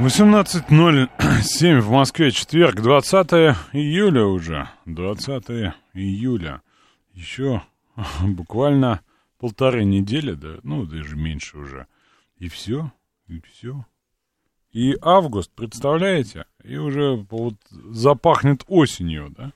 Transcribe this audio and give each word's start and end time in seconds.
18.07 0.00 1.80
в 1.80 1.90
Москве, 1.90 2.30
четверг, 2.30 2.80
20 2.80 3.32
июля 3.74 4.24
уже. 4.24 4.70
20 4.86 5.74
июля. 5.92 6.62
Еще 7.12 7.62
буквально 8.22 9.02
полторы 9.38 9.84
недели, 9.84 10.32
да, 10.32 10.56
ну, 10.62 10.86
даже 10.86 11.16
меньше 11.16 11.58
уже. 11.58 11.86
И 12.38 12.48
все, 12.48 12.90
и 13.28 13.42
все. 13.42 13.84
И 14.72 14.96
август, 15.02 15.50
представляете? 15.54 16.46
И 16.64 16.78
уже 16.78 17.16
вот 17.28 17.56
запахнет 17.70 18.64
осенью, 18.68 19.28
да? 19.36 19.52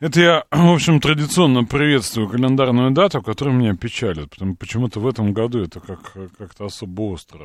Это 0.00 0.20
я, 0.20 0.44
в 0.52 0.72
общем, 0.72 1.00
традиционно 1.00 1.64
приветствую 1.64 2.30
календарную 2.30 2.92
дату, 2.92 3.20
которая 3.20 3.54
меня 3.54 3.76
печалит, 3.76 4.30
потому 4.30 4.56
почему-то 4.56 5.00
в 5.00 5.06
этом 5.06 5.34
году 5.34 5.62
это 5.62 5.80
как, 5.80 6.14
как-то 6.38 6.64
особо 6.64 7.02
остро 7.02 7.44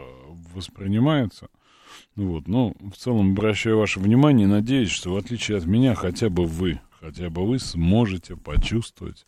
воспринимается. 0.55 1.50
Вот, 2.20 2.50
но 2.50 2.73
в 2.80 2.98
целом 2.98 3.31
обращаю 3.31 3.78
ваше 3.78 4.02
внимание 4.02 4.45
надеюсь, 4.45 4.89
что 4.89 5.14
в 5.14 5.17
отличие 5.17 5.58
от 5.58 5.66
меня 5.66 5.95
хотя 5.95 6.30
бы 6.30 6.45
вы, 6.45 6.81
хотя 7.00 7.30
бы 7.30 7.48
вы 7.48 7.59
сможете 7.59 8.36
почувствовать 8.36 9.25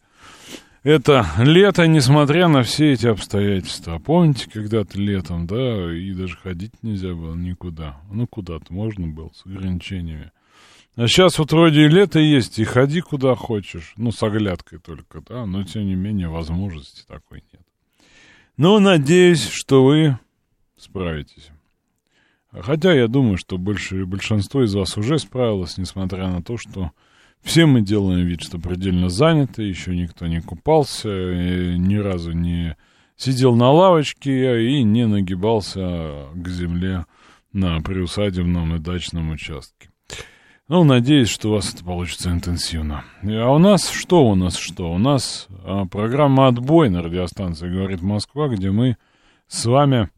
это 0.83 1.25
лето, 1.37 1.87
несмотря 1.87 2.49
на 2.49 2.63
все 2.63 2.91
эти 2.91 3.07
обстоятельства. 3.07 3.99
Помните, 3.99 4.49
когда-то 4.51 4.99
летом, 4.99 5.47
да, 5.47 5.95
и 5.95 6.11
даже 6.11 6.35
ходить 6.35 6.73
нельзя 6.81 7.13
было 7.13 7.33
никуда. 7.35 8.01
Ну, 8.11 8.27
куда-то 8.27 8.73
можно 8.73 9.07
было 9.07 9.29
с 9.33 9.45
ограничениями. 9.45 10.31
А 10.97 11.07
сейчас 11.07 11.39
вот 11.39 11.53
вроде 11.53 11.85
и 11.85 11.87
лето 11.87 12.19
есть, 12.19 12.59
и 12.59 12.65
ходи 12.65 12.99
куда 12.99 13.35
хочешь. 13.35 13.93
Ну, 13.95 14.11
с 14.11 14.21
оглядкой 14.21 14.79
только, 14.79 15.21
да, 15.21 15.45
но 15.45 15.63
тем 15.63 15.85
не 15.85 15.95
менее 15.95 16.27
возможности 16.27 17.05
такой 17.07 17.43
нет. 17.53 17.61
Но 18.57 18.79
надеюсь, 18.79 19.47
что 19.47 19.85
вы 19.85 20.19
справитесь. 20.77 21.51
Хотя 22.53 22.93
я 22.93 23.07
думаю, 23.07 23.37
что 23.37 23.57
больше, 23.57 24.05
большинство 24.05 24.63
из 24.63 24.73
вас 24.75 24.97
уже 24.97 25.19
справилось, 25.19 25.77
несмотря 25.77 26.27
на 26.27 26.43
то, 26.43 26.57
что 26.57 26.91
все 27.41 27.65
мы 27.65 27.81
делаем 27.81 28.25
вид, 28.25 28.41
что 28.41 28.59
предельно 28.59 29.09
заняты, 29.09 29.63
еще 29.63 29.95
никто 29.95 30.27
не 30.27 30.41
купался, 30.41 31.09
ни 31.09 31.95
разу 31.95 32.33
не 32.33 32.75
сидел 33.15 33.55
на 33.55 33.71
лавочке 33.71 34.67
и 34.67 34.83
не 34.83 35.07
нагибался 35.07 36.27
к 36.33 36.47
земле 36.47 37.05
на 37.53 37.81
приусадебном 37.81 38.75
и 38.75 38.79
дачном 38.79 39.31
участке. 39.31 39.89
Ну, 40.67 40.83
надеюсь, 40.83 41.29
что 41.29 41.49
у 41.49 41.53
вас 41.53 41.73
это 41.73 41.83
получится 41.83 42.31
интенсивно. 42.31 43.03
А 43.23 43.51
у 43.51 43.57
нас 43.57 43.89
что 43.89 44.25
у 44.25 44.35
нас 44.35 44.55
что? 44.55 44.93
У 44.93 44.97
нас 44.97 45.47
а, 45.65 45.85
программа 45.85 46.47
«Отбой» 46.47 46.89
на 46.89 47.01
радиостанции 47.01 47.69
«Говорит 47.69 48.01
Москва», 48.01 48.47
где 48.47 48.71
мы 48.71 48.95
с 49.47 49.65
вами 49.65 50.09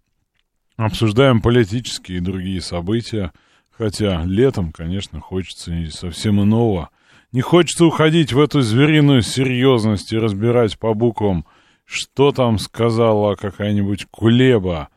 обсуждаем 0.77 1.41
политические 1.41 2.17
и 2.17 2.21
другие 2.21 2.61
события, 2.61 3.31
хотя 3.71 4.23
летом, 4.25 4.71
конечно, 4.71 5.19
хочется 5.19 5.73
и 5.73 5.87
совсем 5.87 6.41
иного. 6.41 6.89
Не 7.31 7.41
хочется 7.41 7.85
уходить 7.85 8.33
в 8.33 8.39
эту 8.39 8.61
звериную 8.61 9.21
серьезность 9.23 10.13
и 10.13 10.17
разбирать 10.17 10.77
по 10.77 10.93
буквам, 10.93 11.45
что 11.85 12.31
там 12.31 12.59
сказала 12.59 13.35
какая-нибудь 13.35 14.05
кулеба, 14.11 14.89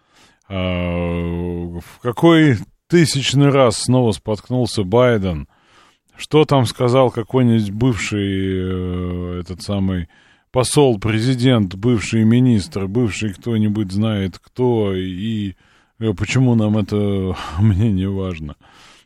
а, 0.49 0.55
в 0.55 2.01
какой 2.03 2.59
тысячный 2.89 3.49
раз 3.49 3.79
снова 3.79 4.13
споткнулся 4.13 4.85
Байден, 4.85 5.49
что 6.17 6.45
там 6.45 6.67
сказал 6.67 7.11
какой-нибудь 7.11 7.71
бывший 7.71 9.39
э, 9.39 9.41
этот 9.41 9.63
самый 9.63 10.09
посол, 10.57 10.99
президент, 10.99 11.75
бывший 11.75 12.25
министр, 12.25 12.87
бывший 12.87 13.35
кто-нибудь 13.35 13.93
знает 13.93 14.39
кто, 14.39 14.95
и 14.95 15.55
э, 15.99 16.15
почему 16.15 16.55
нам 16.55 16.79
это 16.79 17.37
мнение 17.59 18.09
важно. 18.09 18.57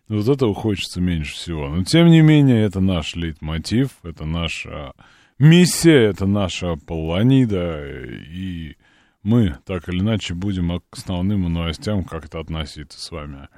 Вот 0.09 0.29
этого 0.29 0.55
хочется 0.55 1.01
меньше 1.01 1.35
всего. 1.35 1.69
Но, 1.69 1.83
тем 1.83 2.07
не 2.07 2.21
менее, 2.21 2.63
это 2.63 2.79
наш 2.79 3.17
лейтмотив, 3.17 3.89
это 4.05 4.27
наша 4.27 4.93
миссия, 5.41 6.11
это 6.11 6.25
наша 6.25 6.77
планида, 6.77 7.85
и 7.85 8.77
мы, 9.25 9.57
так 9.67 9.89
или 9.89 9.99
иначе, 9.99 10.35
будем 10.35 10.81
к 10.89 10.97
основным 10.97 11.53
новостям 11.53 12.05
как-то 12.05 12.39
относиться 12.39 13.01
с 13.01 13.11
вами. 13.11 13.49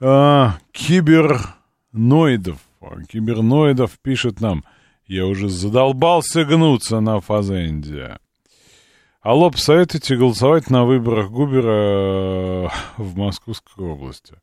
А, 0.00 0.58
киберноидов. 0.70 2.60
Киберноидов 3.08 3.98
пишет 4.00 4.40
нам, 4.40 4.62
я 5.06 5.26
уже 5.26 5.48
задолбался 5.48 6.44
гнуться 6.44 7.00
на 7.00 7.20
фазенде. 7.20 8.18
Алло, 9.22 9.50
посоветуйте 9.50 10.16
голосовать 10.16 10.70
на 10.70 10.84
выборах 10.84 11.30
Губера 11.30 12.70
в 12.96 13.16
Московской 13.16 13.84
области. 13.84 14.34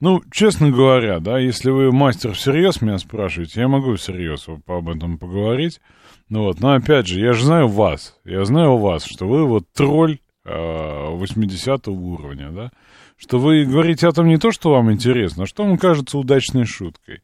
Ну, 0.00 0.22
честно 0.30 0.70
говоря, 0.70 1.20
да, 1.20 1.38
если 1.38 1.70
вы 1.70 1.90
мастер 1.90 2.32
всерьез 2.32 2.82
меня 2.82 2.98
спрашиваете, 2.98 3.60
я 3.60 3.68
могу 3.68 3.94
всерьез 3.94 4.46
об 4.48 4.88
этом 4.88 5.18
поговорить. 5.18 5.80
Ну 6.28 6.42
вот, 6.42 6.60
но 6.60 6.74
опять 6.74 7.06
же, 7.06 7.20
я 7.20 7.32
же 7.32 7.44
знаю 7.44 7.68
вас, 7.68 8.18
я 8.24 8.44
знаю 8.44 8.76
вас, 8.76 9.04
что 9.04 9.26
вы 9.26 9.46
вот 9.46 9.64
тролль 9.72 10.18
э, 10.44 11.08
80 11.10 11.88
уровня, 11.88 12.50
да, 12.50 12.70
что 13.16 13.38
вы 13.38 13.64
говорите 13.64 14.08
о 14.08 14.12
том 14.12 14.26
не 14.26 14.36
то, 14.36 14.50
что 14.50 14.70
вам 14.70 14.92
интересно, 14.92 15.44
а 15.44 15.46
что 15.46 15.64
вам 15.64 15.78
кажется 15.78 16.18
удачной 16.18 16.66
шуткой. 16.66 17.20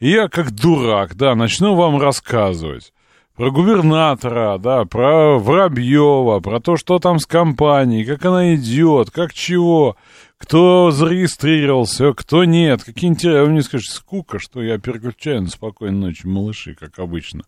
И 0.00 0.10
я, 0.10 0.28
как 0.28 0.50
дурак, 0.52 1.14
да, 1.14 1.34
начну 1.34 1.74
вам 1.74 2.00
рассказывать 2.00 2.92
про 3.36 3.50
губернатора, 3.50 4.58
да, 4.58 4.84
про 4.86 5.38
Воробьева, 5.38 6.40
про 6.40 6.58
то, 6.58 6.76
что 6.76 6.98
там 6.98 7.18
с 7.18 7.26
компанией, 7.26 8.04
как 8.04 8.24
она 8.24 8.54
идет, 8.54 9.10
как 9.10 9.34
чего, 9.34 9.96
кто 10.38 10.90
зарегистрировался, 10.90 12.14
кто 12.14 12.44
нет, 12.44 12.82
какие 12.82 13.10
интересы. 13.10 13.42
Вы 13.42 13.48
мне 13.50 13.62
скажете, 13.62 13.92
скука, 13.92 14.38
что 14.38 14.62
я 14.62 14.78
переключаю 14.78 15.42
на 15.42 15.48
спокойной 15.48 16.08
ночи, 16.08 16.26
малыши, 16.26 16.74
как 16.74 16.98
обычно. 16.98 17.44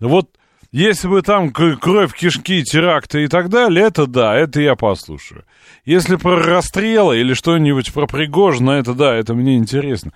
Вот 0.00 0.30
если 0.72 1.06
бы 1.06 1.22
там 1.22 1.52
кровь, 1.52 2.12
кишки, 2.12 2.64
теракты 2.64 3.22
и 3.22 3.28
так 3.28 3.50
далее, 3.50 3.86
это 3.86 4.08
да, 4.08 4.34
это 4.34 4.60
я 4.60 4.74
послушаю. 4.74 5.44
Если 5.84 6.16
про 6.16 6.42
расстрелы 6.42 7.20
или 7.20 7.34
что-нибудь 7.34 7.92
про 7.92 8.08
Пригожина, 8.08 8.72
это 8.72 8.94
да, 8.94 9.14
это 9.14 9.34
мне 9.34 9.56
интересно. 9.56 10.12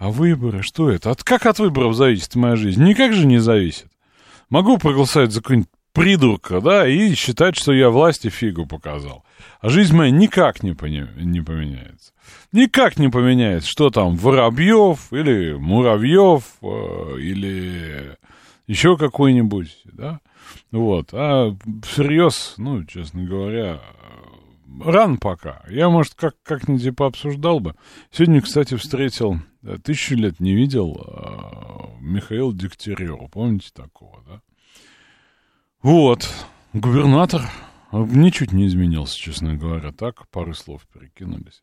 А 0.00 0.10
выборы, 0.10 0.62
что 0.62 0.90
это? 0.90 1.10
От, 1.10 1.22
как 1.22 1.44
от 1.44 1.58
выборов 1.58 1.94
зависит 1.94 2.34
моя 2.34 2.56
жизнь? 2.56 2.82
Никак 2.82 3.12
же 3.12 3.26
не 3.26 3.38
зависит. 3.38 3.86
Могу 4.48 4.78
проголосовать 4.78 5.30
за 5.30 5.42
какой-нибудь 5.42 5.68
придурка, 5.92 6.62
да, 6.62 6.88
и 6.88 7.14
считать, 7.14 7.54
что 7.54 7.74
я 7.74 7.90
власти 7.90 8.30
фигу 8.30 8.64
показал. 8.64 9.24
А 9.60 9.68
жизнь 9.68 9.94
моя 9.94 10.10
никак 10.10 10.62
не, 10.62 10.72
пони- 10.72 11.06
не 11.22 11.42
поменяется. 11.42 12.12
Никак 12.50 12.98
не 12.98 13.10
поменяется, 13.10 13.68
что 13.68 13.90
там 13.90 14.16
Воробьев 14.16 15.12
или 15.12 15.52
Муравьев 15.52 16.44
э, 16.62 17.16
или 17.18 18.16
еще 18.66 18.96
какой-нибудь, 18.96 19.82
да. 19.84 20.20
Вот. 20.72 21.10
А 21.12 21.54
всерьез, 21.86 22.54
ну, 22.56 22.84
честно 22.84 23.24
говоря, 23.24 23.80
рано 24.78 25.16
пока. 25.16 25.62
Я, 25.68 25.88
может, 25.88 26.14
как, 26.14 26.34
как-нибудь 26.42 26.96
пообсуждал 26.96 27.60
бы. 27.60 27.74
Сегодня, 28.10 28.40
кстати, 28.40 28.76
встретил, 28.76 29.38
тысячу 29.82 30.14
лет 30.14 30.40
не 30.40 30.54
видел 30.54 30.96
э, 31.06 32.00
Михаила 32.00 32.52
Дегтярева. 32.52 33.28
Помните 33.28 33.70
такого, 33.74 34.22
да? 34.26 34.42
Вот. 35.82 36.28
Губернатор 36.72 37.42
ничуть 37.92 38.52
не 38.52 38.66
изменился, 38.66 39.18
честно 39.18 39.56
говоря. 39.56 39.92
Так, 39.92 40.28
пары 40.28 40.54
слов 40.54 40.86
перекинулись. 40.92 41.62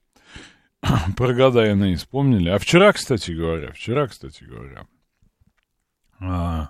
Про 1.15 1.33
Гадаина 1.33 1.91
и 1.91 1.95
вспомнили. 1.95 2.49
А 2.49 2.59
вчера, 2.59 2.93
кстати 2.93 3.31
говоря, 3.31 3.71
вчера, 3.71 4.07
кстати 4.07 4.43
говоря, 4.43 4.85
а, 6.19 6.69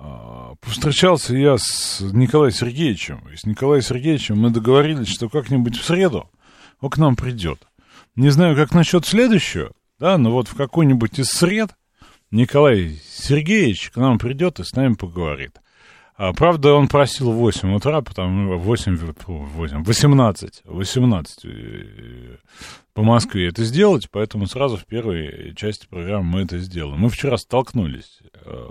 а, 0.00 0.54
повстречался 0.60 1.36
я 1.36 1.58
с 1.58 2.00
Николаем 2.00 2.52
Сергеевичем. 2.52 3.28
И 3.32 3.36
с 3.36 3.44
Николаем 3.44 3.82
Сергеевичем 3.82 4.38
мы 4.38 4.50
договорились, 4.50 5.08
что 5.08 5.28
как-нибудь 5.28 5.76
в 5.76 5.84
среду 5.84 6.30
он 6.80 6.90
к 6.90 6.98
нам 6.98 7.16
придет. 7.16 7.66
Не 8.14 8.30
знаю, 8.30 8.54
как 8.54 8.72
насчет 8.72 9.04
следующего, 9.04 9.72
да, 9.98 10.16
но 10.16 10.30
вот 10.30 10.48
в 10.48 10.54
какой-нибудь 10.54 11.18
из 11.18 11.28
сред 11.28 11.70
Николай 12.30 13.00
Сергеевич 13.04 13.90
к 13.90 13.96
нам 13.96 14.18
придет 14.18 14.60
и 14.60 14.64
с 14.64 14.72
нами 14.74 14.94
поговорит. 14.94 15.60
А, 16.16 16.32
правда, 16.32 16.74
он 16.74 16.86
просил 16.88 17.32
в 17.32 17.36
8 17.36 17.74
утра, 17.74 18.00
потому 18.00 18.58
8, 18.58 19.14
8, 19.26 19.84
18, 19.84 20.62
18 20.64 21.46
по 22.92 23.02
Москве 23.02 23.48
это 23.48 23.64
сделать, 23.64 24.08
поэтому 24.10 24.46
сразу 24.46 24.76
в 24.76 24.84
первой 24.84 25.54
части 25.56 25.86
программы 25.86 26.24
мы 26.24 26.40
это 26.42 26.58
сделаем. 26.58 27.00
Мы 27.00 27.08
вчера 27.08 27.36
столкнулись 27.36 28.18
э, 28.44 28.70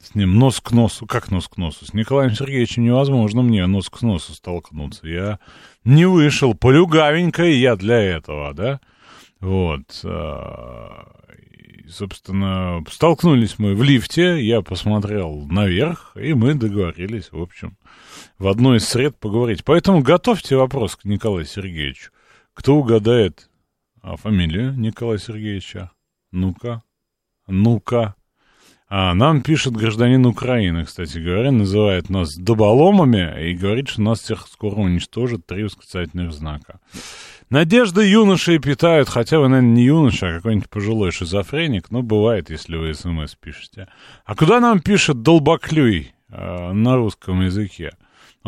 с 0.00 0.14
ним 0.14 0.38
нос 0.38 0.60
к 0.60 0.72
носу. 0.72 1.06
Как 1.06 1.30
нос 1.30 1.48
к 1.48 1.56
носу? 1.56 1.84
С 1.84 1.92
Николаем 1.92 2.32
Сергеевичем 2.32 2.84
невозможно 2.84 3.42
мне 3.42 3.66
нос 3.66 3.90
к 3.90 4.02
носу 4.02 4.32
столкнуться. 4.32 5.06
Я 5.08 5.38
не 5.84 6.06
вышел, 6.06 6.54
полюгавенько 6.54 7.44
я 7.44 7.76
для 7.76 7.98
этого, 8.00 8.54
да? 8.54 8.80
Вот. 9.40 10.00
Э, 10.04 10.88
собственно, 11.88 12.84
столкнулись 12.90 13.58
мы 13.58 13.74
в 13.74 13.82
лифте, 13.82 14.42
я 14.44 14.62
посмотрел 14.62 15.46
наверх, 15.46 16.16
и 16.16 16.34
мы 16.34 16.54
договорились, 16.54 17.32
в 17.32 17.40
общем, 17.40 17.76
в 18.38 18.48
одной 18.48 18.78
из 18.78 18.88
сред 18.88 19.18
поговорить. 19.18 19.64
Поэтому 19.64 20.02
готовьте 20.02 20.56
вопрос 20.56 20.96
к 20.96 21.04
Николаю 21.04 21.44
Сергеевичу. 21.44 22.10
Кто 22.54 22.76
угадает 22.76 23.50
а, 24.02 24.16
фамилию 24.16 24.74
Николая 24.74 25.18
Сергеевича? 25.18 25.90
Ну-ка, 26.32 26.82
ну-ка. 27.46 28.14
А, 28.90 29.12
нам 29.14 29.42
пишет 29.42 29.74
гражданин 29.74 30.24
Украины, 30.24 30.84
кстати 30.84 31.18
говоря, 31.18 31.52
называет 31.52 32.08
нас 32.08 32.34
доболомами 32.34 33.50
и 33.50 33.54
говорит, 33.54 33.88
что 33.88 34.00
нас 34.00 34.20
всех 34.20 34.46
скоро 34.48 34.76
уничтожат 34.76 35.44
три 35.44 35.64
восклицательных 35.64 36.32
знака. 36.32 36.80
Надежды 37.50 38.06
юноши 38.06 38.58
питают, 38.58 39.08
хотя 39.08 39.38
вы, 39.40 39.48
наверное, 39.48 39.74
не 39.74 39.84
юноша, 39.84 40.28
а 40.28 40.36
какой-нибудь 40.36 40.70
пожилой 40.70 41.12
шизофреник, 41.12 41.90
но 41.90 42.02
бывает, 42.02 42.50
если 42.50 42.76
вы 42.76 42.94
смс 42.94 43.34
пишете. 43.34 43.88
А 44.24 44.34
куда 44.34 44.60
нам 44.60 44.80
пишет 44.80 45.22
долбоклюй 45.22 46.12
э, 46.30 46.72
на 46.72 46.96
русском 46.96 47.42
языке? 47.42 47.92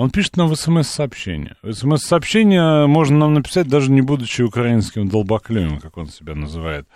Он 0.01 0.11
пишет 0.11 0.37
нам 0.37 0.49
в 0.49 0.57
смс-сообщение. 0.57 1.57
Смс-сообщение 1.63 2.87
можно 2.87 3.19
нам 3.19 3.35
написать, 3.35 3.69
даже 3.69 3.91
не 3.91 4.01
будучи 4.01 4.43
украинским 4.43 5.09
долбоклюем, 5.09 5.79
как 5.79 5.99
он 5.99 6.09
себя 6.09 6.35
называет. 6.35 6.87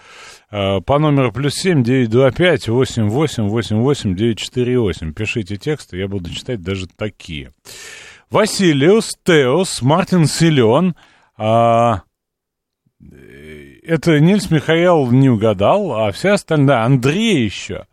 Э, 0.51 0.81
по 0.81 0.99
номеру 0.99 1.31
плюс 1.31 1.55
семь 1.55 1.85
девять 1.85 2.09
два 2.09 2.31
пять 2.31 2.67
восемь 2.69 3.09
восемь 3.09 3.49
восемь 3.49 3.77
восемь 3.77 4.17
девять 4.17 4.39
четыре 4.39 4.79
восемь. 4.79 5.12
Пишите 5.12 5.56
тексты, 5.56 5.99
я 5.99 6.09
буду 6.09 6.31
читать 6.31 6.62
даже 6.62 6.87
такие. 6.87 7.53
Василиус, 8.31 9.19
Теос, 9.23 9.83
Мартин 9.83 10.27
Силен– 10.27 10.95
а, 11.37 12.03
это 13.83 14.21
Нильс 14.21 14.51
Михаил 14.51 15.11
не 15.11 15.29
угадал, 15.29 15.93
а 15.93 16.12
все 16.12 16.31
остальные... 16.31 16.77
Андрей 16.77 17.45
еще. 17.45 17.87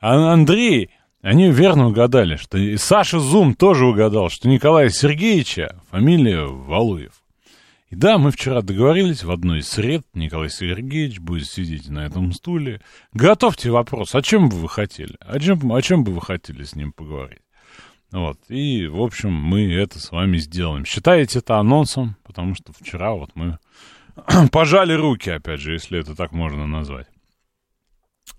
А 0.00 0.32
Андрей, 0.32 0.90
они 1.22 1.50
верно 1.50 1.88
угадали, 1.88 2.36
что 2.36 2.58
и 2.58 2.76
Саша 2.76 3.20
Зум 3.20 3.54
тоже 3.54 3.86
угадал, 3.86 4.28
что 4.28 4.48
Николая 4.48 4.88
Сергеевича 4.88 5.80
фамилия 5.90 6.44
Валуев. 6.44 7.22
И 7.90 7.94
да, 7.94 8.18
мы 8.18 8.32
вчера 8.32 8.62
договорились 8.62 9.22
в 9.22 9.30
одной 9.30 9.60
из 9.60 9.68
сред, 9.68 10.04
Николай 10.14 10.50
Сергеевич 10.50 11.20
будет 11.20 11.46
сидеть 11.46 11.88
на 11.88 12.06
этом 12.06 12.32
стуле. 12.32 12.80
Готовьте 13.12 13.70
вопрос, 13.70 14.14
о 14.14 14.22
чем 14.22 14.48
бы 14.48 14.56
вы 14.56 14.68
хотели? 14.68 15.16
О 15.20 15.38
чем, 15.38 15.72
о 15.72 15.80
чем 15.80 16.02
бы 16.02 16.12
вы 16.12 16.20
хотели 16.20 16.64
с 16.64 16.74
ним 16.74 16.92
поговорить? 16.92 17.42
Вот, 18.10 18.38
и, 18.48 18.86
в 18.88 19.00
общем, 19.00 19.32
мы 19.32 19.72
это 19.72 19.98
с 19.98 20.10
вами 20.10 20.38
сделаем. 20.38 20.84
Считаете 20.84 21.38
это 21.38 21.58
анонсом, 21.58 22.16
потому 22.24 22.54
что 22.54 22.72
вчера 22.72 23.12
вот 23.12 23.30
мы 23.34 23.58
пожали 24.50 24.92
руки, 24.92 25.30
опять 25.30 25.60
же, 25.60 25.74
если 25.74 26.00
это 26.00 26.16
так 26.16 26.32
можно 26.32 26.66
назвать. 26.66 27.06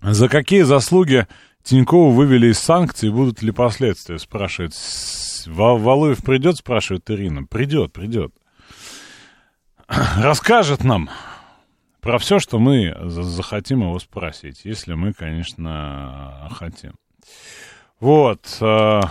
За 0.02 0.28
какие 0.28 0.62
заслуги 0.62 1.26
Тинькову 1.64 2.10
вывели 2.10 2.48
из 2.48 2.58
санкций, 2.60 3.10
будут 3.10 3.42
ли 3.42 3.50
последствия, 3.50 4.18
спрашивает. 4.18 4.74
Валуев 5.46 6.22
придет, 6.22 6.58
спрашивает 6.58 7.10
Ирина. 7.10 7.44
Придет, 7.44 7.92
придет. 7.92 8.32
Расскажет 9.88 10.84
нам 10.84 11.10
про 12.00 12.18
все, 12.18 12.38
что 12.38 12.58
мы 12.58 12.94
захотим 13.08 13.80
его 13.80 13.98
спросить, 13.98 14.60
если 14.64 14.94
мы, 14.94 15.12
конечно, 15.12 16.48
хотим. 16.54 16.94
Вот. 17.98 18.58
А, 18.60 19.10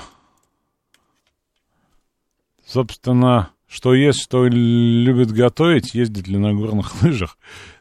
Собственно, 2.65 3.51
что 3.67 3.93
есть, 3.93 4.21
что 4.21 4.47
любит 4.47 5.31
готовить, 5.31 5.93
ездит 5.93 6.27
ли 6.27 6.37
на 6.37 6.53
горных 6.53 7.03
лыжах. 7.03 7.37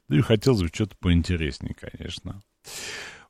Ну 0.09 0.17
и 0.17 0.21
хотелось 0.21 0.61
бы 0.61 0.69
что-то 0.69 0.97
поинтереснее, 0.99 1.75
конечно. 1.75 2.43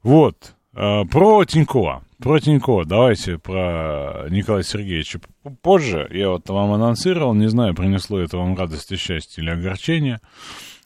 Вот, 0.03 0.37
э, 0.47 0.62
про 0.73 1.45
Тинькова. 1.45 2.03
Про 2.19 2.39
Тинькова, 2.41 2.85
давайте 2.85 3.39
про 3.39 4.27
Николая 4.31 4.63
Сергеевича 4.63 5.21
позже. 5.61 6.09
Я 6.13 6.31
вот 6.31 6.49
вам 6.49 6.73
анонсировал, 6.73 7.35
не 7.35 7.49
знаю, 7.49 7.75
принесло 7.75 8.21
это 8.21 8.39
вам 8.39 8.57
радость 8.57 8.97
счастье 8.99 9.43
или 9.43 9.51
огорчение. 9.51 10.21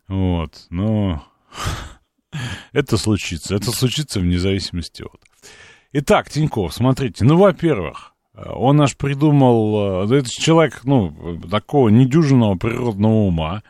Вот, 0.09 0.67
но 0.71 1.25
это 2.73 2.97
случится. 2.97 3.55
Это 3.55 3.71
случится 3.71 4.21
вне 4.21 4.39
зависимости 4.39 5.03
от. 5.03 5.21
Итак, 5.93 6.31
Тиньков, 6.31 6.75
смотрите, 6.75 7.25
ну, 7.25 7.37
во-первых, 7.37 8.13
он 8.35 8.81
аж 8.81 8.97
придумал... 8.97 10.11
Э, 10.11 10.19
это 10.19 10.29
человек, 10.29 10.83
ну, 10.85 11.39
такого 11.51 11.89
недюжинного 11.89 12.57
природного 12.57 13.27
ума. 13.27 13.63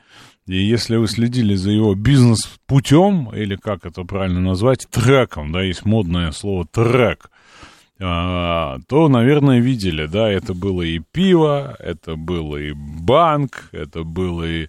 И 0.46 0.56
если 0.56 0.96
вы 0.96 1.08
следили 1.08 1.56
за 1.56 1.72
его 1.72 1.94
бизнес-путем, 1.94 3.34
или 3.34 3.56
как 3.56 3.84
это 3.84 4.04
правильно 4.04 4.40
назвать, 4.40 4.87
треком, 4.90 5.50
да, 5.50 5.62
есть 5.62 5.84
модное 5.84 6.31
слово 6.31 6.66
трек, 6.66 7.31
а, 7.98 8.78
то, 8.88 9.08
наверное, 9.08 9.58
видели, 9.58 10.06
да, 10.06 10.31
это 10.31 10.54
было 10.54 10.82
и 10.82 11.00
пиво, 11.00 11.75
это 11.81 12.14
было 12.14 12.58
и 12.58 12.72
банк, 12.72 13.70
это 13.72 14.04
было 14.04 14.44
и, 14.44 14.64
э, 14.64 14.69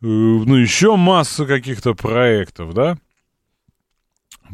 ну, 0.00 0.56
еще 0.56 0.96
масса 0.96 1.46
каких-то 1.46 1.94
проектов, 1.94 2.74
да. 2.74 2.98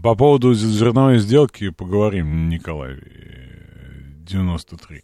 По 0.03 0.15
поводу 0.15 0.55
зерновой 0.55 1.19
сделки 1.19 1.71
поговорим, 1.71 2.49
Николай 2.49 3.01
93 4.25 5.03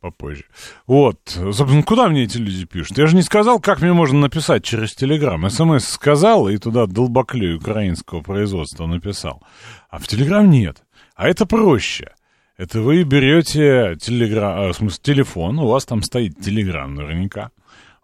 попозже. 0.00 0.44
Вот, 0.86 1.18
собственно, 1.26 1.82
куда 1.82 2.08
мне 2.08 2.24
эти 2.24 2.38
люди 2.38 2.64
пишут? 2.66 2.98
Я 2.98 3.06
же 3.06 3.16
не 3.16 3.22
сказал, 3.22 3.60
как 3.60 3.80
мне 3.80 3.92
можно 3.92 4.18
написать 4.18 4.64
через 4.64 4.94
Телеграм. 4.94 5.48
СМС 5.48 5.84
сказал, 5.84 6.48
и 6.48 6.58
туда 6.58 6.86
долбоклей 6.86 7.56
украинского 7.56 8.20
производства 8.20 8.86
написал. 8.86 9.42
А 9.88 9.98
в 9.98 10.06
Телеграм 10.06 10.50
нет. 10.50 10.82
А 11.14 11.28
это 11.28 11.46
проще. 11.46 12.12
Это 12.56 12.80
вы 12.80 13.02
берете 13.02 13.96
телеграм, 14.00 14.58
а, 14.58 14.72
в 14.72 14.76
смысле, 14.76 14.98
телефон, 15.02 15.58
у 15.58 15.66
вас 15.66 15.84
там 15.84 16.02
стоит 16.02 16.40
Телеграм 16.40 16.94
наверняка. 16.94 17.50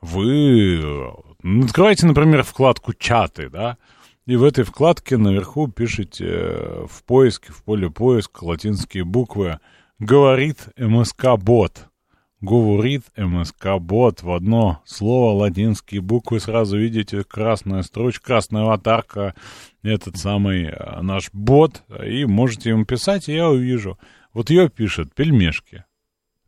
Вы 0.02 0.78
э, 0.82 1.62
открываете, 1.64 2.06
например, 2.06 2.42
вкладку 2.42 2.92
«Чаты», 2.92 3.48
да, 3.48 3.78
и 4.26 4.36
в 4.36 4.44
этой 4.44 4.64
вкладке 4.64 5.16
наверху 5.16 5.68
пишите 5.68 6.26
э, 6.26 6.86
в 6.86 7.02
поиске, 7.04 7.50
в 7.50 7.62
поле 7.64 7.88
поиска 7.88 8.44
латинские 8.44 9.04
буквы 9.04 9.58
Говорит 10.02 10.56
МСК-бот. 10.76 11.86
Говорит 12.40 13.04
МСК-бот. 13.16 14.24
В 14.24 14.32
одно 14.32 14.82
слово 14.84 15.32
латинские 15.32 16.00
буквы 16.00 16.40
сразу 16.40 16.76
видите 16.76 17.22
красная 17.22 17.82
строчка, 17.82 18.24
красная 18.24 18.62
аватарка. 18.62 19.36
Этот 19.84 20.16
самый 20.16 20.64
э, 20.64 21.00
наш 21.02 21.30
бот. 21.32 21.84
И 22.04 22.24
можете 22.24 22.70
ему 22.70 22.84
писать, 22.84 23.28
и 23.28 23.34
я 23.34 23.48
увижу. 23.48 23.96
Вот 24.34 24.50
ее 24.50 24.68
пишет 24.68 25.14
пельмешки. 25.14 25.84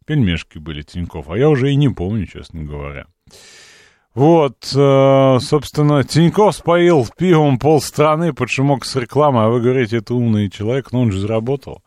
Пельмешки 0.04 0.58
были 0.58 0.82
Тиньков, 0.82 1.30
а 1.30 1.38
я 1.38 1.48
уже 1.48 1.70
и 1.70 1.76
не 1.76 1.90
помню, 1.90 2.26
честно 2.26 2.64
говоря. 2.64 3.06
Вот, 4.16 4.68
э, 4.74 5.38
собственно, 5.38 6.02
Тиньков 6.02 6.56
споил 6.56 7.06
пивом 7.16 7.60
полстраны 7.60 8.32
под 8.32 8.50
шумок 8.50 8.84
с 8.84 8.96
рекламой, 8.96 9.44
а 9.44 9.48
вы 9.48 9.60
говорите, 9.60 9.98
это 9.98 10.12
умный 10.12 10.50
человек, 10.50 10.90
но 10.90 11.02
он 11.02 11.12
же 11.12 11.20
заработал. 11.20 11.83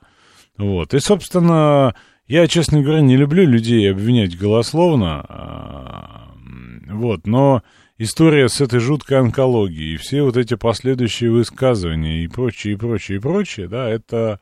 Вот. 0.57 0.93
И, 0.93 0.99
собственно, 0.99 1.95
я, 2.27 2.47
честно 2.47 2.81
говоря, 2.81 3.01
не 3.01 3.15
люблю 3.15 3.45
людей 3.45 3.89
обвинять 3.91 4.37
голословно. 4.37 5.25
А, 5.27 6.31
вот, 6.89 7.27
но 7.27 7.63
история 7.97 8.49
с 8.49 8.59
этой 8.59 8.79
жуткой 8.79 9.19
онкологией 9.19 9.97
все 9.97 10.23
вот 10.23 10.35
эти 10.35 10.55
последующие 10.55 11.31
высказывания 11.31 12.23
и 12.23 12.27
прочее, 12.27 12.73
и 12.73 12.77
прочее, 12.77 13.17
и 13.17 13.21
прочее, 13.21 13.67
да, 13.67 13.89
это, 13.89 14.39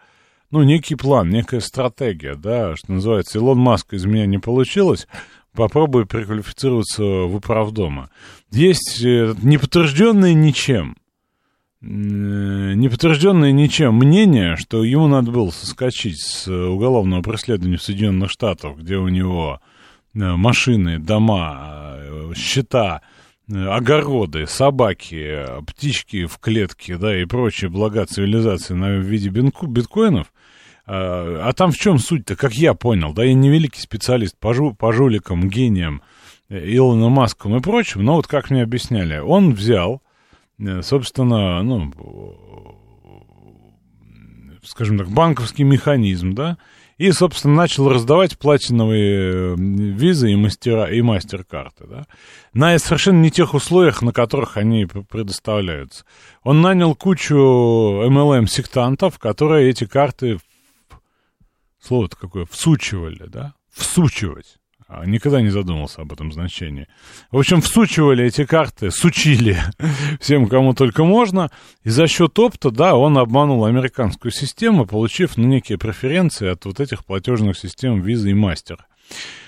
ну, 0.52 0.64
некий 0.64 0.96
план, 0.96 1.30
некая 1.30 1.60
стратегия, 1.60 2.36
да, 2.36 2.76
что 2.76 2.94
называется, 2.94 3.38
Илон 3.38 3.60
Маск 3.60 3.94
из 3.94 4.06
меня 4.06 4.26
не 4.26 4.38
получилось, 4.38 5.08
попробую 5.54 6.06
переквалифицироваться 6.06 7.04
в 7.04 7.36
управдома. 7.36 8.10
Есть 8.52 9.04
э, 9.04 9.34
неподтвержденные 9.42 10.34
ничем 10.34 10.98
не 11.88 12.90
подтвержденное 12.90 13.52
ничем 13.52 13.96
мнение, 13.96 14.56
что 14.56 14.84
ему 14.84 15.08
надо 15.08 15.30
было 15.30 15.52
соскочить 15.52 16.20
с 16.20 16.48
уголовного 16.48 17.22
преследования 17.22 17.78
в 17.78 17.84
Соединенных 17.84 18.32
Штатах, 18.32 18.78
где 18.78 18.96
у 18.96 19.08
него 19.08 19.60
э, 20.16 20.18
машины, 20.18 20.98
дома, 20.98 21.98
э, 21.98 22.32
счета, 22.36 23.02
э, 23.48 23.68
огороды, 23.68 24.48
собаки, 24.48 25.46
птички 25.68 26.26
в 26.26 26.40
клетке, 26.40 26.98
да, 26.98 27.16
и 27.22 27.26
прочие 27.26 27.70
блага 27.70 28.08
цивилизации 28.08 28.74
на 28.74 28.96
виде 28.98 29.30
биткоинов, 29.30 30.34
А, 30.88 31.50
а 31.50 31.54
там 31.54 31.72
в 31.72 31.78
чем 31.78 32.00
суть-то, 32.00 32.36
как 32.36 32.54
я 32.54 32.74
понял, 32.74 33.14
да, 33.14 33.24
я 33.24 33.36
не 33.36 33.50
великий 33.50 33.82
специалист 33.82 34.36
по, 34.40 34.56
жу, 34.56 34.74
по 34.74 34.92
жуликам, 34.92 35.50
гениям, 35.50 36.02
Илону 36.50 37.10
Маском 37.10 37.56
и 37.56 37.60
прочим, 37.60 38.04
но 38.04 38.16
вот 38.16 38.26
как 38.26 38.50
мне 38.50 38.64
объясняли, 38.64 39.18
он 39.18 39.54
взял, 39.54 40.02
э, 40.02 40.05
собственно, 40.82 41.62
ну, 41.64 41.92
скажем 44.64 44.98
так, 44.98 45.10
банковский 45.10 45.64
механизм, 45.64 46.34
да, 46.34 46.58
и, 46.98 47.12
собственно, 47.12 47.56
начал 47.56 47.90
раздавать 47.90 48.38
платиновые 48.38 49.54
э, 49.54 49.56
визы 49.58 50.32
и, 50.32 50.36
мастера, 50.36 50.90
и 50.90 51.02
мастер-карты, 51.02 51.86
да, 51.88 52.08
на 52.54 52.78
совершенно 52.80 53.22
не 53.22 53.32
тех 53.32 53.54
условиях, 53.54 54.02
на 54.02 54.14
которых 54.14 54.56
они 54.58 54.86
предоставляются. 54.86 56.06
Он 56.44 56.62
нанял 56.62 56.96
кучу 56.96 57.36
MLM-сектантов, 57.36 59.20
которые 59.20 59.70
эти 59.70 59.86
карты, 59.86 60.40
слово-то 61.82 62.16
какое, 62.16 62.46
всучивали, 62.46 63.26
да, 63.28 63.54
всучивать. 63.74 64.58
А, 64.88 65.04
никогда 65.06 65.42
не 65.42 65.50
задумался 65.50 66.02
об 66.02 66.14
этом 66.14 66.32
значении. 66.32 66.88
В 67.32 67.40
общем, 67.40 67.62
всучивали 67.62 68.26
эти 68.26 68.46
карты, 68.46 68.92
сучили 68.92 69.58
всем, 70.20 70.48
кому 70.48 70.76
только 70.76 71.04
можно, 71.04 71.50
и 71.84 71.90
за 71.90 72.08
счет 72.08 72.38
опта, 72.38 72.70
да, 72.70 72.96
он 72.96 73.18
обманул 73.18 73.66
американскую 73.66 74.32
систему, 74.32 74.86
получив 74.86 75.38
ну, 75.38 75.48
некие 75.48 75.80
преференции 75.80 76.50
от 76.50 76.66
вот 76.66 76.80
этих 76.80 77.04
платежных 77.04 77.58
систем 77.58 78.04
Visa 78.04 78.30
и 78.30 78.34
Master. 78.34 78.78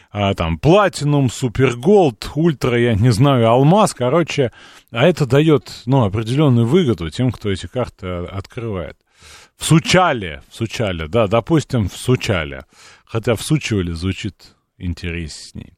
А, 0.09 0.33
там, 0.33 0.57
Super 0.57 1.75
Gold, 1.75 2.29
Ультра, 2.33 2.79
я 2.79 2.95
не 2.95 3.11
знаю, 3.11 3.47
Алмаз, 3.47 3.93
короче, 3.93 4.51
а 4.89 5.05
это 5.07 5.27
дает, 5.27 5.83
ну, 5.85 6.03
определенную 6.03 6.65
выгоду 6.65 7.11
тем, 7.11 7.31
кто 7.31 7.51
эти 7.51 7.67
карты 7.67 8.07
открывает. 8.07 8.97
Всучали, 9.55 10.41
всучали, 10.49 11.05
да, 11.05 11.27
допустим, 11.27 11.89
всучали. 11.89 12.63
Хотя 13.05 13.35
всучивали 13.35 13.91
звучит 13.91 14.56
интересней. 14.77 15.73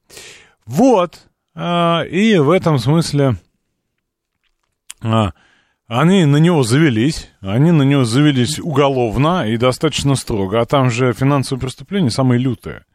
Вот. 0.65 1.27
А, 1.55 2.03
и 2.03 2.37
в 2.37 2.49
этом 2.49 2.77
смысле 2.79 3.35
а, 5.01 5.33
они 5.87 6.25
на 6.25 6.37
него 6.37 6.63
завелись. 6.63 7.29
Они 7.41 7.71
на 7.71 7.83
него 7.83 8.03
завелись 8.03 8.59
уголовно 8.59 9.47
и 9.47 9.57
достаточно 9.57 10.15
строго. 10.15 10.61
А 10.61 10.65
там 10.65 10.89
же 10.89 11.13
финансовые 11.13 11.61
преступления 11.61 12.11
самые 12.11 12.39
лютые. 12.39 12.85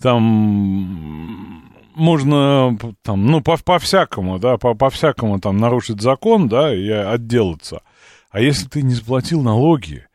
Там 0.00 1.62
можно 1.94 2.76
там, 3.02 3.26
ну, 3.26 3.40
по, 3.40 3.56
по-всякому, 3.56 4.38
да, 4.38 4.56
по, 4.56 4.74
по-всякому 4.74 5.38
там 5.40 5.58
нарушить 5.58 6.00
закон, 6.00 6.48
да, 6.48 6.74
и 6.74 6.88
отделаться. 6.88 7.82
А 8.30 8.40
если 8.40 8.66
ты 8.66 8.82
не 8.82 8.94
заплатил 8.94 9.42
налоги, 9.42 10.06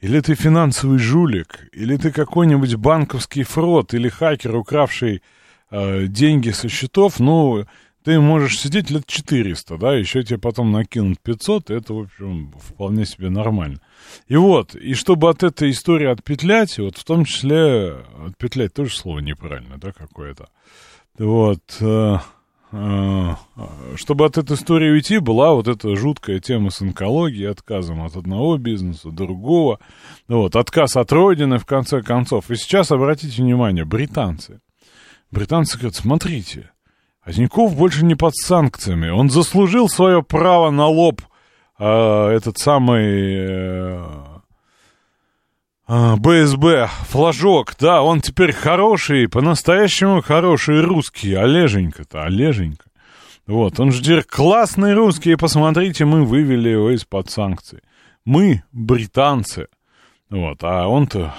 или 0.00 0.20
ты 0.20 0.34
финансовый 0.34 0.98
жулик, 0.98 1.68
или 1.72 1.96
ты 1.96 2.12
какой-нибудь 2.12 2.74
банковский 2.76 3.42
фрод, 3.42 3.94
или 3.94 4.08
хакер, 4.08 4.54
укравший 4.54 5.22
э, 5.70 6.06
деньги 6.06 6.50
со 6.50 6.68
счетов, 6.68 7.18
ну, 7.18 7.64
ты 8.04 8.20
можешь 8.20 8.60
сидеть 8.60 8.90
лет 8.90 9.04
400, 9.06 9.78
да, 9.78 9.94
еще 9.94 10.22
тебе 10.22 10.38
потом 10.38 10.70
накинут 10.70 11.18
500, 11.20 11.70
и 11.70 11.74
это, 11.74 11.92
в 11.92 12.00
общем, 12.02 12.52
вполне 12.52 13.04
себе 13.04 13.30
нормально. 13.30 13.80
И 14.28 14.36
вот, 14.36 14.76
и 14.76 14.94
чтобы 14.94 15.28
от 15.28 15.42
этой 15.42 15.70
истории 15.70 16.06
отпетлять, 16.06 16.78
вот 16.78 16.96
в 16.98 17.04
том 17.04 17.24
числе, 17.24 18.04
отпетлять 18.24 18.74
тоже 18.74 18.94
слово 18.94 19.18
неправильно, 19.18 19.78
да, 19.78 19.90
какое-то, 19.92 20.48
вот, 21.18 21.78
э, 21.80 22.18
чтобы 23.96 24.26
от 24.26 24.38
этой 24.38 24.56
истории 24.56 24.90
уйти, 24.90 25.18
была 25.18 25.54
вот 25.54 25.68
эта 25.68 25.94
жуткая 25.96 26.40
тема 26.40 26.70
с 26.70 26.80
онкологией, 26.80 27.50
отказом 27.50 28.02
от 28.02 28.16
одного 28.16 28.58
бизнеса, 28.58 29.10
другого. 29.10 29.78
Вот, 30.28 30.56
отказ 30.56 30.96
от 30.96 31.12
родины, 31.12 31.58
в 31.58 31.66
конце 31.66 32.02
концов. 32.02 32.50
И 32.50 32.56
сейчас, 32.56 32.90
обратите 32.90 33.42
внимание, 33.42 33.84
британцы. 33.84 34.60
Британцы 35.30 35.76
говорят, 35.78 35.96
смотрите, 35.96 36.70
Азиньков 37.22 37.76
больше 37.76 38.04
не 38.04 38.14
под 38.14 38.36
санкциями. 38.36 39.08
Он 39.08 39.30
заслужил 39.30 39.88
свое 39.88 40.22
право 40.22 40.70
на 40.70 40.86
лоб, 40.86 41.22
э, 41.78 41.84
этот 41.84 42.58
самый... 42.58 43.46
Э, 43.48 44.35
БСБ, 45.88 46.88
флажок, 47.08 47.76
да, 47.78 48.02
он 48.02 48.20
теперь 48.20 48.52
хороший, 48.52 49.28
по-настоящему 49.28 50.20
хороший 50.20 50.80
русский, 50.80 51.34
Олеженька-то, 51.34 52.24
Олеженька. 52.24 52.86
Вот, 53.46 53.78
он 53.78 53.92
же 53.92 54.02
теперь 54.02 54.24
классный 54.24 54.94
русский, 54.94 55.36
посмотрите, 55.36 56.04
мы 56.04 56.24
вывели 56.24 56.70
его 56.70 56.90
из-под 56.90 57.30
санкций. 57.30 57.80
Мы, 58.24 58.64
британцы. 58.72 59.68
Вот, 60.28 60.58
а 60.64 60.88
он-то 60.88 61.32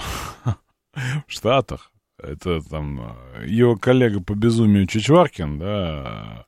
в 0.94 1.24
Штатах. 1.28 1.92
Это 2.18 2.62
там 2.62 3.18
его 3.46 3.76
коллега 3.76 4.22
по 4.22 4.34
безумию 4.34 4.88
Чичваркин, 4.88 5.60
да, 5.60 6.46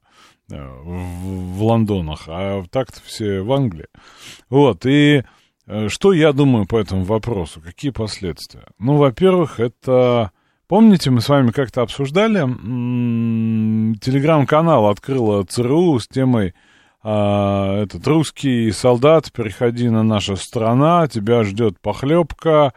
в, 0.48 1.58
в 1.58 1.64
Лондонах, 1.64 2.24
а 2.28 2.64
так-то 2.72 3.02
все 3.04 3.42
в 3.42 3.52
Англии. 3.52 3.88
Вот, 4.50 4.86
и 4.86 5.22
Э, 5.22 5.39
что 5.88 6.14
я 6.14 6.34
думаю 6.34 6.66
по 6.66 6.78
этому 6.78 7.04
вопросу? 7.04 7.62
Какие 7.62 7.92
последствия? 7.92 8.66
Ну, 8.80 8.98
во-первых, 8.98 9.60
это... 9.60 10.32
Помните, 10.68 11.10
мы 11.10 11.22
с 11.22 11.30
вами 11.30 11.50
как-то 11.50 11.82
обсуждали, 11.82 12.42
телеграм-канал 14.00 14.88
открыла 14.88 15.44
ЦРУ 15.44 15.98
с 15.98 16.08
темой 16.08 16.54
а, 17.02 17.82
этот 17.82 18.06
русский 18.06 18.72
солдат, 18.72 19.32
переходи 19.32 19.90
на 19.90 20.04
наша 20.04 20.36
страна, 20.36 21.08
тебя 21.08 21.44
ждет 21.44 21.80
похлебка, 21.80 22.74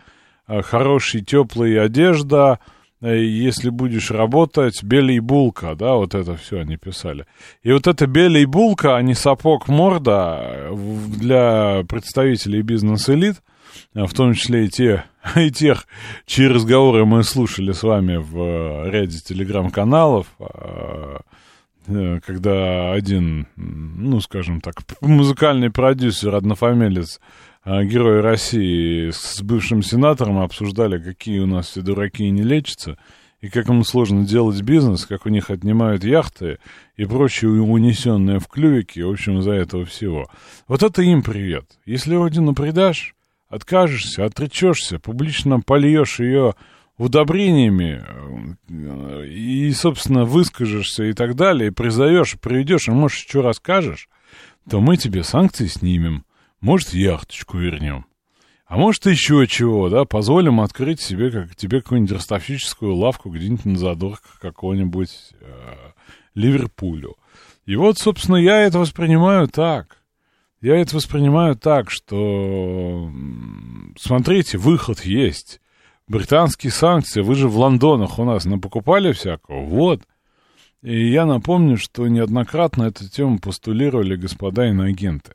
а, 0.46 0.62
хорошая 0.62 1.22
теплая 1.22 1.82
одежда, 1.82 2.61
Э, 2.61 2.81
если 3.11 3.71
будешь 3.71 4.11
работать, 4.11 4.82
белей 4.82 5.18
булка, 5.18 5.75
да, 5.75 5.94
вот 5.94 6.14
это 6.14 6.37
все 6.37 6.61
они 6.61 6.76
писали. 6.76 7.26
И 7.62 7.73
вот 7.73 7.87
эта 7.87 8.06
белей 8.06 8.44
булка, 8.44 8.97
а 8.97 9.02
не 9.02 9.14
сапог 9.14 9.68
морда 9.68 10.38
э, 10.40 10.75
для 11.18 11.82
представителей 11.88 12.62
бизнес-элит, 12.62 13.42
э, 13.94 14.04
в 14.04 14.14
том 14.14 14.35
числе 14.35 14.66
и, 14.66 14.68
те, 14.68 15.04
и 15.37 15.50
тех, 15.50 15.87
чьи 16.26 16.47
разговоры 16.47 17.04
мы 17.04 17.25
слушали 17.25 17.73
с 17.73 17.82
вами 17.82 18.16
в 18.16 18.88
ряде 18.88 19.18
телеграм-каналов, 19.18 20.26
когда 22.25 22.92
один, 22.92 23.49
ну, 23.56 24.21
скажем 24.21 24.61
так, 24.61 24.76
музыкальный 25.00 25.71
продюсер, 25.71 26.37
однофамилец 26.37 27.18
герои 27.64 28.21
России 28.21 29.11
с 29.11 29.40
бывшим 29.42 29.83
сенатором 29.83 30.38
обсуждали, 30.38 30.99
какие 30.99 31.38
у 31.38 31.47
нас 31.47 31.69
все 31.69 31.83
дураки 31.83 32.25
и 32.25 32.31
не 32.31 32.42
лечатся, 32.42 32.99
и 33.40 33.49
как 33.49 33.69
им 33.69 33.85
сложно 33.85 34.25
делать 34.25 34.61
бизнес, 34.62 35.04
как 35.04 35.26
у 35.26 35.28
них 35.28 35.50
отнимают 35.50 36.04
яхты 36.04 36.59
и 36.97 37.04
прочее 37.04 37.50
унесенное 37.50 38.38
в 38.38 38.47
клювике, 38.47 39.04
в 39.04 39.11
общем, 39.11 39.40
из-за 39.40 39.52
этого 39.52 39.85
всего. 39.85 40.28
Вот 40.69 40.83
это 40.83 41.02
им 41.02 41.23
привет. 41.23 41.66
Если 41.85 42.14
родину 42.14 42.54
предашь, 42.54 43.14
откажешься, 43.49 44.25
отречешься, 44.25 44.99
публично 44.99 45.61
польешь 45.61 46.21
ее 46.21 46.54
удобрениями 46.99 48.04
э, 48.69 49.26
и, 49.26 49.73
собственно, 49.73 50.25
выскажешься 50.25 51.04
и 51.04 51.12
так 51.12 51.35
далее, 51.35 51.69
и 51.69 51.73
призовешь, 51.73 52.38
приведешь, 52.40 52.88
и, 52.88 52.92
может, 52.92 53.19
что 53.19 53.42
расскажешь, 53.42 54.09
то 54.71 54.81
мы 54.81 54.97
тебе 54.97 55.25
санкции 55.25 55.66
снимем. 55.66 56.25
Может, 56.62 56.95
яхточку 56.95 57.59
вернем. 57.59 58.07
А 58.66 58.76
может, 58.76 59.04
еще 59.07 59.47
чего, 59.49 59.88
да, 59.88 60.04
позволим 60.04 60.61
открыть 60.61 61.00
себе, 61.00 61.33
как 61.33 61.57
тебе 61.57 61.83
какую-нибудь 61.83 62.12
ростовщическую 62.12 62.95
лавку 62.95 63.31
где-нибудь 63.31 63.64
на 63.64 63.76
задорках 63.76 64.38
какого-нибудь 64.38 65.11
э, 65.40 65.75
Ливерпулю. 66.37 67.16
И 67.66 67.75
вот, 67.75 67.99
собственно, 67.99 68.37
я 68.37 68.61
это 68.61 68.78
воспринимаю 68.78 69.49
так. 69.49 69.99
Я 70.61 70.76
это 70.76 70.95
воспринимаю 70.95 71.57
так, 71.57 71.90
что, 71.90 73.11
смотрите, 73.99 74.57
выход 74.57 75.00
есть. 75.00 75.61
Британские 76.07 76.71
санкции, 76.71 77.23
вы 77.23 77.35
же 77.35 77.49
в 77.49 77.59
Лондонах 77.59 78.21
у 78.21 78.25
нас 78.25 78.45
напокупали 78.45 79.11
всякого, 79.11 79.64
вот. 79.64 80.02
И 80.81 81.11
я 81.11 81.26
напомню, 81.26 81.76
что 81.76 82.07
неоднократно 82.07 82.85
эту 82.85 83.09
тему 83.11 83.40
постулировали 83.40 84.14
господа 84.14 84.69
иноагенты 84.69 85.33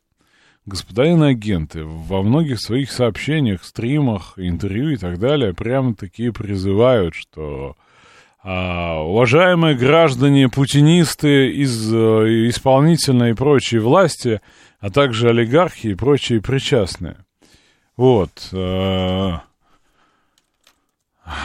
господа 0.67 1.05
иноагенты 1.05 1.83
во 1.83 2.21
многих 2.21 2.59
своих 2.59 2.91
сообщениях, 2.91 3.63
стримах, 3.63 4.33
интервью 4.35 4.91
и 4.91 4.97
так 4.97 5.17
далее 5.17 5.53
прямо 5.53 5.95
такие 5.95 6.33
призывают, 6.33 7.15
что 7.15 7.75
а, 8.43 8.99
уважаемые 9.01 9.75
граждане, 9.75 10.49
путинисты 10.49 11.51
из 11.51 11.91
а, 11.91 12.25
исполнительной 12.49 13.31
и 13.31 13.33
прочей 13.33 13.79
власти, 13.79 14.41
а 14.79 14.91
также 14.91 15.29
олигархи 15.29 15.87
и 15.87 15.95
прочие 15.95 16.41
причастные. 16.41 17.17
Вот. 17.95 18.49
А, 18.53 19.41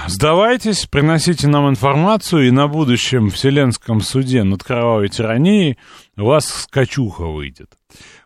Сдавайтесь, 0.06 0.86
приносите 0.86 1.48
нам 1.48 1.68
информацию, 1.68 2.46
и 2.46 2.52
на 2.52 2.68
будущем 2.68 3.30
Вселенском 3.30 4.00
суде 4.00 4.44
над 4.44 4.62
кровавой 4.62 5.08
тиранией 5.08 5.76
вас 6.14 6.46
скачуха 6.46 7.24
выйдет. 7.24 7.70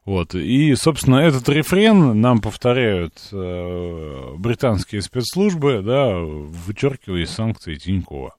Вот. 0.06 0.36
И, 0.36 0.74
собственно, 0.76 1.16
этот 1.16 1.48
рефрен 1.48 2.20
нам 2.20 2.40
повторяют 2.40 3.14
э, 3.32 4.34
британские 4.38 5.02
спецслужбы, 5.02 5.82
да, 5.84 6.14
вычеркивая 6.16 7.22
из 7.22 7.30
санкций 7.30 7.76
Тинькова. 7.76 8.36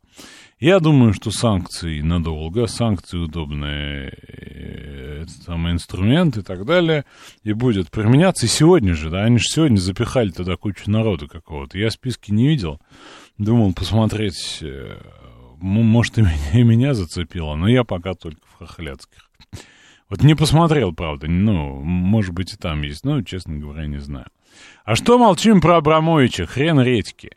Я 0.59 0.79
думаю, 0.79 1.13
что 1.13 1.29
санкции 1.29 1.99
надолго, 1.99 2.67
санкции 2.67 3.17
удобные 3.17 4.13
э, 4.27 5.25
самый 5.45 5.73
инструмент 5.73 6.37
и 6.37 6.41
так 6.41 6.65
далее, 6.65 7.03
и 7.43 7.51
будет 7.51 7.91
применяться. 7.91 8.45
И 8.45 8.49
сегодня 8.49 8.95
же, 8.95 9.09
да, 9.09 9.25
они 9.25 9.37
же 9.37 9.45
сегодня 9.47 9.77
запихали 9.77 10.29
туда 10.29 10.55
кучу 10.55 10.89
народу 10.89 11.27
какого-то. 11.27 11.77
Я 11.77 11.91
списки 11.91 12.31
не 12.31 12.47
видел, 12.47 12.79
думал 13.37 13.73
посмотреть, 13.73 14.59
э, 14.61 14.99
может, 15.59 16.17
и 16.17 16.21
меня, 16.21 16.51
и 16.53 16.63
меня 16.63 16.93
зацепило, 16.93 17.55
но 17.55 17.67
я 17.67 17.83
пока 17.83 18.13
только 18.13 18.39
в 18.47 18.59
Хохляцких. 18.59 19.26
Вот 20.09 20.23
не 20.23 20.35
посмотрел, 20.35 20.93
правда, 20.93 21.27
ну, 21.27 21.81
может 21.81 22.33
быть, 22.33 22.53
и 22.53 22.57
там 22.57 22.81
есть, 22.81 23.03
но, 23.03 23.21
честно 23.23 23.57
говоря, 23.57 23.87
не 23.87 23.97
знаю. 23.97 24.27
А 24.85 24.95
что 24.95 25.17
молчим 25.17 25.59
про 25.59 25.77
Абрамовича? 25.77 26.45
Хрен 26.45 26.79
редьки. 26.79 27.31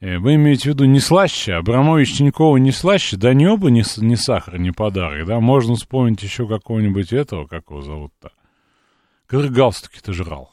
Э, 0.00 0.18
вы 0.18 0.34
имеете 0.34 0.64
в 0.64 0.66
виду 0.74 0.84
не 0.84 1.00
слаще, 1.00 1.54
Абрамович 1.54 2.16
Тинькова 2.16 2.56
не 2.58 2.72
слаще, 2.72 3.16
да 3.16 3.34
не 3.34 3.46
оба 3.46 3.70
не, 3.70 3.82
не 3.98 4.16
сахар, 4.16 4.58
не 4.58 4.70
подарок, 4.70 5.26
да, 5.26 5.40
можно 5.40 5.74
вспомнить 5.74 6.22
еще 6.22 6.46
какого-нибудь 6.46 7.12
этого, 7.12 7.46
как 7.46 7.70
его 7.70 7.82
зовут-то, 7.82 8.32
который 9.26 9.50
галстуки-то 9.50 10.12
жрал. 10.12 10.52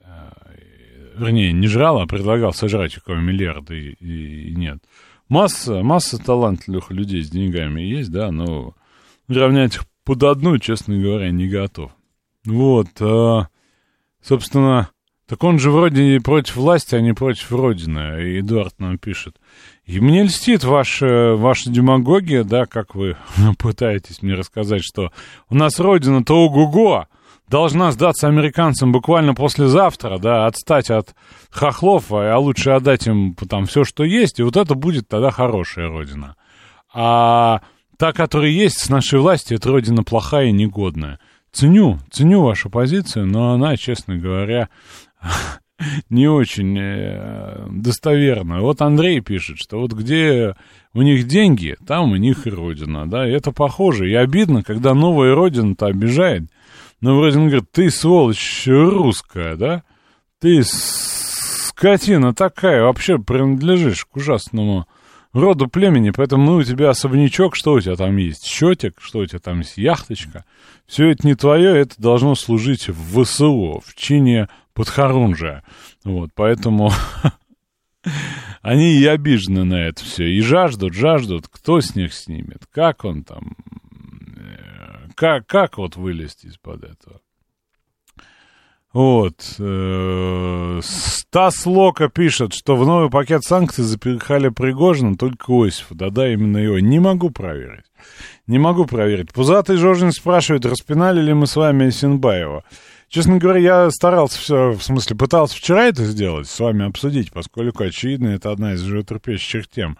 Э, 0.00 0.30
вернее, 1.16 1.52
не 1.52 1.66
жрал, 1.66 2.00
а 2.00 2.06
предлагал 2.06 2.52
сожрать 2.52 2.96
около 2.98 3.16
миллиарда, 3.16 3.74
и, 3.74 3.92
и, 3.92 4.50
и 4.50 4.54
нет. 4.54 4.82
Масса, 5.28 5.82
масса 5.82 6.18
талантливых 6.18 6.90
людей 6.90 7.22
с 7.22 7.30
деньгами 7.30 7.80
есть, 7.80 8.10
да, 8.10 8.30
но 8.30 8.74
равнять 9.36 9.76
их 9.76 9.84
под 10.04 10.22
одну, 10.22 10.58
честно 10.58 10.96
говоря, 10.96 11.30
не 11.30 11.48
готов. 11.48 11.92
Вот, 12.44 12.88
а, 13.00 13.48
собственно, 14.22 14.90
так 15.28 15.44
он 15.44 15.58
же 15.58 15.70
вроде 15.70 16.20
против 16.20 16.56
власти, 16.56 16.94
а 16.94 17.00
не 17.00 17.14
против 17.14 17.50
Родины, 17.52 18.38
Эдуард 18.40 18.78
нам 18.78 18.98
пишет. 18.98 19.36
И 19.84 20.00
мне 20.00 20.24
льстит 20.24 20.64
ваша, 20.64 21.36
ваша 21.36 21.70
демагогия, 21.70 22.44
да, 22.44 22.66
как 22.66 22.94
вы 22.94 23.16
пытаетесь 23.58 24.22
мне 24.22 24.34
рассказать, 24.34 24.82
что 24.82 25.10
у 25.48 25.54
нас 25.54 25.78
Родина-то 25.78 26.34
ого-го, 26.34 27.06
должна 27.48 27.92
сдаться 27.92 28.28
американцам 28.28 28.92
буквально 28.92 29.34
послезавтра, 29.34 30.18
да, 30.18 30.46
отстать 30.46 30.90
от 30.90 31.14
хохлов, 31.50 32.06
а 32.10 32.36
лучше 32.38 32.70
отдать 32.70 33.06
им 33.06 33.34
там 33.34 33.66
все, 33.66 33.84
что 33.84 34.04
есть, 34.04 34.40
и 34.40 34.42
вот 34.42 34.56
это 34.56 34.74
будет 34.74 35.08
тогда 35.08 35.30
хорошая 35.30 35.88
Родина. 35.88 36.36
А 36.94 37.60
та, 38.02 38.12
которая 38.12 38.50
есть 38.50 38.80
с 38.80 38.88
нашей 38.88 39.20
властью, 39.20 39.58
это 39.58 39.68
Родина 39.70 40.02
плохая 40.02 40.46
и 40.46 40.52
негодная. 40.52 41.20
Ценю, 41.52 42.00
ценю 42.10 42.42
вашу 42.42 42.68
позицию, 42.68 43.28
но 43.28 43.52
она, 43.52 43.76
честно 43.76 44.16
говоря, 44.16 44.70
не 46.10 46.26
очень 46.26 46.76
э. 46.76 48.60
Вот 48.60 48.82
Андрей 48.82 49.20
пишет, 49.20 49.58
что 49.58 49.78
вот 49.78 49.92
где 49.92 50.56
у 50.94 51.02
них 51.02 51.28
деньги, 51.28 51.76
там 51.86 52.10
у 52.10 52.16
них 52.16 52.48
и 52.48 52.50
родина, 52.50 53.08
да, 53.08 53.24
и 53.24 53.30
это 53.30 53.52
похоже. 53.52 54.10
И 54.10 54.14
обидно, 54.14 54.64
когда 54.64 54.94
новая 54.94 55.36
родина-то 55.36 55.86
обижает. 55.86 56.42
Новая 57.00 57.26
родина 57.26 57.44
говорит, 57.44 57.70
ты, 57.70 57.88
сволочь, 57.88 58.64
русская, 58.66 59.54
да, 59.54 59.84
ты 60.40 60.62
скотина 60.64 62.34
такая, 62.34 62.82
вообще 62.82 63.18
принадлежишь 63.18 64.06
к 64.06 64.16
ужасному 64.16 64.88
роду 65.32 65.68
племени, 65.68 66.10
поэтому 66.10 66.44
мы 66.44 66.56
у 66.58 66.62
тебя 66.62 66.90
особнячок, 66.90 67.56
что 67.56 67.74
у 67.74 67.80
тебя 67.80 67.96
там 67.96 68.16
есть? 68.16 68.44
Счетик, 68.44 69.00
что 69.00 69.20
у 69.20 69.26
тебя 69.26 69.38
там 69.38 69.60
есть? 69.60 69.78
Яхточка. 69.78 70.44
Все 70.86 71.08
это 71.10 71.26
не 71.26 71.34
твое, 71.34 71.78
это 71.78 72.00
должно 72.00 72.34
служить 72.34 72.88
в 72.88 73.24
ВСУ, 73.24 73.82
в 73.84 73.94
чине 73.94 74.48
подхорунжия. 74.74 75.64
Вот, 76.04 76.30
поэтому 76.34 76.90
они 78.62 78.94
и 78.94 79.06
обижены 79.06 79.64
на 79.64 79.86
это 79.86 80.04
все. 80.04 80.28
И 80.28 80.40
жаждут, 80.40 80.94
жаждут, 80.94 81.48
кто 81.48 81.80
с 81.80 81.94
них 81.94 82.12
снимет, 82.12 82.66
как 82.70 83.04
он 83.04 83.24
там, 83.24 83.56
э, 84.36 85.08
как, 85.14 85.46
как 85.46 85.78
вот 85.78 85.96
вылезти 85.96 86.46
из-под 86.46 86.84
этого. 86.84 87.20
Вот. 88.92 89.56
Э, 89.58 90.80
Стас 90.82 91.64
Лока 91.64 92.08
пишет, 92.08 92.52
что 92.52 92.76
в 92.76 92.86
новый 92.86 93.08
пакет 93.10 93.42
санкций 93.42 93.84
запихали 93.84 94.50
Пригожина 94.50 95.16
только 95.16 95.46
Осифа. 95.48 95.94
Да-да, 95.94 96.30
именно 96.30 96.58
его. 96.58 96.78
Не 96.78 96.98
могу 96.98 97.30
проверить. 97.30 97.84
Не 98.46 98.58
могу 98.58 98.84
проверить. 98.84 99.32
Пузатый 99.32 99.76
Жожин 99.76 100.12
спрашивает, 100.12 100.66
распинали 100.66 101.22
ли 101.22 101.32
мы 101.32 101.46
с 101.46 101.56
вами 101.56 101.88
Синбаева. 101.90 102.64
Честно 103.12 103.36
говоря, 103.36 103.60
я 103.60 103.90
старался 103.90 104.38
все, 104.38 104.70
в 104.70 104.82
смысле, 104.82 105.16
пытался 105.16 105.54
вчера 105.54 105.84
это 105.84 106.02
сделать, 106.02 106.48
с 106.48 106.58
вами 106.58 106.86
обсудить, 106.86 107.30
поскольку, 107.30 107.84
очевидно, 107.84 108.28
это 108.28 108.50
одна 108.50 108.72
из 108.72 108.80
животрепещущих 108.80 109.68
тем. 109.68 109.98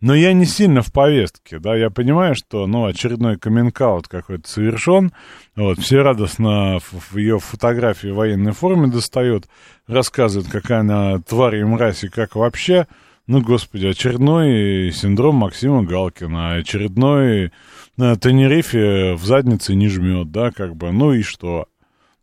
Но 0.00 0.14
я 0.14 0.32
не 0.32 0.46
сильно 0.46 0.80
в 0.80 0.90
повестке, 0.90 1.58
да, 1.58 1.76
я 1.76 1.90
понимаю, 1.90 2.34
что, 2.34 2.66
ну, 2.66 2.86
очередной 2.86 3.36
каминг 3.36 3.76
какой-то 4.08 4.48
совершен, 4.48 5.12
вот, 5.54 5.78
все 5.78 6.00
радостно 6.00 6.78
в 6.80 7.18
ее 7.18 7.38
фотографии 7.38 8.08
в 8.08 8.14
военной 8.14 8.52
форме 8.52 8.86
достают, 8.86 9.44
рассказывают, 9.86 10.50
какая 10.50 10.80
она 10.80 11.18
тварь 11.18 11.56
и 11.56 11.64
мразь 11.64 12.04
и 12.04 12.08
как 12.08 12.34
вообще, 12.34 12.86
ну, 13.26 13.42
господи, 13.42 13.88
очередной 13.88 14.90
синдром 14.90 15.36
Максима 15.36 15.82
Галкина, 15.82 16.54
очередной 16.54 17.52
на 17.98 18.16
Тенерифе 18.16 19.14
в 19.14 19.24
заднице 19.26 19.74
не 19.74 19.88
жмет, 19.88 20.30
да, 20.30 20.50
как 20.50 20.76
бы, 20.76 20.92
ну 20.92 21.12
и 21.12 21.20
что? 21.20 21.66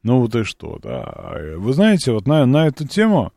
Ну 0.04 0.20
вот 0.20 0.36
и 0.36 0.44
что, 0.44 0.80
да. 0.82 1.36
Вы 1.58 1.74
знаете, 1.74 2.12
вот 2.12 2.28
на, 2.28 2.46
на 2.46 2.68
эту 2.68 2.88
тему, 2.88 3.34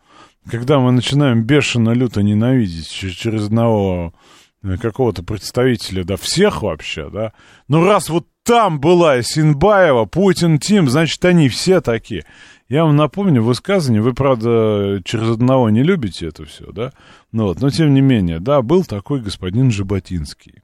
когда 0.50 0.78
мы 0.78 0.92
начинаем 0.92 1.42
бешено 1.42 1.90
люто 1.90 2.22
ненавидеть 2.22 2.88
через 2.88 3.46
одного 3.46 4.14
э, 4.62 4.76
какого-то 4.78 5.22
представителя, 5.22 6.04
да, 6.04 6.16
всех 6.16 6.62
вообще, 6.62 7.10
да, 7.10 7.32
ну 7.68 7.84
раз 7.84 8.08
вот 8.08 8.26
там 8.44 8.78
была 8.78 9.22
Синбаева, 9.22 10.04
Путин, 10.04 10.58
Тим, 10.58 10.88
значит, 10.88 11.24
они 11.24 11.48
все 11.48 11.80
такие. 11.80 12.24
Я 12.68 12.84
вам 12.84 12.96
напомню 12.96 13.42
высказывание, 13.42 14.02
вы, 14.02 14.14
правда, 14.14 15.00
через 15.04 15.30
одного 15.30 15.68
не 15.70 15.82
любите 15.82 16.28
это 16.28 16.44
все, 16.44 16.72
да, 16.72 16.92
ну 17.30 17.44
вот, 17.44 17.60
но 17.60 17.70
тем 17.70 17.92
не 17.92 18.00
менее, 18.00 18.40
да, 18.40 18.62
был 18.62 18.84
такой 18.84 19.20
господин 19.20 19.70
Жаботинский. 19.70 20.62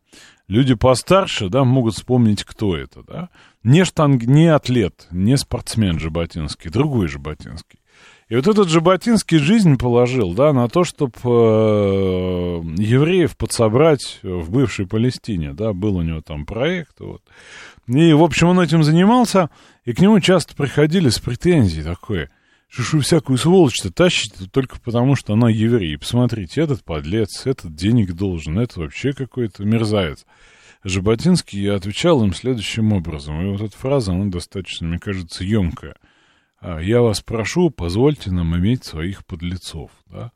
Люди 0.48 0.74
постарше, 0.74 1.48
да, 1.48 1.62
могут 1.64 1.94
вспомнить, 1.94 2.42
кто 2.42 2.76
это, 2.76 3.02
да. 3.06 3.28
Не 3.62 3.84
штанг, 3.84 4.22
не 4.24 4.46
атлет, 4.46 5.06
не 5.10 5.36
спортсмен 5.36 6.00
Жаботинский, 6.00 6.70
другой 6.70 7.08
Жаботинский. 7.08 7.78
И 8.30 8.36
вот 8.36 8.46
этот 8.46 8.68
Жаботинский 8.68 9.38
жизнь 9.38 9.76
положил, 9.76 10.34
да, 10.34 10.52
на 10.52 10.68
то, 10.68 10.84
чтобы 10.84 11.12
э, 11.24 11.28
евреев 12.78 13.36
подсобрать 13.36 14.20
в 14.22 14.50
бывшей 14.50 14.86
Палестине, 14.86 15.52
да, 15.52 15.72
был 15.72 15.96
у 15.96 16.02
него 16.02 16.20
там 16.20 16.46
проект, 16.46 17.00
вот. 17.00 17.22
И, 17.88 18.12
в 18.12 18.22
общем, 18.22 18.48
он 18.48 18.60
этим 18.60 18.84
занимался, 18.84 19.50
и 19.84 19.92
к 19.92 20.00
нему 20.00 20.20
часто 20.20 20.54
приходили 20.54 21.08
с 21.08 21.18
претензией 21.18 21.82
такой, 21.82 22.28
что 22.68 22.96
вы 22.96 23.02
всякую 23.02 23.36
сволочь-то 23.36 23.92
тащите 23.92 24.46
только 24.50 24.78
потому, 24.78 25.16
что 25.16 25.32
она 25.32 25.50
еврей. 25.50 25.98
Посмотрите, 25.98 26.60
этот 26.60 26.84
подлец, 26.84 27.46
этот 27.46 27.74
денег 27.74 28.12
должен, 28.12 28.60
это 28.60 28.78
вообще 28.78 29.12
какой-то 29.12 29.64
мерзавец. 29.64 30.24
Жаботинский 30.82 31.70
отвечал 31.70 32.24
им 32.24 32.32
следующим 32.32 32.92
образом. 32.92 33.40
И 33.42 33.50
вот 33.50 33.60
эта 33.60 33.76
фраза, 33.76 34.12
она 34.12 34.26
достаточно, 34.26 34.86
мне 34.86 34.98
кажется, 34.98 35.44
емкая. 35.44 35.96
«А, 36.60 36.78
«Я 36.78 37.00
вас 37.00 37.20
прошу, 37.20 37.70
позвольте 37.70 38.30
нам 38.30 38.56
иметь 38.56 38.84
своих 38.84 39.24
подлецов». 39.24 39.90
Да? 40.06 40.32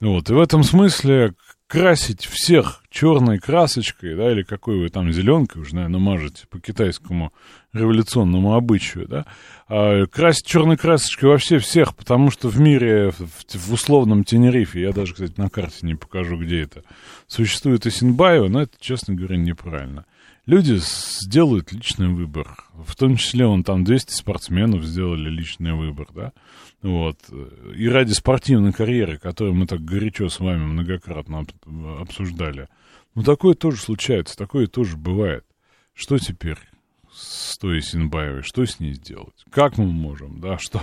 Вот, 0.00 0.30
и 0.30 0.32
в 0.32 0.40
этом 0.40 0.62
смысле 0.62 1.34
красить 1.66 2.24
всех 2.24 2.82
черной 2.88 3.38
красочкой, 3.38 4.16
да, 4.16 4.32
или 4.32 4.42
какой 4.42 4.78
вы 4.78 4.88
там 4.88 5.12
зеленкой, 5.12 5.60
уже, 5.60 5.74
наверное, 5.74 6.00
мажете 6.00 6.46
по 6.48 6.58
китайскому 6.60 7.32
революционному 7.74 8.54
обычаю, 8.54 9.06
да, 9.06 9.26
а 9.68 10.06
красить 10.06 10.46
черной 10.46 10.78
красочкой 10.78 11.28
вообще 11.28 11.58
всех, 11.58 11.94
потому 11.94 12.30
что 12.30 12.48
в 12.48 12.58
мире, 12.58 13.10
в, 13.10 13.54
в 13.54 13.72
условном 13.72 14.24
Тенерифе, 14.24 14.80
я 14.80 14.92
даже, 14.92 15.12
кстати, 15.12 15.34
на 15.36 15.50
карте 15.50 15.86
не 15.86 15.94
покажу, 15.94 16.38
где 16.38 16.62
это, 16.62 16.84
существует 17.28 17.86
Исинбаева, 17.86 18.48
но 18.48 18.62
это, 18.62 18.76
честно 18.80 19.14
говоря, 19.14 19.36
неправильно. 19.36 20.04
Люди 20.46 20.78
сделают 20.80 21.72
личный 21.72 22.08
выбор, 22.08 22.56
в 22.72 22.96
том 22.96 23.16
числе, 23.16 23.44
он 23.44 23.62
там 23.62 23.84
200 23.84 24.14
спортсменов 24.14 24.82
сделали 24.82 25.28
личный 25.28 25.74
выбор, 25.74 26.08
да, 26.14 26.32
вот. 26.80 27.18
И 27.76 27.86
ради 27.86 28.12
спортивной 28.12 28.72
карьеры, 28.72 29.18
которую 29.18 29.54
мы 29.54 29.66
так 29.66 29.84
горячо 29.84 30.28
с 30.28 30.40
вами 30.40 30.64
многократно 30.64 31.44
обсуждали. 32.00 32.68
Ну, 33.14 33.22
такое 33.22 33.54
тоже 33.54 33.78
случается, 33.78 34.36
такое 34.36 34.66
тоже 34.68 34.96
бывает. 34.96 35.44
Что 35.92 36.18
теперь? 36.18 36.58
С 37.18 37.58
той 37.58 37.82
Синбаевой, 37.82 38.42
что 38.42 38.64
с 38.64 38.78
ней 38.78 38.94
сделать? 38.94 39.34
Как 39.50 39.76
мы 39.76 39.86
можем, 39.86 40.40
да, 40.40 40.58
что, 40.58 40.80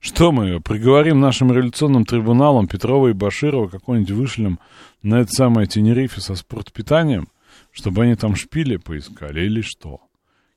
что 0.00 0.32
мы 0.32 0.60
приговорим 0.60 1.20
нашим 1.20 1.52
революционным 1.52 2.04
трибуналам 2.04 2.66
Петрова 2.66 3.08
и 3.08 3.12
Баширова 3.12 3.68
какой-нибудь 3.68 4.10
вышлем 4.10 4.58
на 5.02 5.20
это 5.20 5.30
самое 5.30 5.66
Тенерифе 5.66 6.20
со 6.20 6.34
спортпитанием, 6.34 7.28
чтобы 7.70 8.02
они 8.02 8.16
там 8.16 8.34
шпили 8.34 8.76
поискали 8.76 9.44
или 9.44 9.60
что? 9.60 10.00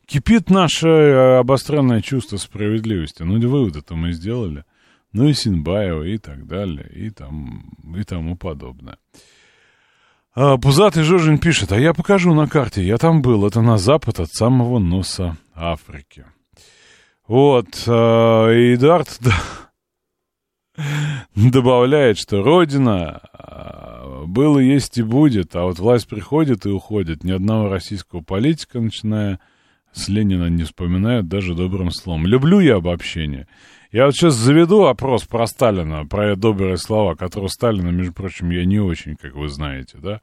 Кипит 0.06 0.50
наше 0.50 0.88
э, 0.88 1.38
обостренное 1.38 2.02
чувство 2.02 2.38
справедливости. 2.38 3.22
Ну, 3.22 3.40
выводы-то 3.40 3.96
мы 3.96 4.12
сделали. 4.12 4.64
Ну 5.14 5.28
и 5.28 5.34
Синбаева 5.34 6.04
и 6.04 6.18
так 6.18 6.48
далее, 6.48 6.90
и, 6.94 7.12
там, 7.12 7.72
и 7.96 8.04
тому 8.04 8.36
подобное. 8.36 8.98
А, 10.36 10.58
Пузатый 10.58 11.04
Жожин 11.04 11.40
пишет, 11.40 11.72
а 11.72 11.80
я 11.80 11.94
покажу 11.94 12.34
на 12.34 12.48
карте, 12.48 12.84
я 12.84 12.98
там 12.98 13.22
был, 13.22 13.46
это 13.48 13.62
на 13.62 13.78
запад 13.78 14.20
от 14.20 14.32
самого 14.32 14.80
носа 14.80 15.38
Африки. 15.56 16.26
Вот, 17.28 17.84
а, 17.88 18.48
да, 18.78 19.04
добавляет, 21.36 22.18
что 22.18 22.44
Родина 22.44 23.22
а, 23.34 24.26
было, 24.26 24.60
есть 24.60 24.98
и 24.98 25.04
будет, 25.04 25.56
а 25.56 25.64
вот 25.64 25.80
власть 25.80 26.08
приходит 26.08 26.66
и 26.66 26.70
уходит. 26.70 27.24
Ни 27.24 27.32
одного 27.32 27.70
российского 27.70 28.22
политика, 28.22 28.80
начиная 28.80 29.40
с 29.94 30.08
Ленина 30.10 30.48
не 30.48 30.64
вспоминают 30.64 31.28
даже 31.28 31.56
добрым 31.56 31.92
словом. 31.92 32.26
Люблю 32.26 32.60
я 32.60 32.76
обобщение. 32.76 33.48
Я 33.92 34.06
вот 34.06 34.16
сейчас 34.16 34.36
заведу 34.36 34.86
опрос 34.86 35.24
про 35.24 35.48
Сталина, 35.48 36.06
про 36.06 36.36
добрые 36.36 36.78
слова, 36.78 37.16
которого 37.16 37.48
Сталина, 37.48 37.90
между 37.90 38.14
прочим, 38.14 38.52
я 38.52 38.64
не 38.66 38.80
очень, 38.80 39.16
как 39.16 39.36
вы 39.36 39.50
знаете, 39.50 39.98
да? 39.98 40.22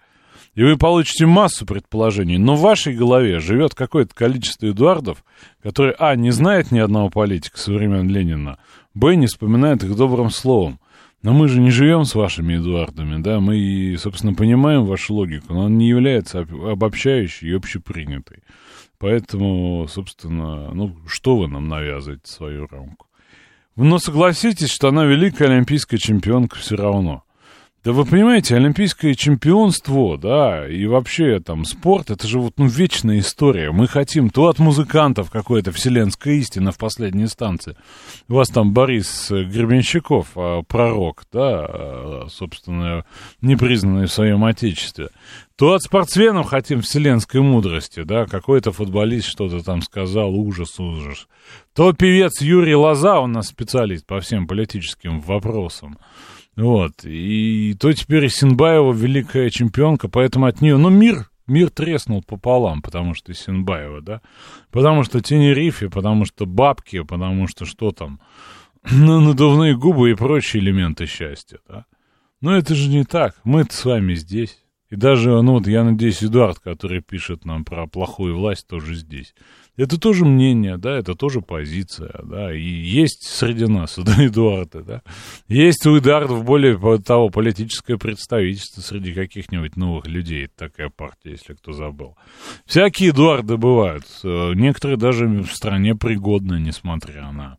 И 0.55 0.62
вы 0.62 0.79
получите 0.79 1.26
массу 1.26 1.66
предположений, 1.66 2.38
но 2.38 2.55
в 2.55 2.61
вашей 2.61 2.94
голове 2.94 3.40
живет 3.40 3.74
какое-то 3.74 4.14
количество 4.14 4.70
Эдуардов, 4.70 5.22
которые, 5.62 5.94
а, 5.98 6.16
не 6.16 6.31
знает 6.31 6.70
ни 6.70 6.79
одного 6.79 7.11
политика 7.11 7.59
со 7.59 7.72
времен 7.72 8.09
Ленина, 8.09 8.59
б, 8.94 9.16
не 9.16 9.26
вспоминает 9.26 9.85
их 9.85 9.96
добрым 9.96 10.31
словом. 10.31 10.79
Но 11.22 11.33
мы 11.33 11.48
же 11.48 11.61
не 11.61 11.70
живем 11.70 12.05
с 12.05 12.14
вашими 12.14 12.57
Эдуардами, 12.57 13.20
да, 13.20 13.40
мы, 13.40 13.96
собственно, 13.98 14.33
понимаем 14.33 14.85
вашу 14.85 15.14
логику, 15.14 15.52
но 15.52 15.66
она 15.66 15.74
не 15.74 15.88
является 15.88 16.40
обобщающей 16.40 17.50
и 17.50 17.55
общепринятой. 17.55 18.38
Поэтому, 18.98 19.87
собственно, 19.88 20.72
ну, 20.72 20.96
что 21.06 21.37
вы 21.37 21.48
нам 21.48 21.68
навязываете 21.68 22.30
свою 22.30 22.66
рамку? 22.66 23.06
Но 23.76 23.98
согласитесь, 23.98 24.70
что 24.70 24.88
она 24.88 25.04
великая 25.04 25.50
олимпийская 25.50 25.98
чемпионка 25.98 26.56
все 26.56 26.76
равно. 26.76 27.26
Да 27.87 27.92
вы 27.92 28.05
понимаете, 28.05 28.57
олимпийское 28.57 29.14
чемпионство, 29.14 30.18
да, 30.18 30.68
и 30.68 30.87
вообще 30.87 31.38
там 31.38 31.64
спорт, 31.64 32.11
это 32.11 32.27
же 32.27 32.40
вот, 32.40 32.55
ну, 32.57 32.66
вечная 32.66 33.20
история. 33.20 33.70
Мы 33.70 33.87
хотим 33.87 34.29
то 34.29 34.49
от 34.49 34.59
музыкантов 34.59 35.31
какое-то 35.31 35.70
вселенская 35.70 36.35
истина 36.35 36.72
в 36.72 36.79
последней 36.79 37.22
инстанции. 37.22 37.77
У 38.29 38.35
вас 38.35 38.49
там 38.49 38.72
Борис 38.72 39.29
Гребенщиков, 39.31 40.33
а, 40.35 40.62
пророк, 40.64 41.27
да, 41.33 41.64
а, 41.64 42.27
собственно, 42.29 43.05
непризнанный 43.40 44.07
в 44.07 44.12
своем 44.12 44.44
отечестве. 44.44 45.11
То 45.55 45.75
от 45.75 45.83
спортсменов 45.83 46.49
хотим 46.49 46.83
вселенской 46.83 47.40
мудрости, 47.40 48.03
да, 48.03 48.27
какой-то 48.27 48.72
футболист 48.72 49.29
что-то 49.29 49.62
там 49.62 49.81
сказал, 49.81 50.35
ужас, 50.35 50.81
ужас. 50.81 51.29
То 51.72 51.92
певец 51.92 52.40
Юрий 52.40 52.75
Лоза, 52.75 53.20
у 53.20 53.29
нас 53.29 53.46
специалист 53.46 54.05
по 54.05 54.18
всем 54.18 54.49
политическим 54.49 55.20
вопросам. 55.20 55.99
Вот, 56.57 57.05
и 57.05 57.77
то 57.79 57.92
теперь 57.92 58.31
Синбаева 58.31 58.92
великая 58.92 59.51
чемпионка, 59.51 60.09
поэтому 60.09 60.47
от 60.47 60.62
нее, 60.62 60.79
ну, 60.79 60.88
мир, 60.88 61.29
мир 61.47 61.69
треснул 61.69 62.23
пополам, 62.23 62.81
потому 62.81 63.12
что 63.12 63.35
Синбаева, 63.35 64.01
да, 64.01 64.23
потому 64.71 65.05
что 65.05 65.21
Тенерифе, 65.21 65.90
потому 65.90 66.25
что 66.25 66.47
бабки, 66.47 67.03
потому 67.03 67.47
что 67.47 67.66
что 67.66 67.92
там, 67.92 68.21
ну, 68.90 69.21
надувные 69.21 69.77
губы 69.77 70.11
и 70.11 70.14
прочие 70.14 70.62
элементы 70.62 71.05
счастья, 71.05 71.59
да. 71.69 71.85
Но 72.40 72.57
это 72.57 72.75
же 72.75 72.88
не 72.88 73.05
так, 73.05 73.37
мы-то 73.45 73.75
с 73.75 73.85
вами 73.85 74.14
здесь. 74.14 74.62
И 74.88 74.97
даже, 74.97 75.42
ну 75.42 75.55
вот, 75.55 75.66
я 75.66 75.83
надеюсь, 75.83 76.23
Эдуард, 76.23 76.61
который 76.61 77.03
пишет 77.03 77.45
нам 77.45 77.64
про 77.64 77.87
плохую 77.87 78.37
власть, 78.37 78.66
тоже 78.69 78.95
здесь. 78.95 79.35
Это 79.77 80.01
тоже 80.01 80.25
мнение, 80.25 80.79
да, 80.79 80.97
это 80.97 81.15
тоже 81.15 81.43
позиция, 81.43 82.19
да, 82.23 82.55
и 82.55 82.62
есть 82.62 83.25
среди 83.25 83.67
нас, 83.67 83.97
да, 83.99 84.25
Эдуарда, 84.25 84.83
да. 84.83 85.03
Есть 85.49 85.87
у 85.87 85.99
Эдуардов 85.99 86.45
более 86.45 86.79
того 86.99 87.29
политическое 87.29 87.99
представительство 87.99 88.81
среди 88.81 89.12
каких-нибудь 89.12 89.77
новых 89.77 90.07
людей, 90.07 90.49
такая 90.49 90.89
партия, 90.89 91.33
если 91.33 91.53
кто 91.55 91.73
забыл. 91.73 92.17
Всякие 92.65 93.11
Эдуарды 93.11 93.57
бывают, 93.59 94.05
э, 94.25 94.53
некоторые 94.55 94.97
даже 94.97 95.27
в 95.27 95.53
стране 95.53 95.95
пригодны, 95.95 96.59
несмотря 96.59 97.31
на 97.33 97.59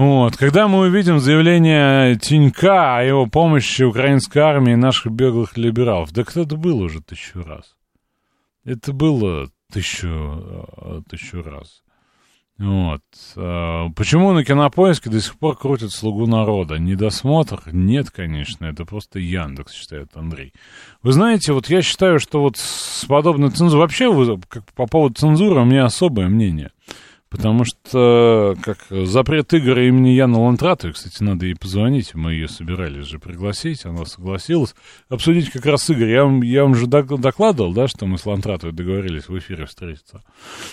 вот. 0.00 0.34
Когда 0.38 0.66
мы 0.66 0.86
увидим 0.88 1.18
заявление 1.20 2.16
Тинька 2.16 2.96
о 2.96 3.02
его 3.02 3.26
помощи 3.26 3.82
украинской 3.82 4.38
армии 4.38 4.72
и 4.72 4.76
наших 4.76 5.12
беглых 5.12 5.58
либералов, 5.58 6.10
да 6.12 6.24
кто-то 6.24 6.56
был 6.56 6.80
уже 6.80 7.02
тысячу 7.02 7.42
раз. 7.42 7.76
Это 8.64 8.94
было 8.94 9.50
тысячу, 9.70 10.08
э, 10.08 11.00
тысячу 11.08 11.42
раз. 11.42 11.82
Вот. 12.60 13.00
Э, 13.36 13.86
почему 13.96 14.32
на 14.32 14.44
кинопоиске 14.44 15.08
до 15.08 15.18
сих 15.22 15.38
пор 15.38 15.56
крутят 15.56 15.92
«Слугу 15.92 16.26
народа»? 16.26 16.78
Недосмотр? 16.78 17.62
Нет, 17.72 18.10
конечно, 18.10 18.66
это 18.66 18.84
просто 18.84 19.18
Яндекс, 19.18 19.72
считает 19.72 20.14
Андрей. 20.14 20.52
Вы 21.02 21.12
знаете, 21.12 21.54
вот 21.54 21.70
я 21.70 21.80
считаю, 21.80 22.18
что 22.18 22.42
вот 22.42 22.58
с 22.58 23.06
подобной 23.06 23.50
цензурой... 23.50 23.80
Вообще, 23.80 24.38
как 24.48 24.70
по 24.74 24.86
поводу 24.86 25.14
цензуры 25.14 25.62
у 25.62 25.64
меня 25.64 25.86
особое 25.86 26.28
мнение. 26.28 26.70
Потому 27.30 27.64
что, 27.64 28.56
как 28.60 28.78
запрет 28.90 29.54
игр 29.54 29.78
имени 29.78 30.08
Яна 30.08 30.40
Лантратовой, 30.40 30.94
кстати, 30.94 31.22
надо 31.22 31.46
ей 31.46 31.54
позвонить, 31.54 32.12
мы 32.14 32.32
ее 32.32 32.48
собирались 32.48 33.06
же 33.06 33.20
пригласить, 33.20 33.86
она 33.86 34.04
согласилась, 34.04 34.74
обсудить 35.08 35.48
как 35.50 35.64
раз 35.64 35.88
игры. 35.90 36.10
Я 36.10 36.28
я 36.42 36.62
вам 36.64 36.74
же 36.74 36.88
докладывал, 36.88 37.72
да, 37.72 37.86
что 37.86 38.06
мы 38.06 38.18
с 38.18 38.26
Лантратовой 38.26 38.74
договорились 38.74 39.28
в 39.28 39.38
эфире 39.38 39.66
встретиться. 39.66 40.24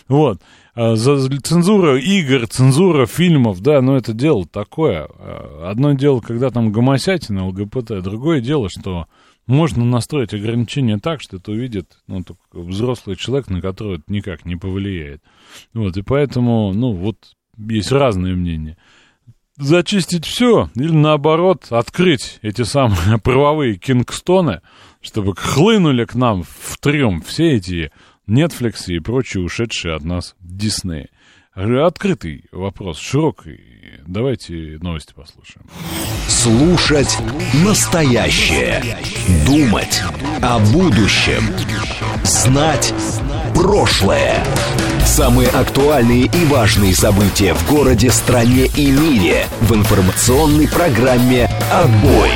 Вот. 0.08 0.42
А 0.74 0.96
за 0.96 1.30
цензура 1.42 2.00
игр, 2.00 2.48
цензура 2.48 3.06
фильмов, 3.06 3.62
да, 3.62 3.80
но 3.82 3.96
это 3.96 4.14
дело 4.14 4.48
такое. 4.48 5.08
А 5.20 5.70
одно 5.70 5.94
дело, 5.94 6.22
когда 6.22 6.50
там 6.50 6.72
гомосятина, 6.72 7.48
ЛГБТ, 7.48 8.02
другое 8.02 8.42
дело, 8.42 8.68
что 8.68 9.06
можно 9.48 9.86
настроить 9.86 10.34
ограничения 10.34 11.00
так, 11.00 11.22
что 11.22 11.38
это 11.38 11.52
увидит 11.52 11.98
ну, 12.08 12.24
взрослый 12.52 13.16
человек, 13.16 13.50
на 13.50 13.62
которого 13.62 13.96
это 13.96 14.04
никак 14.08 14.46
не 14.46 14.58
повлияет. 14.58 15.24
Вот, 15.74 15.96
и 15.98 16.02
поэтому, 16.02 16.74
ну, 16.74 16.92
вот 16.92 17.18
есть 17.58 17.92
разные 17.92 18.36
мнения. 18.36 18.78
Зачистить 19.56 20.26
все 20.26 20.70
или 20.76 20.92
наоборот 20.92 21.68
открыть 21.72 22.40
эти 22.42 22.62
самые 22.62 23.18
правовые 23.24 23.78
кингстоны, 23.78 24.62
чтобы 25.02 25.36
хлынули 25.36 26.06
к 26.06 26.14
нам 26.14 26.44
в 26.44 26.78
трем 26.80 27.22
все 27.22 27.56
эти 27.56 27.92
Netflix 28.28 28.86
и 28.88 29.00
прочие 29.00 29.44
ушедшие 29.44 29.96
от 29.96 30.04
нас 30.04 30.36
Диснеи. 30.42 31.10
Открытый 31.58 32.44
вопрос, 32.52 33.00
широкий. 33.00 33.60
Давайте 34.06 34.78
новости 34.80 35.12
послушаем. 35.16 35.66
Слушать 36.28 37.18
настоящее. 37.66 39.00
Думать 39.48 40.04
о 40.44 40.60
будущем. 40.72 41.42
Знать 42.24 42.94
прошлое. 43.56 44.44
Самые 45.04 45.50
актуальные 45.50 46.26
и 46.26 46.46
важные 46.46 46.94
события 46.94 47.56
в 47.56 47.68
городе, 47.68 48.12
стране 48.12 48.68
и 48.68 48.92
мире 48.92 49.48
в 49.62 49.74
информационной 49.74 50.68
программе 50.68 51.50
«Отбой». 51.74 52.30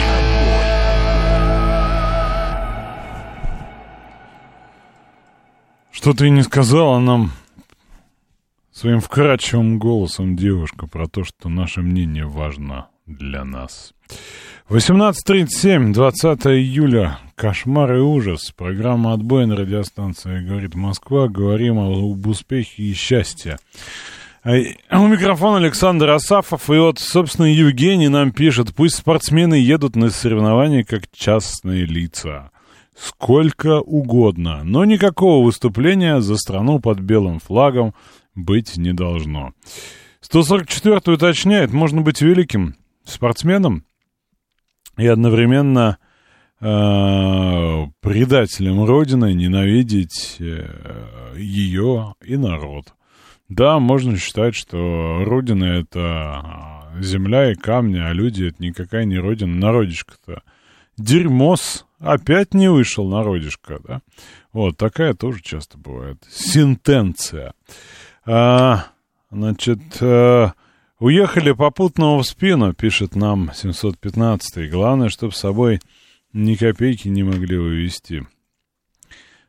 Что 5.91 6.13
ты 6.13 6.31
не 6.31 6.41
сказала 6.41 6.97
нам 6.97 7.31
своим 8.81 8.99
вкрадчивым 8.99 9.77
голосом 9.77 10.35
девушка 10.35 10.87
про 10.87 11.07
то, 11.07 11.23
что 11.23 11.49
наше 11.49 11.81
мнение 11.81 12.25
важно 12.25 12.87
для 13.05 13.45
нас. 13.45 13.93
18.37, 14.69 15.93
20 15.93 16.47
июля. 16.47 17.19
Кошмар 17.35 17.93
и 17.93 17.99
ужас. 17.99 18.51
Программа 18.57 19.13
«Отбой» 19.13 19.45
на 19.45 19.55
радиостанции 19.55 20.43
«Говорит 20.43 20.73
Москва». 20.73 21.27
Говорим 21.27 21.77
об 21.77 22.25
успехе 22.25 22.81
и 22.81 22.93
счастье. 22.93 23.59
А 24.43 24.99
у 24.99 25.07
микрофона 25.07 25.57
Александр 25.57 26.09
Асафов. 26.09 26.67
И 26.71 26.73
вот, 26.73 26.97
собственно, 26.97 27.45
Евгений 27.45 28.07
нам 28.07 28.31
пишет, 28.31 28.73
пусть 28.73 28.95
спортсмены 28.95 29.53
едут 29.53 29.95
на 29.95 30.09
соревнования 30.09 30.83
как 30.83 31.03
частные 31.13 31.85
лица. 31.85 32.49
Сколько 32.97 33.79
угодно, 33.79 34.61
но 34.63 34.85
никакого 34.85 35.45
выступления 35.45 36.19
за 36.19 36.35
страну 36.35 36.79
под 36.79 36.99
белым 36.99 37.39
флагом 37.39 37.93
быть 38.35 38.77
не 38.77 38.93
должно. 38.93 39.53
144 40.21 41.15
уточняет, 41.15 41.71
можно 41.71 42.01
быть 42.01 42.21
великим 42.21 42.75
спортсменом 43.03 43.83
и 44.97 45.07
одновременно 45.07 45.97
э, 46.59 46.65
предателем 48.01 48.83
Родины, 48.83 49.33
ненавидеть 49.33 50.37
э, 50.39 51.33
ее 51.37 52.15
и 52.23 52.37
народ. 52.37 52.93
Да, 53.49 53.79
можно 53.79 54.17
считать, 54.17 54.55
что 54.55 55.23
Родина— 55.25 55.63
это 55.65 56.93
земля 56.99 57.51
и 57.51 57.55
камни, 57.55 57.99
а 57.99 58.13
люди— 58.13 58.43
это 58.47 58.63
никакая 58.63 59.05
не 59.05 59.17
Родина. 59.17 59.53
Народишко-то 59.53 60.43
дерьмос 60.97 61.85
опять 61.99 62.53
не 62.53 62.69
вышел 62.69 63.07
народишко, 63.09 63.79
да? 63.83 64.01
Вот, 64.53 64.77
такая 64.77 65.13
тоже 65.13 65.41
часто 65.41 65.77
бывает. 65.77 66.17
Сентенция. 66.29 67.53
А, 68.25 68.87
значит, 69.31 69.79
а, 70.01 70.53
уехали 70.99 71.51
попутного 71.51 72.21
в 72.21 72.27
спину, 72.27 72.73
пишет 72.73 73.15
нам 73.15 73.51
715 73.53 74.69
Главное, 74.69 75.09
чтобы 75.09 75.33
с 75.33 75.37
собой 75.37 75.79
ни 76.33 76.55
копейки 76.55 77.07
не 77.07 77.23
могли 77.23 77.57
вывести. 77.57 78.27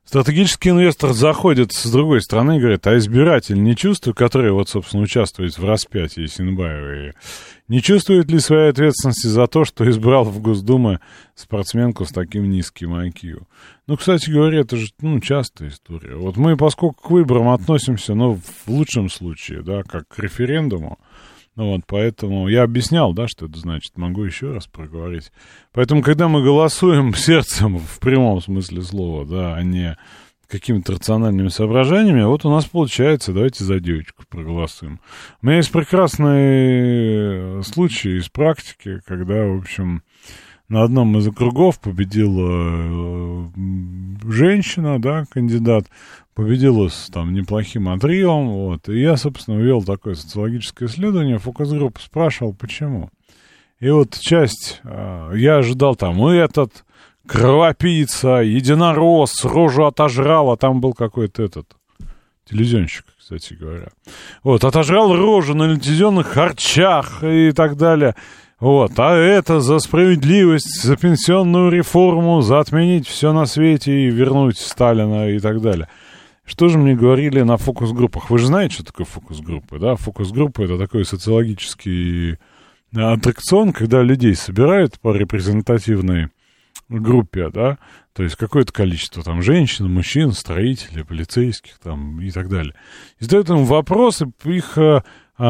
Стратегический 0.04 0.70
инвестор 0.70 1.12
заходит 1.12 1.72
с 1.72 1.90
другой 1.90 2.22
стороны 2.22 2.56
и 2.56 2.60
говорит, 2.60 2.86
а 2.86 2.98
избиратель 2.98 3.62
не 3.62 3.76
чувствует, 3.76 4.16
который 4.16 4.50
вот, 4.50 4.68
собственно, 4.68 5.04
участвует 5.04 5.56
в 5.56 5.64
распятии 5.64 6.26
Синбаева, 6.26 7.12
не 7.68 7.80
чувствует 7.80 8.30
ли 8.30 8.40
своей 8.40 8.70
ответственности 8.70 9.28
за 9.28 9.46
то, 9.46 9.64
что 9.64 9.88
избрал 9.88 10.24
в 10.24 10.40
Госдуму 10.40 10.98
спортсменку 11.36 12.04
с 12.04 12.08
таким 12.08 12.50
низким 12.50 12.94
IQ? 12.94 13.44
Ну, 13.86 13.96
кстати 13.96 14.28
говоря, 14.28 14.60
это 14.60 14.76
же, 14.76 14.88
ну, 15.00 15.20
частая 15.20 15.68
история. 15.68 16.16
Вот 16.16 16.36
мы, 16.36 16.56
поскольку 16.56 17.00
к 17.00 17.10
выборам 17.10 17.48
относимся, 17.48 18.14
ну, 18.14 18.34
в 18.34 18.68
лучшем 18.68 19.08
случае, 19.08 19.62
да, 19.62 19.84
как 19.84 20.08
к 20.08 20.18
референдуму, 20.18 20.98
вот, 21.54 21.82
поэтому 21.86 22.48
я 22.48 22.62
объяснял, 22.62 23.12
да, 23.12 23.28
что 23.28 23.46
это 23.46 23.58
значит. 23.58 23.98
Могу 23.98 24.24
еще 24.24 24.52
раз 24.52 24.66
проговорить. 24.66 25.30
Поэтому, 25.72 26.02
когда 26.02 26.28
мы 26.28 26.42
голосуем 26.42 27.14
сердцем 27.16 27.78
в 27.78 27.98
прямом 28.00 28.40
смысле 28.40 28.82
слова, 28.82 29.26
да, 29.26 29.54
а 29.54 29.62
не 29.62 29.96
какими-то 30.48 30.92
рациональными 30.92 31.48
соображениями, 31.48 32.24
вот 32.24 32.44
у 32.44 32.50
нас 32.50 32.66
получается, 32.66 33.32
давайте 33.32 33.64
за 33.64 33.80
девочку 33.80 34.24
проголосуем. 34.28 35.00
У 35.40 35.46
меня 35.46 35.56
есть 35.56 35.72
прекрасный 35.72 37.62
случай 37.64 38.18
из 38.18 38.28
практики, 38.28 39.00
когда, 39.06 39.46
в 39.46 39.58
общем, 39.58 40.02
на 40.72 40.84
одном 40.84 41.18
из 41.18 41.28
округов 41.28 41.78
победила 41.78 42.48
э, 42.50 43.44
женщина, 44.26 44.98
да, 44.98 45.26
кандидат, 45.30 45.84
победила 46.34 46.88
с 46.88 47.10
там 47.12 47.34
неплохим 47.34 47.90
отрывом, 47.90 48.48
вот, 48.48 48.88
и 48.88 48.98
я, 48.98 49.18
собственно, 49.18 49.58
вел 49.58 49.82
такое 49.82 50.14
социологическое 50.14 50.88
исследование, 50.88 51.36
фокус-группу 51.36 52.00
спрашивал, 52.00 52.54
почему. 52.54 53.10
И 53.80 53.90
вот 53.90 54.18
часть, 54.18 54.80
э, 54.82 55.32
я 55.36 55.58
ожидал 55.58 55.94
там 55.94 56.24
этот, 56.26 56.86
кровопийца, 57.26 58.36
единорос, 58.36 59.44
рожу 59.44 59.84
отожрал, 59.84 60.52
а 60.52 60.56
там 60.56 60.80
был 60.80 60.94
какой-то 60.94 61.42
этот, 61.42 61.66
телевизионщик, 62.48 63.04
кстати 63.18 63.52
говоря. 63.52 63.88
Вот, 64.42 64.64
отожрал 64.64 65.14
рожу 65.14 65.54
на 65.54 65.64
лицензионных 65.64 66.28
харчах 66.28 67.22
и 67.22 67.52
так 67.52 67.76
далее. 67.76 68.16
Вот, 68.62 68.92
а 68.96 69.16
это 69.16 69.60
за 69.60 69.80
справедливость, 69.80 70.84
за 70.84 70.96
пенсионную 70.96 71.68
реформу, 71.68 72.42
за 72.42 72.60
отменить 72.60 73.08
все 73.08 73.32
на 73.32 73.44
свете 73.44 73.92
и 73.92 74.08
вернуть 74.08 74.56
Сталина 74.56 75.28
и 75.28 75.40
так 75.40 75.60
далее. 75.60 75.88
Что 76.44 76.68
же 76.68 76.78
мне 76.78 76.94
говорили 76.94 77.40
на 77.40 77.56
фокус-группах? 77.56 78.30
Вы 78.30 78.38
же 78.38 78.46
знаете, 78.46 78.74
что 78.74 78.84
такое 78.84 79.04
фокус-группы, 79.04 79.80
да? 79.80 79.96
Фокус-группа— 79.96 80.62
это 80.62 80.78
такой 80.78 81.04
социологический 81.04 82.38
аттракцион, 82.94 83.72
когда 83.72 84.00
людей 84.00 84.36
собирают 84.36 85.00
по 85.00 85.12
репрезентативной 85.12 86.28
группе, 86.88 87.48
да, 87.48 87.78
то 88.12 88.22
есть 88.22 88.36
какое-то 88.36 88.72
количество 88.72 89.24
там 89.24 89.42
женщин, 89.42 89.92
мужчин, 89.92 90.30
строителей, 90.30 91.04
полицейских 91.04 91.80
там 91.80 92.20
и 92.20 92.30
так 92.30 92.48
далее. 92.48 92.74
И 93.18 93.24
задают 93.24 93.50
им 93.50 93.64
вопросы, 93.64 94.30
их 94.44 94.78
э, 94.78 95.02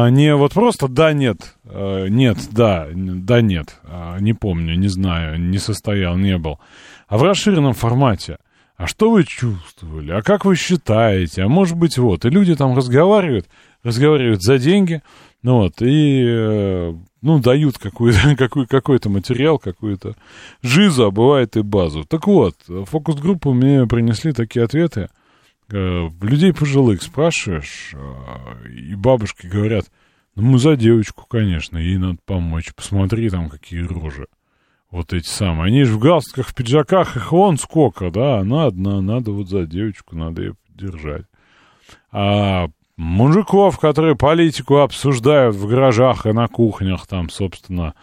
не 0.09 0.35
вот 0.35 0.53
просто 0.53 0.87
да, 0.87 1.13
нет, 1.13 1.55
а, 1.65 2.07
нет, 2.07 2.37
да, 2.51 2.87
да, 2.93 3.41
нет, 3.41 3.79
а, 3.83 4.17
не 4.19 4.33
помню, 4.33 4.75
не 4.75 4.87
знаю, 4.87 5.39
не 5.39 5.59
состоял, 5.59 6.17
не 6.17 6.37
был, 6.37 6.59
а 7.07 7.17
в 7.17 7.23
расширенном 7.23 7.73
формате. 7.73 8.37
А 8.75 8.87
что 8.87 9.11
вы 9.11 9.23
чувствовали? 9.23 10.11
А 10.11 10.23
как 10.23 10.45
вы 10.45 10.55
считаете? 10.55 11.43
А 11.43 11.47
может 11.47 11.77
быть 11.77 11.99
вот. 11.99 12.25
И 12.25 12.29
люди 12.29 12.55
там 12.55 12.75
разговаривают, 12.75 13.45
разговаривают 13.83 14.41
за 14.41 14.57
деньги, 14.57 15.03
ну 15.43 15.57
вот, 15.57 15.81
и, 15.81 16.25
э, 16.25 16.93
ну, 17.21 17.39
дают 17.39 17.77
какой-то, 17.77 18.35
какой, 18.37 18.65
какой-то 18.65 19.09
материал, 19.09 19.59
какую-то 19.59 20.15
жизу, 20.63 21.05
а 21.05 21.11
бывает 21.11 21.55
и 21.55 21.61
базу. 21.61 22.03
Так 22.03 22.25
вот, 22.25 22.55
фокус-группу 22.67 23.53
мне 23.53 23.85
принесли 23.85 24.31
такие 24.31 24.65
ответы– 24.65 25.09
людей 25.69 26.53
пожилых 26.53 27.01
спрашиваешь, 27.01 27.93
э, 27.93 28.69
и 28.69 28.95
бабушки 28.95 29.47
говорят, 29.47 29.85
ну 30.35 30.43
мы 30.43 30.59
за 30.59 30.75
девочку, 30.75 31.25
конечно, 31.27 31.77
ей 31.77 31.97
надо 31.97 32.17
помочь, 32.25 32.73
посмотри 32.75 33.29
там 33.29 33.49
какие 33.49 33.81
рожи. 33.81 34.27
Вот 34.91 35.11
эти 35.11 35.27
самые. 35.27 35.67
Они 35.67 35.83
же 35.85 35.93
в 35.95 35.99
галстуках, 35.99 36.49
в 36.49 36.55
пиджаках, 36.55 37.15
их 37.17 37.31
вон 37.31 37.57
сколько, 37.57 38.11
да, 38.11 38.39
она 38.39 38.65
одна, 38.65 39.01
надо 39.01 39.31
вот 39.31 39.49
за 39.49 39.65
девочку, 39.65 40.15
надо 40.15 40.43
ее 40.43 40.55
поддержать. 40.67 41.25
А 42.11 42.67
мужиков, 42.95 43.79
которые 43.79 44.15
политику 44.15 44.77
обсуждают 44.77 45.55
в 45.55 45.67
гаражах 45.67 46.25
и 46.25 46.31
на 46.31 46.47
кухнях, 46.47 47.07
там, 47.07 47.29
собственно, 47.29 47.95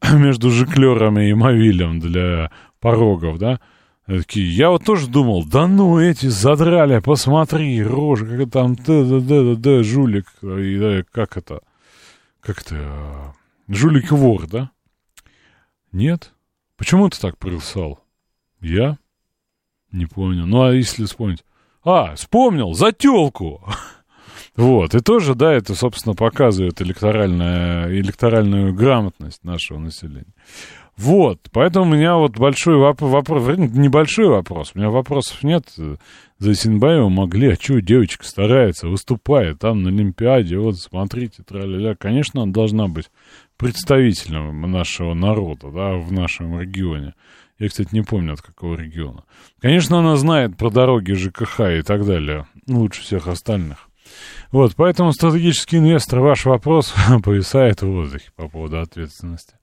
между 0.12 0.50
жиклерами 0.50 1.28
и 1.28 1.34
мовилем 1.34 1.98
для 1.98 2.50
порогов, 2.80 3.38
да, 3.38 3.60
Такие, 4.08 4.50
я 4.50 4.70
вот 4.70 4.84
тоже 4.84 5.06
думал, 5.06 5.44
да 5.44 5.68
ну 5.68 6.00
эти 6.00 6.28
задрали, 6.28 6.98
посмотри, 7.00 7.82
рожа, 7.82 8.24
как 8.24 8.50
там, 8.50 8.74
да, 8.74 9.04
да, 9.04 9.20
да, 9.20 9.54
да, 9.54 9.82
жулик, 9.82 10.24
и, 10.40 10.78
да, 10.78 11.04
как 11.12 11.36
это, 11.36 11.60
как 12.40 12.62
это, 12.62 12.76
а, 12.78 13.32
жулик-вор, 13.68 14.46
да? 14.46 14.70
Нет? 15.92 16.32
Почему 16.78 17.10
ты 17.10 17.20
так 17.20 17.36
присал? 17.36 18.02
Я? 18.62 18.96
Не 19.92 20.06
понял. 20.06 20.46
Ну, 20.46 20.62
а 20.62 20.72
если 20.72 21.04
вспомнить? 21.04 21.44
А, 21.84 22.14
вспомнил, 22.14 22.72
за 22.72 22.92
тёлку! 22.92 23.62
Вот, 24.56 24.92
и 24.96 25.00
тоже, 25.00 25.36
да, 25.36 25.52
это, 25.52 25.76
собственно, 25.76 26.16
показывает 26.16 26.82
электоральная, 26.82 27.92
электоральную 27.92 28.74
грамотность 28.74 29.44
нашего 29.44 29.78
населения. 29.78 30.34
Вот, 30.98 31.38
поэтому 31.52 31.86
у 31.86 31.94
меня 31.94 32.16
вот 32.16 32.36
большой 32.38 32.76
вопрос, 32.76 33.12
вопрос, 33.12 33.56
небольшой 33.56 34.26
вопрос, 34.26 34.72
у 34.74 34.78
меня 34.78 34.90
вопросов 34.90 35.44
нет. 35.44 35.64
За 36.40 36.54
Синбаева 36.54 37.08
могли, 37.08 37.52
а 37.52 37.54
что 37.54 37.80
девочка 37.80 38.24
старается, 38.24 38.88
выступает 38.88 39.60
там 39.60 39.84
на 39.84 39.90
Олимпиаде, 39.90 40.58
вот 40.58 40.76
смотрите, 40.76 41.44
тра-ля-ля. 41.44 41.94
Конечно, 41.94 42.42
она 42.42 42.52
должна 42.52 42.88
быть 42.88 43.10
представителем 43.56 44.60
нашего 44.72 45.14
народа, 45.14 45.70
да, 45.70 45.92
в 45.94 46.10
нашем 46.10 46.58
регионе. 46.60 47.14
Я, 47.60 47.68
кстати, 47.68 47.90
не 47.92 48.02
помню, 48.02 48.32
от 48.32 48.42
какого 48.42 48.74
региона. 48.74 49.22
Конечно, 49.60 50.00
она 50.00 50.16
знает 50.16 50.56
про 50.56 50.70
дороги 50.70 51.12
ЖКХ 51.12 51.60
и 51.78 51.82
так 51.82 52.06
далее, 52.06 52.46
лучше 52.66 53.02
всех 53.02 53.28
остальных. 53.28 53.88
Вот, 54.50 54.74
поэтому 54.74 55.12
стратегический 55.12 55.76
инвестор, 55.78 56.20
ваш 56.20 56.44
вопрос 56.44 56.92
повисает 57.22 57.82
в 57.82 57.86
воздухе 57.86 58.30
по 58.34 58.48
поводу 58.48 58.80
ответственности. 58.80 59.54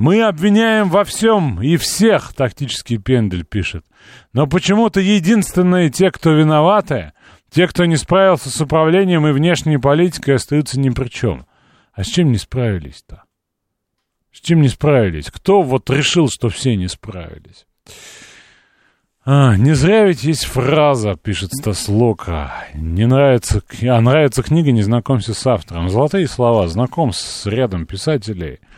Мы 0.00 0.22
обвиняем 0.22 0.88
во 0.88 1.04
всем 1.04 1.60
и 1.60 1.76
всех, 1.76 2.32
тактический 2.32 2.96
пендель 2.96 3.44
пишет. 3.44 3.84
Но 4.32 4.46
почему-то 4.46 4.98
единственные 4.98 5.90
те, 5.90 6.10
кто 6.10 6.30
виноваты, 6.30 7.12
те, 7.50 7.66
кто 7.66 7.84
не 7.84 7.98
справился 7.98 8.48
с 8.48 8.58
управлением 8.62 9.26
и 9.26 9.32
внешней 9.32 9.76
политикой, 9.76 10.36
остаются 10.36 10.80
ни 10.80 10.88
при 10.88 11.08
чем. 11.08 11.44
А 11.92 12.02
с 12.02 12.06
чем 12.06 12.32
не 12.32 12.38
справились-то? 12.38 13.24
С 14.32 14.40
чем 14.40 14.62
не 14.62 14.70
справились? 14.70 15.30
Кто 15.30 15.60
вот 15.60 15.90
решил, 15.90 16.30
что 16.30 16.48
все 16.48 16.76
не 16.76 16.88
справились? 16.88 17.66
А, 19.26 19.54
не 19.58 19.74
зря 19.74 20.06
ведь 20.06 20.24
есть 20.24 20.46
фраза, 20.46 21.14
пишет 21.22 21.52
Стас 21.52 21.90
Лока. 21.90 22.54
Не 22.72 23.06
нравится, 23.06 23.62
а 23.82 24.00
нравится 24.00 24.42
книга, 24.42 24.72
не 24.72 24.80
знакомься 24.80 25.34
с 25.34 25.46
автором. 25.46 25.90
Золотые 25.90 26.26
слова, 26.26 26.68
знаком 26.68 27.12
с 27.12 27.44
рядом 27.44 27.84
писателей– 27.84 28.60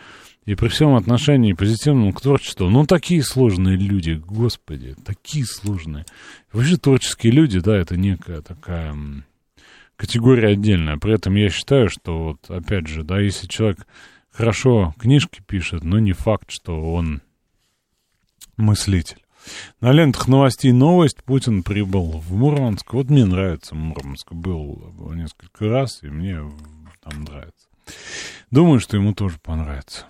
и 0.45 0.55
при 0.55 0.69
всем 0.69 0.95
отношении 0.95 1.53
позитивному 1.53 2.13
к 2.13 2.21
творчеству, 2.21 2.69
ну, 2.69 2.85
такие 2.85 3.23
сложные 3.23 3.77
люди, 3.77 4.21
господи, 4.25 4.97
такие 5.05 5.47
сложные. 5.47 6.05
Вообще 6.53 6.77
творческие 6.77 7.33
люди, 7.33 7.61
да, 7.61 7.77
это 7.77 7.97
некая 7.97 8.43
такая 8.43 8.97
категория 9.97 10.49
отдельная. 10.49 10.99
При 10.99 11.15
этом 11.15 11.35
я 11.37 11.49
считаю, 11.49 11.89
что 11.89 12.25
вот, 12.25 12.51
опять 12.51 12.89
же, 12.89 13.05
да, 13.05 13.21
если 13.21 13.47
человек 13.47 13.87
хорошо 14.31 14.95
книжки 14.99 15.41
пишет, 15.47 15.85
но 15.85 16.01
не 16.01 16.13
факт, 16.13 16.51
что 16.51 16.93
он 16.93 17.23
мыслитель. 18.57 19.23
На 19.81 19.93
лентах 19.93 20.29
новостей 20.29 20.73
новость. 20.73 21.23
Путин 21.25 21.63
прибыл 21.63 22.21
в 22.21 22.33
Мурманск. 22.33 22.93
Вот 22.93 23.11
мне 23.11 23.25
нравится 23.25 23.75
Мурманск. 23.75 24.33
Был 24.33 24.93
несколько 25.15 25.69
раз, 25.69 26.03
и 26.03 26.09
мне 26.09 26.39
там 27.03 27.25
нравится. 27.25 27.69
Думаю, 28.51 28.79
что 28.79 28.97
ему 28.97 29.15
тоже 29.15 29.39
понравится. 29.43 30.07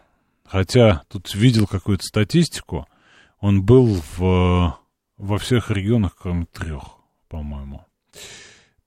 Хотя 0.53 1.01
тут 1.09 1.35
видел 1.35 1.67
какую-то 1.67 2.05
статистику, 2.05 2.87
он 3.41 3.63
был 3.63 4.03
в, 4.19 4.77
во 5.17 5.39
всех 5.39 5.71
регионах, 5.71 6.15
кроме 6.21 6.45
трех, 6.45 6.83
по-моему. 7.31 7.87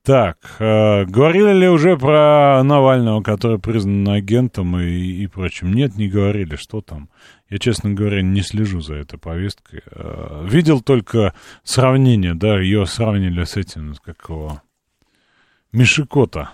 Так, 0.04 0.38
э, 0.60 1.06
говорили 1.06 1.54
ли 1.54 1.68
уже 1.68 1.98
про 1.98 2.62
Навального, 2.62 3.24
который 3.24 3.58
признан 3.58 4.08
агентом 4.10 4.80
и, 4.80 5.24
и 5.24 5.26
прочим? 5.26 5.74
Нет, 5.74 5.96
не 5.96 6.08
говорили. 6.08 6.56
Что 6.56 6.82
там? 6.82 7.10
Я, 7.50 7.58
честно 7.58 7.92
говоря, 7.94 8.22
не 8.22 8.44
слежу 8.44 8.82
за 8.82 8.94
этой 8.94 9.18
повесткой. 9.18 9.82
Э, 9.90 10.46
видел 10.48 10.82
только 10.82 11.34
сравнение, 11.64 12.36
да, 12.36 12.60
ее 12.60 12.86
сравнили 12.86 13.44
с 13.44 13.58
этим, 13.58 13.96
как 14.04 14.30
его, 14.30 14.62
Мишикота. 15.72 16.52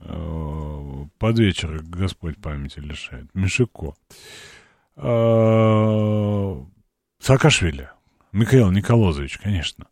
Э, 0.00 1.04
под 1.18 1.38
вечер 1.38 1.82
Господь 1.82 2.38
памяти 2.38 2.80
лишает. 2.80 3.26
Мишико. 3.34 3.94
Э, 4.96 6.60
Саакашвили. 7.18 7.88
Михаил 8.32 8.70
Николозович, 8.70 9.38
конечно. 9.38 9.86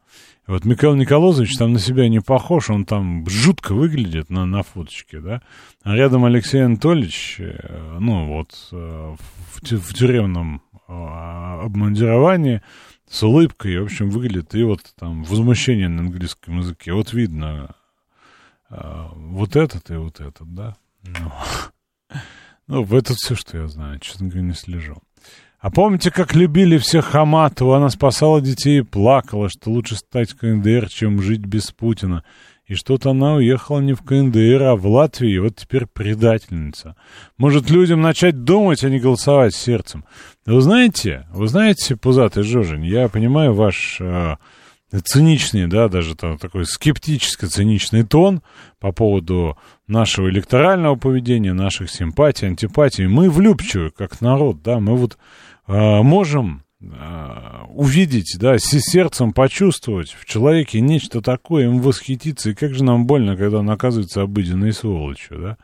Вот 0.47 0.65
Михаил 0.65 0.95
Николозович 0.95 1.57
там 1.59 1.73
на 1.75 1.79
себя 1.79 2.09
не 2.09 2.21
похож, 2.21 2.71
он 2.71 2.85
там 2.85 3.29
жутко 3.29 3.75
выглядит 3.75 4.31
на, 4.31 4.47
на 4.47 4.63
фоточке, 4.63 5.21
да. 5.21 5.43
А 5.83 5.95
рядом 5.95 6.25
Алексей 6.25 6.65
Анатольевич, 6.65 7.37
э, 7.39 7.99
ну 8.01 8.27
вот, 8.27 8.69
в, 8.71 9.19
в 9.61 9.95
тюремном 9.95 10.63
обмундировании, 10.89 12.63
с 13.09 13.23
улыбкой, 13.23 13.79
в 13.81 13.85
общем, 13.85 14.11
выглядит, 14.11 14.55
и 14.55 14.63
вот 14.63 14.81
там 14.99 15.25
возмущение 15.25 15.89
на 15.89 16.03
английском 16.03 16.59
языке. 16.59 16.93
Вот 16.93 17.13
видно 17.13 17.75
вот 18.71 19.57
этот 19.57 19.91
и 19.91 19.97
вот 19.97 20.21
этот, 20.21 20.55
да. 20.55 20.77
Ну, 21.03 21.33
ну 22.67 22.97
это 22.97 23.15
все, 23.15 23.35
что 23.35 23.59
я 23.59 23.69
знаю, 23.69 23.99
честно 23.99 24.29
говоря, 24.29 24.47
не 24.47 24.55
слежу. 24.55 25.03
А 25.59 25.71
помните, 25.71 26.11
как 26.11 26.35
любили 26.35 26.79
всех 26.79 27.05
Хаматову? 27.07 27.75
Она 27.75 27.91
спасала 27.91 28.41
детей 28.41 28.79
и 28.79 28.83
плакала, 28.83 29.51
что 29.51 29.71
лучше 29.71 29.97
стать 29.97 30.33
КНДР, 30.33 30.89
чем 30.89 31.21
жить 31.21 31.41
без 31.41 31.71
Путина. 31.71 32.25
И 32.65 32.75
что-то 32.75 33.11
она 33.11 33.35
уехала 33.35 33.81
не 33.81 33.93
в 33.93 34.03
КНДР, 34.03 34.63
а 34.63 34.77
в 34.77 34.87
Латвию, 34.87 35.35
и 35.35 35.39
вот 35.41 35.57
теперь 35.57 35.87
предательница. 35.87 36.97
Может, 37.37 37.69
людям 37.69 38.01
начать 38.01 38.45
думать, 38.45 38.85
а 38.85 38.89
не 38.89 39.01
голосовать 39.01 39.55
сердцем? 39.55 40.05
Вы 40.47 40.61
знаете, 40.61 41.27
вы 41.33 41.49
знаете, 41.49 41.97
пузатый 41.97 42.45
Жожин, 42.45 42.83
я 42.83 43.09
понимаю 43.09 43.53
ваш 43.53 43.99
э, 44.01 44.37
циничный, 44.99 45.67
да, 45.67 45.89
даже 45.89 46.17
там, 46.17 46.39
такой 46.39 46.65
скептическо-циничный 46.65 48.05
тон 48.05 48.43
по 48.79 48.93
поводу 48.93 49.57
нашего 49.87 50.29
электорального 50.29 50.97
поведения, 50.97 51.53
наших 51.53 51.91
симпатий, 51.91 52.49
антипатий. 52.49 53.07
Мы 53.07 53.31
влюбчивы, 53.31 53.91
как 53.91 54.21
народ, 54.21 54.63
да, 54.63 54.81
мы 54.81 54.97
вот 54.97 55.19
э, 55.67 56.03
можем 56.03 56.65
э, 56.81 56.87
увидеть, 57.69 58.37
да, 58.39 58.59
с 58.59 58.69
сердцем 58.69 59.33
почувствовать 59.33 60.11
в 60.11 60.25
человеке 60.25 60.81
нечто 60.81 61.21
такое, 61.21 61.67
им 61.67 61.81
восхититься, 61.81 62.51
и 62.51 62.55
как 62.55 62.75
же 62.75 62.83
нам 62.83 63.07
больно, 63.07 63.37
когда 63.37 63.59
он 63.59 63.71
оказывается 63.71 64.23
обыденной 64.23 64.73
сволочью, 64.73 65.39
да. 65.39 65.57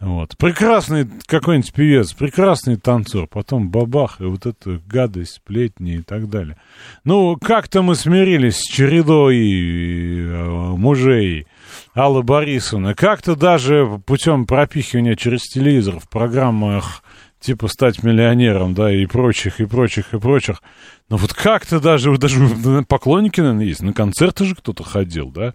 Вот. 0.00 0.38
Прекрасный 0.38 1.06
какой-нибудь 1.26 1.74
певец, 1.74 2.14
прекрасный 2.14 2.76
танцор, 2.76 3.26
потом 3.26 3.70
бабах, 3.70 4.20
и 4.20 4.24
вот 4.24 4.46
эта 4.46 4.80
гадость, 4.86 5.34
сплетни 5.34 5.96
и 5.96 6.02
так 6.02 6.30
далее. 6.30 6.56
Ну, 7.04 7.36
как-то 7.36 7.82
мы 7.82 7.94
смирились 7.94 8.56
с 8.56 8.64
чередой 8.64 9.36
э, 9.36 10.76
мужей 10.76 11.46
Аллы 11.92 12.22
Борисовны. 12.22 12.94
Как-то 12.94 13.36
даже 13.36 14.00
путем 14.06 14.46
пропихивания 14.46 15.16
через 15.16 15.42
телевизор 15.42 16.00
в 16.00 16.08
программах 16.08 17.02
типа 17.38 17.68
«Стать 17.68 18.02
миллионером», 18.02 18.74
да, 18.74 18.90
и 18.90 19.04
прочих, 19.04 19.60
и 19.60 19.66
прочих, 19.66 20.14
и 20.14 20.18
прочих. 20.18 20.62
Но 21.10 21.18
вот 21.18 21.34
как-то 21.34 21.78
даже, 21.78 22.16
даже 22.18 22.84
поклонники, 22.88 23.40
наверное, 23.40 23.66
есть. 23.66 23.82
На 23.82 23.92
концерты 23.92 24.46
же 24.46 24.54
кто-то 24.54 24.82
ходил, 24.82 25.30
да, 25.30 25.52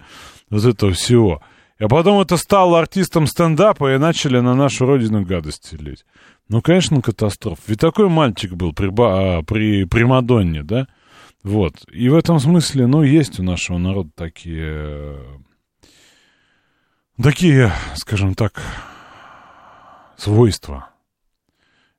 вот 0.52 0.66
этого 0.66 0.92
всего. 0.92 1.42
А 1.78 1.90
потом 1.90 2.22
это 2.22 2.38
стало 2.38 2.80
артистом 2.80 3.28
стендапа 3.28 3.94
и 3.94 3.98
начали 3.98 4.40
на 4.40 4.56
нашу 4.56 4.86
родину 4.86 5.26
гадости 5.26 5.76
лить. 5.76 6.06
Ну, 6.48 6.62
конечно, 6.62 7.02
катастрофа. 7.02 7.62
Ведь 7.68 7.80
такой 7.80 8.08
мальчик 8.08 8.54
был 8.54 8.72
при, 8.72 8.90
а, 8.98 9.42
при, 9.44 9.84
при 9.86 10.04
Мадонне, 10.04 10.64
да? 10.64 10.88
Вот. 11.44 11.74
И 11.92 12.08
в 12.08 12.16
этом 12.16 12.40
смысле, 12.40 12.88
ну, 12.88 13.04
есть 13.04 13.40
у 13.40 13.44
нашего 13.44 13.78
народа 13.78 14.10
такие... 14.16 15.18
Такие, 17.22 17.72
скажем 17.96 18.36
так, 18.36 18.62
свойства. 20.18 20.90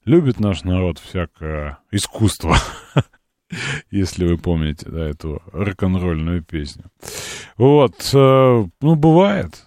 Любит 0.04 0.40
наш 0.40 0.62
народ 0.62 0.98
всякое 0.98 1.78
искусство. 1.90 2.56
если 3.90 4.26
вы 4.26 4.38
помните, 4.38 4.86
да, 4.88 5.08
эту 5.08 5.42
рок-н-ролльную 5.52 6.42
песню. 6.42 6.84
Вот, 7.56 8.10
э, 8.12 8.66
ну, 8.80 8.94
бывает. 8.94 9.66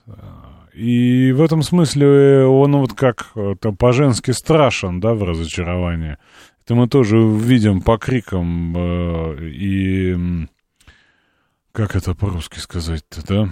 И 0.74 1.32
в 1.34 1.42
этом 1.42 1.62
смысле 1.62 2.46
он 2.46 2.78
вот 2.78 2.94
как 2.94 3.34
там 3.60 3.76
по-женски 3.76 4.32
страшен, 4.32 5.00
да, 5.00 5.14
в 5.14 5.24
разочаровании. 5.24 6.18
Это 6.70 6.76
мы 6.76 6.88
тоже 6.88 7.18
видим 7.18 7.82
по 7.82 7.98
крикам 7.98 8.76
э, 8.78 9.50
и... 9.50 10.48
Как 11.72 11.96
это 11.96 12.14
по-русски 12.14 12.60
сказать-то, 12.60 13.26
да? 13.28 13.50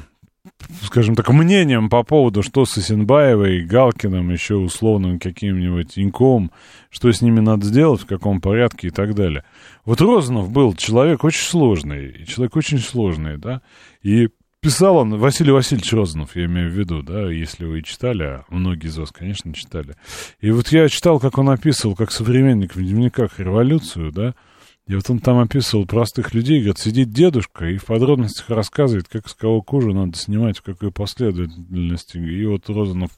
Скажем 0.83 1.15
так, 1.15 1.29
мнением 1.29 1.89
по 1.89 2.03
поводу, 2.03 2.43
что 2.43 2.65
с 2.65 2.77
Исенбаевой, 2.77 3.63
Галкиным, 3.63 4.31
еще 4.31 4.55
условным 4.55 5.19
каким-нибудь 5.19 5.97
Инковым, 5.97 6.51
что 6.89 7.11
с 7.11 7.21
ними 7.21 7.39
надо 7.39 7.65
сделать, 7.65 8.01
в 8.01 8.05
каком 8.05 8.41
порядке 8.41 8.87
и 8.87 8.91
так 8.91 9.15
далее. 9.15 9.43
Вот 9.85 10.01
Розанов 10.01 10.51
был 10.51 10.73
человек 10.73 11.23
очень 11.23 11.43
сложный, 11.43 12.25
человек 12.25 12.55
очень 12.55 12.79
сложный, 12.79 13.37
да, 13.37 13.61
и 14.01 14.29
писал 14.59 14.97
он, 14.97 15.17
Василий 15.17 15.51
Васильевич 15.51 15.93
Розанов, 15.93 16.35
я 16.35 16.45
имею 16.45 16.69
в 16.69 16.73
виду, 16.73 17.01
да, 17.01 17.29
если 17.29 17.65
вы 17.65 17.83
читали, 17.83 18.23
а 18.23 18.45
многие 18.49 18.87
из 18.87 18.97
вас, 18.97 19.11
конечно, 19.11 19.53
читали. 19.53 19.95
И 20.41 20.51
вот 20.51 20.69
я 20.69 20.89
читал, 20.89 21.19
как 21.19 21.37
он 21.37 21.49
описывал, 21.49 21.95
как 21.95 22.11
современник 22.11 22.75
в 22.75 22.79
дневниках 22.79 23.39
революцию, 23.39 24.11
да, 24.11 24.35
и 24.87 24.95
вот 24.95 25.09
он 25.09 25.19
там 25.19 25.39
описывал 25.39 25.85
простых 25.85 26.33
людей, 26.33 26.59
говорит, 26.59 26.79
сидит 26.79 27.11
дедушка 27.11 27.65
и 27.65 27.77
в 27.77 27.85
подробностях 27.85 28.49
рассказывает, 28.49 29.07
как 29.09 29.27
с 29.27 29.33
кого 29.33 29.61
кожу 29.61 29.93
надо 29.93 30.17
снимать, 30.17 30.59
в 30.59 30.63
какой 30.63 30.91
последовательности. 30.91 32.17
И 32.17 32.45
вот 32.45 32.69
Розанов 32.69 33.11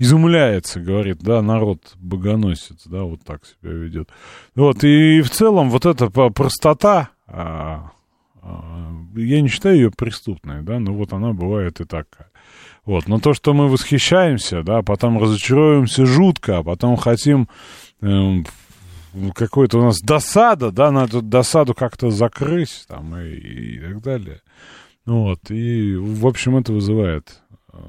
изумляется, 0.00 0.80
говорит, 0.80 1.18
да, 1.20 1.42
народ 1.42 1.78
богоносец, 1.96 2.86
да, 2.86 3.04
вот 3.04 3.22
так 3.22 3.42
себя 3.44 3.70
ведет. 3.72 4.08
Вот, 4.56 4.82
и 4.82 5.20
в 5.20 5.30
целом 5.30 5.70
вот 5.70 5.86
эта 5.86 6.10
простота, 6.10 7.10
а, 7.28 7.92
а, 8.42 8.92
я 9.14 9.42
не 9.42 9.48
считаю 9.48 9.76
ее 9.76 9.90
преступной, 9.92 10.62
да, 10.62 10.80
но 10.80 10.92
вот 10.92 11.12
она 11.12 11.32
бывает 11.32 11.80
и 11.80 11.84
такая. 11.84 12.30
Вот, 12.84 13.06
но 13.06 13.20
то, 13.20 13.32
что 13.32 13.54
мы 13.54 13.68
восхищаемся, 13.68 14.64
да, 14.64 14.82
потом 14.82 15.22
разочаровываемся 15.22 16.06
жутко, 16.06 16.58
а 16.58 16.62
потом 16.64 16.96
хотим 16.96 17.48
э, 18.00 18.42
какой-то 19.34 19.78
у 19.78 19.82
нас 19.82 20.00
досада, 20.00 20.70
да, 20.70 20.90
надо 20.90 21.18
эту 21.18 21.22
досаду 21.22 21.74
как-то 21.74 22.10
закрыть, 22.10 22.84
там, 22.88 23.16
и, 23.16 23.34
и 23.34 23.78
так 23.80 24.02
далее. 24.02 24.40
Ну 25.06 25.22
вот, 25.22 25.50
и, 25.50 25.94
в 25.96 26.26
общем, 26.26 26.56
это 26.56 26.72
вызывает 26.72 27.40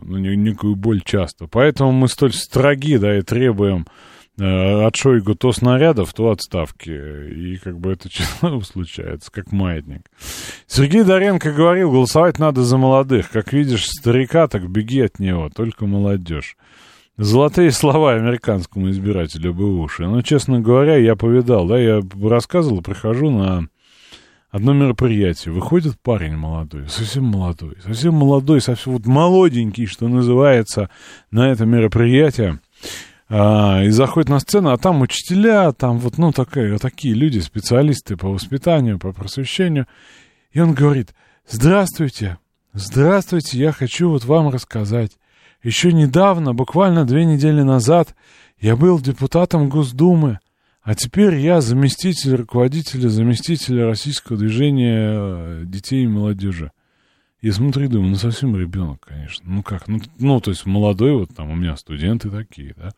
ну, 0.02 0.18
некую 0.18 0.76
боль 0.76 1.02
часто. 1.02 1.48
Поэтому 1.48 1.92
мы 1.92 2.08
столь 2.08 2.34
строги, 2.34 2.98
да, 2.98 3.18
и 3.18 3.22
требуем 3.22 3.86
э, 4.40 4.86
от 4.86 4.96
Шойгу 4.96 5.36
то 5.36 5.52
снарядов, 5.52 6.14
то 6.14 6.30
отставки. 6.30 6.90
И 6.90 7.58
как 7.58 7.80
бы 7.80 7.92
это 7.92 8.10
случается, 8.64 9.32
как 9.32 9.52
маятник. 9.52 10.10
Сергей 10.68 11.04
Доренко 11.04 11.52
говорил, 11.52 11.92
голосовать 11.92 12.40
надо 12.40 12.64
за 12.64 12.78
молодых. 12.78 13.30
Как 13.30 13.54
видишь 13.54 13.88
старика, 13.88 14.48
так 14.48 14.70
беги 14.70 15.02
от 15.02 15.20
него, 15.20 15.50
только 15.50 15.86
молодежь. 15.86 16.56
Золотые 17.18 17.72
слова 17.72 18.14
американскому 18.14 18.90
избирателю 18.90 19.54
бы 19.54 19.80
уши. 19.80 20.08
Но, 20.08 20.22
честно 20.22 20.60
говоря, 20.60 20.96
я 20.96 21.16
повидал, 21.16 21.68
да, 21.68 21.78
я 21.78 22.02
рассказывал, 22.22 22.82
прихожу 22.82 23.30
на 23.30 23.68
одно 24.50 24.74
мероприятие. 24.74 25.54
Выходит 25.54 26.00
парень 26.02 26.36
молодой, 26.36 26.88
совсем 26.90 27.26
молодой, 27.26 27.78
совсем 27.84 28.14
молодой, 28.14 28.62
совсем 28.62 28.94
вот 28.94 29.06
молоденький, 29.06 29.86
что 29.86 30.08
называется, 30.08 30.90
на 31.32 31.52
это 31.52 31.66
мероприятие. 31.66 32.60
А, 33.34 33.82
и 33.84 33.90
заходит 33.90 34.30
на 34.30 34.40
сцену, 34.40 34.72
а 34.72 34.78
там 34.78 35.02
учителя, 35.02 35.72
там 35.72 36.00
вот, 36.00 36.18
ну, 36.18 36.34
такая, 36.34 36.78
такие 36.80 37.14
люди, 37.14 37.40
специалисты 37.40 38.18
по 38.18 38.28
воспитанию, 38.28 39.00
по 39.00 39.14
просвещению. 39.14 39.88
И 40.52 40.60
он 40.60 40.74
говорит, 40.74 41.16
здравствуйте, 41.48 42.40
здравствуйте, 42.74 43.58
я 43.58 43.72
хочу 43.72 44.10
вот 44.10 44.26
вам 44.26 44.50
рассказать. 44.50 45.12
Еще 45.64 45.94
недавно, 45.94 46.54
буквально 46.54 47.06
две 47.06 47.26
недели 47.26 47.62
назад, 47.62 48.16
я 48.60 48.76
был 48.76 49.00
депутатом 49.00 49.70
Госдумы, 49.70 50.40
а 50.82 50.96
теперь 50.96 51.36
я 51.36 51.62
заместитель 51.62 52.36
руководителя, 52.36 53.10
заместителя 53.10 53.86
российского 53.86 54.38
движения 54.38 55.12
э, 55.14 55.64
детей 55.66 56.06
и 56.06 56.08
молодежи. 56.08 56.72
Я 57.42 57.54
смотрю, 57.54 57.90
думаю, 57.90 58.12
ну 58.12 58.16
совсем 58.16 58.56
ребенок, 58.56 59.02
конечно. 59.02 59.44
Ну 59.48 59.64
как, 59.64 59.88
ну, 59.88 60.00
ну 60.18 60.40
то 60.40 60.52
есть 60.52 60.66
молодой, 60.66 61.14
вот 61.14 61.36
там 61.36 61.52
у 61.52 61.56
меня 61.56 61.76
студенты 61.76 62.30
такие, 62.30 62.76
да. 62.76 62.92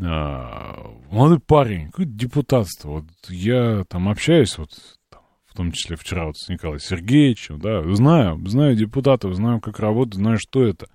А, 0.00 0.92
молодой 1.10 1.40
парень, 1.40 1.86
какое 1.86 2.06
депутатство. 2.06 2.90
Вот 2.90 3.04
я 3.28 3.84
там 3.88 4.08
общаюсь 4.08 4.58
вот 4.58 4.70
там, 5.08 5.22
том 5.56 5.72
числе 5.72 5.96
вчера 5.96 6.26
вот 6.26 6.36
с 6.36 6.48
Николаем 6.48 6.80
Сергеевичем, 6.80 7.58
да, 7.58 7.82
знаю, 7.94 8.40
знаю 8.46 8.76
депутатов, 8.76 9.34
знаю, 9.34 9.60
как 9.60 9.80
работают, 9.80 10.16
знаю, 10.16 10.38
что 10.38 10.64
это. 10.64 10.86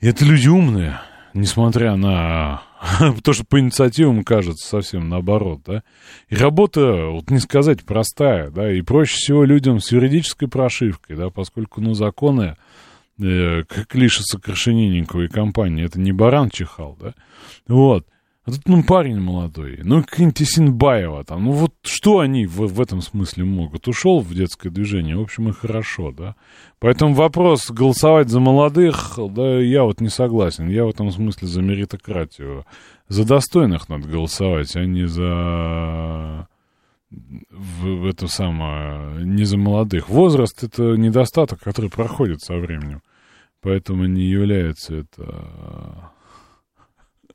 Это 0.00 0.24
люди 0.26 0.48
умные, 0.48 1.00
несмотря 1.32 1.96
на 1.96 2.62
то, 3.22 3.32
что 3.32 3.44
по 3.44 3.58
инициативам 3.58 4.24
кажется 4.24 4.68
совсем 4.68 5.08
наоборот, 5.08 5.60
да. 5.64 5.82
И 6.28 6.36
работа, 6.36 7.06
вот 7.06 7.30
не 7.30 7.38
сказать, 7.38 7.84
простая, 7.84 8.50
да, 8.50 8.70
и 8.70 8.82
проще 8.82 9.16
всего 9.16 9.44
людям 9.44 9.80
с 9.80 9.90
юридической 9.92 10.48
прошивкой, 10.48 11.16
да, 11.16 11.30
поскольку, 11.30 11.80
ну, 11.80 11.94
законы, 11.94 12.56
э, 13.18 13.62
как 13.62 13.94
лишится 13.94 14.38
Крашенинникова 14.38 15.22
и 15.22 15.28
компании, 15.28 15.84
это 15.84 15.98
не 15.98 16.12
баран 16.12 16.50
чихал, 16.50 16.96
да, 17.00 17.14
вот. 17.66 18.06
А 18.46 18.52
тут, 18.52 18.68
ну, 18.68 18.84
парень 18.84 19.18
молодой, 19.18 19.80
ну, 19.82 20.04
какие-нибудь 20.04 20.40
Исинбаева 20.40 21.24
там, 21.24 21.46
ну, 21.46 21.50
вот 21.50 21.74
что 21.82 22.20
они 22.20 22.46
в, 22.46 22.58
в 22.58 22.80
этом 22.80 23.00
смысле 23.02 23.42
могут? 23.42 23.88
Ушел 23.88 24.20
в 24.20 24.32
детское 24.32 24.70
движение, 24.70 25.16
в 25.16 25.22
общем, 25.22 25.48
и 25.48 25.52
хорошо, 25.52 26.12
да. 26.12 26.36
Поэтому 26.78 27.12
вопрос 27.12 27.68
голосовать 27.72 28.28
за 28.28 28.38
молодых, 28.38 29.18
да, 29.30 29.58
я 29.58 29.82
вот 29.82 30.00
не 30.00 30.08
согласен. 30.08 30.68
Я 30.68 30.84
в 30.84 30.90
этом 30.90 31.10
смысле 31.10 31.48
за 31.48 31.60
меритократию. 31.60 32.64
За 33.08 33.26
достойных 33.26 33.88
надо 33.88 34.06
голосовать, 34.06 34.76
а 34.76 34.84
не 34.84 35.08
за 35.08 36.46
в 37.10 38.06
это 38.06 38.28
самое, 38.28 39.24
не 39.24 39.44
за 39.44 39.58
молодых. 39.58 40.08
Возраст— 40.08 40.62
это 40.62 40.94
недостаток, 40.96 41.60
который 41.60 41.90
проходит 41.90 42.42
со 42.42 42.56
временем. 42.56 43.02
Поэтому 43.60 44.06
не 44.06 44.22
является 44.22 44.94
это 44.94 46.12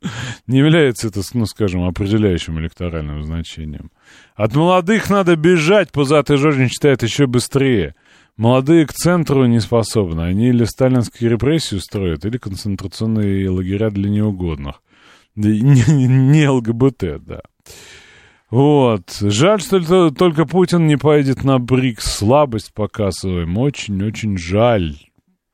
не 0.48 0.60
является 0.60 1.08
это, 1.08 1.22
ну, 1.34 1.46
скажем, 1.46 1.84
определяющим 1.84 2.60
электоральным 2.60 3.24
значением. 3.24 3.92
От 4.36 4.56
молодых 4.56 5.10
надо 5.10 5.36
бежать, 5.36 5.92
пузатый 5.92 6.38
Жоржин 6.38 6.70
считает 6.70 7.04
еще 7.04 7.28
быстрее. 7.28 7.96
Молодые 8.38 8.88
к 8.88 8.94
центру 8.94 9.46
не 9.46 9.60
способны. 9.60 10.22
Они 10.22 10.50
или 10.50 10.64
сталинские 10.64 11.30
репрессии 11.30 11.76
устроят, 11.76 12.26
или 12.26 12.38
концентрационные 12.38 13.50
лагеря 13.50 13.92
для 13.92 14.10
неугодных. 14.10 14.82
Не, 15.36 15.62
не 15.62 16.48
ЛГБТ, 16.48 17.24
да. 17.24 17.42
Вот. 18.50 19.12
Жаль, 19.22 19.62
что 19.62 20.10
только 20.10 20.46
Путин 20.46 20.88
не 20.88 20.98
поедет 20.98 21.44
на 21.44 21.60
БРИКС. 21.60 22.18
Слабость 22.18 22.74
показываем. 22.74 23.58
Очень-очень 23.58 24.38
жаль. 24.38 24.98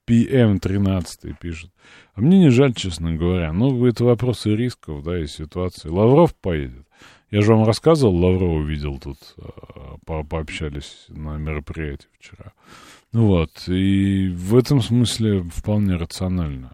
PM13 0.08 1.36
пишет. 1.39 1.72
А 2.16 2.22
мне 2.22 2.39
не 2.39 2.49
жаль, 2.49 2.74
честно 2.74 3.14
говоря. 3.14 3.51
Ну, 3.53 3.86
это 3.86 4.05
вопросы 4.05 4.55
рисков, 4.55 5.03
да, 5.03 5.20
и 5.20 5.28
ситуации. 5.28 5.89
Лавров 5.89 6.34
поедет. 6.36 6.88
Я 7.30 7.41
же 7.41 7.53
вам 7.53 7.66
рассказывал, 7.66 8.16
Лаврова 8.16 8.64
видел 8.64 8.99
тут, 8.99 9.18
а, 9.38 9.97
по 10.05 10.24
пообщались 10.24 11.05
на 11.10 11.38
мероприятии 11.38 12.08
вчера. 12.18 12.53
Ну 13.12 13.26
вот, 13.28 13.68
и 13.68 14.30
в 14.30 14.55
этом 14.55 14.82
смысле 14.82 15.43
вполне 15.43 15.95
рационально. 15.95 16.72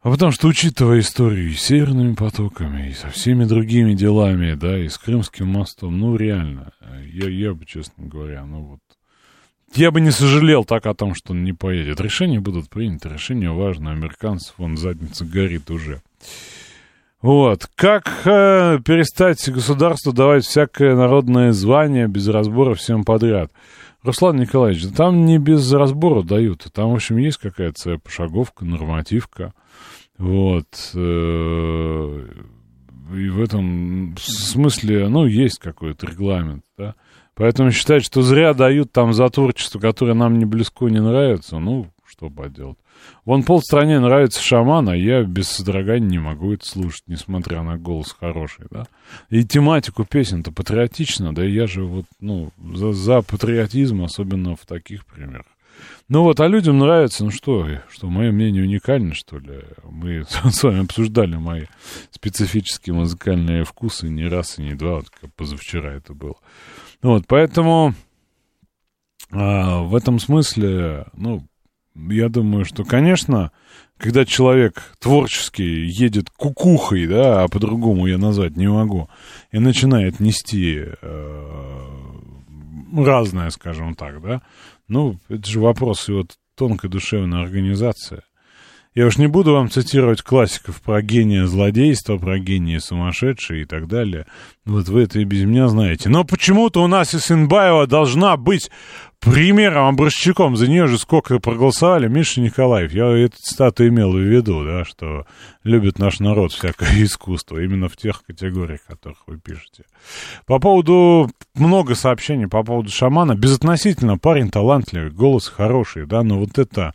А 0.00 0.10
потому 0.10 0.30
что, 0.32 0.48
учитывая 0.48 1.00
историю 1.00 1.50
и 1.50 1.54
с 1.54 1.62
северными 1.62 2.14
потоками, 2.14 2.88
и 2.88 2.92
со 2.92 3.08
всеми 3.10 3.44
другими 3.44 3.94
делами, 3.94 4.54
да, 4.54 4.78
и 4.78 4.88
с 4.88 4.96
Крымским 4.96 5.48
мостом, 5.48 5.98
ну, 5.98 6.16
реально, 6.16 6.72
я, 7.04 7.28
я 7.28 7.52
бы, 7.52 7.66
честно 7.66 8.06
говоря, 8.06 8.44
ну 8.46 8.62
вот, 8.62 8.80
я 9.74 9.90
бы 9.90 10.00
не 10.00 10.10
сожалел 10.10 10.64
так 10.64 10.86
о 10.86 10.94
том, 10.94 11.14
что 11.14 11.32
он 11.32 11.44
не 11.44 11.52
поедет. 11.52 12.00
Решения 12.00 12.40
будут 12.40 12.68
приняты, 12.68 13.08
решение 13.08 13.50
важно. 13.50 13.92
Американцев, 13.92 14.54
вон, 14.58 14.76
задница 14.76 15.24
горит 15.24 15.70
уже. 15.70 16.02
Вот. 17.20 17.68
Как 17.74 18.08
э, 18.24 18.78
перестать 18.84 19.48
государству 19.50 20.12
давать 20.12 20.44
всякое 20.44 20.94
народное 20.94 21.52
звание 21.52 22.06
без 22.06 22.28
разбора 22.28 22.74
всем 22.74 23.04
подряд? 23.04 23.50
Руслан 24.02 24.36
Николаевич, 24.36 24.84
да 24.86 24.94
там 24.94 25.26
не 25.26 25.38
без 25.38 25.72
разбора 25.72 26.22
дают. 26.22 26.66
Там, 26.72 26.92
в 26.92 26.94
общем, 26.94 27.16
есть 27.16 27.38
какая-то 27.38 27.98
пошаговка, 27.98 28.64
нормативка. 28.64 29.52
Вот. 30.16 30.92
Э, 30.94 32.24
и 33.14 33.28
в 33.28 33.42
этом 33.42 34.14
смысле, 34.18 35.08
ну, 35.08 35.26
есть 35.26 35.58
какой-то 35.58 36.06
регламент, 36.06 36.64
да. 36.76 36.94
Поэтому 37.38 37.70
считать, 37.70 38.04
что 38.04 38.22
зря 38.22 38.52
дают 38.52 38.90
там 38.90 39.12
за 39.12 39.28
творчество, 39.28 39.78
которое 39.78 40.14
нам 40.14 40.38
не 40.38 40.44
близко 40.44 40.86
не 40.86 41.00
нравится, 41.00 41.60
ну, 41.60 41.86
что 42.04 42.28
поделать. 42.30 42.76
Вон 43.24 43.44
полстране 43.44 44.00
нравится 44.00 44.42
шаман, 44.42 44.88
а 44.88 44.96
я 44.96 45.22
без 45.22 45.48
содрогания 45.48 46.08
не 46.08 46.18
могу 46.18 46.52
это 46.52 46.66
слушать, 46.66 47.04
несмотря 47.06 47.62
на 47.62 47.78
голос 47.78 48.16
хороший, 48.18 48.66
да. 48.72 48.86
И 49.30 49.44
тематику 49.44 50.04
песен-то 50.04 50.50
патриотично, 50.50 51.32
да 51.32 51.44
я 51.44 51.68
же 51.68 51.84
вот, 51.84 52.06
ну, 52.18 52.50
за, 52.74 52.92
за 52.92 53.22
патриотизм, 53.22 54.02
особенно 54.02 54.56
в 54.56 54.66
таких 54.66 55.06
примерах. 55.06 55.46
Ну 56.08 56.22
вот, 56.22 56.40
а 56.40 56.48
людям 56.48 56.78
нравится, 56.78 57.24
ну 57.24 57.30
что, 57.30 57.66
что 57.90 58.08
мое 58.08 58.32
мнение 58.32 58.62
уникально, 58.62 59.14
что 59.14 59.38
ли? 59.38 59.64
Мы 59.84 60.24
с 60.50 60.62
вами 60.62 60.84
обсуждали 60.84 61.36
мои 61.36 61.66
специфические 62.10 62.94
музыкальные 62.94 63.64
вкусы 63.64 64.08
не 64.08 64.26
раз 64.26 64.58
и 64.58 64.62
не 64.62 64.74
два, 64.74 64.96
вот 64.96 65.10
как 65.10 65.32
позавчера 65.34 65.92
это 65.92 66.14
было. 66.14 66.36
Вот, 67.02 67.24
поэтому 67.26 67.94
а, 69.30 69.82
в 69.82 69.94
этом 69.94 70.18
смысле, 70.18 71.06
ну, 71.14 71.46
я 71.94 72.28
думаю, 72.28 72.64
что, 72.64 72.84
конечно, 72.84 73.52
когда 73.98 74.24
человек 74.24 74.94
творчески 75.00 75.62
едет 75.62 76.30
кукухой, 76.30 77.06
да, 77.06 77.42
а 77.42 77.48
по-другому 77.48 78.06
я 78.06 78.18
назвать 78.18 78.56
не 78.56 78.68
могу, 78.68 79.08
и 79.50 79.58
начинает 79.58 80.20
нести 80.20 80.84
э, 81.02 81.88
разное, 82.96 83.50
скажем 83.50 83.94
так, 83.94 84.22
да, 84.22 84.42
ну, 84.88 85.18
это 85.28 85.48
же 85.48 85.60
вопрос 85.60 86.08
его 86.08 86.26
тонкой 86.56 86.90
душевной 86.90 87.42
организации. 87.42 88.22
Я 88.94 89.06
уж 89.06 89.16
не 89.16 89.28
буду 89.28 89.52
вам 89.52 89.70
цитировать 89.70 90.22
классиков 90.22 90.82
про 90.82 91.02
гения 91.02 91.46
злодейства, 91.46 92.16
про 92.16 92.38
гения 92.40 92.80
сумасшедшие 92.80 93.62
и 93.62 93.64
так 93.64 93.86
далее. 93.86 94.26
Вот 94.64 94.88
вы 94.88 95.02
это 95.02 95.20
и 95.20 95.24
без 95.24 95.44
меня 95.44 95.68
знаете. 95.68 96.08
Но 96.08 96.24
почему-то 96.24 96.82
у 96.82 96.88
нас 96.88 97.14
Исенбаева 97.14 97.86
должна 97.86 98.36
быть 98.36 98.70
примером, 99.20 99.86
образчиком. 99.86 100.56
За 100.56 100.68
нее 100.68 100.86
же 100.86 100.98
сколько 100.98 101.38
проголосовали. 101.38 102.08
Миша 102.08 102.40
Николаев. 102.40 102.92
Я 102.92 103.06
эту 103.06 103.36
цитату 103.38 103.86
имел 103.86 104.12
в 104.12 104.18
виду, 104.18 104.64
да, 104.64 104.84
что 104.84 105.26
любит 105.64 105.98
наш 105.98 106.20
народ 106.20 106.52
всякое 106.52 106.90
искусство. 107.02 107.58
Именно 107.58 107.88
в 107.88 107.96
тех 107.96 108.22
категориях, 108.24 108.80
которых 108.86 109.18
вы 109.26 109.38
пишете. 109.38 109.84
По 110.46 110.58
поводу... 110.58 111.30
Много 111.54 111.94
сообщений 111.94 112.46
по 112.46 112.62
поводу 112.62 112.90
шамана. 112.90 113.34
Безотносительно 113.34 114.18
парень 114.18 114.50
талантливый, 114.50 115.10
голос 115.10 115.48
хороший, 115.48 116.06
да, 116.06 116.22
но 116.22 116.38
вот 116.38 116.58
это 116.58 116.94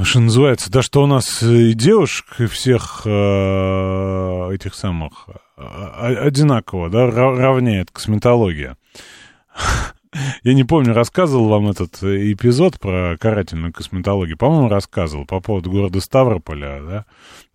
что 0.00 0.20
называется, 0.20 0.70
да 0.70 0.80
что 0.80 1.02
у 1.02 1.06
нас 1.06 1.42
и 1.42 1.72
девушек, 1.74 2.26
и 2.38 2.46
всех 2.46 3.02
э, 3.04 4.54
этих 4.54 4.76
самых 4.76 5.26
э, 5.56 5.62
одинаково, 6.24 6.88
да, 6.88 7.06
равняет 7.06 7.90
косметология. 7.90 8.76
Я 10.42 10.54
не 10.54 10.64
помню, 10.64 10.94
рассказывал 10.94 11.48
вам 11.48 11.68
этот 11.68 12.02
эпизод 12.02 12.78
про 12.80 13.16
карательную 13.18 13.72
косметологию. 13.72 14.38
По-моему, 14.38 14.68
рассказывал 14.68 15.26
по 15.26 15.40
поводу 15.40 15.70
города 15.70 16.00
Ставрополя, 16.00 16.80
да, 16.82 17.04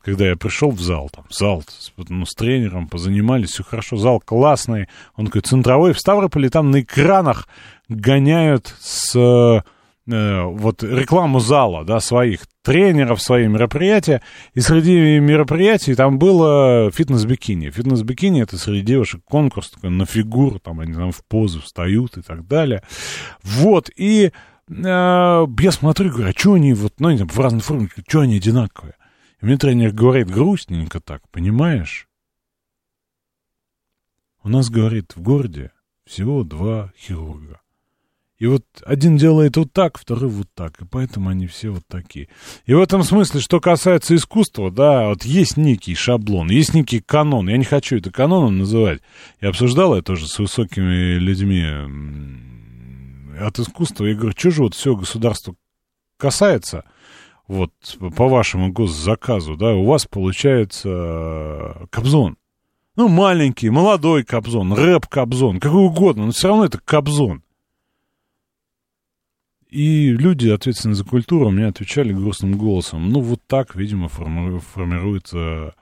когда 0.01 0.27
я 0.27 0.35
пришел 0.35 0.69
в 0.71 0.81
зал, 0.81 1.09
там, 1.11 1.25
зал, 1.29 1.63
ну, 2.09 2.25
с 2.25 2.33
тренером 2.35 2.87
позанимались, 2.87 3.51
все 3.51 3.63
хорошо, 3.63 3.97
зал 3.97 4.19
классный, 4.19 4.87
он 5.15 5.27
такой 5.27 5.41
центровой, 5.41 5.93
в 5.93 5.99
Ставрополе 5.99 6.49
там 6.49 6.71
на 6.71 6.81
экранах 6.81 7.47
гоняют 7.89 8.75
с 8.79 9.17
Э, 9.23 9.61
вот 10.05 10.83
рекламу 10.83 11.39
зала, 11.39 11.85
да, 11.85 11.99
своих 12.01 12.41
тренеров, 12.61 13.21
свои 13.21 13.47
мероприятия, 13.47 14.21
и 14.53 14.59
среди 14.59 15.19
мероприятий 15.19 15.95
там 15.95 16.19
было 16.19 16.91
фитнес-бикини. 16.91 17.69
Фитнес-бикини 17.69 18.41
это 18.41 18.57
среди 18.57 18.81
девушек 18.81 19.23
конкурс 19.23 19.71
такой 19.71 19.91
на 19.91 20.05
фигуру, 20.05 20.59
там 20.59 20.79
они 20.81 20.93
там 20.93 21.11
в 21.11 21.23
позу 21.25 21.61
встают 21.61 22.17
и 22.17 22.21
так 22.21 22.45
далее. 22.47 22.83
Вот, 23.43 23.89
и 23.95 24.25
э, 24.25 24.31
я 24.67 25.71
смотрю, 25.71 26.11
говорю, 26.11 26.29
а 26.29 26.37
что 26.37 26.53
они 26.53 26.73
вот, 26.73 26.99
ну, 26.99 27.15
в 27.25 27.39
разной 27.39 27.61
форме, 27.61 27.89
что 28.07 28.21
они 28.21 28.37
одинаковые? 28.37 28.95
И 29.41 29.45
мне 29.45 29.57
тренер 29.57 29.91
говорит 29.91 30.29
грустненько 30.29 30.99
так, 30.99 31.21
понимаешь? 31.29 32.07
У 34.43 34.49
нас, 34.49 34.69
говорит, 34.69 35.15
в 35.15 35.21
городе 35.21 35.71
всего 36.05 36.43
два 36.43 36.91
хирурга. 36.97 37.62
И 38.43 38.45
вот 38.45 38.65
один 38.85 39.15
делает 39.15 39.55
вот 39.55 39.71
так, 39.71 39.97
второй 39.97 40.29
вот 40.29 40.47
так, 40.53 40.81
и 40.81 40.85
поэтому 40.85 41.29
они 41.29 41.47
все 41.47 41.69
вот 41.69 41.83
такие. 41.87 42.27
И 42.65 42.73
в 42.73 42.81
этом 42.81 43.01
смысле, 43.03 43.39
что 43.39 43.61
касается 43.61 44.15
искусства, 44.15 44.69
да, 44.69 45.07
вот 45.07 45.23
есть 45.23 45.55
некий 45.55 45.95
шаблон, 45.95 46.51
есть 46.51 46.73
некий 46.73 46.99
канон. 46.99 47.47
Я 47.47 47.55
не 47.55 47.63
хочу 47.63 47.95
это 47.95 48.11
каноном 48.11 48.57
называть. 48.57 48.99
Я 49.39 49.47
обсуждал 49.47 49.93
это 49.93 50.07
тоже 50.07 50.27
с 50.27 50.37
высокими 50.39 51.13
людьми 51.19 51.63
от 53.39 53.59
искусства. 53.59 54.07
Я 54.07 54.15
говорю, 54.15 54.35
что 54.37 54.51
же 54.51 54.63
вот 54.63 54.75
все 54.75 54.93
государство 54.93 55.55
касается, 56.17 56.83
вот 57.47 57.71
по 58.17 58.27
вашему 58.27 58.73
госзаказу, 58.73 59.55
да, 59.55 59.73
у 59.73 59.85
вас 59.85 60.05
получается 60.05 61.87
Кобзон. 61.91 62.35
Ну, 62.97 63.07
маленький, 63.07 63.69
молодой 63.69 64.25
Кобзон, 64.25 64.73
рэп-Кобзон, 64.73 65.61
какой 65.61 65.85
угодно, 65.85 66.25
но 66.25 66.33
все 66.33 66.49
равно 66.49 66.65
это 66.65 66.77
Кобзон. 66.83 67.41
И 69.73 70.11
люди, 70.11 70.49
ответственные 70.49 70.93
за 70.93 71.03
культуру, 71.03 71.49
мне 71.49 71.65
отвечали 71.65 72.13
грустным 72.13 72.59
голосом. 72.59 73.09
Ну, 73.09 73.21
вот 73.21 73.39
так, 73.47 73.73
видимо, 73.73 74.07
форми- 74.07 74.59
формируется 74.59 75.73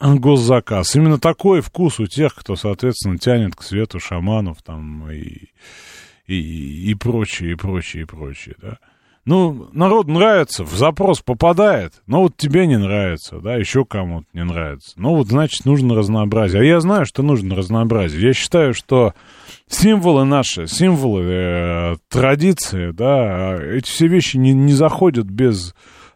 госзаказ. 0.00 0.96
Именно 0.96 1.20
такой 1.20 1.60
вкус 1.60 2.00
у 2.00 2.08
тех, 2.08 2.34
кто, 2.34 2.56
соответственно, 2.56 3.18
тянет 3.18 3.54
к 3.54 3.62
свету 3.62 4.00
шаманов 4.00 4.64
там 4.64 5.08
и, 5.12 5.50
и, 6.26 6.90
и 6.90 6.94
прочее, 6.94 7.52
и 7.52 7.54
прочее, 7.54 8.02
и 8.02 8.06
прочее, 8.06 8.56
да. 8.60 8.78
Ну, 9.26 9.68
народ 9.72 10.08
нравится, 10.08 10.64
в 10.64 10.72
запрос 10.72 11.20
попадает, 11.20 11.92
но 12.06 12.22
вот 12.22 12.36
тебе 12.38 12.66
не 12.66 12.78
нравится, 12.78 13.38
да, 13.38 13.56
еще 13.56 13.84
кому-то 13.84 14.26
не 14.32 14.44
нравится. 14.44 14.92
Ну, 14.96 15.14
вот, 15.14 15.28
значит, 15.28 15.66
нужно 15.66 15.94
разнообразие. 15.94 16.62
А 16.62 16.64
я 16.64 16.80
знаю, 16.80 17.04
что 17.04 17.22
нужно 17.22 17.54
разнообразие. 17.54 18.22
Я 18.22 18.32
считаю, 18.32 18.72
что 18.72 19.12
символы 19.68 20.24
наши, 20.24 20.66
символы 20.66 21.22
э, 21.22 21.96
традиции, 22.08 22.92
да, 22.92 23.56
эти 23.62 23.90
все 23.90 24.06
вещи 24.06 24.38
не, 24.38 24.54
не 24.54 24.72
заходят 24.72 25.26
без 25.26 25.74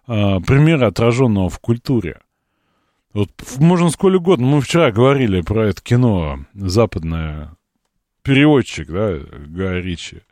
э, 0.08 0.40
примера, 0.40 0.86
отраженного 0.86 1.50
в 1.50 1.58
культуре. 1.58 2.20
Вот 3.12 3.30
можно 3.58 3.90
сколь 3.90 4.16
угодно. 4.16 4.46
Мы 4.46 4.60
вчера 4.60 4.90
говорили 4.90 5.42
про 5.42 5.68
это 5.68 5.82
кино 5.82 6.40
западное. 6.54 7.52
Переводчик, 8.22 8.88
да, 8.88 9.18
Гай 9.46 9.80
Ричи. 9.82 10.22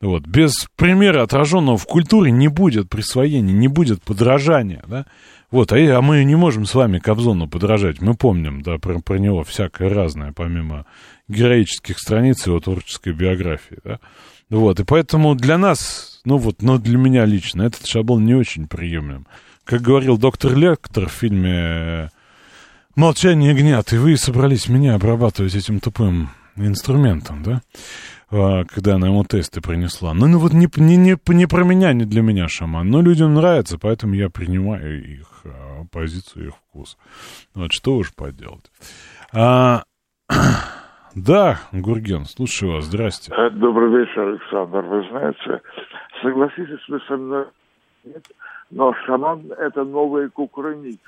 Вот. 0.00 0.26
Без 0.26 0.66
примера, 0.76 1.22
отраженного 1.22 1.78
в 1.78 1.86
культуре, 1.86 2.30
не 2.30 2.48
будет 2.48 2.90
присвоения, 2.90 3.52
не 3.52 3.68
будет 3.68 4.02
подражания, 4.02 4.82
да. 4.86 5.06
Вот, 5.50 5.72
а, 5.72 5.76
а 5.76 6.02
мы 6.02 6.24
не 6.24 6.34
можем 6.34 6.66
с 6.66 6.74
вами 6.74 6.98
Кобзону 6.98 7.48
подражать. 7.48 8.00
Мы 8.00 8.14
помним, 8.14 8.62
да, 8.62 8.78
про, 8.78 8.98
про 8.98 9.18
него 9.18 9.44
всякое 9.44 9.88
разное, 9.88 10.32
помимо 10.32 10.84
героических 11.28 11.98
страниц 11.98 12.46
его 12.46 12.60
творческой 12.60 13.12
биографии, 13.12 13.78
да. 13.84 14.00
Вот, 14.50 14.80
и 14.80 14.84
поэтому 14.84 15.34
для 15.34 15.56
нас, 15.56 16.20
ну 16.24 16.36
вот, 16.36 16.60
но 16.60 16.78
для 16.78 16.98
меня 16.98 17.24
лично 17.24 17.62
этот 17.62 17.86
шаблон 17.86 18.24
не 18.24 18.34
очень 18.34 18.68
приемлем. 18.68 19.26
Как 19.64 19.80
говорил 19.80 20.18
доктор 20.18 20.54
Лектор 20.54 21.08
в 21.08 21.12
фильме 21.12 22.10
«Молчание 22.94 23.50
ягнят», 23.52 23.92
и 23.92 23.96
вы 23.96 24.16
собрались 24.16 24.68
меня 24.68 24.94
обрабатывать 24.94 25.54
этим 25.54 25.80
тупым 25.80 26.30
инструментом, 26.56 27.42
да, 27.42 27.62
когда 28.34 28.96
она 28.96 29.08
ему 29.08 29.24
тесты 29.24 29.60
принесла. 29.60 30.12
Ну, 30.12 30.26
ну 30.26 30.38
вот 30.38 30.52
не, 30.52 30.66
не, 30.76 30.96
не, 30.96 31.16
не 31.28 31.46
про 31.46 31.64
меня, 31.64 31.92
не 31.92 32.04
для 32.04 32.22
меня 32.22 32.48
шаман, 32.48 32.90
но 32.90 33.00
людям 33.00 33.34
нравится, 33.34 33.78
поэтому 33.80 34.14
я 34.14 34.28
принимаю 34.28 35.04
их 35.04 35.28
а, 35.44 35.84
позицию, 35.92 36.48
их 36.48 36.54
вкус. 36.54 36.98
Вот 37.54 37.72
что 37.72 37.96
уж 37.96 38.14
поделать. 38.14 38.72
А, 39.32 39.84
да, 41.14 41.60
Гурген, 41.72 42.24
слушаю 42.24 42.72
вас, 42.72 42.86
здрасте. 42.86 43.32
Э, 43.32 43.50
добрый 43.50 44.00
вечер, 44.00 44.22
Александр. 44.22 44.80
Вы 44.80 45.08
знаете, 45.10 45.62
согласитесь 46.20 46.88
вы 46.88 47.00
со 47.06 47.16
мной, 47.16 47.46
нет, 48.04 48.26
но 48.70 48.92
шаман– 49.06 49.52
это 49.58 49.84
новые 49.84 50.28
кукрыницы 50.28 50.98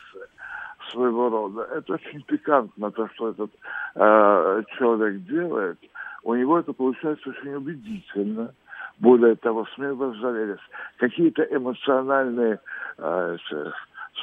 своего 0.93 1.29
рода. 1.29 1.62
Это 1.74 1.95
очень 1.95 2.22
пикантно, 2.22 2.91
то, 2.93 3.09
что 3.14 3.31
этот 3.31 3.51
э, 3.97 4.62
человек 4.79 5.24
делает. 5.24 5.79
У 6.27 6.35
него 6.35 6.59
это 6.59 6.72
получается 6.72 7.31
очень 7.31 7.55
убедительно. 7.55 8.53
Более 8.99 9.37
того, 9.37 9.64
вас 9.77 10.16
заверить, 10.16 10.59
какие-то 10.97 11.45
эмоциональные 11.45 12.59
э, 12.99 13.37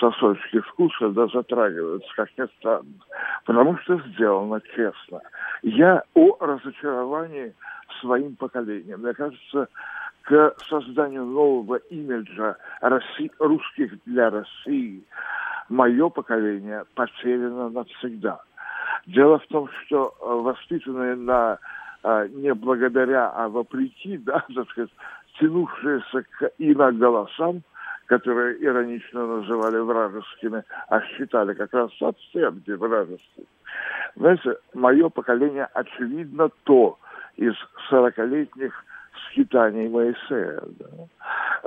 сосочки 0.01 0.59
вкуса 0.59 1.09
да, 1.11 1.27
затрагиваются, 1.27 2.09
как 2.17 2.29
ни 2.37 2.45
странно. 2.57 2.91
Потому 3.45 3.77
что 3.77 4.01
сделано 4.09 4.59
честно. 4.75 5.21
Я 5.61 6.03
о 6.13 6.35
разочаровании 6.45 7.55
своим 8.01 8.35
поколением. 8.35 8.99
Мне 8.99 9.13
кажется, 9.13 9.69
к 10.23 10.55
созданию 10.67 11.23
нового 11.23 11.77
имиджа 11.89 12.57
России, 12.81 13.31
русских 13.39 13.93
для 14.05 14.29
России 14.29 15.05
мое 15.69 16.09
поколение 16.09 16.83
потеряно 16.95 17.69
навсегда. 17.69 18.41
Дело 19.05 19.39
в 19.39 19.47
том, 19.47 19.69
что 19.85 20.13
э, 20.19 20.25
воспитанные 20.25 21.15
на 21.15 21.59
не 22.03 22.53
благодаря, 22.53 23.29
а 23.29 23.47
вопреки, 23.47 24.17
да, 24.25 24.45
так 24.53 24.69
сказать, 24.69 24.91
тянувшиеся 25.39 26.23
к 26.23 26.51
иноголосам, 26.57 27.63
которые 28.05 28.63
иронично 28.63 29.25
называли 29.25 29.77
вражескими, 29.77 30.63
а 30.89 31.01
считали 31.01 31.53
как 31.53 31.73
раз 31.73 31.91
совсем 31.97 32.61
не 32.67 32.75
вражескими. 32.75 33.47
Знаете, 34.15 34.57
мое 34.73 35.09
поколение, 35.09 35.67
очевидно, 35.73 36.49
то 36.63 36.99
из 37.37 37.53
сорокалетних 37.89 38.73
скитаний 39.29 39.89
Моисея. 39.89 40.61
Да? 40.79 40.87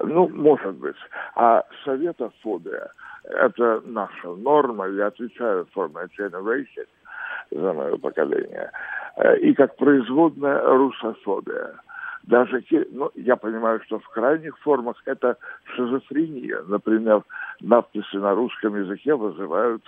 Ну, 0.04 0.28
может 0.28 0.74
быть. 0.76 0.96
А 1.34 1.64
советофобия– 1.84 2.90
это 3.24 3.82
наша 3.84 4.28
норма. 4.34 4.86
Я 4.88 5.06
отвечаю 5.06 5.66
for 5.74 5.90
generation, 6.18 6.86
за 7.50 7.72
мое 7.72 7.96
поколение. 7.96 8.70
И 9.40 9.54
как 9.54 9.76
производная 9.76 10.62
русофобия– 10.62 11.74
даже, 12.26 12.62
ну, 12.90 13.10
я 13.14 13.36
понимаю, 13.36 13.80
что 13.84 14.00
в 14.00 14.08
крайних 14.08 14.58
формах 14.58 14.96
это 15.06 15.36
шизофрения. 15.76 16.60
Например, 16.66 17.22
надписи 17.60 18.16
на 18.16 18.34
русском 18.34 18.76
языке 18.76 19.14
вызывают 19.14 19.82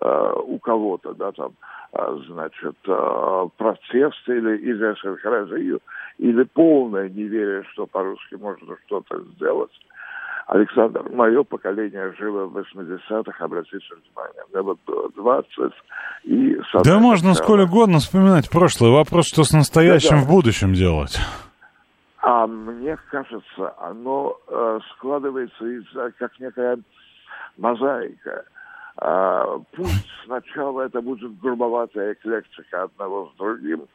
э, 0.00 0.32
у 0.46 0.58
кого-то, 0.58 1.14
да, 1.14 1.30
там, 1.30 1.52
э, 1.92 2.18
значит, 2.26 2.76
э, 2.88 3.48
протест 3.56 4.28
или, 4.28 4.56
или 4.58 5.80
или 6.18 6.42
полное 6.42 7.08
неверие, 7.08 7.62
что 7.72 7.86
по-русски 7.86 8.34
можно 8.34 8.76
что-то 8.86 9.22
сделать. 9.36 9.72
Александр, 10.46 11.02
мое 11.10 11.42
поколение 11.42 12.14
жило 12.18 12.46
в 12.46 12.56
80-х, 12.56 13.44
обратите 13.44 13.78
внимание, 13.90 14.42
мне 14.52 14.62
вот 14.62 14.78
было 14.86 15.10
20, 15.10 15.72
и... 16.22 16.56
Да 16.84 16.98
можно 17.00 17.34
сколь 17.34 17.62
угодно 17.62 17.98
вспоминать 17.98 18.48
прошлое. 18.48 18.92
Вопрос, 18.92 19.26
что 19.26 19.42
с 19.42 19.52
настоящим 19.52 20.10
да, 20.10 20.16
да. 20.18 20.22
в 20.22 20.28
будущем 20.28 20.72
делать. 20.72 21.18
А 22.22 22.46
мне 22.46 22.96
кажется, 23.10 23.74
оно 23.80 24.38
э, 24.46 24.78
складывается 24.94 25.64
из 25.64 25.84
как 26.16 26.38
некая 26.38 26.78
мозаика. 27.56 28.44
А, 28.98 29.58
пусть 29.74 30.08
сначала 30.24 30.82
это 30.82 31.00
будет 31.02 31.38
грубоватая 31.40 32.12
эклектика 32.12 32.84
одного 32.84 33.32
с 33.34 33.38
другим, 33.38 33.86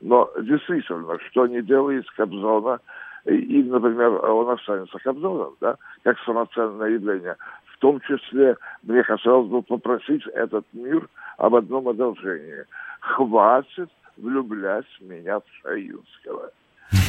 но 0.00 0.30
действительно, 0.40 1.18
что 1.30 1.46
не 1.48 1.62
делает 1.62 2.08
Кобзона, 2.16 2.78
и, 3.26 3.62
например, 3.62 4.24
он 4.24 4.50
останется 4.50 4.98
Кобзоном, 4.98 5.54
да, 5.60 5.76
как 6.02 6.18
самоценное 6.20 6.90
явление. 6.90 7.36
В 7.74 7.78
том 7.78 8.00
числе 8.00 8.56
мне 8.82 9.02
хотелось 9.02 9.48
бы 9.48 9.62
попросить 9.62 10.26
этот 10.34 10.64
мир 10.72 11.08
об 11.36 11.54
одном 11.54 11.88
одолжении. 11.88 12.64
Хватит 13.00 13.90
влюблять 14.16 14.86
меня 15.00 15.40
в 15.40 15.44
Шаинского 15.62 16.50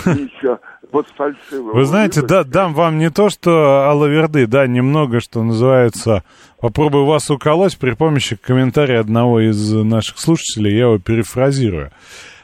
еще 0.05 0.59
вот 0.91 1.07
фальшивого. 1.09 1.73
Вы 1.73 1.85
знаете, 1.85 2.21
да, 2.21 2.43
дам 2.43 2.73
вам 2.73 2.97
не 2.97 3.09
то, 3.09 3.29
что 3.29 3.89
Алаверды, 3.89 4.47
да, 4.47 4.67
немного, 4.67 5.19
что 5.19 5.43
называется, 5.43 6.23
попробую 6.59 7.05
вас 7.05 7.29
уколоть 7.29 7.77
при 7.77 7.91
помощи 7.91 8.35
комментария 8.35 8.99
одного 8.99 9.39
из 9.39 9.73
наших 9.73 10.17
слушателей, 10.19 10.73
я 10.73 10.85
его 10.85 10.99
перефразирую. 10.99 11.91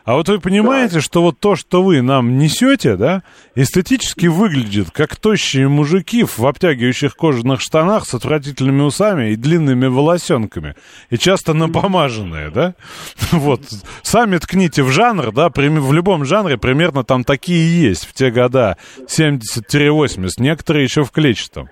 А 0.05 0.15
вот 0.15 0.27
вы 0.27 0.39
понимаете, 0.39 0.95
да. 0.95 1.01
что 1.01 1.21
вот 1.21 1.39
то, 1.39 1.55
что 1.55 1.81
вы 1.81 2.01
нам 2.01 2.37
несете, 2.37 2.97
да, 2.97 3.23
эстетически 3.55 4.27
выглядит 4.27 4.91
как 4.91 5.15
тощие 5.15 5.69
мужики 5.69 6.25
в 6.25 6.45
обтягивающих 6.45 7.15
кожаных 7.15 7.61
штанах 7.61 8.05
с 8.05 8.13
отвратительными 8.13 8.81
усами 8.81 9.31
и 9.31 9.35
длинными 9.37 9.87
волосенками. 9.87 10.75
И 11.09 11.17
часто 11.17 11.53
напомаженные, 11.53 12.49
да? 12.49 12.75
Вот. 13.31 13.61
Сами 14.01 14.37
ткните 14.37 14.83
в 14.83 14.89
жанр, 14.89 15.31
да, 15.31 15.49
в 15.49 15.93
любом 15.93 16.25
жанре 16.25 16.57
примерно 16.57 17.03
там 17.03 17.23
такие 17.23 17.81
есть 17.81 18.05
в 18.05 18.13
те 18.13 18.29
года 18.29 18.77
70-80. 19.07 20.29
Некоторые 20.37 20.83
еще 20.83 21.03
в 21.03 21.11
клетчатом. 21.11 21.69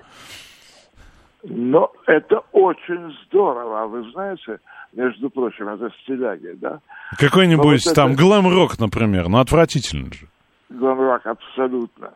Но 1.43 1.91
это 2.07 2.41
очень 2.51 3.13
здорово. 3.25 3.83
А 3.83 3.87
вы 3.87 4.09
знаете, 4.11 4.59
между 4.93 5.29
прочим, 5.29 5.67
это 5.69 5.89
стиляги, 6.01 6.55
да? 6.55 6.79
Какой-нибудь 7.17 7.85
вот 7.85 7.95
там 7.95 8.11
это... 8.11 8.21
глэм-рок, 8.21 8.79
например, 8.79 9.29
ну 9.29 9.39
отвратительно 9.39 10.11
же. 10.11 10.27
Глэм-рок, 10.69 11.25
абсолютно. 11.25 12.11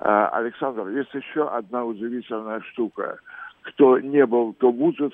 А, 0.00 0.28
Александр, 0.28 0.88
есть 0.88 1.12
еще 1.14 1.48
одна 1.48 1.84
удивительная 1.84 2.60
штука. 2.72 3.18
Кто 3.62 3.98
не 4.00 4.26
был, 4.26 4.54
то 4.54 4.72
будет, 4.72 5.12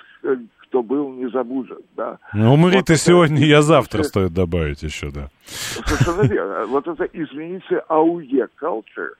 кто 0.63 0.81
был, 0.81 1.11
не 1.13 1.29
забудет, 1.29 1.85
да. 1.95 2.17
Ну, 2.33 2.53
умри 2.53 2.81
ты 2.81 2.95
сегодня, 2.95 3.45
я 3.45 3.61
завтра, 3.61 4.01
стоит 4.01 4.33
добавить 4.33 4.81
еще, 4.81 5.11
да. 5.11 5.29
Совершенно 5.45 6.27
верно. 6.27 6.65
Вот 6.65 6.87
это, 6.87 7.07
извините, 7.13 7.83
АУЕ, 7.87 8.47
culture, 8.59 9.13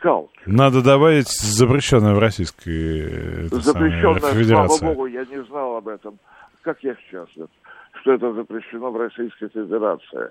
culture. 0.00 0.28
Надо 0.46 0.82
добавить 0.82 1.28
запрещенное 1.28 2.14
в 2.14 2.20
Российской 2.20 3.48
Запрещенное, 3.48 4.68
слава 4.68 4.94
богу, 4.94 5.06
я 5.06 5.24
не 5.24 5.42
знал 5.44 5.76
об 5.76 5.88
этом 5.88 6.16
как 6.62 6.82
я 6.82 6.94
счастлив, 6.94 7.48
что 8.00 8.12
это 8.12 8.32
запрещено 8.32 8.90
в 8.90 8.96
Российской 8.96 9.48
Федерации. 9.48 10.30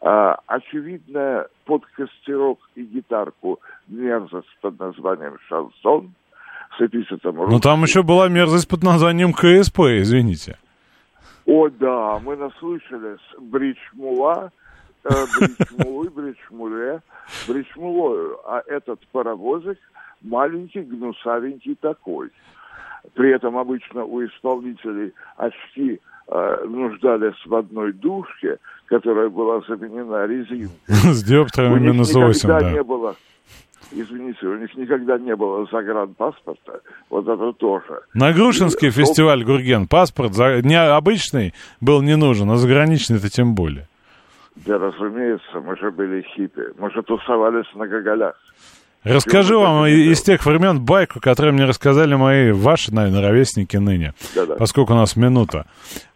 А, 0.00 0.38
очевидно, 0.46 1.46
под 1.64 1.84
костерок 1.86 2.58
и 2.74 2.82
гитарку 2.82 3.60
мерзость 3.88 4.56
под 4.60 4.78
названием 4.78 5.36
«Шансон» 5.48 6.14
с 6.78 6.80
эпитетом 6.80 7.36
Ну, 7.36 7.60
там 7.60 7.82
еще 7.82 8.02
была 8.02 8.28
мерзость 8.28 8.68
под 8.68 8.82
названием 8.82 9.32
КСП, 9.32 9.80
извините. 10.00 10.58
О, 11.46 11.68
да, 11.68 12.18
мы 12.20 12.36
наслышались 12.36 13.20
Бричмула, 13.38 14.52
э, 15.04 15.08
Бричмулы, 15.38 16.10
Бричмуле, 16.10 17.00
Бричмулою, 17.48 18.38
а 18.46 18.62
этот 18.66 19.00
паровозик 19.08 19.78
маленький, 20.22 20.82
гнусавенький 20.82 21.74
такой. 21.74 22.30
При 23.14 23.30
этом 23.34 23.56
обычно 23.56 24.04
у 24.04 24.24
исполнителей 24.24 25.12
очки 25.36 26.00
э, 26.28 26.64
нуждались 26.66 27.34
в 27.44 27.54
одной 27.54 27.92
дужке, 27.92 28.58
которая 28.86 29.28
была 29.28 29.60
заменена 29.68 30.26
резинкой. 30.26 30.70
С 30.86 31.28
них 31.28 31.56
минус 31.80 32.14
8, 32.14 32.28
никогда 32.34 32.60
да. 32.60 32.72
не 32.72 32.82
было, 32.82 33.16
извините, 33.92 34.46
у 34.46 34.56
них 34.56 34.74
никогда 34.76 35.18
не 35.18 35.34
было 35.34 35.66
загранпаспорта, 35.70 36.80
вот 37.08 37.26
это 37.26 37.52
тоже. 37.52 38.02
На 38.14 38.32
Грушинский 38.32 38.88
И, 38.88 38.90
фестиваль 38.90 39.44
Гурген 39.44 39.86
паспорт 39.86 40.34
за... 40.34 40.60
не 40.62 40.80
обычный 40.80 41.54
был 41.80 42.02
не 42.02 42.16
нужен, 42.16 42.50
а 42.50 42.56
заграничный-то 42.56 43.28
тем 43.28 43.54
более. 43.54 43.88
Да, 44.66 44.78
разумеется, 44.78 45.60
мы 45.60 45.76
же 45.76 45.90
были 45.90 46.22
хиппи, 46.22 46.74
мы 46.78 46.90
же 46.90 47.02
тусовались 47.02 47.72
на 47.74 47.86
гоголях. 47.86 48.36
Расскажу 49.02 49.60
вам 49.60 49.86
из 49.86 50.20
тех 50.20 50.44
времен 50.44 50.80
байку, 50.80 51.20
которую 51.20 51.54
мне 51.54 51.64
рассказали 51.64 52.14
мои, 52.16 52.52
ваши, 52.52 52.92
наверное, 52.92 53.22
ровесники 53.22 53.76
ныне, 53.78 54.12
Да-да. 54.34 54.56
поскольку 54.56 54.92
у 54.92 54.96
нас 54.96 55.16
минута. 55.16 55.64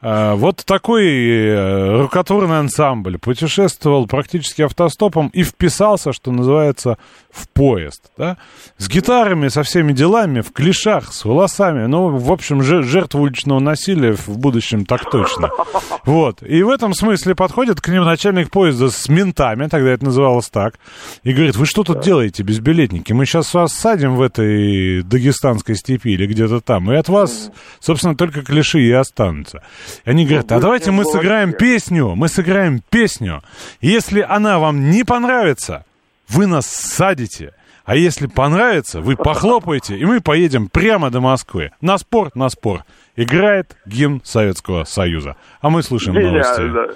А, 0.03 0.35
Вот 0.35 0.63
такой 0.67 1.07
э, 1.07 1.97
рукотворный 2.03 2.59
ансамбль 2.59 3.17
путешествовал 3.19 4.07
практически 4.07 4.61
автостопом 4.61 5.29
и 5.29 5.43
вписался, 5.45 6.13
что 6.13 6.31
называется, 6.31 6.99
в 7.31 7.49
поезд. 7.49 8.03
Да? 8.19 8.37
С 8.77 8.87
гитарами, 8.89 9.49
со 9.49 9.63
всеми 9.63 9.93
делами, 9.93 10.43
в 10.43 10.53
клешах, 10.53 11.11
с 11.13 11.25
волосами. 11.25 11.87
Ну, 11.87 12.09
в 12.19 12.31
общем, 12.31 12.63
же- 12.63 12.83
жертва 12.83 13.21
уличного 13.21 13.61
насилия 13.61 14.13
в 14.13 14.29
будущем 14.39 14.85
так 14.85 15.11
точно. 15.11 15.49
Вот. 16.05 16.43
И 16.43 16.63
в 16.63 16.69
этом 16.69 16.93
смысле 16.93 17.35
подходит 17.35 17.81
к 17.81 17.89
ним 17.89 18.05
начальник 18.05 18.51
поезда 18.51 18.91
с 18.91 19.09
ментами, 19.09 19.69
тогда 19.69 19.91
это 19.93 20.05
называлось 20.05 20.51
так, 20.51 20.75
и 21.23 21.33
говорит, 21.33 21.57
вы 21.57 21.65
что 21.65 21.83
тут 21.83 22.01
делаете, 22.03 22.43
безбилетники? 22.75 23.13
Мы 23.13 23.27
сейчас 23.27 23.55
вас 23.55 23.73
садим 23.73 24.17
в 24.17 24.23
этой 24.23 25.03
дагестанской 25.03 25.77
степи 25.77 26.09
или 26.09 26.27
где-то 26.27 26.61
там, 26.61 26.93
и 26.93 26.97
от 26.97 27.09
вас, 27.09 27.51
собственно, 27.81 28.17
только 28.17 28.43
клиши 28.43 28.83
и 28.83 28.91
останутся. 28.91 29.63
И 30.05 30.11
они 30.11 30.27
говорят, 30.27 30.51
а 30.53 30.61
давайте 30.61 30.91
мы 30.91 31.05
сыграем 31.05 31.53
песню, 31.53 32.15
мы 32.15 32.29
сыграем 32.29 32.83
песню. 32.91 33.43
Если 33.81 34.21
она 34.21 34.59
вам 34.59 34.91
не 34.91 35.05
понравится, 35.05 35.85
вы 36.29 36.47
нас 36.47 36.67
садите. 36.67 37.53
А 37.85 37.97
если 37.97 38.27
понравится, 38.27 39.01
вы 39.01 39.15
похлопаете, 39.15 39.97
и 39.99 40.05
мы 40.07 40.21
поедем 40.21 40.69
прямо 40.69 41.11
до 41.11 41.21
Москвы. 41.21 41.71
На 41.83 41.99
спор, 41.99 42.31
на 42.35 42.49
спор. 42.49 42.85
Играет 43.15 43.77
гимн 43.85 44.23
Советского 44.25 44.85
Союза. 44.85 45.37
А 45.61 45.69
мы 45.69 45.83
слушаем 45.83 46.21
новости. 46.21 46.61
Гениально. 46.61 46.95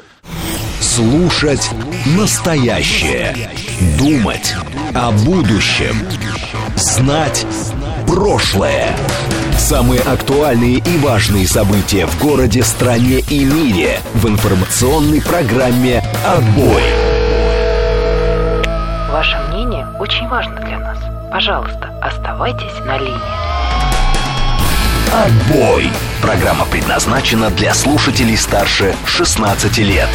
Слушать 0.80 1.70
настоящее. 2.16 3.50
Думать 3.98 4.54
о 4.94 5.12
будущем. 5.12 5.94
Знать 6.74 7.46
прошлое. 8.06 8.96
Самые 9.58 10.00
актуальные 10.00 10.78
и 10.78 10.98
важные 10.98 11.46
события 11.46 12.06
в 12.06 12.18
городе, 12.22 12.62
стране 12.62 13.20
и 13.28 13.44
мире 13.44 14.00
в 14.14 14.26
информационной 14.26 15.20
программе 15.20 16.02
«Отбой». 16.26 16.82
Ваше 19.10 19.36
мнение 19.48 19.57
очень 19.98 20.28
важно 20.28 20.60
для 20.60 20.78
нас. 20.78 20.98
Пожалуйста, 21.32 21.98
оставайтесь 22.02 22.78
на 22.84 22.98
линии. 22.98 23.48
«Отбой». 25.12 25.90
Программа 26.22 26.64
предназначена 26.66 27.50
для 27.50 27.74
слушателей 27.74 28.36
старше 28.36 28.94
16 29.06 29.78
лет. 29.78 30.08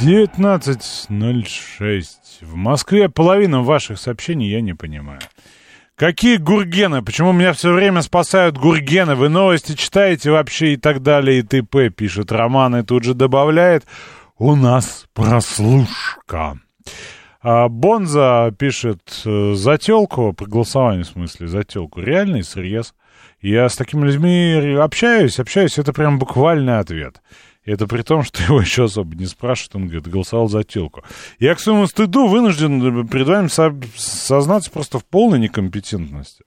19.06. 0.00 2.06
В 2.42 2.54
Москве 2.54 3.08
половина 3.08 3.62
ваших 3.62 3.98
сообщений 3.98 4.50
я 4.50 4.60
не 4.60 4.74
понимаю. 4.74 5.20
Какие 5.96 6.36
гургены? 6.36 7.00
Почему 7.00 7.32
меня 7.32 7.54
все 7.54 7.72
время 7.72 8.02
спасают 8.02 8.58
гургены? 8.58 9.14
Вы 9.14 9.30
новости 9.30 9.74
читаете 9.74 10.30
вообще 10.30 10.74
и 10.74 10.76
так 10.76 11.02
далее, 11.02 11.38
и 11.38 11.42
т.п. 11.42 11.88
Пишет 11.88 12.30
Роман 12.30 12.76
и 12.76 12.82
тут 12.82 13.04
же 13.04 13.14
добавляет. 13.14 13.86
У 14.38 14.54
нас 14.54 15.06
прослушка. 15.14 16.58
А 17.40 17.68
Бонза 17.68 18.52
пишет 18.58 19.22
э, 19.24 19.54
за 19.54 19.78
телку, 19.78 20.34
при 20.34 20.44
голосовании 20.44 21.04
в 21.04 21.08
смысле, 21.08 21.46
за 21.46 21.64
телку. 21.64 22.00
Реальный 22.00 22.42
срез. 22.42 22.94
Я 23.40 23.66
с 23.68 23.76
такими 23.76 24.04
людьми 24.04 24.76
общаюсь, 24.78 25.38
общаюсь, 25.38 25.78
это 25.78 25.94
прям 25.94 26.18
буквальный 26.18 26.78
ответ. 26.78 27.22
Это 27.64 27.86
при 27.86 28.02
том, 28.02 28.24
что 28.24 28.42
его 28.42 28.60
еще 28.60 28.84
особо 28.84 29.16
не 29.16 29.24
спрашивают, 29.24 29.76
он 29.76 29.82
говорит, 29.84 30.06
голосовал 30.06 30.48
за 30.48 30.64
телку. 30.64 31.02
Я 31.38 31.54
к 31.54 31.60
своему 31.60 31.86
стыду 31.86 32.26
вынужден 32.26 33.08
перед 33.08 33.26
вами 33.26 33.48
со- 33.48 33.74
сознаться 33.96 34.70
просто 34.70 34.98
в 34.98 35.06
полной 35.06 35.38
некомпетентности. 35.38 36.44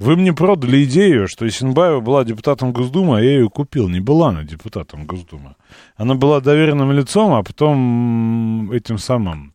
Вы 0.00 0.16
мне 0.16 0.32
продали 0.32 0.84
идею, 0.84 1.28
что 1.28 1.46
Исенбаева 1.46 2.00
была 2.00 2.24
депутатом 2.24 2.72
Госдумы, 2.72 3.18
а 3.18 3.20
я 3.20 3.32
ее 3.32 3.50
купил. 3.50 3.86
Не 3.86 4.00
была 4.00 4.30
она 4.30 4.44
депутатом 4.44 5.04
Госдумы. 5.04 5.56
Она 5.96 6.14
была 6.14 6.40
доверенным 6.40 6.90
лицом, 6.92 7.34
а 7.34 7.42
потом 7.42 8.72
этим 8.72 8.96
самым... 8.96 9.52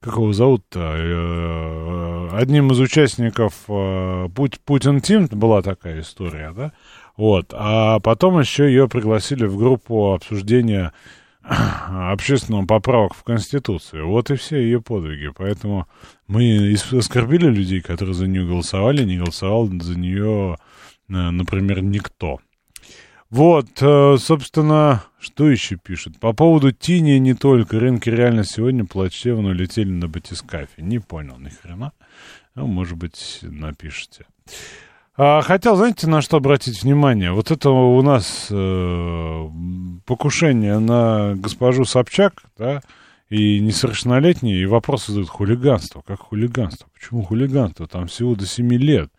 Как 0.00 0.16
его 0.16 0.32
зовут-то? 0.32 0.80
Э, 0.80 2.28
Одним 2.32 2.72
из 2.72 2.80
участников 2.80 3.54
э, 3.68 4.28
Путин 4.64 5.00
Тим 5.00 5.26
была 5.30 5.62
такая 5.62 6.00
история, 6.00 6.52
да? 6.54 6.72
Вот. 7.16 7.52
А 7.52 8.00
потом 8.00 8.40
еще 8.40 8.66
ее 8.66 8.88
пригласили 8.88 9.46
в 9.46 9.56
группу 9.56 10.14
обсуждения 10.14 10.92
общественного 12.10 12.66
поправок 12.66 13.14
в 13.14 13.22
Конституцию. 13.22 14.08
Вот 14.08 14.30
и 14.30 14.36
все 14.36 14.58
ее 14.58 14.80
подвиги. 14.80 15.30
Поэтому 15.36 15.86
мы 16.26 16.74
оскорбили 16.92 17.46
людей, 17.46 17.80
которые 17.80 18.14
за 18.14 18.26
нее 18.26 18.46
голосовали, 18.46 19.04
не 19.04 19.18
голосовал 19.18 19.66
за 19.66 19.98
нее, 19.98 20.56
э, 21.08 21.12
например, 21.12 21.82
никто. 21.82 22.38
Вот, 23.30 23.66
э, 23.80 24.16
собственно, 24.18 25.04
что 25.18 25.48
еще 25.48 25.76
пишут? 25.76 26.20
По 26.20 26.32
поводу 26.32 26.72
тини 26.72 27.18
не 27.18 27.34
только. 27.34 27.80
Рынки 27.80 28.08
реально 28.08 28.44
сегодня 28.44 28.84
плачевно 28.84 29.50
улетели 29.50 29.90
на 29.90 30.08
батискафе. 30.08 30.82
Не 30.82 31.00
понял 31.00 31.38
ни 31.38 31.48
хрена. 31.48 31.92
Ну, 32.54 32.66
может 32.66 32.96
быть, 32.96 33.40
напишите. 33.42 34.26
А, 35.16 35.42
хотел, 35.42 35.76
знаете, 35.76 36.08
на 36.08 36.20
что 36.20 36.38
обратить 36.38 36.82
внимание? 36.82 37.30
Вот 37.30 37.52
это 37.52 37.70
у 37.70 38.02
нас 38.02 38.48
э, 38.50 39.48
покушение 40.06 40.80
на 40.80 41.34
госпожу 41.36 41.84
Собчак, 41.84 42.42
да, 42.58 42.80
и 43.30 43.60
несовершеннолетние, 43.60 44.60
и 44.60 44.66
вопросы 44.66 45.12
задают 45.12 45.28
хулиганство. 45.28 46.02
Как 46.04 46.18
хулиганство? 46.18 46.88
Почему 46.92 47.22
хулиганство? 47.22 47.86
Там 47.86 48.08
всего 48.08 48.34
до 48.34 48.44
7 48.44 48.72
лет. 48.74 49.10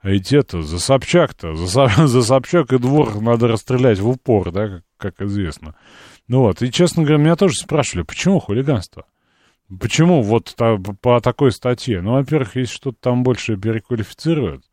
А 0.00 0.10
ведь 0.10 0.32
это, 0.32 0.62
за 0.62 0.78
Собчак-то, 0.78 1.56
за, 1.56 1.88
за 2.06 2.22
Собчак 2.22 2.72
и 2.72 2.78
двор 2.78 3.20
надо 3.20 3.48
расстрелять 3.48 3.98
в 3.98 4.08
упор, 4.08 4.52
да, 4.52 4.68
как, 4.68 4.82
как 4.98 5.22
известно. 5.22 5.74
Ну 6.28 6.42
вот, 6.42 6.62
и, 6.62 6.70
честно 6.70 7.02
говоря, 7.02 7.22
меня 7.22 7.34
тоже 7.34 7.56
спрашивали, 7.56 8.04
почему 8.04 8.38
хулиганство? 8.38 9.04
Почему 9.80 10.22
вот 10.22 10.54
та- 10.56 10.78
по 10.78 11.20
такой 11.20 11.50
статье? 11.50 12.00
Ну, 12.02 12.12
во-первых, 12.12 12.54
если 12.54 12.72
что-то 12.72 12.98
там 13.00 13.24
больше 13.24 13.56
переквалифицируют, 13.56 14.64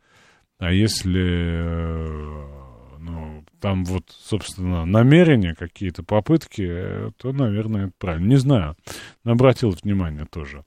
а 0.60 0.72
если, 0.72 1.22
э, 1.22 2.98
ну, 3.00 3.44
там 3.62 3.86
вот, 3.86 4.04
собственно, 4.10 4.86
намерения 4.86 5.54
какие-то, 5.54 6.04
попытки, 6.04 6.66
э, 6.68 7.12
то, 7.18 7.32
наверное, 7.32 7.86
это 7.86 7.94
правильно. 7.98 8.28
Не 8.28 8.38
знаю, 8.38 8.76
обратил 9.24 9.70
внимание 9.70 10.26
тоже. 10.26 10.64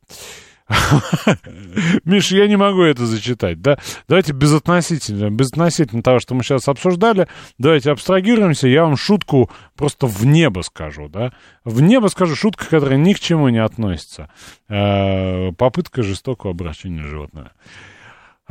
Миш, 2.05 2.31
я 2.31 2.47
не 2.47 2.57
могу 2.57 2.83
это 2.83 3.05
зачитать, 3.07 3.61
да? 3.61 3.79
Давайте 4.09 4.33
безотносительно, 4.33 5.31
безотносительно 5.31 6.03
того, 6.03 6.21
что 6.21 6.35
мы 6.35 6.43
сейчас 6.43 6.69
обсуждали, 6.69 7.27
давайте 7.59 7.91
абстрагируемся, 7.91 8.69
я 8.69 8.85
вам 8.85 8.97
шутку 8.97 9.51
просто 9.77 10.07
в 10.07 10.25
небо 10.25 10.61
скажу, 10.61 11.09
да? 11.09 11.33
В 11.65 11.81
небо 11.81 12.07
скажу 12.07 12.37
шутка, 12.37 12.67
которая 12.69 12.99
ни 12.99 13.13
к 13.13 13.21
чему 13.21 13.49
не 13.49 13.59
относится. 13.59 14.31
Э, 14.69 15.53
Попытка 15.53 16.03
жестокого 16.03 16.53
обращения 16.53 17.03
животного. 17.03 17.53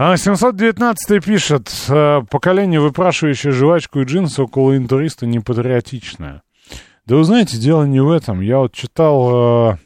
А 0.01 0.15
719 0.15 1.21
пишет, 1.21 1.69
э, 1.89 2.21
поколение, 2.31 2.79
выпрашивающее 2.79 3.51
жвачку 3.51 3.99
и 3.99 4.05
джинсы 4.05 4.41
около 4.41 4.77
интуриста, 4.77 5.25
непатриотичное. 5.25 6.41
Да 7.05 7.17
вы 7.17 7.25
знаете, 7.25 7.57
дело 7.57 7.83
не 7.83 7.99
в 7.99 8.09
этом. 8.09 8.39
Я 8.39 8.59
вот 8.59 8.71
читал 8.71 9.73
э, 9.73 9.77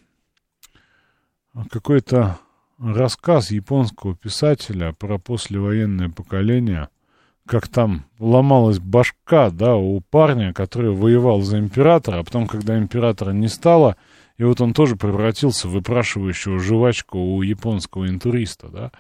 какой-то 1.72 2.38
рассказ 2.78 3.50
японского 3.50 4.16
писателя 4.16 4.94
про 4.94 5.18
послевоенное 5.18 6.10
поколение, 6.10 6.90
как 7.48 7.68
там 7.68 8.06
ломалась 8.20 8.78
башка, 8.78 9.50
да, 9.50 9.76
у 9.78 10.00
парня, 10.00 10.54
который 10.54 10.92
воевал 10.92 11.42
за 11.42 11.58
императора, 11.58 12.20
а 12.20 12.24
потом, 12.24 12.46
когда 12.46 12.78
императора 12.78 13.32
не 13.32 13.48
стало, 13.48 13.96
и 14.38 14.44
вот 14.44 14.62
он 14.62 14.76
тоже 14.76 14.96
превратился 14.96 15.68
в 15.68 15.72
выпрашивающего 15.72 16.60
жвачку 16.60 17.18
у 17.18 17.42
японского 17.42 18.08
интуриста, 18.08 18.68
да, 18.68 18.92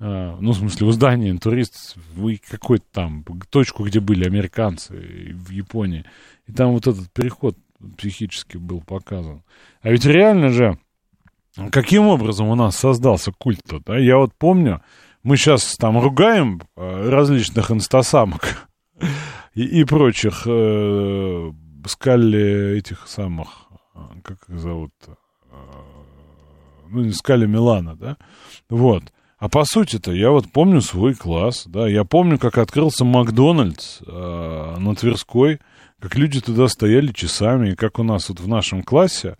ну, 0.00 0.52
в 0.52 0.56
смысле, 0.56 0.86
у 0.86 0.92
здания 0.92 1.30
интурист, 1.30 1.96
вы 2.14 2.40
какой-то 2.48 2.84
там 2.92 3.24
точку, 3.50 3.84
где 3.84 4.00
были 4.00 4.24
американцы 4.24 5.34
в 5.34 5.50
Японии, 5.50 6.04
и 6.46 6.52
там 6.52 6.72
вот 6.72 6.86
этот 6.86 7.10
переход 7.12 7.56
психически 7.96 8.56
был 8.56 8.80
показан. 8.80 9.42
А 9.82 9.90
ведь 9.90 10.04
реально 10.04 10.50
же, 10.50 10.78
каким 11.70 12.06
образом 12.06 12.48
у 12.48 12.54
нас 12.54 12.76
создался 12.76 13.32
культ-то, 13.32 13.80
да, 13.84 13.98
я 13.98 14.18
вот 14.18 14.32
помню, 14.34 14.82
мы 15.22 15.36
сейчас 15.36 15.76
там 15.76 15.98
ругаем 15.98 16.62
э, 16.76 17.08
различных 17.08 17.70
инстасамок 17.70 18.68
и, 19.54 19.62
и 19.62 19.84
прочих 19.84 20.42
э, 20.46 21.52
скали 21.86 22.78
этих 22.78 23.06
самых, 23.08 23.48
э, 23.94 23.98
как 24.22 24.38
их 24.48 24.58
зовут, 24.58 24.92
э, 25.06 25.14
ну, 26.88 27.12
скали 27.12 27.46
Милана, 27.46 27.96
да, 27.96 28.16
вот. 28.68 29.04
А 29.38 29.48
по 29.48 29.64
сути-то 29.64 30.12
я 30.12 30.30
вот 30.30 30.50
помню 30.50 30.80
свой 30.80 31.14
класс, 31.14 31.64
да, 31.66 31.86
я 31.88 32.04
помню, 32.04 32.38
как 32.38 32.58
открылся 32.58 33.04
Макдональдс 33.04 34.00
э, 34.04 34.76
на 34.78 34.94
Тверской, 34.96 35.60
как 36.00 36.16
люди 36.16 36.40
туда 36.40 36.68
стояли 36.68 37.12
часами, 37.12 37.70
и 37.70 37.76
как 37.76 37.98
у 37.98 38.02
нас 38.02 38.28
вот 38.28 38.40
в 38.40 38.48
нашем 38.48 38.82
классе 38.82 39.36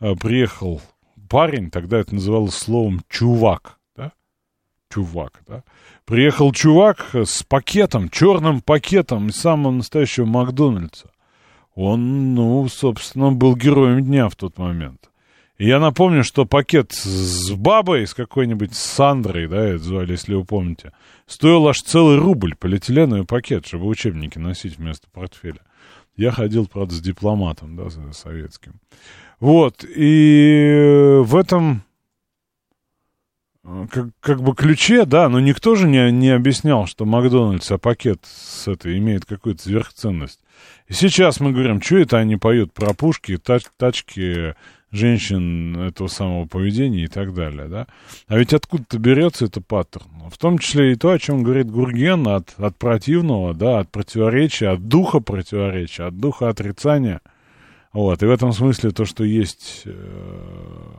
э, 0.00 0.14
приехал 0.16 0.80
парень, 1.28 1.70
тогда 1.70 1.98
это 1.98 2.14
называлось 2.14 2.54
словом 2.54 3.02
«чувак», 3.08 3.76
чувак, 4.96 5.42
да. 5.46 5.62
Приехал 6.04 6.52
чувак 6.52 7.14
с 7.14 7.42
пакетом, 7.42 8.08
черным 8.08 8.60
пакетом 8.60 9.28
из 9.28 9.36
самого 9.36 9.72
настоящего 9.72 10.24
Макдональдса. 10.24 11.10
Он, 11.74 12.34
ну, 12.34 12.66
собственно, 12.68 13.32
был 13.32 13.56
героем 13.56 14.04
дня 14.04 14.28
в 14.28 14.36
тот 14.36 14.56
момент. 14.58 15.10
Я 15.58 15.80
напомню, 15.80 16.22
что 16.22 16.44
пакет 16.44 16.92
с 16.92 17.50
бабой, 17.52 18.06
с 18.06 18.12
какой-нибудь 18.12 18.74
Сандрой, 18.74 19.48
да, 19.48 19.68
это 19.68 19.78
звали, 19.78 20.12
если 20.12 20.34
вы 20.34 20.44
помните, 20.44 20.92
стоил 21.26 21.66
аж 21.66 21.78
целый 21.78 22.18
рубль 22.18 22.54
полиэтиленовый 22.54 23.24
пакет, 23.24 23.66
чтобы 23.66 23.86
учебники 23.86 24.38
носить 24.38 24.76
вместо 24.76 25.08
портфеля. 25.10 25.60
Я 26.14 26.30
ходил, 26.30 26.66
правда, 26.66 26.94
с 26.94 27.00
дипломатом, 27.00 27.76
да, 27.76 27.88
советским. 28.12 28.74
Вот, 29.40 29.84
и 29.84 31.20
в 31.22 31.36
этом 31.36 31.82
как, 33.90 34.08
как 34.20 34.42
бы 34.42 34.54
ключе, 34.54 35.06
да, 35.06 35.28
но 35.28 35.40
никто 35.40 35.74
же 35.74 35.88
не, 35.88 36.10
не 36.12 36.30
объяснял, 36.30 36.86
что 36.86 37.04
Макдональдс, 37.04 37.70
а 37.70 37.78
пакет 37.78 38.20
с 38.24 38.68
этой 38.68 38.96
имеет 38.98 39.24
какую-то 39.24 39.62
сверхценность. 39.62 40.40
И 40.86 40.92
сейчас 40.92 41.40
мы 41.40 41.52
говорим, 41.52 41.82
что 41.82 41.96
это 41.96 42.18
они 42.18 42.36
поют 42.36 42.72
про 42.72 42.94
пушки, 42.94 43.38
тач, 43.38 43.64
тачки 43.76 44.54
женщин 44.90 45.76
этого 45.78 46.08
самого 46.08 46.46
поведения 46.46 47.04
и 47.04 47.08
так 47.08 47.34
далее, 47.34 47.68
да. 47.68 47.86
А 48.28 48.38
ведь 48.38 48.54
откуда-то 48.54 48.98
берется 48.98 49.46
это 49.46 49.60
паттерн. 49.60 50.06
В 50.30 50.38
том 50.38 50.58
числе 50.58 50.92
и 50.92 50.96
то, 50.96 51.10
о 51.10 51.18
чем 51.18 51.42
говорит 51.42 51.70
Гурген, 51.70 52.26
от, 52.28 52.54
от 52.58 52.76
противного, 52.76 53.54
да, 53.54 53.80
от 53.80 53.90
противоречия, 53.90 54.68
от 54.68 54.88
духа 54.88 55.20
противоречия, 55.20 56.04
от 56.04 56.18
духа 56.18 56.48
отрицания. 56.48 57.20
Вот, 57.92 58.22
и 58.22 58.26
в 58.26 58.30
этом 58.30 58.52
смысле 58.52 58.90
то, 58.90 59.04
что 59.04 59.24
есть 59.24 59.82
э, 59.86 60.96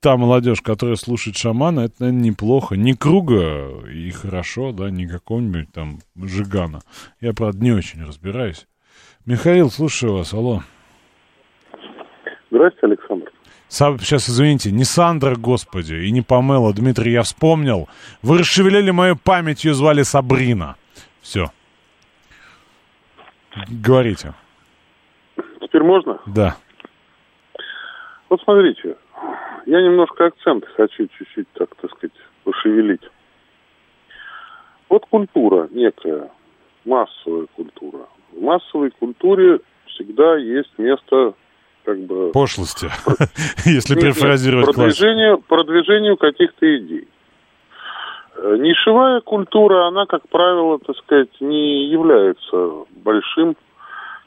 та 0.00 0.16
молодежь, 0.16 0.60
которая 0.60 0.96
слушает 0.96 1.36
шамана, 1.36 1.80
это, 1.80 1.96
наверное, 1.98 2.30
неплохо. 2.30 2.76
Не 2.76 2.94
круга 2.94 3.82
и 3.88 4.10
хорошо, 4.10 4.70
да, 4.72 4.88
не 4.88 5.06
какого-нибудь 5.06 5.72
там 5.72 5.98
Жигана. 6.14 6.82
Я, 7.20 7.32
правда, 7.32 7.64
не 7.64 7.72
очень 7.72 8.04
разбираюсь. 8.04 8.68
Михаил, 9.24 9.68
слушаю 9.68 10.12
вас, 10.12 10.32
алло. 10.32 10.62
Здравствуйте, 12.56 12.86
Александр. 12.86 13.32
Сам, 13.68 13.98
сейчас, 13.98 14.30
извините, 14.30 14.72
не 14.72 14.84
Сандра, 14.84 15.36
господи, 15.36 15.94
и 15.94 16.10
не 16.10 16.22
Памела, 16.22 16.72
Дмитрий, 16.72 17.12
я 17.12 17.22
вспомнил. 17.22 17.86
Вы 18.22 18.38
расшевелили 18.38 18.90
мою 18.92 19.16
память, 19.22 19.64
ее 19.64 19.74
звали 19.74 20.02
Сабрина. 20.02 20.76
Все. 21.20 21.50
Говорите. 23.68 24.32
Теперь 25.60 25.82
можно? 25.82 26.18
Да. 26.24 26.56
Вот 28.30 28.40
смотрите, 28.42 28.96
я 29.66 29.82
немножко 29.82 30.26
акценты 30.26 30.66
хочу 30.68 31.08
чуть-чуть, 31.08 31.48
так, 31.52 31.74
так 31.76 31.90
сказать, 31.90 32.16
пошевелить. 32.44 33.02
Вот 34.88 35.04
культура 35.10 35.68
некая, 35.72 36.30
массовая 36.86 37.48
культура. 37.54 38.06
В 38.32 38.40
массовой 38.40 38.92
культуре 38.92 39.60
всегда 39.88 40.36
есть 40.36 40.72
место 40.78 41.34
как 41.86 42.00
бы... 42.00 42.32
Пошлости, 42.32 42.90
если 43.64 43.94
перефразировать 43.94 44.74
продвижению, 44.74 45.38
продвижению 45.38 46.16
каких-то 46.16 46.76
идей. 46.78 47.06
Э, 48.36 48.56
нишевая 48.58 49.20
культура, 49.20 49.86
она, 49.86 50.04
как 50.06 50.28
правило, 50.28 50.78
так 50.84 50.96
сказать, 50.96 51.28
не 51.40 51.86
является 51.86 52.86
большим 52.90 53.56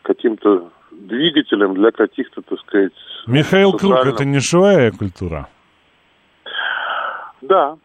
каким-то 0.03 0.69
двигателем 0.91 1.75
для 1.75 1.91
каких-то, 1.91 2.41
так 2.41 2.59
сказать... 2.61 2.93
Михаил 3.27 3.73
Круг, 3.73 4.05
это 4.05 4.23
нишевая 4.23 4.91
культура? 4.91 5.49
Да. 7.41 7.75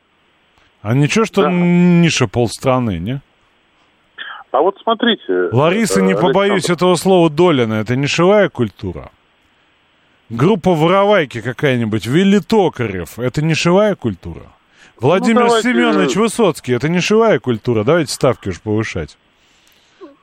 А 0.83 0.95
ничего, 0.95 1.25
что 1.25 1.43
да. 1.43 1.51
ниша 1.51 2.29
полстраны, 2.29 2.99
не? 2.99 3.20
А 4.53 4.61
вот 4.61 4.79
смотрите... 4.81 5.49
Лариса, 5.51 6.01
не 6.01 6.12
Александр... 6.12 6.33
побоюсь 6.33 6.70
этого 6.70 6.95
слова, 6.95 7.29
Долина, 7.29 7.75
это 7.75 7.97
нишевая 7.97 8.49
культура? 8.49 9.11
Группа 10.31 10.70
воровайки 10.70 11.43
какая-нибудь, 11.43 12.07
Вилли 12.07 12.39
Токарев, 12.39 13.18
это 13.18 13.45
нишевая 13.45 13.95
культура? 13.95 14.43
Владимир 14.99 15.43
ну, 15.43 15.49
давайте... 15.49 15.68
Семенович 15.68 16.16
Высоцкий, 16.16 16.72
это 16.72 16.89
нишевая 16.89 17.39
культура? 17.39 17.85
Давайте 17.85 18.11
ставки 18.12 18.49
уж 18.49 18.62
повышать. 18.62 19.18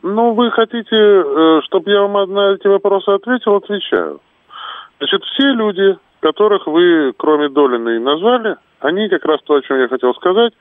Ну, 0.01 0.33
вы 0.33 0.49
хотите, 0.49 0.95
э, 0.95 1.61
чтобы 1.65 1.91
я 1.91 2.01
вам 2.01 2.33
на 2.33 2.55
эти 2.55 2.65
вопросы 2.65 3.09
ответил? 3.09 3.55
Отвечаю. 3.55 4.19
Значит, 4.97 5.23
все 5.23 5.51
люди, 5.53 5.97
которых 6.19 6.65
вы, 6.65 7.13
кроме 7.15 7.49
Долиной, 7.49 7.99
назвали, 7.99 8.55
они, 8.79 9.07
как 9.07 9.23
раз 9.25 9.39
то, 9.43 9.53
о 9.53 9.61
чем 9.61 9.79
я 9.79 9.87
хотел 9.87 10.15
сказать, 10.15 10.53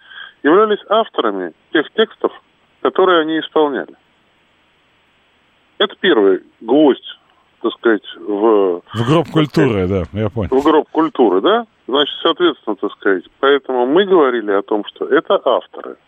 являлись 0.43 0.81
авторами 0.91 1.55
тех 1.73 1.91
текстов, 1.93 2.33
которые 2.83 3.23
они 3.23 3.41
исполняли. 3.41 3.95
Это 5.79 5.95
первый 5.99 6.43
гвоздь, 6.61 7.19
так 7.63 7.73
сказать, 7.75 8.03
в... 8.17 8.83
В 8.95 9.09
гроб 9.09 9.29
культуры, 9.31 9.87
да, 9.87 10.05
я 10.13 10.31
понял. 10.31 10.51
В 10.51 10.63
гроб 10.63 10.89
культуры, 10.91 11.41
да? 11.41 11.67
Значит, 11.87 12.15
соответственно, 12.23 12.77
так 12.77 12.93
сказать, 12.93 13.25
поэтому 13.41 13.87
мы 13.87 14.05
говорили 14.05 14.53
о 14.53 14.63
том, 14.63 14.85
что 14.87 15.07
это 15.07 15.41
авторы– 15.45 15.97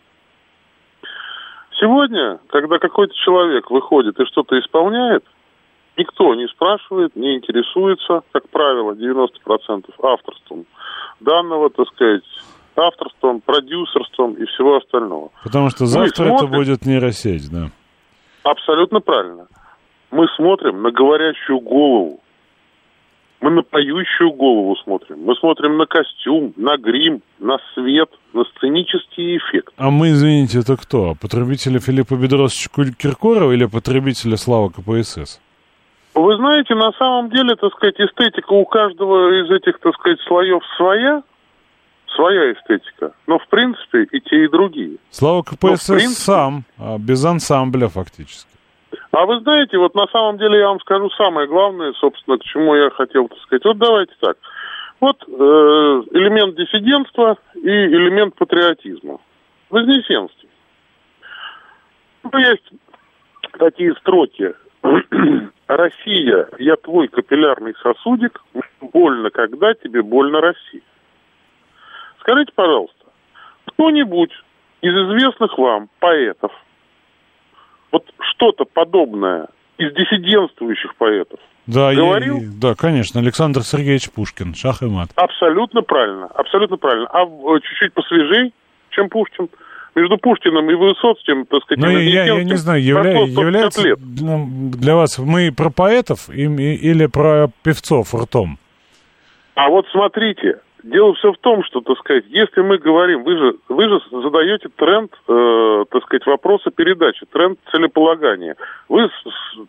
Сегодня, 1.79 2.39
когда 2.47 2.77
какой-то 2.77 3.13
человек 3.13 3.69
выходит 3.69 4.19
и 4.19 4.25
что-то 4.25 4.57
исполняет, 4.59 5.25
никто 5.97 6.33
не 6.35 6.47
спрашивает, 6.47 7.15
не 7.15 7.35
интересуется, 7.35 8.21
как 8.31 8.47
правило, 8.49 8.93
90% 8.93 9.89
авторством 10.01 10.65
данного, 11.19 11.69
так 11.69 11.87
сказать, 11.89 12.23
авторством, 12.75 13.41
продюсерством 13.41 14.33
и 14.33 14.45
всего 14.45 14.77
остального. 14.77 15.31
Потому 15.43 15.69
что 15.71 15.85
завтра 15.85 16.25
смотрим... 16.25 16.35
это 16.35 16.47
будет 16.47 16.85
нейросеть, 16.85 17.51
да. 17.51 17.69
Абсолютно 18.43 18.99
правильно. 18.99 19.47
Мы 20.13 20.27
смотрим 20.35 20.83
на 20.83 20.91
говорящую 20.91 21.59
голову 21.59 22.19
мы 23.43 23.51
на 23.51 23.61
поющую 23.61 24.31
голову 24.31 24.73
смотрим. 24.77 25.19
Мы 25.25 25.35
смотрим 25.35 25.75
на 25.75 25.85
костюм, 25.85 26.53
на 26.55 26.77
грим, 26.77 27.21
на 27.39 27.57
свет, 27.73 28.09
на 28.31 28.45
сценический 28.45 29.35
эффект. 29.35 29.73
А 29.75 29.89
мы, 29.89 30.11
извините, 30.11 30.59
это 30.59 30.77
кто? 30.77 31.15
Потребители 31.21 31.77
Филиппа 31.77 32.13
Бедросовича 32.13 32.93
Киркорова 32.97 33.51
или 33.51 33.65
потребители 33.65 34.37
Слава 34.37 34.69
КПСС? 34.69 35.41
Вы 36.15 36.37
знаете, 36.37 36.73
на 36.75 36.93
самом 36.93 37.31
деле, 37.31 37.55
так 37.55 37.73
сказать, 37.73 37.99
эстетика 37.99 38.53
у 38.53 38.63
каждого 38.63 39.43
из 39.43 39.51
этих, 39.51 39.77
так 39.79 39.93
сказать, 39.95 40.19
слоев 40.25 40.63
своя. 40.77 41.21
Своя 42.15 42.53
эстетика. 42.53 43.11
Но, 43.27 43.39
в 43.39 43.47
принципе, 43.49 44.03
и 44.03 44.21
те, 44.21 44.45
и 44.45 44.47
другие. 44.47 44.99
Слава 45.09 45.41
КПСС 45.43 45.87
принципе... 45.87 46.07
сам, 46.07 46.63
а 46.77 46.97
без 46.97 47.25
ансамбля 47.25 47.89
фактически. 47.89 48.52
А 49.13 49.27
вы 49.27 49.39
знаете, 49.41 49.77
вот 49.77 49.93
на 49.93 50.07
самом 50.07 50.39
деле 50.39 50.57
я 50.57 50.69
вам 50.69 50.79
скажу 50.79 51.07
самое 51.11 51.47
главное, 51.47 51.93
собственно, 51.93 52.39
к 52.39 52.43
чему 52.43 52.73
я 52.73 52.89
хотел 52.89 53.29
сказать. 53.43 53.63
Вот 53.63 53.77
давайте 53.77 54.13
так. 54.19 54.37
Вот 54.99 55.23
э, 55.27 55.31
элемент 55.31 56.55
диссидентства 56.55 57.37
и 57.53 57.69
элемент 57.69 58.33
патриотизма. 58.33 59.19
Вознесенстве. 59.69 60.49
Ну, 62.23 62.39
есть 62.39 62.67
такие 63.59 63.93
строки. 63.97 64.55
Россия, 65.67 66.49
я 66.57 66.75
твой 66.77 67.07
капиллярный 67.07 67.75
сосудик, 67.83 68.41
больно, 68.81 69.29
когда 69.29 69.75
тебе 69.75 70.01
больно 70.01 70.41
Россия. 70.41 70.81
Скажите, 72.21 72.51
пожалуйста, 72.55 73.05
кто-нибудь 73.67 74.31
из 74.81 74.91
известных 74.91 75.55
вам 75.59 75.89
поэтов 75.99 76.51
что-то 78.43 78.65
подобное 78.65 79.47
из 79.77 79.93
диссидентствующих 79.93 80.95
поэтов 80.95 81.39
Да, 81.65 81.93
Говорил? 81.93 82.37
и- 82.39 82.45
да, 82.45 82.75
конечно, 82.75 83.21
Александр 83.21 83.61
Сергеевич 83.63 84.11
Пушкин, 84.11 84.53
шах 84.53 84.81
и 84.81 84.85
мат. 84.85 85.09
Абсолютно 85.15 85.81
правильно, 85.81 86.27
абсолютно 86.27 86.77
правильно. 86.77 87.07
А 87.07 87.23
в- 87.25 87.59
чуть-чуть 87.61 87.93
посвежей, 87.93 88.53
чем 88.89 89.09
Пушкин. 89.09 89.49
Между 89.95 90.17
Пушкиным 90.17 90.69
и 90.71 90.73
Высоцким, 90.73 91.45
так 91.45 91.61
сказать, 91.63 91.83
Ну, 91.83 91.89
я, 91.91 92.25
я 92.25 92.43
не 92.43 92.55
знаю, 92.55 92.81
явля- 92.81 93.11
прошло 93.13 93.27
150 93.27 93.43
является 93.45 93.87
лет. 93.87 93.99
для, 93.99 94.45
для 94.79 94.95
вас 94.95 95.19
мы 95.19 95.51
про 95.55 95.69
поэтов 95.69 96.29
им- 96.31 96.57
или 96.59 97.05
про 97.05 97.49
певцов 97.63 98.13
ртом? 98.15 98.57
А 99.55 99.69
вот 99.69 99.85
смотрите, 99.91 100.57
дело 100.83 101.13
все 101.15 101.31
в 101.31 101.37
том, 101.37 101.63
что, 101.63 101.81
так 101.81 101.97
сказать, 101.97 102.25
если 102.27 102.61
мы 102.61 102.77
говорим, 102.77 103.23
вы 103.23 103.37
же, 103.37 103.55
вы 103.69 103.89
же 103.89 103.99
задаете 104.11 104.69
тренд, 104.75 105.11
э, 105.27 105.85
так 105.89 106.03
сказать, 106.03 106.25
вопроса 106.25 106.71
передачи, 106.71 107.25
тренд 107.31 107.57
целеполагания. 107.71 108.55
Вы, 108.89 109.09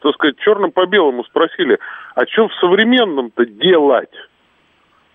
так 0.00 0.14
сказать, 0.14 0.36
черным 0.38 0.72
по 0.72 0.86
белому 0.86 1.24
спросили, 1.24 1.78
а 2.14 2.26
что 2.26 2.48
в 2.48 2.54
современном-то 2.54 3.46
делать? 3.46 4.14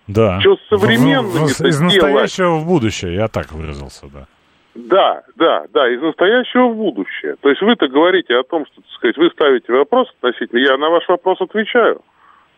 Да. 0.06 0.40
Чё 0.42 0.56
с 0.56 0.68
современными-то 0.68 1.68
Из 1.68 1.78
делать? 1.78 1.94
настоящего 1.94 2.56
в 2.56 2.66
будущее, 2.66 3.14
я 3.14 3.28
так 3.28 3.52
выразился, 3.52 4.06
да. 4.12 4.26
Да, 4.74 5.22
да, 5.36 5.66
да, 5.72 5.88
из 5.88 6.00
настоящего 6.00 6.68
в 6.68 6.76
будущее. 6.76 7.36
То 7.40 7.50
есть 7.50 7.60
вы-то 7.60 7.88
говорите 7.88 8.36
о 8.36 8.44
том, 8.44 8.66
что, 8.66 8.76
так 8.76 8.90
сказать, 8.92 9.16
вы 9.16 9.30
ставите 9.30 9.72
вопрос 9.72 10.08
относительно, 10.20 10.60
я 10.60 10.78
на 10.78 10.90
ваш 10.90 11.08
вопрос 11.08 11.40
отвечаю. 11.40 12.00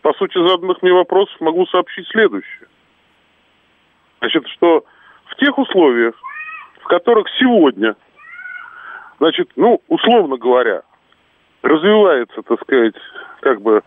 По 0.03 0.13
сути 0.15 0.37
заданных 0.47 0.83
мне 0.83 0.93
вопросов 0.93 1.35
могу 1.41 1.67
сообщить 1.67 2.07
следующее. 2.09 2.69
Значит, 4.23 4.47
что 4.51 4.85
в 5.25 5.35
тех 5.35 5.59
условиях, 5.59 6.15
в 6.81 6.85
которых 6.85 7.27
сегодня, 7.41 7.97
значит, 9.19 9.51
ну, 9.57 9.83
условно 9.89 10.37
говоря, 10.37 10.83
развивается, 11.63 12.41
так 12.43 12.61
сказать, 12.61 12.95
как 13.41 13.61
бы 13.61 13.83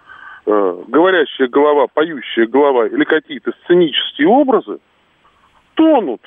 э, 0.45 0.83
говорящая 0.88 1.47
голова, 1.47 1.88
поющая 1.88 2.47
голова 2.47 2.86
или 2.88 3.05
какие-то 3.05 3.53
сценические 3.63 4.27
образы, 4.27 4.79
тонут 5.75 6.21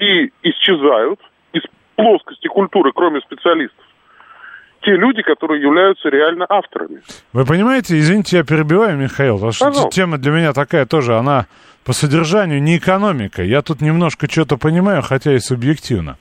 и 0.00 0.32
исчезают 0.42 1.20
из 1.52 1.62
плоскости 1.94 2.48
культуры, 2.48 2.90
кроме 2.92 3.20
специалистов, 3.20 3.85
те 4.86 4.92
люди, 4.92 5.20
которые 5.22 5.60
являются 5.60 6.08
реально 6.08 6.46
авторами. 6.48 7.02
Вы 7.32 7.44
понимаете, 7.44 7.98
извините, 7.98 8.36
я 8.38 8.44
перебиваю, 8.44 8.96
Михаил, 8.96 9.34
потому 9.34 9.50
что 9.52 9.64
Пожалуйста. 9.66 9.90
тема 9.94 10.16
для 10.16 10.30
меня 10.30 10.52
такая 10.52 10.86
тоже, 10.86 11.18
она 11.18 11.46
по 11.84 11.92
содержанию 11.92 12.62
не 12.62 12.78
экономика. 12.78 13.42
Я 13.42 13.62
тут 13.62 13.80
немножко 13.80 14.30
что-то 14.30 14.56
понимаю, 14.56 15.02
хотя 15.02 15.34
и 15.34 15.38
субъективно. 15.40 16.16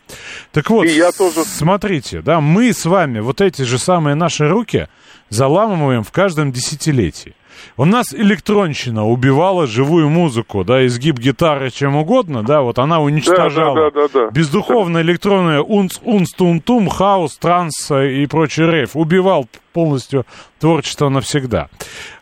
Так 0.51 0.69
вот, 0.71 0.85
И 0.85 0.89
я 0.89 1.11
тоже. 1.11 1.43
смотрите, 1.43 2.21
да, 2.21 2.41
мы 2.41 2.73
с 2.73 2.85
вами 2.85 3.19
вот 3.19 3.39
эти 3.39 3.61
же 3.61 3.77
самые 3.77 4.15
наши 4.15 4.47
руки 4.47 4.87
заламываем 5.29 6.03
в 6.03 6.11
каждом 6.11 6.51
десятилетии. 6.51 7.35
У 7.77 7.85
нас 7.85 8.13
электронщина 8.13 9.05
убивала 9.05 9.67
живую 9.67 10.09
музыку, 10.09 10.63
да, 10.63 10.85
изгиб 10.85 11.19
гитары, 11.19 11.69
чем 11.69 11.95
угодно, 11.95 12.43
да, 12.43 12.61
вот 12.61 12.79
она 12.79 13.01
уничтожала. 13.01 13.75
Да, 13.75 13.91
да, 13.91 14.07
да, 14.07 14.19
да. 14.25 14.29
Бездуховная 14.31 15.01
электронная 15.01 15.61
унц, 15.61 15.99
унц, 16.03 16.31
тум, 16.31 16.61
тум, 16.61 16.87
хаос, 16.89 17.37
транс 17.37 17.91
э, 17.91 18.11
и 18.11 18.25
прочий 18.27 18.65
рейв 18.65 18.95
убивал 18.95 19.47
полностью 19.79 20.25
творчество 20.59 21.09
навсегда. 21.09 21.67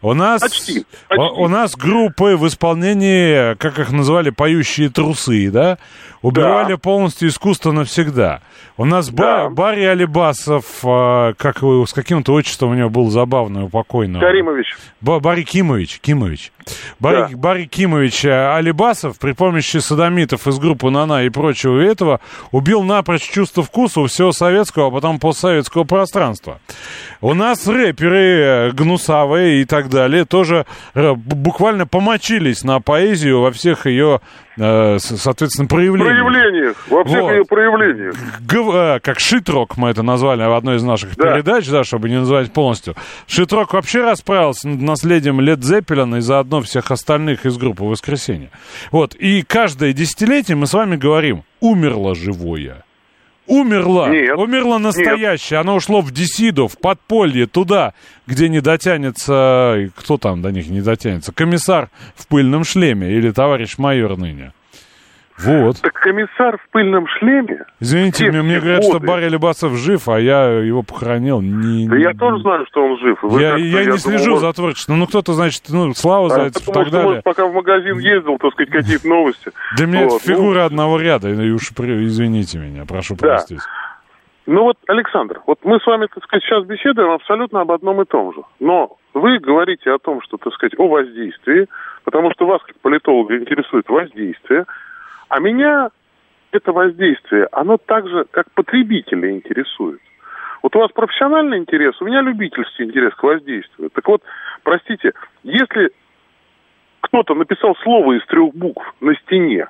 У 0.01 0.13
нас, 0.15 0.41
Почти, 0.41 0.85
почти. 1.07 1.21
У, 1.23 1.43
у 1.43 1.47
нас 1.47 1.75
группы 1.75 2.35
в 2.35 2.47
исполнении, 2.47 3.53
как 3.55 3.77
их 3.77 3.91
называли, 3.91 4.31
поющие 4.31 4.89
трусы, 4.89 5.51
да, 5.51 5.77
убивали 6.23 6.73
Да. 6.73 6.77
полностью 6.77 7.29
искусство 7.29 7.71
навсегда. 7.71 8.41
У 8.75 8.85
нас 8.85 9.09
Да. 9.09 9.43
Ба- 9.45 9.49
Барри 9.51 9.83
Алибасов, 9.83 10.65
э, 10.83 11.33
как 11.37 11.61
его, 11.61 11.85
с 11.85 11.93
каким-то 11.93 12.33
отчеством 12.33 12.71
у 12.71 12.73
него 12.73 12.89
был 12.89 13.09
забавный, 13.11 13.63
у 13.63 13.69
покойного. 13.69 14.21
Каримович, 14.23 14.75
Ба- 14.99 15.19
Барри 15.19 15.43
Кимович, 15.43 15.99
Кимович. 16.01 16.51
Барри, 16.99 17.27
Да. 17.31 17.37
Барри 17.37 17.65
Кимович 17.65 18.25
э, 18.25 18.55
Алибасов 18.55 19.19
при 19.19 19.33
помощи 19.33 19.77
садомитов 19.77 20.47
из 20.47 20.57
группы 20.57 20.89
«Нана» 20.89 21.23
и 21.23 21.29
прочего 21.29 21.79
этого 21.79 22.19
убил 22.51 22.81
напрочь 22.83 23.29
чувство 23.29 23.61
вкуса 23.61 24.01
у 24.01 24.07
всего 24.07 24.31
советского, 24.31 24.87
а 24.87 24.91
потом 24.91 25.19
постсоветского 25.19 25.83
пространства. 25.83 26.59
У 27.21 27.33
нас 27.33 27.42
рэперы 27.67 28.19
э, 28.19 28.71
гнусавые 28.71 29.61
и 29.61 29.65
так 29.65 29.89
далее 29.89 30.25
тоже 30.25 30.65
э, 30.93 31.13
буквально 31.13 31.85
помочились 31.85 32.63
на 32.63 32.79
поэзию 32.79 33.41
во 33.41 33.51
всех 33.51 33.85
ее, 33.85 34.21
э, 34.57 34.97
соответственно, 34.99 35.67
проявлениях. 35.67 36.07
проявлениях, 36.07 36.87
во 36.89 37.03
всех 37.03 37.21
Вот. 37.21 37.31
ее 37.31 37.45
проявлениях. 37.45 38.15
Э, 38.51 38.99
как 39.01 39.19
шитрок 39.19 39.77
мы 39.77 39.89
это 39.89 40.03
назвали 40.03 40.43
в 40.45 40.53
одной 40.53 40.77
из 40.77 40.83
наших 40.83 41.15
Да. 41.17 41.33
передач, 41.33 41.67
да, 41.67 41.83
чтобы 41.83 42.09
не 42.09 42.19
называть 42.19 42.51
полностью. 42.53 42.95
Шитрок 43.27 43.73
вообще 43.73 44.01
расправился 44.03 44.67
над 44.69 44.81
наследием 44.81 45.41
Лед 45.41 45.63
Зеппелина 45.63 46.17
и 46.17 46.21
заодно 46.21 46.61
всех 46.61 46.91
остальных 46.91 47.45
из 47.45 47.57
группы 47.57 47.83
«Воскресенье». 47.83 48.49
Вот, 48.91 49.15
и 49.15 49.41
каждое 49.43 49.93
десятилетие 49.93 50.55
мы 50.55 50.67
с 50.67 50.73
вами 50.73 50.95
говорим, 50.95 51.43
умерло 51.59 52.15
живое. 52.15 52.83
Умерла, 53.45 54.09
Нет. 54.09 54.37
умерло 54.37 54.77
настоящее, 54.77 55.59
оно 55.59 55.75
ушло 55.75 56.01
в 56.01 56.11
Десиду, 56.11 56.67
в 56.67 56.77
подполье, 56.77 57.45
туда, 57.45 57.93
где 58.25 58.47
не 58.47 58.61
дотянется, 58.61 59.89
кто 59.95 60.17
там 60.17 60.41
до 60.41 60.51
них 60.51 60.67
не 60.67 60.81
дотянется, 60.81 61.33
комиссар 61.33 61.89
в 62.15 62.27
пыльном 62.27 62.63
шлеме 62.63 63.11
или 63.11 63.31
товарищ 63.31 63.77
майор 63.77 64.17
ныне. 64.17 64.53
Вот. 65.39 65.81
Так 65.81 65.93
комиссар 65.93 66.57
в 66.57 66.69
пыльном 66.69 67.07
шлеме, 67.07 67.65
Извините, 67.79 68.29
мне, 68.29 68.41
мне 68.43 68.59
говорят, 68.59 68.83
что 68.83 68.93
годы. 68.93 69.07
Барри 69.07 69.25
Алибасов 69.25 69.73
жив, 69.73 70.07
а 70.07 70.19
я 70.19 70.45
его 70.45 70.83
похоронил. 70.83 71.41
Не, 71.41 71.87
да 71.87 71.95
я 71.97 72.13
тоже 72.13 72.41
знаю, 72.41 72.65
что 72.67 72.85
он 72.85 72.99
жив. 72.99 73.17
Вы 73.23 73.41
я, 73.41 73.51
как-то, 73.51 73.65
я 73.65 73.79
не 73.79 73.85
думал, 73.85 73.97
слежу 73.97 74.31
может, 74.31 74.41
за 74.41 74.53
творчеством. 74.53 74.99
Ну, 74.99 75.07
кто-то, 75.07 75.33
значит, 75.33 75.63
ну, 75.69 75.93
Слава 75.93 76.27
а, 76.27 76.29
Зайцев 76.29 76.67
и 76.67 76.71
так 76.71 76.83
что, 76.83 76.91
далее. 76.91 77.09
может, 77.09 77.23
пока 77.23 77.47
в 77.47 77.53
магазин 77.53 77.97
ездил, 77.97 78.37
так 78.37 78.53
сказать, 78.53 78.71
какие-то 78.71 79.07
новости. 79.07 79.51
Для 79.75 79.87
меня 79.87 80.01
это 80.03 80.19
фигура 80.19 80.65
одного 80.65 80.99
ряда. 80.99 81.29
И 81.29 81.49
уж 81.49 81.71
извините 81.71 82.59
меня, 82.59 82.85
прошу 82.85 83.15
простить. 83.15 83.59
Ну 84.45 84.63
вот, 84.63 84.77
Александр, 84.87 85.41
вот 85.47 85.59
мы 85.63 85.79
с 85.79 85.85
вами, 85.85 86.07
так 86.13 86.23
сказать, 86.25 86.43
сейчас 86.43 86.65
беседуем 86.65 87.11
абсолютно 87.11 87.61
об 87.61 87.71
одном 87.71 88.01
и 88.01 88.05
том 88.05 88.33
же. 88.33 88.41
Но 88.59 88.97
вы 89.13 89.39
говорите 89.39 89.89
о 89.89 89.99
том, 89.99 90.21
что, 90.21 90.37
так 90.37 90.53
сказать, 90.53 90.77
о 90.77 90.87
воздействии, 90.89 91.67
потому 92.03 92.31
что 92.31 92.45
вас, 92.45 92.61
как 92.63 92.77
политолога, 92.79 93.37
интересует 93.37 93.87
воздействие, 93.87 94.65
а 95.33 95.39
меня 95.39 95.89
это 96.51 96.71
воздействие, 96.71 97.47
оно 97.51 97.77
так 97.77 98.07
же, 98.07 98.25
как 98.29 98.51
потребителя 98.51 99.31
интересует. 99.31 99.99
Вот 100.61 100.75
у 100.75 100.79
вас 100.79 100.91
профессиональный 100.91 101.57
интерес, 101.57 101.99
у 101.99 102.05
меня 102.05 102.21
любительский 102.21 102.83
интерес 102.83 103.15
к 103.15 103.23
воздействию. 103.23 103.89
Так 103.89 104.07
вот, 104.07 104.21
простите, 104.61 105.13
если 105.41 105.89
кто-то 107.01 107.33
написал 107.33 107.75
слово 107.83 108.13
из 108.19 108.25
трех 108.27 108.53
букв 108.53 108.83
на 109.01 109.15
стене, 109.15 109.65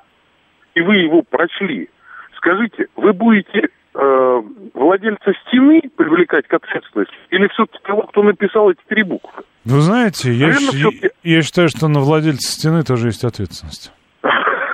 и 0.74 0.82
вы 0.82 0.96
его 0.96 1.22
прочли, 1.22 1.88
скажите, 2.36 2.88
вы 2.96 3.14
будете 3.14 3.68
э, 3.94 4.42
владельца 4.74 5.32
стены 5.48 5.80
привлекать 5.96 6.46
к 6.46 6.52
ответственности 6.52 7.14
или 7.30 7.48
все-таки 7.48 7.78
того, 7.84 8.02
кто 8.02 8.22
написал 8.22 8.70
эти 8.70 8.80
три 8.86 9.02
буквы? 9.02 9.44
Вы 9.64 9.80
знаете, 9.80 10.30
я, 10.30 10.48
Наверно, 10.48 10.72
щ- 10.72 10.76
всё-таки- 10.76 11.10
я 11.22 11.40
считаю, 11.40 11.68
что 11.70 11.88
на 11.88 12.00
владельца 12.00 12.52
стены 12.52 12.82
тоже 12.82 13.06
есть 13.08 13.24
ответственность. 13.24 13.92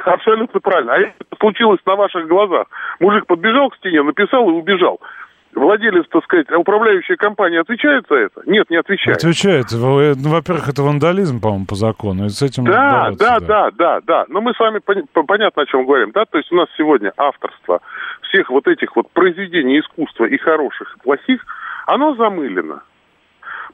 Абсолютно 0.05 0.61
правильно. 0.61 0.94
А 0.94 0.98
это 0.98 1.14
случилось 1.38 1.80
на 1.86 1.96
ваших 1.96 2.26
глазах. 2.28 2.66
Мужик 3.01 3.26
подбежал 3.26 3.70
к 3.70 3.76
стене, 3.76 4.03
написал 4.03 4.48
и 4.48 4.53
убежал. 4.53 5.01
Владелец, 5.53 6.05
так 6.11 6.22
сказать, 6.24 6.48
управляющая 6.53 7.16
компания 7.16 7.59
отвечает 7.59 8.05
за 8.09 8.14
это? 8.16 8.42
Нет, 8.46 8.70
не 8.70 8.76
отвечает. 8.76 9.16
Отвечает. 9.16 9.72
Во- 9.72 10.14
ну, 10.14 10.30
Во-первых, 10.30 10.68
это 10.68 10.82
вандализм, 10.84 11.40
по-моему, 11.40 11.66
по 11.66 11.74
закону. 11.74 12.26
И 12.26 12.28
с 12.28 12.40
этим 12.40 12.64
Да, 12.66 13.01
бороться, 13.11 13.18
да, 13.18 13.40
да, 13.40 13.70
да, 13.72 14.01
да. 14.07 14.24
Но 14.28 14.40
мы 14.40 14.55
с 14.55 14.61
вами 14.61 14.78
пони- 14.78 15.05
по- 15.12 15.24
понятно, 15.24 15.62
о 15.62 15.66
чем 15.66 15.86
говорим, 15.86 16.12
да? 16.12 16.24
То 16.24 16.38
есть 16.38 16.53
у 16.53 16.57
нас 16.57 16.68
сегодня 16.78 17.12
авторство 17.16 17.80
всех 18.22 18.48
вот 18.48 18.68
этих 18.68 18.94
вот 18.94 19.11
произведений 19.11 19.80
искусства 19.80 20.26
и 20.26 20.38
хороших, 20.38 20.94
и 20.96 21.01
плохих, 21.03 21.44
оно 21.86 22.14
замылено. 22.14 22.82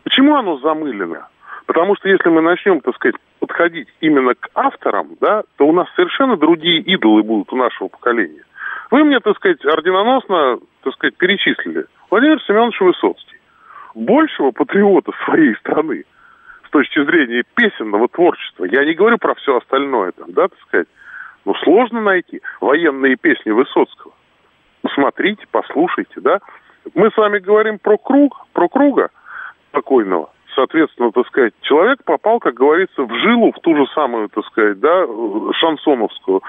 Почему 0.02 0.34
оно 0.34 0.56
замылено? 0.58 1.28
Потому 1.66 1.94
что 1.96 2.08
если 2.08 2.30
мы 2.30 2.40
начнем, 2.40 2.80
так 2.80 2.94
сказать, 2.94 3.16
подходить 3.38 3.88
именно 4.00 4.34
к 4.34 4.48
авторам, 4.54 5.16
да, 5.20 5.42
то 5.56 5.66
у 5.66 5.72
нас 5.72 5.88
совершенно 5.94 6.36
другие 6.36 6.80
идолы 6.80 7.22
будут 7.22 7.52
у 7.52 7.56
нашего 7.56 7.88
поколения. 7.88 8.42
Вы 8.90 9.04
мне, 9.04 9.20
так 9.20 9.36
сказать, 9.36 9.64
орденоносно, 9.64 10.58
так 10.82 10.94
сказать, 10.94 11.16
перечислили. 11.16 11.86
Владимир 12.10 12.40
Семенович 12.42 12.80
Высоцкий. 12.80 13.38
Большего 13.94 14.50
патриота 14.50 15.12
своей 15.24 15.54
страны 15.56 16.04
с 16.66 16.70
точки 16.70 17.04
зрения 17.04 17.44
песенного 17.54 18.08
творчества, 18.08 18.64
я 18.64 18.84
не 18.84 18.94
говорю 18.94 19.18
про 19.18 19.34
все 19.34 19.56
остальное 19.56 20.12
там, 20.12 20.32
да, 20.32 20.48
так 20.48 20.58
сказать, 20.66 20.88
но 21.44 21.54
сложно 21.64 22.00
найти 22.00 22.42
военные 22.60 23.16
песни 23.16 23.50
Высоцкого. 23.50 24.12
Посмотрите, 24.82 25.44
послушайте, 25.50 26.20
да. 26.20 26.40
Мы 26.94 27.10
с 27.10 27.16
вами 27.16 27.38
говорим 27.38 27.78
про 27.78 27.96
круг, 27.96 28.46
про 28.52 28.68
круга 28.68 29.10
покойного. 29.72 30.30
Соответственно, 30.56 31.12
так 31.12 31.26
сказать, 31.26 31.52
человек 31.60 32.02
попал, 32.04 32.40
как 32.40 32.54
говорится, 32.54 33.02
в 33.02 33.12
жилу, 33.20 33.52
в 33.52 33.60
ту 33.60 33.76
же 33.76 33.84
самую, 33.94 34.28
так 34.30 34.44
сказать, 34.46 34.80
да, 34.80 35.06
шансоновскую. 35.60 36.42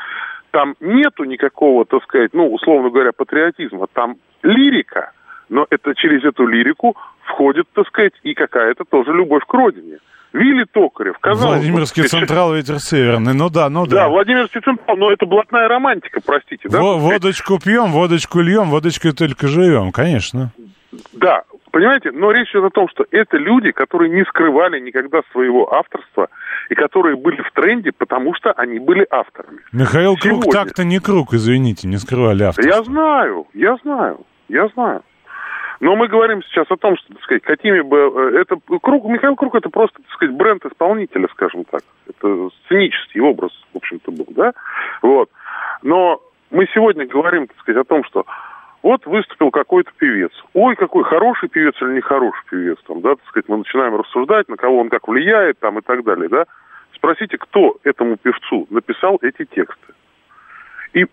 там 0.52 0.76
нету 0.80 1.26
никакого, 1.26 1.86
так 1.86 2.02
сказать, 2.04 2.32
ну, 2.34 2.52
условно 2.52 2.90
говоря, 2.90 3.12
патриотизма. 3.12 3.88
Там 3.94 4.16
лирика, 4.44 5.12
но 5.50 5.68
это 5.70 5.94
через 5.94 6.24
эту 6.24 6.48
лирику 6.48 6.96
входит, 7.26 7.66
так 7.74 7.86
сказать, 7.88 8.14
и 8.24 8.34
какая-то 8.34 8.86
тоже 8.86 9.12
любовь 9.12 9.44
к 9.46 9.54
родине. 9.54 9.98
Вилли 10.34 10.66
Токарев, 10.72 11.18
казалось 11.20 11.60
Владимирский 11.60 12.04
бы, 12.04 12.08
Централ, 12.10 12.54
ветер 12.54 12.80
северный. 12.80 13.34
Ну 13.34 13.50
да, 13.50 13.70
ну 13.70 13.86
да. 13.86 13.96
Да, 13.96 14.10
Владимирский 14.10 14.62
Централ, 14.62 14.96
но 14.98 15.12
это 15.12 15.26
блатная 15.26 15.68
романтика, 15.68 16.22
простите, 16.26 16.70
да? 16.70 16.82
Во- 16.82 16.98
водочку 16.98 17.60
пьем, 17.60 17.92
водочку 17.92 18.40
льем, 18.40 18.70
водочкой 18.70 19.14
только 19.14 19.48
живем, 19.48 19.92
конечно. 19.92 20.52
Да, 21.14 21.44
понимаете, 21.72 22.12
но 22.12 22.32
речь 22.32 22.50
идет 22.52 22.66
о 22.66 22.70
том, 22.70 22.90
что 22.90 23.06
это 23.12 23.38
люди, 23.38 23.72
которые 23.72 24.10
не 24.10 24.24
скрывали 24.26 24.80
никогда 24.80 25.22
своего 25.32 25.74
авторства 25.74 26.30
и 26.70 26.76
которые 26.76 27.16
были 27.16 27.42
в 27.42 27.52
тренде, 27.52 27.92
потому 27.92 28.34
что 28.36 28.52
они 28.54 28.80
были 28.80 29.06
авторами. 29.10 29.60
Михаил 29.72 30.16
Круг 30.16 30.44
Сегодня. 30.44 30.52
так-то 30.52 30.84
не 30.84 31.00
круг, 31.00 31.34
извините, 31.34 31.88
не 31.88 31.98
скрывали 31.98 32.44
автор. 32.44 32.66
Я 32.66 32.84
знаю, 32.84 33.48
я 33.54 33.76
знаю, 33.84 34.22
я 34.50 34.68
знаю. 34.70 35.02
Но 35.80 35.96
мы 35.96 36.08
говорим 36.08 36.42
сейчас 36.44 36.66
о 36.72 36.76
том, 36.78 36.98
что, 36.98 37.14
так 37.14 37.22
сказать, 37.24 37.44
какими 37.44 37.82
бы... 37.82 37.98
э, 38.34 38.42
Это 38.42 38.58
Круг, 38.82 39.06
Михаил 39.06 39.36
Круг 39.36 39.54
это 39.56 39.70
просто, 39.70 40.02
так 40.02 40.12
сказать, 40.12 40.36
бренд 40.36 40.66
исполнителя, 40.66 41.28
скажем 41.34 41.66
так. 41.66 41.82
Это 42.10 42.50
сценический 42.66 43.22
образ, 43.22 43.52
в 43.74 43.78
общем-то, 43.78 44.12
был, 44.12 44.26
да? 44.30 44.54
Вот. 45.04 45.30
Но 45.84 46.20
мы 46.50 46.66
сегодня 46.74 47.06
говорим, 47.06 47.46
так 47.46 47.58
сказать, 47.60 47.82
о 47.82 47.88
том, 47.88 48.04
что 48.06 48.26
вот 48.88 49.06
выступил 49.06 49.52
какой-то 49.52 49.92
певец. 49.98 50.32
Ой, 50.54 50.78
какой 50.78 51.04
хороший 51.04 51.50
певец 51.50 51.76
или 51.82 51.98
нехороший 51.98 52.42
певец, 52.50 52.78
там, 52.88 53.02
да, 53.02 53.16
так 53.16 53.28
сказать, 53.28 53.50
мы 53.50 53.58
начинаем 53.58 53.98
рассуждать, 53.98 54.48
на 54.48 54.56
кого 54.56 54.80
он 54.80 54.88
как 54.88 55.10
влияет, 55.10 55.60
там, 55.60 55.78
и 55.78 55.82
так 55.82 56.06
далее, 56.06 56.30
да. 56.30 56.46
Спросите, 56.96 57.38
кто 57.38 57.76
этому 57.84 58.16
певцу 58.16 58.66
написал 58.70 59.20
эти 59.22 59.44
тексты. 59.44 59.94
И 60.94 61.06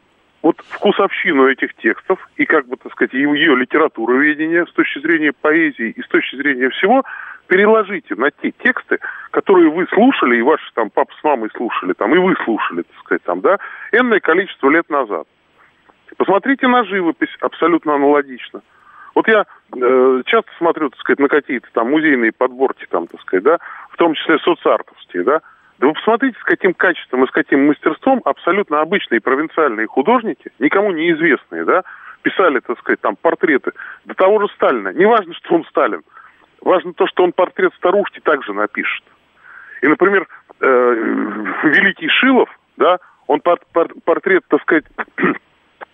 вот 0.42 0.60
вкусовщину 0.68 1.48
этих 1.48 1.74
текстов 1.74 2.20
и, 2.36 2.44
как 2.44 2.68
бы, 2.68 2.76
так 2.76 2.92
сказать, 2.92 3.12
ее, 3.12 3.30
ее 3.30 3.56
литературоведение 3.56 4.66
с 4.66 4.72
точки 4.72 5.00
зрения 5.00 5.32
поэзии 5.32 5.90
и 5.90 6.00
с 6.00 6.06
точки 6.06 6.36
зрения 6.36 6.68
всего 6.70 7.02
переложите 7.48 8.14
на 8.14 8.30
те 8.30 8.52
тексты, 8.52 9.00
которые 9.32 9.68
вы 9.68 9.88
слушали, 9.88 10.36
и 10.36 10.42
ваши 10.42 10.72
там 10.74 10.90
папа 10.90 11.12
с 11.20 11.24
мамой 11.24 11.50
слушали, 11.56 11.92
там, 11.94 12.14
и 12.14 12.18
вы 12.18 12.36
слушали, 12.44 12.82
так 12.82 12.96
сказать, 13.00 13.22
там, 13.24 13.40
да, 13.40 13.58
энное 13.90 14.20
количество 14.20 14.70
лет 14.70 14.88
назад. 14.90 15.26
Посмотрите 16.16 16.66
на 16.68 16.84
живопись, 16.84 17.34
абсолютно 17.40 17.94
аналогично. 17.94 18.62
Вот 19.14 19.28
я 19.28 19.44
э, 19.76 20.22
часто 20.26 20.50
смотрю, 20.58 20.90
так 20.90 20.98
сказать, 21.00 21.20
на 21.20 21.28
какие-то 21.28 21.68
там 21.72 21.90
музейные 21.90 22.32
подборки, 22.32 22.86
там, 22.90 23.06
так 23.06 23.20
сказать, 23.20 23.44
да, 23.44 23.58
в 23.90 23.96
том 23.96 24.14
числе 24.14 24.38
соцартовские, 24.38 25.22
да. 25.22 25.40
Да 25.78 25.88
вы 25.88 25.92
посмотрите, 25.94 26.38
с 26.38 26.44
каким 26.44 26.74
качеством 26.74 27.24
и 27.24 27.28
с 27.28 27.30
каким 27.30 27.66
мастерством 27.66 28.20
абсолютно 28.24 28.80
обычные 28.80 29.20
провинциальные 29.20 29.86
художники, 29.86 30.50
никому 30.58 30.92
неизвестные, 30.92 31.64
да, 31.64 31.82
писали, 32.22 32.60
так 32.60 32.78
сказать, 32.78 33.00
там 33.00 33.16
портреты 33.16 33.72
до 34.04 34.14
того 34.14 34.40
же 34.40 34.48
Сталина. 34.54 34.88
Не 34.92 35.06
важно, 35.06 35.34
что 35.34 35.54
он 35.54 35.64
Сталин. 35.66 36.02
Важно 36.60 36.94
то, 36.94 37.06
что 37.06 37.22
он 37.22 37.32
портрет 37.32 37.72
старушки 37.74 38.20
также 38.20 38.52
напишет. 38.52 39.04
И, 39.82 39.86
например, 39.86 40.26
э, 40.60 40.66
великий 41.64 42.08
Шилов, 42.08 42.48
да, 42.76 42.98
он 43.26 43.40
пор- 43.40 43.60
пор- 43.72 43.94
портрет, 44.04 44.44
так 44.48 44.62
сказать, 44.62 44.84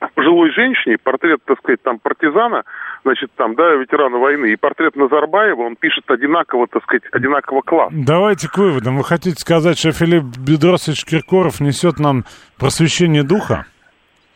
пожилой 0.09 0.51
женщине, 0.53 0.96
портрет, 1.03 1.40
так 1.44 1.59
сказать, 1.59 1.82
там, 1.82 1.98
партизана, 1.98 2.64
значит, 3.05 3.30
там, 3.36 3.55
да, 3.55 3.74
ветерана 3.74 4.18
войны, 4.18 4.53
и 4.53 4.57
портрет 4.57 4.96
Назарбаева, 4.96 5.62
он 5.62 5.76
пишет 5.76 6.11
одинаково, 6.11 6.66
так 6.66 6.82
сказать, 6.82 7.03
одинаково 7.12 7.61
класс. 7.62 7.92
Давайте 7.92 8.48
к 8.48 8.57
выводам. 8.59 8.96
Вы 8.96 9.05
хотите 9.05 9.36
сказать, 9.38 9.78
что 9.78 9.92
Филипп 9.92 10.24
Бедросович 10.24 11.05
Киркоров 11.05 11.61
несет 11.61 11.98
нам 11.98 12.24
просвещение 12.59 13.22
духа? 13.22 13.66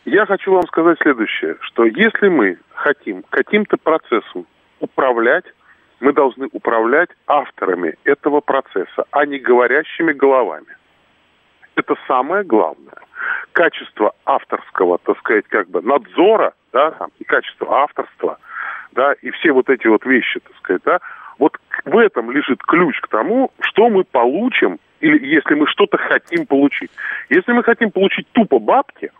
Я 0.05 0.25
хочу 0.27 0.53
вам 0.53 0.63
сказать 0.67 0.97
следующее, 1.01 1.55
что 1.61 1.85
если 1.85 2.27
мы 2.27 2.57
хотим 2.73 3.23
каким-то 3.29 3.77
процессом 3.77 4.45
управлять, 4.79 5.45
мы 5.99 6.13
должны 6.13 6.47
управлять 6.51 7.09
авторами 7.25 7.95
этого 8.03 8.41
процесса, 8.41 9.05
а 9.11 9.25
не 9.25 9.39
говорящими 9.39 10.13
головами. 10.13 10.67
Это 11.75 11.95
самое 12.07 12.43
главное. 12.43 12.95
Качество 13.51 14.13
авторского, 14.25 14.97
так 14.99 15.17
сказать, 15.19 15.45
как 15.47 15.69
бы 15.69 15.81
надзора, 15.81 16.53
да, 16.71 16.91
там, 16.91 17.09
и 17.19 17.23
качество 17.23 17.81
авторства, 17.81 18.37
да, 18.91 19.13
и 19.21 19.31
все 19.31 19.51
вот 19.51 19.69
эти 19.69 19.87
вот 19.87 20.05
вещи, 20.05 20.39
так 20.39 20.55
сказать, 20.57 20.81
да, 20.85 20.99
вот 21.37 21.57
в 21.83 21.97
этом 21.97 22.31
лежит 22.31 22.61
ключ 22.63 22.99
к 23.01 23.07
тому, 23.07 23.51
что 23.59 23.89
мы 23.89 24.03
получим, 24.03 24.79
или 25.01 25.25
если 25.25 25.55
мы 25.55 25.67
что-то 25.67 25.97
хотим 25.97 26.45
получить. 26.45 26.91
Если 27.29 27.51
мы 27.51 27.63
хотим 27.63 27.91
получить 27.91 28.27
тупо 28.31 28.59
бабки, 28.59 29.11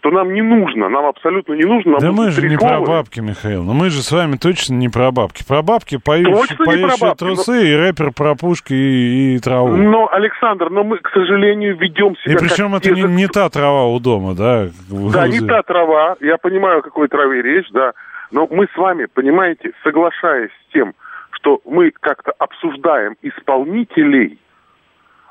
то 0.00 0.10
нам 0.10 0.32
не 0.32 0.42
нужно, 0.42 0.88
нам 0.88 1.06
абсолютно 1.06 1.54
не 1.54 1.64
нужно. 1.64 1.92
Нам 1.92 2.00
да 2.00 2.12
мы 2.12 2.30
же 2.30 2.48
не 2.48 2.56
про 2.56 2.80
бабки, 2.80 3.20
Михаил. 3.20 3.64
Но 3.64 3.74
мы 3.74 3.90
же 3.90 4.02
с 4.02 4.12
вами 4.12 4.36
точно 4.36 4.74
не 4.74 4.88
про 4.88 5.10
бабки. 5.10 5.44
Про 5.46 5.62
бабки 5.62 5.98
поющие, 5.98 6.32
не 6.32 6.56
про 6.56 6.64
поющие 6.64 6.98
бабки, 7.00 7.18
трусы 7.18 7.72
и 7.72 7.74
рэпер 7.74 8.12
про 8.12 8.34
пушки 8.34 8.72
и, 8.72 9.36
и 9.36 9.38
траву. 9.40 9.76
Но, 9.76 10.08
Александр, 10.12 10.70
но 10.70 10.84
мы, 10.84 10.98
к 10.98 11.10
сожалению, 11.10 11.76
ведем 11.76 12.16
себя 12.18 12.34
и 12.34 12.36
как 12.36 12.48
причем 12.48 12.74
это 12.74 12.90
не, 12.90 13.02
не 13.02 13.26
та 13.26 13.48
трава 13.48 13.86
у 13.86 13.98
дома, 13.98 14.34
да? 14.34 14.68
Да, 14.88 15.26
не 15.26 15.40
та 15.40 15.62
трава, 15.62 16.16
я 16.20 16.36
понимаю, 16.36 16.78
о 16.78 16.82
какой 16.82 17.08
траве 17.08 17.42
речь, 17.42 17.68
да. 17.72 17.92
Но 18.30 18.46
мы 18.50 18.66
с 18.72 18.76
вами, 18.76 19.06
понимаете, 19.12 19.72
соглашаясь 19.82 20.50
с 20.50 20.72
тем, 20.72 20.94
что 21.32 21.60
мы 21.64 21.92
как-то 21.98 22.32
обсуждаем 22.38 23.16
исполнителей, 23.22 24.38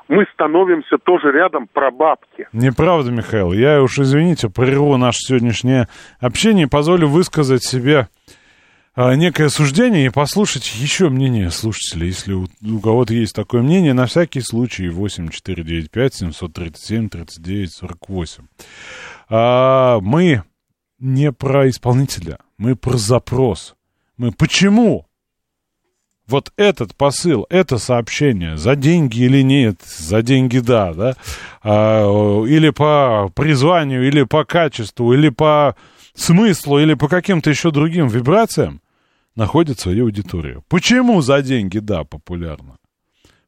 мы 0.08 0.24
становимся 0.32 0.96
тоже 0.98 1.30
рядом 1.30 1.68
про 1.68 1.90
бабки. 1.90 2.48
Неправда, 2.52 3.10
Михаил. 3.10 3.52
Я 3.52 3.82
уж, 3.82 3.98
извините, 3.98 4.48
прерву 4.48 4.96
наше 4.96 5.18
сегодняшнее 5.20 5.88
общение 6.18 6.66
и 6.66 6.68
позволю 6.68 7.08
высказать 7.08 7.62
себе 7.62 8.08
а, 8.94 9.14
некое 9.14 9.48
суждение 9.50 10.06
и 10.06 10.10
послушать 10.10 10.74
еще 10.74 11.10
мнение 11.10 11.50
слушателей. 11.50 12.08
Если 12.08 12.32
у, 12.32 12.46
у 12.66 12.80
кого-то 12.80 13.12
есть 13.12 13.34
такое 13.34 13.62
мнение, 13.62 13.92
на 13.92 14.06
всякий 14.06 14.40
случай 14.40 14.88
8495 14.88 16.14
737 16.14 17.08
39 17.10 17.72
48. 17.72 18.44
А, 19.28 20.00
мы 20.00 20.42
не 20.98 21.32
про 21.32 21.68
исполнителя, 21.68 22.38
мы 22.56 22.76
про 22.76 22.96
запрос. 22.96 23.76
Мы 24.16 24.32
почему 24.32 25.07
вот 26.28 26.52
этот 26.56 26.94
посыл, 26.94 27.46
это 27.48 27.78
сообщение, 27.78 28.56
за 28.56 28.76
деньги 28.76 29.22
или 29.22 29.42
нет, 29.42 29.80
за 29.82 30.22
деньги 30.22 30.58
да, 30.58 30.92
да, 30.92 31.16
а, 31.62 32.44
или 32.44 32.70
по 32.70 33.30
призванию, 33.34 34.06
или 34.06 34.22
по 34.24 34.44
качеству, 34.44 35.12
или 35.14 35.30
по 35.30 35.74
смыслу, 36.14 36.78
или 36.78 36.94
по 36.94 37.08
каким-то 37.08 37.50
еще 37.50 37.70
другим 37.70 38.08
вибрациям, 38.08 38.80
находит 39.34 39.80
свою 39.80 40.04
аудиторию. 40.04 40.64
Почему 40.68 41.20
за 41.22 41.42
деньги 41.42 41.78
да 41.78 42.04
популярно? 42.04 42.76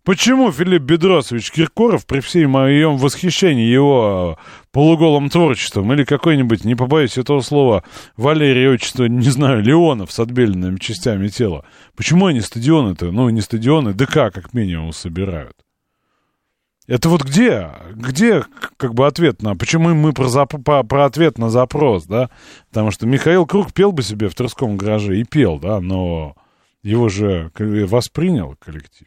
Почему 0.02 0.50
Филипп 0.50 0.82
Бедросович 0.82 1.52
Киркоров, 1.52 2.06
при 2.06 2.20
всем 2.20 2.52
моем 2.52 2.96
восхищении 2.96 3.66
его 3.66 4.38
э, 4.38 4.64
полуголым 4.72 5.28
творчеством, 5.28 5.92
или 5.92 6.04
какой-нибудь, 6.04 6.64
не 6.64 6.74
побоюсь 6.74 7.18
этого 7.18 7.42
слова, 7.42 7.84
Валерий 8.16 8.68
отчество, 8.68 9.04
не 9.04 9.28
знаю, 9.28 9.62
Леонов 9.62 10.10
с 10.10 10.18
отбеленными 10.18 10.78
частями 10.78 11.28
тела, 11.28 11.66
почему 11.96 12.26
они 12.26 12.40
стадионы-то, 12.40 13.10
ну, 13.12 13.28
не 13.28 13.42
стадионы, 13.42 13.92
ДК 13.92 14.32
как 14.32 14.54
минимум 14.54 14.94
собирают? 14.94 15.56
Это 16.86 17.10
вот 17.10 17.22
где, 17.22 17.68
где 17.92 18.42
как 18.78 18.94
бы 18.94 19.06
ответ 19.06 19.42
на, 19.42 19.54
почему 19.54 19.94
мы 19.94 20.14
про, 20.14 20.24
зап- 20.24 20.62
по- 20.62 20.82
про 20.82 21.04
ответ 21.04 21.36
на 21.36 21.50
запрос, 21.50 22.06
да? 22.06 22.30
Потому 22.70 22.90
что 22.90 23.06
Михаил 23.06 23.46
Круг 23.46 23.74
пел 23.74 23.92
бы 23.92 24.02
себе 24.02 24.30
в 24.30 24.34
Тверском 24.34 24.78
гараже 24.78 25.20
и 25.20 25.24
пел, 25.24 25.58
да, 25.58 25.78
но 25.78 26.34
его 26.82 27.10
же 27.10 27.52
воспринял 27.58 28.56
коллектив. 28.58 29.06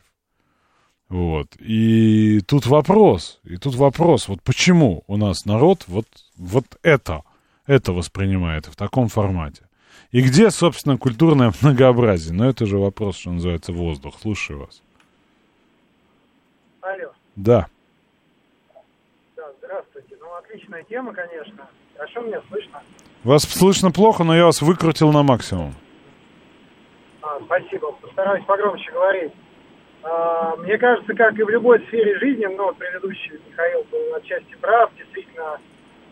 Вот. 1.13 1.45
И 1.59 2.41
тут 2.41 2.65
вопрос, 2.65 3.39
и 3.43 3.57
тут 3.57 3.75
вопрос, 3.75 4.27
вот 4.27 4.41
почему 4.41 5.03
у 5.05 5.15
нас 5.15 5.45
народ 5.45 5.83
вот, 5.85 6.07
вот 6.37 6.65
это, 6.81 7.21
это 7.67 7.93
воспринимает 7.93 8.65
в 8.65 8.75
таком 8.75 9.09
формате. 9.09 9.61
И 10.11 10.21
где, 10.23 10.49
собственно, 10.49 10.97
культурное 10.97 11.53
многообразие? 11.61 12.33
Но 12.33 12.49
это 12.49 12.65
же 12.65 12.79
вопрос, 12.79 13.17
что 13.17 13.29
называется, 13.29 13.73
воздух. 13.73 14.15
Слушаю 14.19 14.61
вас. 14.61 14.81
Алло, 16.81 17.11
Да. 17.35 17.67
да, 19.35 19.51
здравствуйте. 19.59 20.17
Ну, 20.19 20.33
отличная 20.33 20.81
тема, 20.85 21.13
конечно. 21.13 21.69
Хорошо 21.95 22.21
меня 22.21 22.41
слышно? 22.49 22.81
Вас 23.23 23.43
слышно 23.43 23.91
плохо, 23.91 24.23
но 24.23 24.35
я 24.35 24.45
вас 24.45 24.63
выкрутил 24.63 25.11
на 25.11 25.21
максимум. 25.21 25.75
А, 27.21 27.39
спасибо, 27.45 27.91
постараюсь 28.01 28.43
погромче 28.45 28.91
говорить. 28.91 29.31
А, 30.03 30.55
мне 30.57 30.77
кажется, 30.77 31.13
как 31.13 31.37
и 31.39 31.43
в 31.43 31.49
любой 31.49 31.79
сфере 31.87 32.19
жизни, 32.19 32.45
вот 32.45 32.77
предыдущий 32.77 33.39
Михаил 33.49 33.85
был 33.89 34.13
отчасти 34.15 34.53
прав, 34.59 34.91
действительно, 34.97 35.59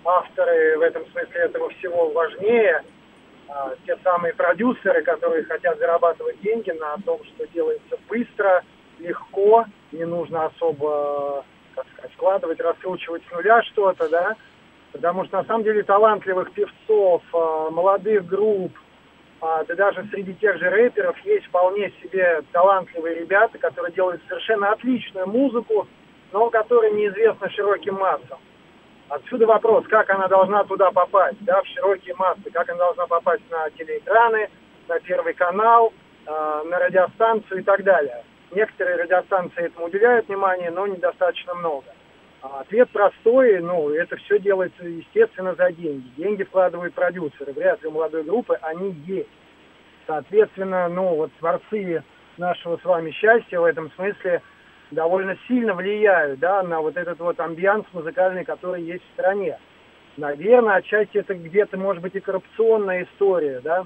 авторы 0.05 0.77
в 0.77 0.81
этом 0.81 1.05
смысле 1.11 1.41
этого 1.41 1.69
всего 1.71 2.09
важнее. 2.11 2.83
А, 3.49 3.73
те 3.85 3.97
самые 4.03 4.33
продюсеры, 4.33 5.03
которые 5.03 5.43
хотят 5.43 5.77
зарабатывать 5.77 6.39
деньги 6.41 6.71
на 6.71 6.95
том, 7.05 7.21
что 7.25 7.45
делается 7.47 7.97
быстро, 8.07 8.63
легко, 8.99 9.65
не 9.91 10.05
нужно 10.05 10.45
особо, 10.45 11.43
как 11.75 11.85
сказать, 11.93 12.11
складывать, 12.13 12.61
раскручивать 12.61 13.23
с 13.27 13.31
нуля 13.31 13.61
что-то, 13.63 14.07
да. 14.07 14.35
Потому 14.93 15.25
что 15.25 15.37
на 15.37 15.43
самом 15.43 15.63
деле 15.63 15.83
талантливых 15.83 16.53
певцов, 16.53 17.23
а, 17.33 17.69
молодых 17.71 18.25
групп, 18.25 18.71
а, 19.41 19.63
да 19.63 19.75
даже 19.75 20.07
среди 20.11 20.35
тех 20.35 20.57
же 20.59 20.69
рэперов 20.69 21.17
есть 21.25 21.47
вполне 21.47 21.91
себе 22.01 22.41
талантливые 22.51 23.21
ребята, 23.21 23.57
которые 23.57 23.91
делают 23.91 24.21
совершенно 24.27 24.71
отличную 24.71 25.27
музыку, 25.27 25.87
но 26.31 26.49
которая 26.51 26.91
неизвестна 26.91 27.49
широким 27.49 27.95
массам. 27.95 28.37
Отсюда 29.09 29.47
вопрос, 29.47 29.85
как 29.87 30.09
она 30.11 30.27
должна 30.27 30.63
туда 30.63 30.91
попасть, 30.91 31.37
да, 31.41 31.61
в 31.61 31.67
широкие 31.67 32.15
массы, 32.15 32.49
как 32.53 32.69
она 32.69 32.77
должна 32.77 33.07
попасть 33.07 33.43
на 33.49 33.69
телеэкраны, 33.71 34.49
на 34.87 34.99
Первый 34.99 35.33
канал, 35.33 35.91
э, 36.25 36.63
на 36.65 36.79
радиостанцию 36.79 37.61
и 37.61 37.63
так 37.63 37.83
далее. 37.83 38.23
Некоторые 38.51 38.97
радиостанции 38.97 39.65
этому 39.65 39.87
уделяют 39.87 40.27
внимание, 40.27 40.69
но 40.69 40.85
недостаточно 40.85 41.55
много. 41.55 41.87
А 42.41 42.61
ответ 42.61 42.89
простой, 42.89 43.61
ну, 43.61 43.89
это 43.89 44.15
все 44.17 44.39
делается, 44.39 44.83
естественно, 44.83 45.53
за 45.55 45.71
деньги. 45.71 46.07
Деньги 46.17 46.43
вкладывают 46.43 46.93
продюсеры, 46.93 47.53
вряд 47.53 47.81
ли 47.83 47.89
у 47.89 47.91
молодой 47.91 48.23
группы 48.23 48.57
они 48.61 48.95
есть. 49.05 49.29
Соответственно, 50.07 50.87
ну, 50.89 51.15
вот 51.15 51.31
творцы 51.39 52.03
нашего 52.37 52.77
с 52.77 52.83
вами 52.83 53.11
счастья 53.11 53.59
в 53.59 53.65
этом 53.65 53.91
смысле 53.91 54.41
довольно 54.89 55.37
сильно 55.47 55.75
влияют, 55.75 56.39
да, 56.39 56.63
на 56.63 56.81
вот 56.81 56.97
этот 56.97 57.19
вот 57.19 57.39
амбианс 57.39 57.85
музыкальный, 57.93 58.43
который 58.43 58.81
есть 58.83 59.03
в 59.03 59.13
стране. 59.13 59.57
Наверное, 60.17 60.77
отчасти 60.77 61.17
это 61.17 61.35
где-то, 61.35 61.77
может 61.77 62.01
быть, 62.01 62.15
и 62.15 62.19
коррупционная 62.19 63.03
история, 63.03 63.61
да. 63.63 63.85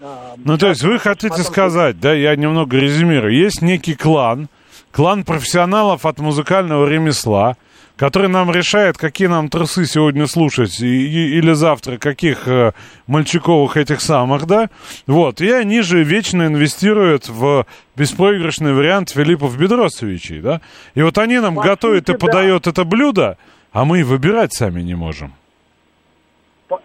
А, 0.00 0.34
ну, 0.36 0.58
то 0.58 0.68
есть 0.68 0.82
вы 0.82 0.98
хотите 0.98 1.30
потом... 1.30 1.44
сказать, 1.44 2.00
да, 2.00 2.12
я 2.12 2.36
немного 2.36 2.76
резюмирую, 2.76 3.32
есть 3.32 3.62
некий 3.62 3.94
клан, 3.94 4.48
клан 4.92 5.24
профессионалов 5.24 6.06
от 6.06 6.18
музыкального 6.18 6.86
ремесла, 6.86 7.56
который 7.96 8.28
нам 8.28 8.50
решает, 8.50 8.96
какие 8.98 9.28
нам 9.28 9.48
трусы 9.48 9.86
сегодня 9.86 10.26
слушать 10.26 10.80
и, 10.80 10.86
и, 10.86 11.38
или 11.38 11.52
завтра, 11.52 11.98
каких 11.98 12.46
э, 12.46 12.72
мальчиковых 13.06 13.76
этих 13.76 14.00
самых, 14.00 14.46
да, 14.46 14.70
вот, 15.06 15.40
и 15.40 15.50
они 15.50 15.80
же 15.82 16.02
вечно 16.02 16.46
инвестируют 16.46 17.28
в 17.28 17.66
беспроигрышный 17.96 18.72
вариант 18.72 19.10
Филиппов 19.10 19.58
Бедросовичей, 19.58 20.40
да, 20.40 20.60
и 20.94 21.02
вот 21.02 21.18
они 21.18 21.38
нам 21.38 21.56
По 21.56 21.62
готовят 21.62 22.06
сути, 22.06 22.16
и 22.16 22.18
подают 22.18 22.64
да. 22.64 22.70
это 22.70 22.84
блюдо, 22.84 23.38
а 23.72 23.84
мы 23.84 24.04
выбирать 24.04 24.52
сами 24.52 24.82
не 24.82 24.94
можем. 24.94 25.32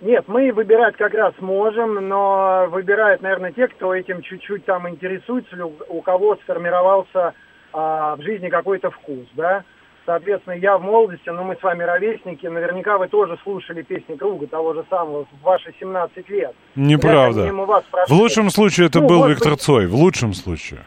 Нет, 0.02 0.26
мы 0.28 0.52
выбирать 0.52 0.98
как 0.98 1.14
раз 1.14 1.34
можем, 1.40 2.10
но 2.10 2.68
выбирают, 2.70 3.22
наверное, 3.22 3.54
те, 3.54 3.68
кто 3.70 3.96
этим 3.96 4.22
чуть-чуть 4.22 4.66
там 4.66 4.88
интересуется, 4.90 5.56
у 5.66 6.02
кого 6.02 6.36
сформировался 6.44 7.34
а, 7.74 8.16
в 8.16 8.22
жизни 8.22 8.50
какой-то 8.50 8.92
вкус, 8.92 9.26
да. 9.34 9.64
Соответственно, 10.06 10.54
я 10.54 10.78
в 10.78 10.84
молодости, 10.84 11.28
ну 11.28 11.44
мы 11.44 11.58
с 11.58 11.62
вами 11.62 11.84
ровесники, 11.84 12.48
наверняка 12.48 12.98
вы 12.98 13.10
тоже 13.10 13.38
слушали 13.44 13.82
песни 13.82 14.16
Круга 14.16 14.48
того 14.48 14.74
же 14.74 14.86
самого 14.90 15.26
в 15.26 15.44
ваши 15.44 15.74
17 15.80 16.30
лет. 16.30 16.56
Неправда. 16.76 17.52
В 18.08 18.12
лучшем 18.14 18.50
случае 18.50 18.88
это 18.88 19.02
ну, 19.02 19.08
был 19.10 19.28
Виктор 19.28 19.52
быть... 19.52 19.62
Цой, 19.62 19.88
в 19.88 19.96
лучшем 19.96 20.34
случае. 20.34 20.80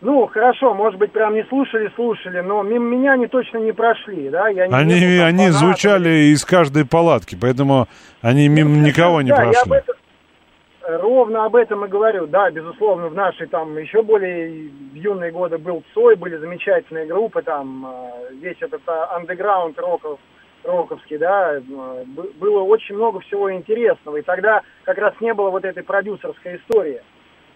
Ну, 0.00 0.26
хорошо, 0.26 0.74
может 0.74 1.00
быть, 1.00 1.12
прям 1.12 1.34
не 1.34 1.42
слушали, 1.44 1.90
слушали, 1.96 2.40
но 2.40 2.62
мимо 2.62 2.84
меня 2.84 3.14
они 3.14 3.26
точно 3.26 3.56
не 3.56 3.72
прошли, 3.72 4.28
да? 4.28 4.48
Я 4.48 4.68
не 4.68 4.74
они 4.74 4.94
вижу, 4.94 5.24
они 5.24 5.48
звучали 5.48 6.32
из 6.34 6.44
каждой 6.44 6.84
палатки, 6.84 7.36
поэтому 7.40 7.88
они 8.20 8.48
мимо 8.48 8.68
ну, 8.68 8.86
никого 8.86 9.22
не 9.22 9.30
да, 9.30 9.36
прошли. 9.36 9.54
Я 9.54 9.62
об 9.62 9.72
этом, 9.72 9.94
ровно 10.86 11.44
об 11.44 11.56
этом 11.56 11.84
и 11.84 11.88
говорю. 11.88 12.26
Да, 12.26 12.50
безусловно, 12.50 13.08
в 13.08 13.14
нашей 13.14 13.46
там 13.46 13.76
еще 13.78 14.02
более 14.02 14.70
юные 14.92 15.30
годы 15.30 15.58
был 15.58 15.82
Цой, 15.94 16.16
были 16.16 16.36
замечательные 16.36 17.06
группы, 17.06 17.42
там 17.42 17.86
э, 17.86 18.34
весь 18.34 18.60
этот 18.60 18.82
а, 18.86 19.16
андеграунд 19.16 19.78
роков, 19.78 20.18
роковский, 20.62 21.18
да, 21.18 21.56
э, 21.56 21.60
было 22.38 22.62
очень 22.62 22.94
много 22.94 23.20
всего 23.20 23.52
интересного. 23.52 24.16
И 24.16 24.22
тогда 24.22 24.62
как 24.84 24.98
раз 24.98 25.14
не 25.20 25.32
было 25.32 25.50
вот 25.50 25.64
этой 25.64 25.82
продюсерской 25.82 26.56
истории. 26.56 27.00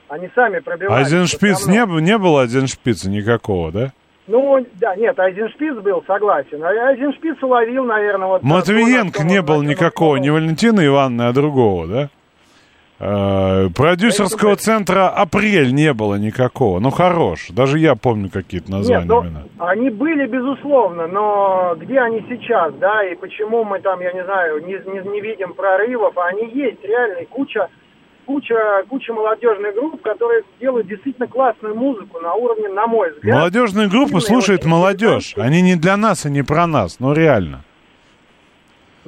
Они 0.09 0.31
сами 0.35 0.61
пробивались. 0.61 1.07
Один 1.07 1.27
шпиц 1.27 1.67
не, 1.67 1.85
не 2.01 2.17
было 2.17 2.43
один 2.43 2.67
шпица 2.67 3.11
никакого, 3.11 3.71
да? 3.73 3.93
Ну, 4.27 4.65
да, 4.75 4.95
нет, 4.95 5.19
один 5.19 5.49
шпиц 5.51 5.75
был, 5.77 6.03
согласен. 6.07 6.63
А 6.63 6.91
один 6.91 7.15
шпиц 7.15 7.43
уловил, 7.43 7.85
наверное, 7.85 8.29
вот... 8.29 8.43
Матвиенко 8.43 9.25
не 9.25 9.41
было 9.41 9.63
никакого, 9.63 10.17
не 10.17 10.31
Валентина 10.31 10.85
Ивановна, 10.85 11.29
а 11.29 11.33
другого, 11.33 11.87
да? 11.87 12.11
Э, 13.01 13.69
продюсерского 13.77 14.57
центра 14.57 15.09
«Апрель» 15.09 15.73
не 15.73 15.93
было 15.93 16.17
никакого. 16.17 16.81
Ну, 16.81 16.91
хорош. 16.91 17.49
Даже 17.51 17.79
я 17.79 17.95
помню 17.95 18.29
какие-то 18.29 18.73
названия. 18.73 19.07
Нет, 19.07 19.09
ну, 19.09 19.65
они 19.65 19.91
были, 19.91 20.27
безусловно, 20.27 21.07
но 21.07 21.77
где 21.79 22.01
они 22.01 22.25
сейчас, 22.29 22.75
да, 22.75 23.05
и 23.05 23.15
почему 23.15 23.63
мы 23.63 23.79
там, 23.81 24.01
я 24.01 24.13
не 24.13 24.25
знаю, 24.25 24.65
не, 24.67 24.73
не, 24.73 25.09
не 25.11 25.21
видим 25.21 25.55
прорывов, 25.55 26.19
они 26.19 26.51
есть, 26.53 26.83
реально, 26.83 27.25
куча, 27.27 27.69
куча, 28.27 28.57
куча 28.89 29.13
молодежных 29.13 29.75
групп, 29.77 30.03
которые 30.03 30.43
делают 30.61 30.89
действительно 30.89 31.29
классную 31.29 31.77
музыку 31.77 32.19
на 32.19 32.35
уровне, 32.35 32.69
на 32.69 32.89
мой 32.89 33.13
взгляд. 33.13 33.39
Молодежные 33.39 33.89
группы 33.89 34.21
слушает 34.21 34.65
молодежь. 34.65 35.35
Они 35.37 35.63
не 35.63 35.77
для 35.77 35.97
нас 35.97 36.27
и 36.27 36.31
не 36.31 36.43
про 36.43 36.67
нас, 36.67 36.99
но 36.99 37.13
реально. 37.13 37.63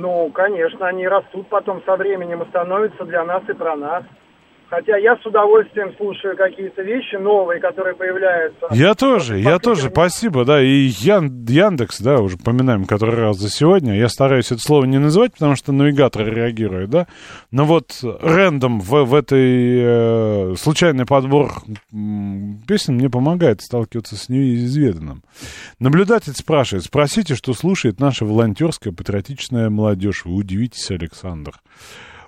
Ну, 0.01 0.31
конечно, 0.31 0.87
они 0.87 1.07
растут 1.07 1.47
потом 1.49 1.83
со 1.85 1.95
временем 1.95 2.43
и 2.43 2.49
становятся 2.49 3.05
для 3.05 3.23
нас 3.23 3.43
и 3.51 3.53
про 3.53 3.77
нас. 3.77 4.03
Хотя 4.71 4.97
я 4.99 5.17
с 5.17 5.27
удовольствием 5.27 5.93
слушаю 5.97 6.37
какие-то 6.37 6.83
вещи 6.83 7.17
новые, 7.17 7.61
которые 7.61 7.97
появляются. 7.97 8.69
Я 8.71 8.95
тоже, 8.95 9.41
я 9.41 9.59
тоже, 9.59 9.91
спасибо, 9.91 10.45
да. 10.45 10.63
И 10.63 10.93
Ян, 11.01 11.45
Яндекс, 11.45 12.01
да, 12.01 12.21
уже 12.21 12.37
поминаем 12.37 12.85
который 12.85 13.17
раз 13.17 13.39
за 13.39 13.51
сегодня. 13.51 13.97
Я 13.97 14.09
стараюсь 14.09 14.53
это 14.53 14.61
слово 14.61 14.85
не 14.85 14.99
называть, 14.99 15.33
потому 15.33 15.57
что 15.57 15.73
навигатор 15.73 16.25
реагирует, 16.25 16.89
да. 16.89 17.09
Но 17.51 17.65
вот 17.65 17.99
рендом 18.23 18.79
в, 18.79 19.05
в 19.05 19.13
этой 19.13 20.53
э, 20.53 20.55
случайный 20.57 21.05
подбор 21.05 21.51
песен 22.69 22.95
мне 22.95 23.11
помогает 23.11 23.63
сталкиваться 23.63 24.15
с 24.15 24.29
неизведанным. 24.29 25.25
Наблюдатель 25.81 26.35
спрашивает, 26.35 26.85
спросите, 26.85 27.35
что 27.35 27.55
слушает 27.55 27.99
наша 27.99 28.25
волонтерская 28.25 28.93
патриотичная 28.93 29.69
молодежь. 29.69 30.25
Вы 30.25 30.37
удивитесь, 30.37 30.93
Александр. 30.93 31.55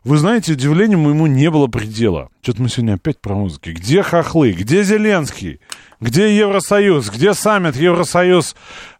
Вы 0.05 0.16
знаете, 0.16 0.55
удивлению 0.55 0.98
моему 0.98 1.28
не 1.28 1.48
было 1.48 1.68
предела. 1.68 2.28
Что-то 2.42 2.62
мы 2.62 2.68
сегодня 2.68 2.94
опять 2.94 3.20
про 3.20 3.34
музыки. 3.34 3.70
Где 3.70 4.03
хохлы? 4.03 4.50
Где 4.50 4.82
Зеленский? 4.82 5.61
Где 6.00 6.36
Евросоюз? 6.36 7.09
Где 7.09 7.34
саммит 7.34 7.76
Евросоюз 7.76 8.57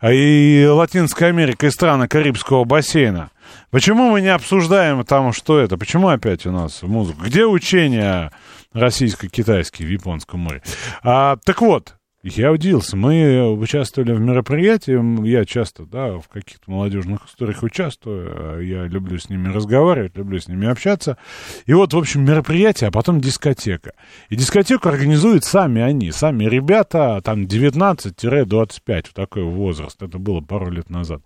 и 0.09 0.65
Латинская 0.71 1.27
Америка 1.27 1.67
и 1.67 1.71
страны 1.71 2.07
Карибского 2.07 2.65
бассейна? 2.65 3.31
Почему 3.71 4.11
мы 4.11 4.21
не 4.21 4.29
обсуждаем 4.29 5.05
там, 5.05 5.33
что 5.33 5.59
это? 5.59 5.77
Почему 5.77 6.07
опять 6.07 6.47
у 6.47 6.53
нас 6.53 6.83
музыка? 6.83 7.25
Где 7.27 7.47
учения 7.47 8.31
российско-китайские 8.73 9.89
в 9.89 9.91
Японском 9.91 10.39
море? 10.39 10.63
А, 11.03 11.37
так 11.45 11.63
вот, 11.63 11.97
я 12.23 12.53
удивился. 12.53 12.97
Мы 12.97 13.53
участвовали 13.53 14.13
в 14.13 14.21
мероприятии, 14.21 15.27
я 15.27 15.45
часто, 15.45 15.85
да, 15.85 16.19
в 16.19 16.29
каких-то 16.29 16.71
молодежных 16.71 17.27
историях 17.27 17.63
участвую, 17.63 18.33
а 18.35 18.61
я 18.61 18.85
люблю 18.87 19.19
с 19.19 19.29
ними 19.29 19.49
разговаривать, 19.49 20.17
люблю 20.17 20.39
с 20.39 20.47
ними 20.47 20.69
общаться. 20.69 21.19
И 21.67 21.75
вот, 21.75 21.93
в 21.93 21.99
общем, 21.99 22.25
мероприятие, 22.25 22.89
а 22.89 22.91
потом 22.93 23.21
дискотека. 23.21 23.93
И 24.29 24.37
дискотеку 24.37 24.89
организуют 24.89 25.45
сами 25.45 25.83
они, 25.83 26.13
сами 26.13 26.45
ребята, 26.45 27.21
там 27.25 27.45
19-25, 27.45 29.09
в 29.09 29.15
такой 29.15 29.43
возраст. 29.43 30.01
Это 30.03 30.19
было 30.19 30.41
пару 30.41 30.71
лет 30.71 30.91
назад. 30.91 31.23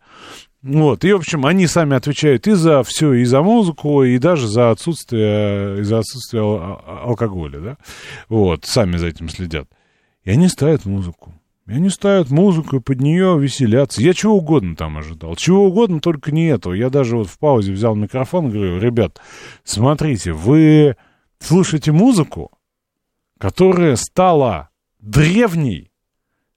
Вот, 0.63 1.05
и, 1.05 1.13
в 1.13 1.17
общем, 1.17 1.47
они 1.47 1.67
сами 1.67 1.95
отвечают 1.95 2.49
и 2.49 2.53
за 2.53 2.83
все, 2.83 3.13
и 3.13 3.25
за 3.25 3.43
музыку, 3.43 4.03
и 4.03 4.19
даже 4.19 4.49
за 4.49 4.71
отсутствие, 4.71 5.81
и 5.81 5.83
за 5.83 5.99
отсутствие 5.99 6.43
алкоголя, 6.43 7.61
да. 7.61 7.77
Вот, 8.29 8.65
сами 8.65 8.97
за 8.97 9.09
этим 9.09 9.29
следят. 9.29 9.69
И 10.27 10.31
они 10.33 10.49
ставят 10.49 10.85
музыку. 10.85 11.33
И 11.69 11.73
они 11.73 11.89
ставят 11.89 12.31
музыку, 12.31 12.77
и 12.77 12.81
под 12.81 13.01
нее 13.01 13.39
веселятся. 13.39 14.03
Я 14.03 14.13
чего 14.13 14.37
угодно 14.37 14.75
там 14.75 14.99
ожидал. 14.99 15.37
Чего 15.37 15.67
угодно, 15.67 16.01
только 16.01 16.33
не 16.33 16.49
этого. 16.49 16.75
Я 16.75 16.91
даже 16.91 17.17
вот 17.17 17.29
в 17.29 17.39
паузе 17.39 17.73
взял 17.73 17.95
микрофон 17.95 18.49
и 18.49 18.51
говорю, 18.51 18.81
ребят, 18.81 19.21
смотрите, 19.63 20.33
вы 20.33 20.97
слушаете 21.39 21.93
музыку, 21.93 22.51
которая 23.39 23.95
стала 23.95 24.71
древней, 24.99 25.93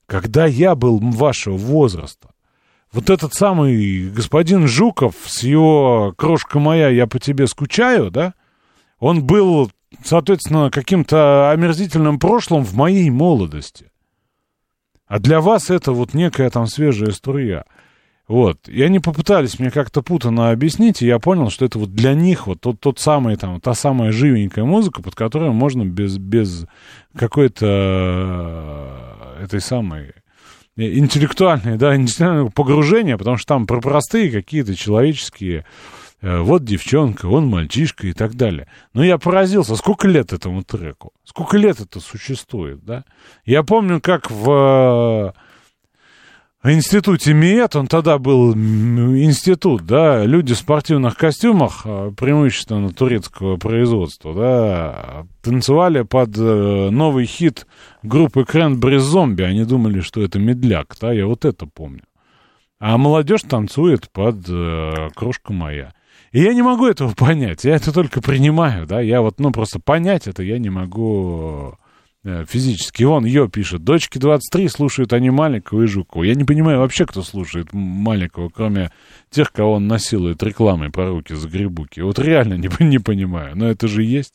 когда 0.07 0.47
я 0.47 0.73
был 0.73 0.97
вашего 0.97 1.55
возраста. 1.55 2.31
Вот 2.91 3.11
этот 3.11 3.35
самый 3.35 4.09
господин 4.09 4.67
Жуков 4.67 5.13
с 5.27 5.43
его 5.43 6.15
«Крошка 6.17 6.57
моя, 6.57 6.89
я 6.89 7.05
по 7.05 7.19
тебе 7.19 7.45
скучаю», 7.45 8.09
да, 8.09 8.33
он 8.97 9.23
был 9.23 9.69
соответственно, 10.03 10.70
каким-то 10.72 11.52
омерзительным 11.52 12.20
прошлым 12.20 12.64
в 12.64 12.76
моей 12.76 13.10
молодости. 13.10 13.91
А 15.07 15.20
для 15.20 15.41
вас 15.41 15.70
это 15.70 15.91
вот 15.91 16.14
некая 16.14 16.49
там 16.49 16.68
свежая 16.68 17.11
струя. 17.11 17.66
Вот. 18.28 18.70
И 18.70 18.84
они 18.84 18.99
попытались 18.99 19.57
мне 19.57 19.72
как-то 19.72 20.03
путано 20.03 20.52
объяснить, 20.52 21.02
и 21.02 21.07
я 21.07 21.18
понял, 21.18 21.49
что 21.49 21.66
это 21.66 21.80
вот 21.80 21.95
для 21.95 22.14
них 22.14 22.45
вот 22.45 22.61
тот, 22.61 22.80
тот 22.80 22.99
самый, 22.99 23.36
там, 23.36 23.60
та 23.60 23.74
самая 23.74 24.11
живенькая 24.11 24.66
музыка, 24.66 25.02
под 25.02 25.16
которую 25.16 25.52
можно 25.53 25.84
без, 25.84 26.20
без 26.20 26.68
какой-то 27.16 27.66
э, 29.40 29.45
этой 29.45 29.61
самой 29.61 30.14
интеллектуальное, 30.76 31.78
да, 31.78 31.95
интеллектуальное 31.98 32.52
погружение, 32.52 33.18
потому 33.18 33.38
что 33.38 33.48
там 33.48 33.66
про 33.66 33.82
простые 33.82 34.30
какие-то 34.30 34.76
человеческие 34.76 35.61
э, 35.61 35.98
вот 36.21 36.63
девчонка, 36.63 37.27
он 37.27 37.47
мальчишка 37.47 38.07
и 38.07 38.13
так 38.13 38.35
далее. 38.35 38.67
Но 38.93 39.03
я 39.03 39.17
поразился, 39.17 39.75
сколько 39.75 40.07
лет 40.07 40.33
этому 40.33 40.63
треку, 40.63 41.13
сколько 41.23 41.57
лет 41.57 41.79
это 41.79 41.99
существует, 41.99 42.83
да? 42.83 43.05
Я 43.45 43.63
помню, 43.63 44.01
как 44.01 44.29
в 44.29 45.33
в 46.61 46.69
институте 46.73 47.33
МИЭТ, 47.33 47.77
он 47.77 47.87
тогда 47.87 48.17
был 48.17 48.53
институт, 48.53 49.85
да, 49.85 50.25
люди 50.25 50.53
в 50.53 50.57
спортивных 50.57 51.15
костюмах, 51.15 51.83
а, 51.85 52.11
преимущественно 52.11 52.91
турецкого 52.91 53.55
производства, 53.55 54.33
да, 54.35 55.25
танцевали 55.41 56.01
под 56.01 56.37
э, 56.37 56.89
новый 56.89 57.25
хит 57.27 57.65
группы 58.03 58.43
Кренбри 58.43 58.97
Зомби. 58.97 59.43
Они 59.43 59.63
думали, 59.63 60.01
что 60.01 60.21
это 60.21 60.37
медляк, 60.37 60.97
да, 60.99 61.13
я 61.13 61.27
вот 61.27 61.45
это 61.45 61.65
помню. 61.65 62.03
А 62.81 62.97
молодежь 62.97 63.43
танцует 63.43 64.11
под 64.11 64.39
э, 64.49 65.09
«Крошка 65.15 65.53
моя». 65.53 65.93
И 66.31 66.41
я 66.41 66.53
не 66.53 66.61
могу 66.61 66.85
этого 66.85 67.14
понять, 67.14 67.64
я 67.64 67.76
это 67.76 67.91
только 67.91 68.22
принимаю, 68.22 68.85
да, 68.85 69.01
я 69.01 69.22
вот, 69.22 69.39
ну, 69.39 69.51
просто 69.51 69.80
понять 69.80 70.27
это 70.27 70.43
я 70.43 70.60
не 70.60 70.69
могу 70.69 71.77
Э, 72.22 72.43
физически. 72.45 73.03
Он 73.03 73.23
ее 73.23 73.47
пишет. 73.47 73.85
Дочки 73.85 74.18
23 74.18 74.68
слушают 74.68 75.14
они 75.14 75.30
маленького 75.30 75.84
и 75.84 75.88
Жукова. 75.88 76.23
Я 76.23 76.35
не 76.35 76.43
понимаю 76.43 76.80
вообще, 76.80 77.06
кто 77.06 77.22
слушает 77.22 77.72
маленького, 77.72 78.49
кроме 78.49 78.91
тех, 79.30 79.53
кого 79.53 79.73
он 79.73 79.88
насилует 79.88 80.43
рекламой 80.43 80.91
по 80.91 81.07
руке 81.07 81.38
за 81.38 81.47
грибуки. 81.47 82.01
Вот 82.01 82.19
реально 82.19 82.56
не, 82.56 82.69
не 82.84 82.99
понимаю. 82.99 83.56
Но 83.56 83.69
это 83.69 83.88
же 83.88 84.03
есть. 84.03 84.34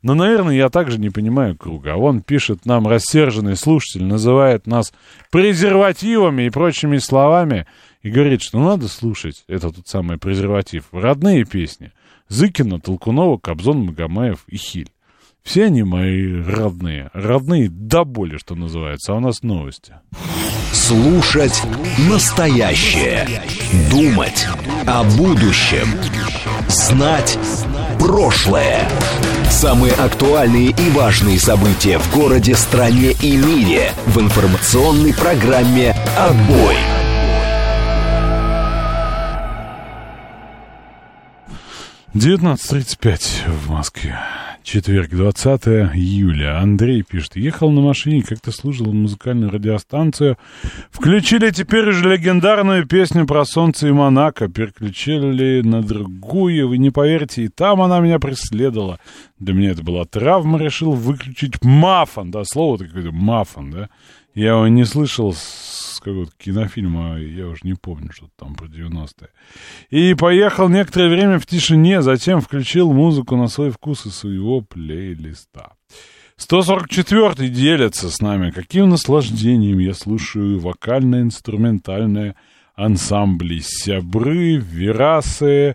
Но, 0.00 0.14
наверное, 0.14 0.54
я 0.54 0.70
также 0.70 0.98
не 0.98 1.10
понимаю 1.10 1.56
круга. 1.56 1.92
А 1.92 1.96
он 1.96 2.22
пишет 2.22 2.64
нам, 2.64 2.86
рассерженный 2.86 3.56
слушатель, 3.56 4.04
называет 4.04 4.66
нас 4.66 4.94
презервативами 5.30 6.44
и 6.44 6.50
прочими 6.50 6.96
словами. 6.96 7.66
И 8.06 8.10
говорит, 8.10 8.40
что 8.40 8.60
надо 8.60 8.86
слушать, 8.86 9.42
это 9.48 9.72
тот 9.72 9.88
самый 9.88 10.16
презерватив, 10.16 10.84
родные 10.92 11.44
песни. 11.44 11.90
Зыкина, 12.28 12.78
Толкунова, 12.78 13.36
Кобзон, 13.36 13.84
Магомаев 13.84 14.44
и 14.46 14.56
Хиль. 14.56 14.92
Все 15.42 15.64
они 15.64 15.82
мои 15.82 16.40
родные. 16.40 17.10
Родные 17.14 17.68
до 17.68 18.04
боли, 18.04 18.36
что 18.36 18.54
называется. 18.54 19.12
А 19.12 19.16
у 19.16 19.18
нас 19.18 19.42
новости. 19.42 19.94
Слушать 20.72 21.60
настоящее. 22.08 23.26
Думать 23.90 24.46
о 24.86 25.02
будущем. 25.18 25.88
Знать 26.68 27.36
прошлое. 27.98 28.88
Самые 29.50 29.94
актуальные 29.94 30.68
и 30.70 30.90
важные 30.90 31.40
события 31.40 31.98
в 31.98 32.14
городе, 32.14 32.54
стране 32.54 33.16
и 33.20 33.36
мире 33.36 33.90
в 34.06 34.20
информационной 34.20 35.12
программе 35.12 35.90
«Отбой». 36.16 36.76
19.35 42.16 43.50
в 43.50 43.70
Москве. 43.70 44.18
Четверг, 44.62 45.10
20 45.10 45.66
июля. 45.94 46.60
Андрей 46.60 47.02
пишет. 47.02 47.36
Ехал 47.36 47.70
на 47.70 47.82
машине, 47.82 48.22
как-то 48.22 48.52
служил 48.52 48.90
музыкальную 48.90 49.50
радиостанцию. 49.50 50.38
Включили 50.90 51.50
теперь 51.50 51.90
уже 51.90 52.08
легендарную 52.08 52.86
песню 52.86 53.26
про 53.26 53.44
солнце 53.44 53.88
и 53.88 53.92
Монако. 53.92 54.48
Переключили 54.48 55.60
на 55.60 55.82
другую. 55.82 56.70
Вы 56.70 56.78
не 56.78 56.88
поверите, 56.90 57.42
и 57.44 57.48
там 57.48 57.82
она 57.82 58.00
меня 58.00 58.18
преследовала. 58.18 58.98
Для 59.38 59.52
меня 59.52 59.72
это 59.72 59.82
была 59.82 60.06
травма. 60.06 60.58
Решил 60.58 60.92
выключить 60.92 61.62
мафон. 61.62 62.30
Да, 62.30 62.44
слово 62.46 62.78
такое, 62.78 63.10
мафон, 63.10 63.70
да. 63.70 63.90
Я 64.34 64.52
его 64.52 64.68
не 64.68 64.84
слышал 64.84 65.34
с 65.34 65.95
какого-то 66.06 66.32
кинофильма, 66.38 67.18
я 67.18 67.48
уже 67.48 67.62
не 67.64 67.74
помню, 67.74 68.12
что 68.12 68.28
там 68.36 68.54
про 68.54 68.66
90-е. 68.66 69.28
И 69.90 70.14
поехал 70.14 70.68
некоторое 70.68 71.08
время 71.08 71.40
в 71.40 71.46
тишине, 71.46 72.00
затем 72.00 72.40
включил 72.40 72.92
музыку 72.92 73.36
на 73.36 73.48
свой 73.48 73.70
вкус 73.70 74.06
из 74.06 74.14
своего 74.14 74.60
плейлиста. 74.60 75.72
144-й 76.38 77.48
делится 77.48 78.08
с 78.10 78.20
нами. 78.20 78.52
Каким 78.52 78.88
наслаждением 78.88 79.78
я 79.80 79.94
слушаю 79.94 80.60
вокально-инструментальные 80.60 82.36
ансамбли 82.76 83.60
«Сябры», 83.64 84.58
«Верасы», 84.58 85.74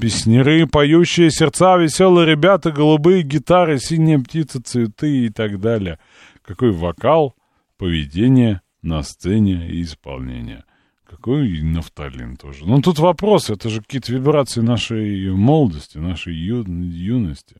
песнеры, 0.00 0.68
поющие 0.68 1.32
сердца, 1.32 1.76
веселые 1.76 2.26
ребята, 2.26 2.70
голубые 2.70 3.22
гитары, 3.22 3.78
синие 3.78 4.20
птицы, 4.20 4.60
цветы 4.60 5.26
и 5.26 5.28
так 5.28 5.60
далее. 5.60 5.98
Какой 6.42 6.70
вокал, 6.70 7.34
поведение 7.78 8.60
на 8.82 9.02
сцене 9.02 9.68
и 9.68 9.82
исполнение. 9.82 10.64
Какой 11.08 11.60
нафталин 11.62 12.36
тоже. 12.36 12.64
Ну, 12.64 12.80
тут 12.80 12.98
вопрос, 12.98 13.50
это 13.50 13.68
же 13.68 13.80
какие-то 13.80 14.12
вибрации 14.12 14.60
нашей 14.60 15.30
молодости, 15.30 15.98
нашей 15.98 16.34
ю, 16.34 16.64
юности. 16.64 17.56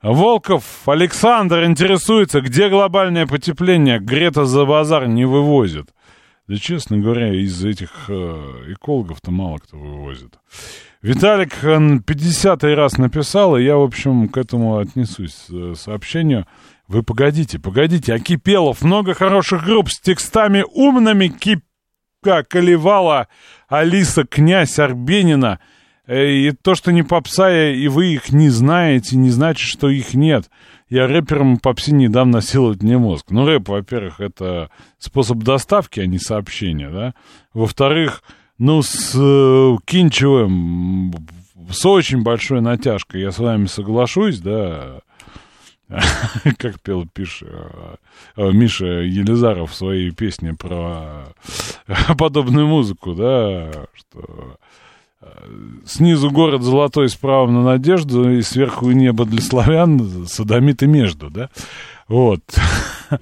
Волков 0.00 0.88
Александр 0.88 1.64
интересуется, 1.64 2.40
где 2.40 2.68
глобальное 2.68 3.26
потепление 3.26 3.98
Грета 3.98 4.44
за 4.44 4.64
базар 4.64 5.08
не 5.08 5.24
вывозит. 5.24 5.88
Да, 6.46 6.56
честно 6.56 6.98
говоря, 6.98 7.34
из 7.34 7.62
этих 7.64 7.90
э, 8.08 8.12
экологов-то 8.68 9.30
мало 9.30 9.58
кто 9.58 9.76
вывозит. 9.76 10.38
Виталик 11.02 11.52
50 11.60 12.64
раз 12.64 12.96
написал, 12.96 13.56
и 13.56 13.64
я, 13.64 13.76
в 13.76 13.82
общем, 13.82 14.28
к 14.28 14.38
этому 14.38 14.78
отнесусь 14.78 15.46
э, 15.50 15.74
сообщению. 15.76 16.46
Вы 16.88 17.02
погодите, 17.02 17.58
погодите, 17.58 18.14
а 18.14 18.18
Кипелов 18.18 18.80
много 18.82 19.12
хороших 19.12 19.64
групп 19.64 19.90
с 19.90 20.00
текстами 20.00 20.64
умными 20.72 21.28
Кипка, 21.28 22.44
Колевала, 22.48 23.28
Алиса, 23.68 24.24
Князь, 24.24 24.78
Арбенина. 24.78 25.60
Э, 26.06 26.26
и 26.26 26.50
то, 26.52 26.74
что 26.74 26.90
не 26.90 27.02
попса, 27.02 27.70
и 27.70 27.86
вы 27.88 28.14
их 28.14 28.32
не 28.32 28.48
знаете, 28.48 29.16
не 29.16 29.28
значит, 29.28 29.68
что 29.68 29.90
их 29.90 30.14
нет. 30.14 30.48
Я 30.88 31.06
рэперам 31.06 31.58
попси 31.58 31.92
не 31.92 32.08
дам 32.08 32.30
насиловать 32.30 32.82
мне 32.82 32.96
мозг. 32.96 33.26
Ну, 33.28 33.44
рэп, 33.44 33.68
во-первых, 33.68 34.20
это 34.20 34.70
способ 34.98 35.38
доставки, 35.38 36.00
а 36.00 36.06
не 36.06 36.18
сообщения, 36.18 36.88
да. 36.88 37.14
Во-вторых, 37.52 38.22
ну, 38.56 38.80
с 38.80 39.12
э, 39.14 39.76
Кинчевым 39.84 41.12
с 41.70 41.84
очень 41.84 42.22
большой 42.22 42.62
натяжкой 42.62 43.20
я 43.20 43.30
с 43.30 43.38
вами 43.38 43.66
соглашусь, 43.66 44.38
да, 44.38 45.00
как 46.58 46.80
пел 46.80 47.06
Пиш, 47.06 47.42
э, 47.42 47.94
э, 48.36 48.52
Миша 48.52 48.86
Елизаров 48.86 49.70
в 49.70 49.74
своей 49.74 50.10
песне 50.10 50.54
про 50.54 51.28
подобную 52.18 52.66
музыку, 52.66 53.14
да, 53.14 53.70
что 53.94 54.58
э, 55.22 55.26
снизу 55.86 56.30
город 56.30 56.62
золотой, 56.62 57.08
справа 57.08 57.50
на 57.50 57.62
надежду, 57.62 58.30
и 58.30 58.42
сверху 58.42 58.90
небо 58.90 59.24
для 59.24 59.40
славян, 59.40 60.26
садомиты 60.26 60.86
между, 60.86 61.30
да, 61.30 61.50
вот. 62.06 62.42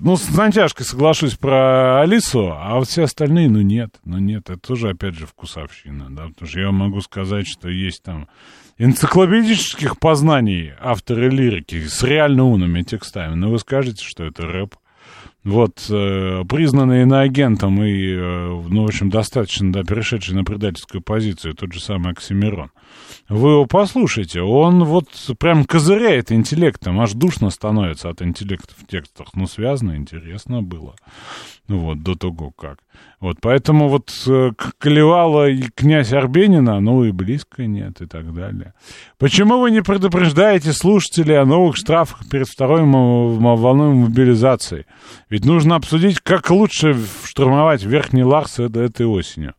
Ну, 0.00 0.16
с 0.16 0.30
натяжкой 0.30 0.84
соглашусь 0.84 1.34
про 1.34 2.00
Алису, 2.00 2.50
а 2.52 2.74
вот 2.76 2.88
все 2.88 3.04
остальные, 3.04 3.48
ну, 3.50 3.60
нет, 3.60 3.94
ну, 4.04 4.18
нет, 4.18 4.50
это 4.50 4.58
тоже, 4.58 4.88
опять 4.88 5.14
же, 5.14 5.26
вкусовщина, 5.26 6.06
да, 6.10 6.28
потому 6.28 6.48
что 6.48 6.58
я 6.58 6.72
могу 6.72 7.00
сказать, 7.02 7.46
что 7.46 7.68
есть 7.68 8.02
там 8.02 8.26
энциклопедических 8.78 9.98
познаний 9.98 10.72
авторы 10.80 11.30
лирики 11.30 11.86
с 11.86 12.02
реально 12.02 12.44
умными 12.44 12.82
текстами, 12.82 13.34
но 13.34 13.50
вы 13.50 13.58
скажете, 13.58 14.04
что 14.04 14.24
это 14.24 14.46
рэп. 14.46 14.74
Вот, 15.44 15.84
э, 15.90 16.44
признанный 16.48 17.02
иноагентом 17.02 17.82
и, 17.82 18.12
э, 18.14 18.62
ну, 18.68 18.82
в 18.82 18.86
общем, 18.86 19.10
достаточно, 19.10 19.72
да, 19.72 19.82
перешедший 19.82 20.36
на 20.36 20.44
предательскую 20.44 21.02
позицию, 21.02 21.54
тот 21.54 21.72
же 21.72 21.80
самый 21.80 22.12
Оксимирон. 22.12 22.70
Вы 23.28 23.50
его 23.52 23.66
послушайте, 23.66 24.42
он 24.42 24.84
вот 24.84 25.08
прям 25.38 25.64
козыряет 25.64 26.32
интеллектом, 26.32 27.00
аж 27.00 27.12
душно 27.12 27.50
становится 27.50 28.10
от 28.10 28.20
интеллекта 28.20 28.74
в 28.76 28.86
текстах. 28.86 29.28
Ну, 29.34 29.46
связано, 29.46 29.96
интересно 29.96 30.62
было. 30.62 30.94
Ну 31.68 31.78
вот, 31.78 32.02
до 32.02 32.14
того 32.16 32.50
как. 32.50 32.78
Вот, 33.20 33.36
поэтому 33.40 33.88
вот 33.88 34.12
э, 34.26 34.50
клевала 34.78 35.48
и 35.48 35.62
князь 35.62 36.12
Арбенина, 36.12 36.80
ну 36.80 37.04
и 37.04 37.12
близко 37.12 37.66
нет 37.66 38.00
и 38.00 38.06
так 38.06 38.34
далее. 38.34 38.74
Почему 39.16 39.60
вы 39.60 39.70
не 39.70 39.80
предупреждаете 39.80 40.72
слушателей 40.72 41.38
о 41.38 41.46
новых 41.46 41.76
штрафах 41.76 42.28
перед 42.28 42.48
второй 42.48 42.82
волной 42.82 43.94
мобилизации? 43.94 44.86
Ведь 45.30 45.44
нужно 45.44 45.76
обсудить, 45.76 46.20
как 46.20 46.50
лучше 46.50 46.98
штурмовать 47.24 47.84
Верхний 47.84 48.24
Ларс 48.24 48.58
этой 48.58 49.06
осенью. 49.06 49.54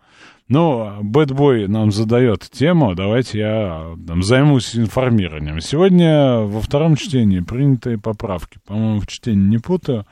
Ну, 0.54 1.00
Бэтбой 1.02 1.68
нам 1.68 1.92
задает 1.92 2.42
тему, 2.42 2.94
давайте 2.94 3.40
я 3.40 3.96
там, 4.06 4.22
займусь 4.22 4.76
информированием. 4.76 5.60
Сегодня 5.60 6.42
во 6.42 6.62
втором 6.62 6.96
чтении 6.96 7.40
принятые 7.40 7.98
поправки, 7.98 8.60
по-моему, 8.64 9.00
в 9.00 9.08
чтении 9.08 9.48
не 9.48 9.58
путаю, 9.58 10.06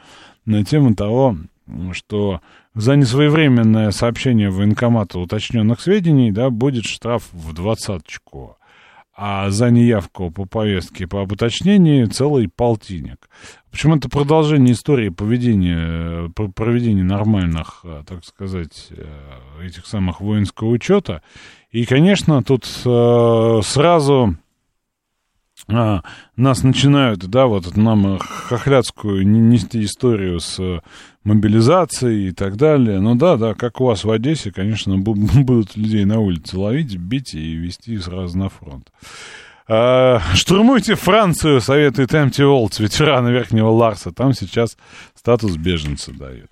на 0.48 0.66
тему 0.66 0.96
того, 0.96 1.38
что 1.92 2.42
за 2.74 2.96
несвоевременное 2.96 3.92
сообщение 3.92 4.50
военкомата 4.50 5.20
уточненных 5.20 5.80
сведений, 5.80 6.32
да, 6.32 6.50
будет 6.50 6.86
штраф 6.86 7.30
в 7.34 7.54
двадцаточку. 7.54 8.58
А 9.14 9.50
за 9.50 9.70
неявку 9.70 10.32
по 10.32 10.46
повестке 10.46 11.06
по 11.06 11.22
об 11.22 11.34
уточнении 11.34 12.06
целый 12.06 12.48
полтинник. 12.48 13.30
Почему 13.70 13.96
это 13.98 14.10
продолжение 14.10 14.74
истории 14.74 15.10
поведения, 15.10 16.28
э, 16.28 16.48
проведения 16.56 17.04
нормальных, 17.04 17.82
э, 17.84 18.04
так 18.08 18.24
сказать, 18.24 18.88
э, 18.92 19.66
этих 19.66 19.86
самых 19.86 20.22
воинского 20.22 20.70
учета. 20.70 21.22
И, 21.72 21.86
конечно, 21.86 22.42
тут 22.44 22.66
сразу 22.66 24.36
нас 25.68 26.64
начинают, 26.64 27.20
да, 27.28 27.46
вот 27.46 27.78
нам 27.78 28.18
хохлядскую 28.18 29.26
нести 29.28 29.84
историю 29.86 30.40
с 30.40 30.82
мобилизацией 31.24 32.30
и 32.30 32.32
так 32.32 32.58
далее. 32.58 33.00
Ну 33.00 33.16
да, 33.16 33.38
да, 33.38 33.54
как 33.54 33.82
у 33.82 33.86
вас 33.86 34.04
в 34.04 34.12
Одессе, 34.12 34.52
конечно, 34.52 34.98
будут 34.98 35.76
людей 35.76 36.06
на 36.06 36.20
улице 36.20 36.58
ловить, 36.58 36.96
бить 36.98 37.34
и 37.34 37.56
вести 37.56 37.98
сразу 38.00 38.38
на 38.38 38.50
фронт. 38.50 38.92
А, 39.68 40.20
штурмуйте 40.34 40.96
Францию, 40.96 41.62
советует 41.62 42.14
Эмти 42.14 42.42
Волтс, 42.42 42.80
ветерана 42.80 43.30
Верхнего 43.30 43.70
Ларса. 43.70 44.12
Там 44.12 44.34
сейчас 44.34 44.78
статус 45.16 45.56
беженца 45.56 46.12
дают. 46.12 46.50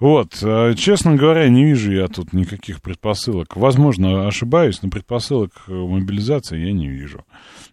Вот, 0.00 0.38
а, 0.42 0.74
честно 0.74 1.14
говоря, 1.14 1.48
не 1.48 1.64
вижу 1.64 1.92
я 1.92 2.08
тут 2.08 2.32
никаких 2.32 2.82
предпосылок. 2.82 3.56
Возможно, 3.56 4.26
ошибаюсь, 4.26 4.82
но 4.82 4.90
предпосылок 4.90 5.52
мобилизации 5.66 6.58
я 6.58 6.72
не 6.72 6.88
вижу. 6.88 7.24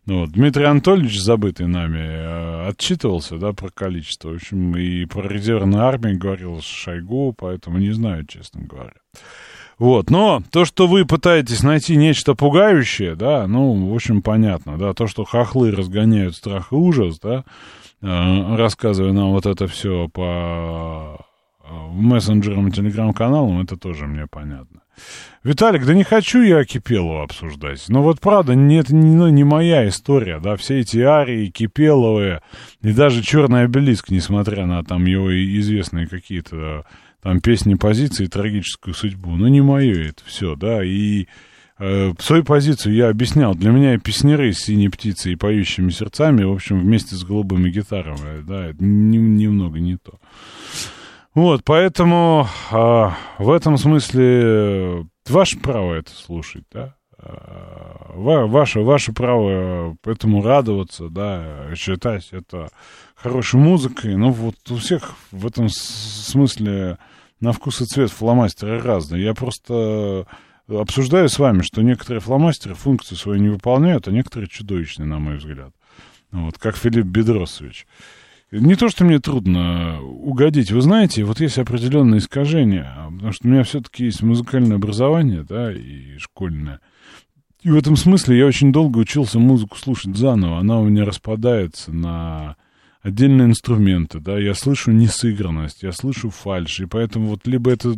Ну 0.10 0.22
вот. 0.22 0.32
Дмитрий 0.32 0.64
Анатольевич, 0.64 1.22
забытый 1.22 1.68
нами, 1.68 2.02
а, 2.02 2.70
отчитывался, 2.70 3.38
да, 3.38 3.54
про 3.54 3.70
количество. 3.70 4.30
В 4.30 4.38
общем, 4.38 4.76
и 4.76 5.06
про 5.06 5.28
резервную 5.28 5.84
армию 5.84 6.18
говорил 6.18 6.62
Шойгу, 6.62 7.36
поэтому 7.38 7.78
не 7.78 7.92
знаю, 7.92 8.26
честно 8.26 8.62
говоря. 8.62 8.96
Вот, 9.78 10.10
но 10.10 10.42
то, 10.52 10.66
что 10.66 10.88
вы 10.88 11.06
пытаетесь 11.06 11.62
найти 11.62 11.96
нечто 11.96 12.34
пугающее, 12.34 13.16
да, 13.16 13.46
ну, 13.46 13.92
в 13.92 13.94
общем, 13.94 14.24
понятно, 14.24 14.80
да, 14.80 14.96
то, 14.96 15.06
что 15.06 15.26
хохлы 15.26 15.70
разгоняют 15.70 16.36
страх 16.36 16.72
и 16.72 16.76
ужас, 16.76 17.20
да, 17.20 17.46
э, 18.02 18.56
рассказывая 18.56 19.14
нам 19.14 19.30
вот 19.30 19.46
это 19.46 19.68
все 19.68 20.10
по 20.10 21.24
э, 21.64 21.72
мессенджерам 21.92 22.68
и 22.68 22.72
телеграм-каналам, 22.72 23.62
это 23.62 23.78
тоже 23.78 24.08
мне 24.08 24.26
понятно. 24.26 24.82
Виталик, 25.44 25.86
да 25.86 25.94
не 25.94 26.04
хочу 26.04 26.42
я 26.42 26.66
Кипелова 26.66 27.24
обсуждать. 27.24 27.86
Но 27.88 28.04
вот 28.04 28.20
правда, 28.20 28.56
не, 28.56 28.78
это 28.78 28.94
не, 28.94 29.16
ну, 29.16 29.30
не 29.30 29.44
моя 29.44 29.88
история, 29.88 30.40
да, 30.40 30.56
все 30.58 30.80
эти 30.80 31.00
арии, 31.00 31.50
Кипеловые, 31.50 32.42
и 32.82 32.92
даже 32.92 33.24
черный 33.24 33.64
обелиск, 33.64 34.10
несмотря 34.10 34.66
на 34.66 34.84
там 34.84 35.06
его 35.06 35.32
известные 35.32 36.08
какие-то 36.08 36.86
там 37.22 37.42
песни 37.42 37.76
позиции, 37.76 38.28
трагическую 38.28 38.94
судьбу. 38.94 39.32
Ну, 39.32 39.48
не 39.48 39.62
мое 39.62 40.10
это 40.10 40.24
все, 40.26 40.56
да, 40.56 40.84
и 40.84 41.28
э, 41.78 42.14
свою 42.20 42.44
позицию 42.44 42.96
я 42.96 43.10
объяснял. 43.10 43.56
Для 43.56 43.72
меня 43.72 43.98
песнеры 43.98 44.54
с 44.54 44.60
синей 44.60 44.90
птицей 44.90 45.34
и 45.34 45.38
поющими 45.38 45.90
сердцами, 45.90 46.44
в 46.44 46.52
общем, 46.52 46.80
вместе 46.80 47.16
с 47.16 47.24
голубыми 47.24 47.70
гитарами, 47.70 48.42
да, 48.44 48.68
это 48.68 48.84
не, 48.84 49.18
немного 49.18 49.80
не 49.80 49.98
то. 49.98 50.20
Вот, 51.40 51.64
поэтому 51.64 52.50
э, 52.70 52.76
в 53.38 53.50
этом 53.50 53.78
смысле 53.78 54.42
э, 54.44 55.04
ваше 55.30 55.58
право 55.58 55.94
это 55.94 56.12
слушать, 56.12 56.66
да, 56.70 56.98
а, 57.18 58.12
ваше, 58.18 58.82
ваше 58.82 59.14
право 59.14 59.96
этому 60.04 60.44
радоваться, 60.44 61.08
да, 61.08 61.74
считать 61.76 62.28
это 62.32 62.68
хорошей 63.16 63.58
музыкой. 63.58 64.18
Ну, 64.18 64.32
вот 64.32 64.56
у 64.70 64.76
всех 64.76 65.14
в 65.32 65.48
этом 65.48 65.70
смысле 65.70 66.98
на 67.40 67.54
вкус 67.54 67.80
и 67.80 67.86
цвет 67.86 68.12
фломастеры 68.12 68.82
разные. 68.82 69.24
Я 69.24 69.34
просто 69.34 70.28
обсуждаю 70.68 71.30
с 71.30 71.40
вами, 71.40 71.62
что 71.62 71.82
некоторые 71.82 72.20
фломастеры 72.20 72.76
функцию 72.76 73.18
свою 73.18 73.40
не 73.40 73.48
выполняют, 73.48 74.10
а 74.10 74.12
некоторые 74.12 74.50
чудовищные, 74.50 75.08
на 75.08 75.20
мой 75.20 75.38
взгляд. 75.38 75.72
Вот, 76.32 76.58
как 76.58 76.76
Филипп 76.76 77.06
Бедросович. 77.06 77.88
Не 78.52 78.76
то, 78.76 78.90
что 78.90 79.06
мне 79.06 79.20
трудно 79.20 80.02
угодить. 80.02 80.72
Вы 80.72 80.82
знаете, 80.82 81.24
вот 81.24 81.40
есть 81.40 81.60
определенные 81.60 82.18
искажения, 82.18 82.96
потому 83.12 83.32
что 83.32 83.48
у 83.48 83.52
меня 83.52 83.64
все-таки 83.64 84.06
есть 84.06 84.24
музыкальное 84.24 84.78
образование, 84.78 85.44
да, 85.44 85.72
и 85.72 86.18
школьное. 86.18 86.80
И 87.62 87.70
в 87.70 87.76
этом 87.76 87.96
смысле 87.96 88.40
я 88.40 88.48
очень 88.48 88.72
долго 88.72 88.98
учился 89.00 89.38
музыку 89.38 89.78
слушать 89.78 90.16
заново. 90.16 90.60
Она 90.60 90.80
у 90.80 90.86
меня 90.86 91.06
распадается 91.06 91.92
на 91.94 92.56
отдельные 93.02 93.48
инструменты, 93.48 94.20
да, 94.20 94.38
я 94.38 94.54
слышу 94.54 94.92
несыгранность, 94.92 95.84
я 95.84 95.92
слышу 95.92 96.30
фальшь, 96.30 96.80
и 96.82 96.86
поэтому 96.86 97.28
вот 97.28 97.48
либо 97.48 97.72
это 97.72 97.96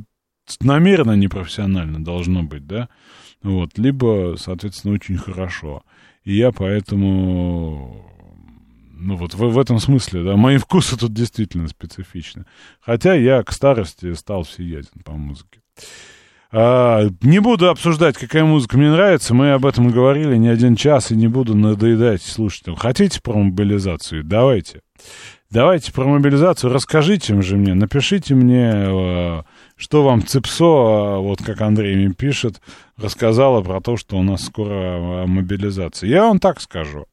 намеренно 0.60 1.16
непрофессионально 1.16 2.04
должно 2.04 2.44
быть, 2.44 2.68
да, 2.68 2.90
вот, 3.42 3.78
либо, 3.78 4.36
соответственно, 4.38 4.94
очень 4.94 5.18
хорошо. 5.18 5.84
И 6.24 6.36
я 6.36 6.52
поэтому, 6.52 8.11
ну 9.02 9.16
вот 9.16 9.34
в, 9.34 9.40
в 9.40 9.60
этом 9.60 9.80
смысле, 9.80 10.24
да, 10.24 10.38
мои 10.38 10.58
вкусы 10.58 10.96
тут 10.98 11.14
действительно 11.14 11.68
специфичны. 11.68 12.46
Хотя 12.80 13.14
я 13.16 13.44
к 13.44 13.52
старости 13.52 14.14
стал 14.14 14.44
всеяден 14.44 15.02
по 15.04 15.14
музыке. 15.14 15.60
А, 16.54 17.08
не 17.22 17.40
буду 17.40 17.70
обсуждать, 17.70 18.18
какая 18.18 18.44
музыка 18.44 18.78
мне 18.78 18.92
нравится. 18.92 19.34
Мы 19.34 19.54
об 19.54 19.66
этом 19.66 19.90
говорили 19.90 20.36
не 20.36 20.50
один 20.50 20.76
час, 20.76 21.12
и 21.12 21.16
не 21.16 21.28
буду 21.28 21.56
надоедать 21.56 22.22
слушателям. 22.22 22.76
Хотите 22.76 23.22
про 23.22 23.38
мобилизацию? 23.38 24.24
Давайте. 24.24 24.82
Давайте 25.50 25.92
про 25.92 26.06
мобилизацию. 26.06 26.72
Расскажите 26.72 27.42
же 27.42 27.58
мне, 27.58 27.74
напишите 27.74 28.36
мне, 28.36 28.72
э, 28.74 29.44
что 29.76 30.04
вам 30.04 30.26
ЦИПСО, 30.26 30.64
э, 30.64 31.18
вот 31.20 31.44
как 31.44 31.60
Андрей 31.60 31.96
мне 31.96 32.14
пишет, 32.14 32.62
рассказала 32.96 33.62
про 33.62 33.82
то, 33.82 33.98
что 33.98 34.18
у 34.18 34.24
нас 34.24 34.46
скоро 34.46 34.74
э, 34.74 35.26
мобилизация. 35.26 36.10
Я 36.10 36.24
вам 36.24 36.40
так 36.40 36.62
скажу. 36.62 37.06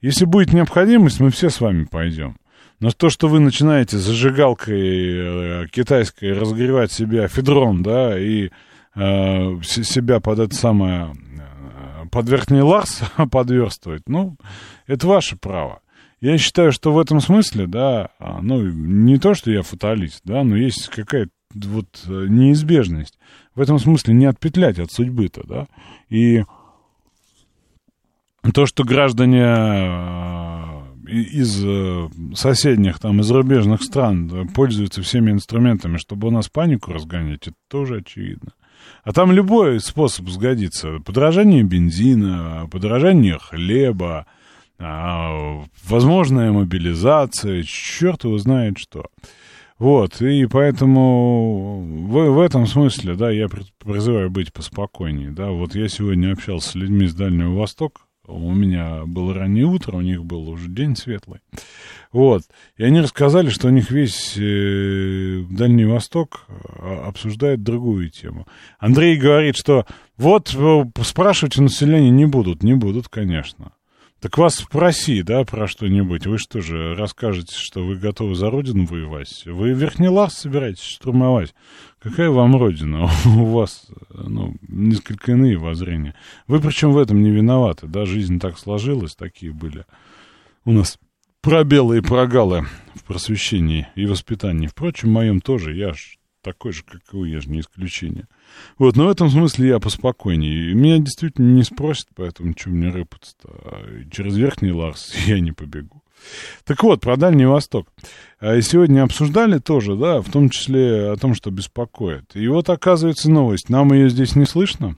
Если 0.00 0.24
будет 0.24 0.52
необходимость, 0.52 1.20
мы 1.20 1.30
все 1.30 1.50
с 1.50 1.60
вами 1.60 1.84
пойдем. 1.84 2.36
Но 2.80 2.90
то, 2.90 3.08
что 3.08 3.28
вы 3.28 3.40
начинаете 3.40 3.96
зажигалкой 3.96 5.68
китайской 5.68 6.32
разогревать 6.32 6.92
себя 6.92 7.26
федрон, 7.26 7.82
да, 7.82 8.18
и 8.18 8.50
э, 8.94 9.62
себя 9.62 10.20
под 10.20 10.40
это 10.40 10.54
самое, 10.54 11.14
под 12.10 12.28
верхний 12.28 12.60
ларс 12.60 13.00
подверстывать, 13.30 14.02
ну, 14.06 14.36
это 14.86 15.06
ваше 15.06 15.36
право. 15.36 15.80
Я 16.20 16.38
считаю, 16.38 16.72
что 16.72 16.92
в 16.92 16.98
этом 16.98 17.20
смысле, 17.20 17.66
да, 17.66 18.10
а, 18.18 18.40
ну, 18.40 18.62
не 18.62 19.18
то, 19.18 19.34
что 19.34 19.50
я 19.50 19.62
фаталист, 19.62 20.22
да, 20.24 20.44
но 20.44 20.56
есть 20.56 20.88
какая-то 20.88 21.30
вот 21.54 21.86
э, 22.06 22.26
неизбежность. 22.28 23.18
В 23.54 23.60
этом 23.60 23.78
смысле 23.78 24.14
не 24.14 24.26
отпетлять 24.26 24.78
от 24.78 24.90
судьбы-то, 24.90 25.42
да. 25.46 25.66
И 26.08 26.42
то, 28.52 28.66
что 28.66 28.84
граждане 28.84 29.44
э, 29.44 30.66
из 31.08 31.62
э, 31.64 32.08
соседних, 32.34 32.98
там, 32.98 33.20
из 33.20 33.26
зарубежных 33.26 33.82
стран 33.82 34.48
пользуются 34.54 35.02
всеми 35.02 35.30
инструментами, 35.30 35.96
чтобы 35.96 36.28
у 36.28 36.30
нас 36.30 36.48
панику 36.48 36.92
разгонять, 36.92 37.46
это 37.46 37.56
тоже 37.68 37.98
очевидно. 37.98 38.52
А 39.04 39.12
там 39.12 39.32
любой 39.32 39.80
способ 39.80 40.28
сгодится. 40.28 40.98
Подорожание 41.04 41.62
бензина, 41.62 42.68
подорожание 42.70 43.38
хлеба, 43.38 44.26
а, 44.78 45.64
возможная 45.84 46.52
мобилизация, 46.52 47.62
черт 47.62 48.24
его 48.24 48.38
знает 48.38 48.78
что. 48.78 49.06
Вот, 49.78 50.22
и 50.22 50.46
поэтому 50.46 51.82
в, 52.08 52.30
в 52.30 52.40
этом 52.40 52.66
смысле, 52.66 53.14
да, 53.14 53.30
я 53.30 53.46
призываю 53.78 54.30
быть 54.30 54.52
поспокойнее, 54.52 55.30
да, 55.32 55.50
вот 55.50 55.74
я 55.74 55.88
сегодня 55.88 56.32
общался 56.32 56.70
с 56.70 56.74
людьми 56.74 57.06
с 57.06 57.14
Дальнего 57.14 57.54
Востока, 57.54 58.00
у 58.26 58.52
меня 58.52 59.04
было 59.06 59.34
раннее 59.34 59.64
утро, 59.64 59.96
у 59.96 60.00
них 60.00 60.24
был 60.24 60.48
уже 60.48 60.68
день 60.68 60.96
светлый, 60.96 61.40
вот, 62.12 62.42
и 62.76 62.84
они 62.84 63.00
рассказали, 63.00 63.50
что 63.50 63.68
у 63.68 63.70
них 63.70 63.90
весь 63.90 64.36
э, 64.36 65.44
Дальний 65.50 65.84
Восток 65.84 66.46
а, 66.48 67.08
обсуждает 67.08 67.62
другую 67.62 68.10
тему. 68.10 68.46
Андрей 68.78 69.16
говорит, 69.16 69.56
что 69.56 69.86
вот 70.16 70.54
э, 70.54 70.84
спрашивать 71.02 71.58
у 71.58 71.62
населения 71.62 72.10
не 72.10 72.26
будут, 72.26 72.62
не 72.62 72.74
будут, 72.74 73.08
конечно. 73.08 73.72
Так 74.20 74.38
вас 74.38 74.54
спроси, 74.56 75.22
да, 75.22 75.44
про 75.44 75.68
что-нибудь. 75.68 76.26
Вы 76.26 76.38
что 76.38 76.62
же 76.62 76.94
расскажете, 76.94 77.54
что 77.56 77.84
вы 77.84 77.96
готовы 77.96 78.34
за 78.34 78.50
родину 78.50 78.86
воевать? 78.86 79.42
Вы 79.44 79.72
Верхний 79.72 80.08
Ларс 80.08 80.38
собираетесь 80.38 80.82
штурмовать? 80.82 81.54
Какая 82.08 82.30
вам 82.30 82.56
родина? 82.56 83.10
У 83.24 83.46
вас, 83.46 83.86
ну, 84.10 84.54
несколько 84.68 85.32
иные 85.32 85.56
воззрения. 85.58 86.14
Вы 86.46 86.60
причем 86.60 86.92
в 86.92 86.98
этом 86.98 87.20
не 87.20 87.30
виноваты, 87.30 87.88
да, 87.88 88.06
жизнь 88.06 88.38
так 88.38 88.58
сложилась, 88.58 89.16
такие 89.16 89.52
были 89.52 89.84
у 90.64 90.72
нас 90.72 90.98
пробелы 91.40 91.98
и 91.98 92.00
прогалы 92.00 92.66
в 92.94 93.02
просвещении 93.04 93.88
и 93.94 94.06
воспитании. 94.06 94.68
Впрочем, 94.68 95.08
в 95.08 95.12
моем 95.12 95.40
тоже, 95.40 95.74
я 95.74 95.94
ж 95.94 96.18
такой 96.42 96.72
же, 96.72 96.84
как 96.84 97.02
и 97.12 97.16
вы, 97.16 97.28
я 97.28 97.40
же 97.40 97.48
не 97.50 97.58
исключение. 97.58 98.28
Вот, 98.78 98.94
но 98.94 99.06
в 99.06 99.10
этом 99.10 99.28
смысле 99.28 99.68
я 99.68 99.80
поспокойнее. 99.80 100.74
Меня 100.74 100.98
действительно 100.98 101.52
не 101.52 101.64
спросят, 101.64 102.06
поэтому 102.14 102.54
что 102.56 102.70
мне 102.70 102.88
рыпаться-то. 102.88 103.48
А 103.48 104.04
через 104.12 104.36
Верхний 104.36 104.70
Ларс 104.70 105.12
я 105.26 105.40
не 105.40 105.50
побегу. 105.50 106.04
Так 106.64 106.82
вот, 106.82 107.00
про 107.00 107.16
Дальний 107.16 107.46
Восток. 107.46 107.88
А 108.40 108.60
сегодня 108.60 109.02
обсуждали 109.02 109.58
тоже, 109.58 109.96
да, 109.96 110.20
в 110.20 110.30
том 110.30 110.50
числе 110.50 111.12
о 111.12 111.16
том, 111.16 111.34
что 111.34 111.50
беспокоит. 111.50 112.34
И 112.34 112.46
вот 112.48 112.68
оказывается 112.68 113.30
новость. 113.30 113.70
Нам 113.70 113.92
ее 113.92 114.10
здесь 114.10 114.36
не 114.36 114.44
слышно, 114.44 114.96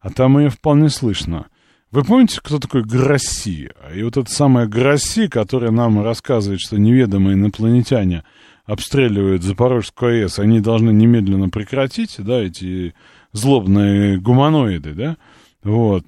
а 0.00 0.10
там 0.10 0.38
ее 0.38 0.48
вполне 0.48 0.88
слышно. 0.88 1.46
Вы 1.90 2.04
помните, 2.04 2.40
кто 2.42 2.58
такой 2.58 2.82
Гросси? 2.82 3.70
И 3.94 4.02
вот 4.02 4.16
эта 4.16 4.30
самая 4.30 4.66
Гросси, 4.66 5.28
которая 5.28 5.70
нам 5.70 6.02
рассказывает, 6.02 6.60
что 6.60 6.78
неведомые 6.78 7.34
инопланетяне 7.34 8.24
обстреливают 8.66 9.42
Запорожскую 9.42 10.24
АЭС, 10.24 10.38
они 10.38 10.60
должны 10.60 10.90
немедленно 10.90 11.48
прекратить, 11.48 12.16
да, 12.18 12.42
эти 12.42 12.94
злобные 13.32 14.18
гуманоиды, 14.18 14.92
да, 14.92 15.16
вот. 15.62 16.04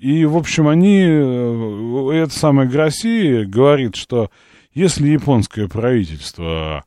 И, 0.00 0.24
в 0.24 0.34
общем, 0.38 0.66
они, 0.66 1.02
э, 1.02 2.10
это 2.14 2.32
самое 2.32 2.66
Гросси 2.66 3.44
говорит, 3.44 3.96
что 3.96 4.30
если 4.72 5.08
японское 5.08 5.68
правительство, 5.68 6.84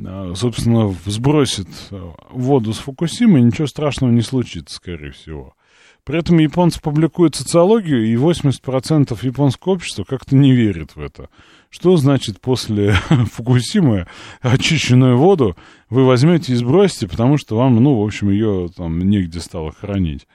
э, 0.00 0.32
собственно, 0.34 0.92
сбросит 1.04 1.68
э, 1.92 2.10
воду 2.30 2.72
с 2.72 2.78
Фукусимы, 2.78 3.40
ничего 3.40 3.68
страшного 3.68 4.10
не 4.10 4.22
случится, 4.22 4.74
скорее 4.74 5.12
всего. 5.12 5.54
При 6.02 6.18
этом 6.18 6.38
японцы 6.38 6.80
публикуют 6.80 7.36
социологию, 7.36 8.04
и 8.04 8.16
80% 8.16 9.16
японского 9.24 9.74
общества 9.74 10.02
как-то 10.02 10.34
не 10.34 10.50
верит 10.52 10.96
в 10.96 11.00
это. 11.00 11.28
Что 11.70 11.96
значит 11.96 12.40
после 12.40 12.92
Фукусимы 13.32 14.08
очищенную 14.40 15.16
воду 15.16 15.56
вы 15.88 16.04
возьмете 16.04 16.52
и 16.52 16.56
сбросите, 16.56 17.06
потому 17.06 17.38
что 17.38 17.56
вам, 17.56 17.76
ну, 17.76 18.00
в 18.00 18.04
общем, 18.04 18.28
ее 18.30 18.70
там 18.76 18.98
негде 19.08 19.38
стало 19.38 19.70
хранить. 19.70 20.26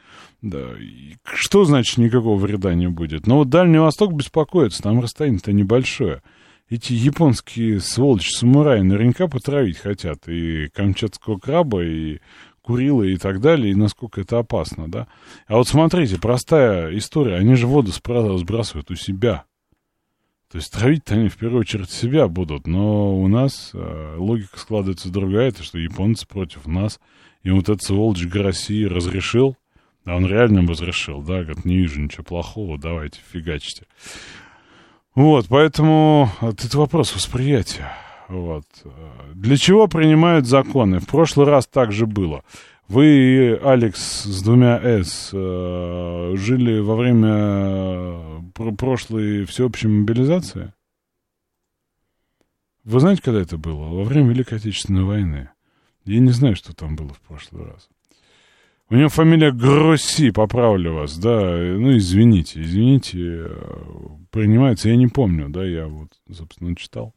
Да. 0.41 0.73
И 0.79 1.15
что 1.23 1.65
значит 1.65 1.97
никакого 1.97 2.37
вреда 2.37 2.73
не 2.73 2.87
будет? 2.87 3.27
Но 3.27 3.37
вот 3.37 3.49
Дальний 3.49 3.77
Восток 3.77 4.13
беспокоится, 4.13 4.81
там 4.81 4.99
расстояние-то 4.99 5.53
небольшое. 5.53 6.23
Эти 6.69 6.93
японские 6.93 7.79
сволочи-самураи 7.79 8.81
наверняка 8.81 9.27
потравить 9.27 9.77
хотят 9.77 10.27
и 10.27 10.69
камчатского 10.69 11.37
краба, 11.37 11.83
и 11.83 12.19
Курила 12.61 13.03
и 13.03 13.17
так 13.17 13.41
далее, 13.41 13.71
и 13.71 13.75
насколько 13.75 14.21
это 14.21 14.37
опасно, 14.37 14.89
да. 14.89 15.07
А 15.47 15.57
вот 15.57 15.67
смотрите, 15.67 16.19
простая 16.19 16.95
история, 16.95 17.35
они 17.35 17.55
же 17.55 17.65
воду 17.65 17.91
сбрасывают 17.91 18.91
у 18.91 18.95
себя. 18.95 19.45
То 20.51 20.57
есть 20.57 20.71
травить-то 20.71 21.15
они 21.15 21.29
в 21.29 21.37
первую 21.37 21.61
очередь 21.61 21.89
себя 21.89 22.27
будут, 22.27 22.67
но 22.67 23.17
у 23.17 23.27
нас 23.27 23.71
э, 23.73 24.15
логика 24.17 24.59
складывается 24.59 25.09
другая, 25.09 25.47
это 25.47 25.63
что 25.63 25.79
японцы 25.79 26.27
против 26.27 26.67
нас, 26.67 26.99
и 27.41 27.49
вот 27.49 27.63
этот 27.63 27.81
сволочь 27.81 28.25
России 28.31 28.83
разрешил, 28.83 29.55
а 30.05 30.15
он 30.15 30.25
реально 30.25 30.67
разрешил, 30.67 31.21
да, 31.21 31.43
говорит, 31.43 31.65
не 31.65 31.77
вижу 31.77 32.01
ничего 32.01 32.23
плохого, 32.23 32.77
давайте 32.77 33.19
фигачьте. 33.31 33.85
Вот, 35.13 35.47
поэтому 35.49 36.29
это 36.41 36.77
вопрос 36.77 37.13
восприятия. 37.15 37.91
Вот. 38.27 38.65
Для 39.33 39.57
чего 39.57 39.87
принимают 39.87 40.47
законы? 40.47 40.99
В 40.99 41.07
прошлый 41.07 41.47
раз 41.47 41.67
так 41.67 41.91
же 41.91 42.05
было. 42.05 42.43
Вы, 42.87 43.59
Алекс, 43.63 44.23
с 44.23 44.41
двумя 44.41 44.77
«С» 44.81 45.29
э, 45.31 46.33
жили 46.35 46.79
во 46.79 46.95
время 46.95 48.51
пр- 48.53 48.75
прошлой 48.75 49.45
всеобщей 49.45 49.87
мобилизации? 49.87 50.73
Вы 52.83 52.99
знаете, 52.99 53.21
когда 53.21 53.41
это 53.41 53.57
было? 53.57 53.83
Во 53.85 54.03
время 54.03 54.29
Великой 54.29 54.57
Отечественной 54.57 55.03
войны. 55.03 55.49
Я 56.03 56.19
не 56.19 56.31
знаю, 56.31 56.55
что 56.55 56.75
там 56.75 56.95
было 56.95 57.13
в 57.13 57.21
прошлый 57.21 57.65
раз. 57.65 57.87
У 58.91 58.95
него 58.95 59.07
фамилия 59.07 59.51
Гросси, 59.53 60.31
поправлю 60.31 60.95
вас, 60.95 61.17
да, 61.17 61.29
ну, 61.29 61.95
извините, 61.95 62.59
извините, 62.59 63.17
э, 63.19 63.47
принимается, 64.33 64.89
я 64.89 64.97
не 64.97 65.07
помню, 65.07 65.47
да, 65.47 65.63
я 65.63 65.87
вот, 65.87 66.09
собственно, 66.29 66.75
читал. 66.75 67.13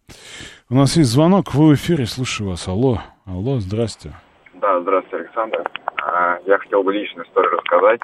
У 0.71 0.77
нас 0.77 0.97
есть 0.97 1.11
звонок, 1.11 1.53
вы 1.53 1.71
в 1.71 1.75
эфире, 1.75 2.07
слушаю 2.07 2.51
вас, 2.51 2.69
алло, 2.69 3.01
алло, 3.27 3.59
здрасте. 3.59 4.13
Да, 4.61 4.81
здравствуйте, 4.83 5.25
Александр. 5.25 5.65
А, 5.97 6.39
Я 6.47 6.59
хотел 6.59 6.85
бы 6.85 6.93
личную 6.93 7.27
историю 7.27 7.51
рассказать 7.59 8.01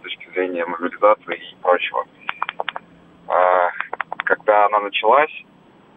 с 0.00 0.02
точки 0.02 0.28
зрения 0.34 0.66
мобилизации 0.66 1.36
и 1.36 1.56
прочего. 1.62 2.04
А, 3.28 3.70
Когда 4.26 4.66
она 4.66 4.80
началась, 4.80 5.32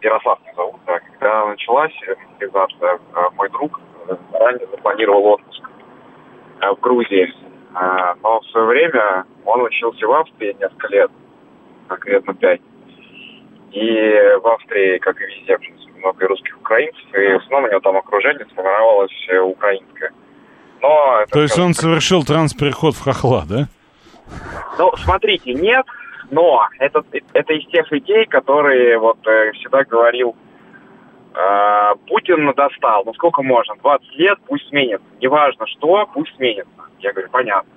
Ярослав 0.00 0.40
меня 0.40 0.54
зовут, 0.54 0.80
да, 0.86 0.98
когда 1.00 1.42
она 1.42 1.50
началась, 1.50 1.92
э, 2.06 2.14
мобилизация, 2.32 2.98
а, 3.12 3.30
мой 3.32 3.50
друг 3.50 3.78
э, 4.08 4.16
ранее 4.32 4.66
запланировал 4.70 5.26
отпуск 5.26 5.60
э, 5.62 5.77
в 6.60 6.80
Грузии. 6.80 7.32
А, 7.74 8.14
Но 8.22 8.40
в 8.40 8.46
свое 8.46 8.66
время 8.66 9.24
он 9.44 9.62
учился 9.62 10.06
в 10.06 10.12
Австрии 10.12 10.56
несколько 10.58 10.88
лет, 10.88 11.10
конкретно 11.86 12.34
пять. 12.34 12.60
И 13.72 14.38
в 14.42 14.46
Австрии, 14.46 14.98
как 14.98 15.20
и 15.20 15.26
везде, 15.26 15.56
в 15.56 15.60
принципе, 15.60 15.92
много 15.98 16.26
русских 16.26 16.56
украинцев, 16.58 17.02
и 17.12 17.34
в 17.34 17.36
основном 17.42 17.64
у 17.64 17.70
него 17.70 17.80
там 17.80 17.96
окружение 17.96 18.46
сформировалось 18.46 19.26
э, 19.28 19.38
украинское. 19.38 20.12
Но 20.80 21.20
это, 21.22 21.32
То 21.32 21.42
есть 21.42 21.58
он 21.58 21.74
совершил 21.74 22.24
транспереход 22.24 22.94
в 22.94 23.02
хохла, 23.02 23.44
да? 23.48 23.68
Ну, 24.78 24.92
смотрите, 24.96 25.52
нет, 25.54 25.84
но 26.30 26.66
это, 26.78 27.02
это 27.32 27.52
из 27.52 27.66
тех 27.68 27.90
людей, 27.90 28.26
которые 28.26 28.98
вот 28.98 29.18
э, 29.26 29.52
всегда 29.52 29.84
говорил, 29.84 30.30
э, 30.30 30.47
Путин 32.08 32.52
достал, 32.54 33.04
ну 33.04 33.14
сколько 33.14 33.42
можно, 33.42 33.76
20 33.76 34.16
лет, 34.16 34.38
пусть 34.46 34.68
сменится. 34.68 35.06
Неважно 35.20 35.66
что, 35.66 36.06
пусть 36.12 36.34
сменится. 36.36 36.70
Я 37.00 37.12
говорю, 37.12 37.28
понятно. 37.30 37.70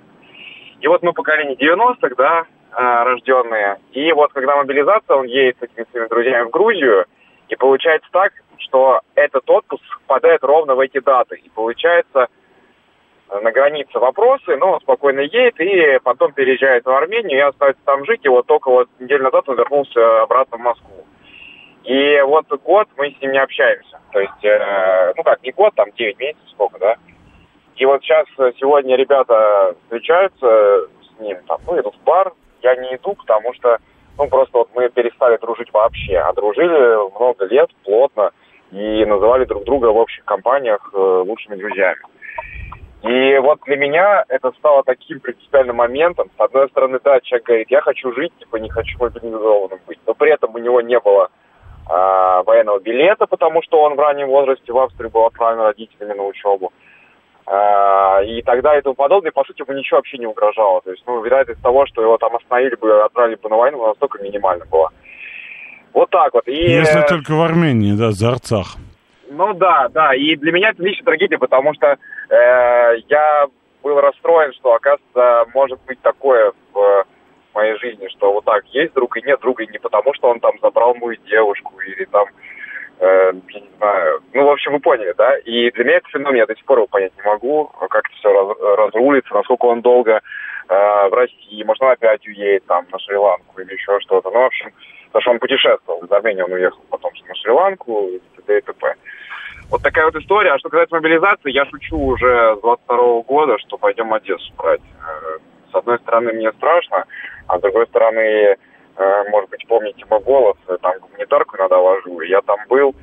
И 0.82 0.88
вот 0.88 1.04
мы 1.04 1.14
поколение 1.14 1.56
90-х, 1.56 2.16
да, 2.16 2.46
э, 2.72 3.04
рожденные. 3.04 3.78
И 3.92 4.12
вот 4.14 4.34
когда 4.34 4.56
мобилизация, 4.56 5.16
он 5.16 5.26
едет 5.26 5.58
с 5.60 5.64
этими 5.64 5.86
своими 5.92 6.08
друзьями 6.08 6.48
в 6.48 6.50
Грузию, 6.50 7.06
и 7.50 7.56
получается 7.56 8.10
так, 8.12 8.34
что 8.58 9.02
этот 9.16 9.48
отпуск 9.50 9.84
попадает 10.08 10.44
ровно 10.44 10.76
в 10.76 10.80
эти 10.80 11.00
даты. 11.00 11.36
И 11.36 11.50
получается, 11.50 12.30
э, 13.30 13.40
на 13.40 13.52
границе 13.52 14.00
вопросы, 14.00 14.58
но 14.58 14.74
он 14.74 14.82
спокойно 14.82 15.20
едет 15.20 15.60
и 15.60 16.00
потом 16.04 16.34
переезжает 16.34 16.86
в 16.86 16.90
Армению 16.90 17.38
и 17.38 17.42
остается 17.42 17.82
там 17.86 18.04
жить. 18.06 18.22
И 18.24 18.30
вот 18.30 18.48
только 18.48 18.72
вот 18.72 18.90
неделю 19.00 19.26
назад 19.26 19.48
он 19.50 19.58
вернулся 19.58 20.24
обратно 20.24 20.58
в 20.58 20.62
Москву. 20.62 21.06
И 21.84 22.22
вот 22.22 22.48
год 22.64 22.88
мы 22.98 23.12
с 23.12 23.22
ним 23.22 23.32
не 23.32 23.40
общаемся. 23.40 24.00
То 24.12 24.20
есть, 24.20 24.44
э, 24.44 25.14
ну 25.16 25.24
как, 25.24 25.42
не 25.44 25.52
год, 25.52 25.74
там 25.76 25.92
9 25.92 26.20
месяцев, 26.20 26.50
сколько, 26.52 26.80
да? 26.80 26.96
И 27.76 27.86
вот 27.86 28.04
сейчас, 28.04 28.28
э, 28.38 28.52
сегодня 28.60 28.96
ребята 28.96 29.76
встречаются 29.84 30.88
с 31.02 31.20
ним, 31.20 31.38
там, 31.48 31.60
ну, 31.66 31.80
идут 31.80 31.96
в 31.96 32.04
бар. 32.04 32.34
Я 32.62 32.76
не 32.76 32.96
иду, 32.96 33.16
потому 33.16 33.54
что, 33.56 33.80
ну, 34.18 34.28
просто 34.28 34.60
вот 34.60 34.70
мы 34.76 34.90
перестали 34.90 35.38
дружить 35.38 35.74
вообще. 35.74 36.18
А 36.18 36.34
дружили 36.34 37.10
много 37.16 37.46
лет, 37.46 37.70
плотно, 37.84 38.32
и 38.72 39.04
называли 39.06 39.46
друг 39.46 39.64
друга 39.64 39.88
в 39.88 39.98
общих 39.98 40.24
компаниях 40.26 40.92
э, 40.94 40.98
лучшими 40.98 41.56
друзьями. 41.56 42.02
И 43.04 43.38
вот 43.40 43.62
для 43.66 43.78
меня 43.78 44.24
это 44.28 44.52
стало 44.60 44.84
таким 44.84 45.20
принципиальным 45.20 45.78
моментом. 45.78 46.30
С 46.38 46.40
одной 46.40 46.70
стороны, 46.70 47.00
да, 47.04 47.20
человек 47.22 47.48
говорит, 47.48 47.72
я 47.72 47.82
хочу 47.82 48.14
жить, 48.14 48.32
типа 48.38 48.58
не 48.58 48.70
хочу 48.70 49.00
мобилизованным 49.00 49.80
быть. 49.88 49.98
Но 50.06 50.14
при 50.14 50.32
этом 50.32 50.54
у 50.54 50.60
него 50.60 50.82
не 50.82 51.00
было 51.00 51.32
а, 51.88 52.44
военного 52.44 52.80
билета, 52.80 53.26
потому 53.28 53.62
что 53.64 53.82
он 53.82 53.96
в 53.96 54.00
раннем 54.00 54.28
возрасте 54.28 54.72
в 54.72 54.78
Австрии 54.78 55.10
был 55.10 55.26
отправлен 55.26 55.62
родителями 55.62 56.14
на 56.14 56.24
учебу. 56.24 56.72
А, 57.46 58.22
и 58.24 58.42
так 58.44 58.62
далее 58.62 58.80
и 58.80 58.84
тому 58.84 58.96
подобное. 58.96 59.32
И, 59.32 59.34
по 59.34 59.44
сути, 59.44 59.62
ему 59.62 59.78
ничего 59.78 59.98
вообще 59.98 60.18
не 60.18 60.28
угрожало. 60.28 60.82
То 60.82 60.92
есть, 60.92 61.04
ну, 61.06 61.22
вероятность 61.22 61.62
того, 61.62 61.86
что 61.86 62.02
его 62.02 62.18
там 62.18 62.36
остановили 62.36 62.76
бы, 62.76 63.04
отправили 63.04 63.36
бы 63.36 63.50
на 63.50 63.58
войну, 63.58 63.88
настолько 63.88 64.24
минимальна 64.24 64.66
была. 64.66 64.90
Вот 65.94 66.10
так 66.10 66.34
вот. 66.34 66.48
И, 66.48 66.54
Если 66.54 67.04
э, 67.04 67.08
только 67.08 67.32
в 67.32 67.42
Армении, 67.42 67.94
да, 67.94 68.12
за 68.12 68.30
Арцах. 68.30 68.78
ну 69.30 69.54
да, 69.54 69.90
да. 69.90 70.16
И 70.16 70.36
для 70.36 70.52
меня 70.52 70.70
это 70.70 70.82
лично 70.84 71.04
трагедия, 71.06 71.38
потому 71.38 71.74
что 71.74 71.98
э, 72.30 72.98
я 73.10 73.48
был 73.84 74.00
расстроен, 74.00 74.54
что, 74.54 74.76
оказывается, 74.76 75.52
может 75.54 75.80
быть 75.88 76.00
такое 76.02 76.54
в 76.74 77.06
моей 77.56 77.78
жизни, 77.78 78.08
что 78.10 78.34
вот 78.34 78.46
так 78.46 78.66
есть 78.68 78.94
друг 78.94 79.18
и 79.18 79.22
нет 79.22 79.40
друга, 79.42 79.64
и 79.64 79.72
не 79.72 79.80
потому, 79.80 80.14
что 80.14 80.30
он 80.30 80.40
там 80.40 80.54
забрал 80.62 80.96
мою 80.96 81.18
девушку 81.28 81.80
или 81.82 82.06
там, 82.06 82.26
э, 83.00 83.32
я 83.50 83.60
не 83.60 83.70
знаю, 83.78 84.22
ну, 84.34 84.46
в 84.46 84.50
общем, 84.50 84.74
вы 84.74 84.80
поняли, 84.80 85.14
да? 85.18 85.38
И 85.40 85.72
для 85.72 85.84
меня 85.84 85.98
это 85.98 86.10
феномен, 86.10 86.38
я 86.38 86.46
до 86.46 86.56
сих 86.56 86.66
пор 86.66 86.80
его 86.80 86.88
понять 86.88 87.14
не 87.16 87.24
могу, 87.24 87.66
как 87.90 88.06
это 88.06 88.16
все 88.16 88.32
раз, 88.32 88.58
разрулится, 88.78 89.34
насколько 89.34 89.66
он 89.66 89.82
долго 89.82 90.22
э, 90.70 91.10
в 91.10 91.14
России, 91.14 91.64
может, 91.64 91.82
он 91.84 91.90
опять 91.90 92.26
уедет 92.28 92.66
там 92.66 92.86
на 92.92 93.00
Шри-Ланку 93.00 93.62
или 93.62 93.74
еще 93.74 94.00
что-то. 94.02 94.30
Ну, 94.30 94.40
в 94.40 94.46
общем, 94.46 94.72
потому 95.08 95.22
что 95.22 95.32
он 95.32 95.40
путешествовал, 95.40 96.04
из 96.04 96.12
Армении 96.12 96.42
он 96.42 96.54
уехал 96.54 96.82
потом 96.90 97.12
на 97.28 97.36
Шри-Ланку 97.36 98.08
и 98.08 98.20
т.д. 98.38 98.58
и 98.58 98.62
т.п. 98.62 98.96
Вот 99.72 99.82
такая 99.82 100.06
вот 100.06 100.16
история. 100.18 100.52
А 100.52 100.60
что 100.60 100.70
касается 100.70 100.96
мобилизации, 100.96 101.52
я 101.52 101.66
шучу 101.66 101.98
уже 101.98 102.56
с 102.58 102.62
22 102.62 103.22
года, 103.22 103.58
что 103.60 103.78
пойдем 103.78 104.14
Одессу 104.14 104.54
брать. 104.58 104.82
Э, 104.82 105.38
С 105.72 105.76
одной 105.76 105.98
стороны, 106.00 106.34
мне 106.34 106.52
страшно, 106.52 107.06
а 107.52 107.60
с 107.60 107.62
другой 107.62 107.86
стороны, 107.88 108.56
э, 108.96 109.24
может 109.30 109.50
быть, 109.50 109.68
помните 109.68 110.06
мой 110.10 110.22
голос, 110.22 110.56
э, 110.70 110.78
там 110.82 110.94
гуманитарку 111.00 111.58
иногда 111.58 111.78
вожу, 111.80 112.22
я 112.22 112.42
там 112.42 112.60
был, 112.70 112.96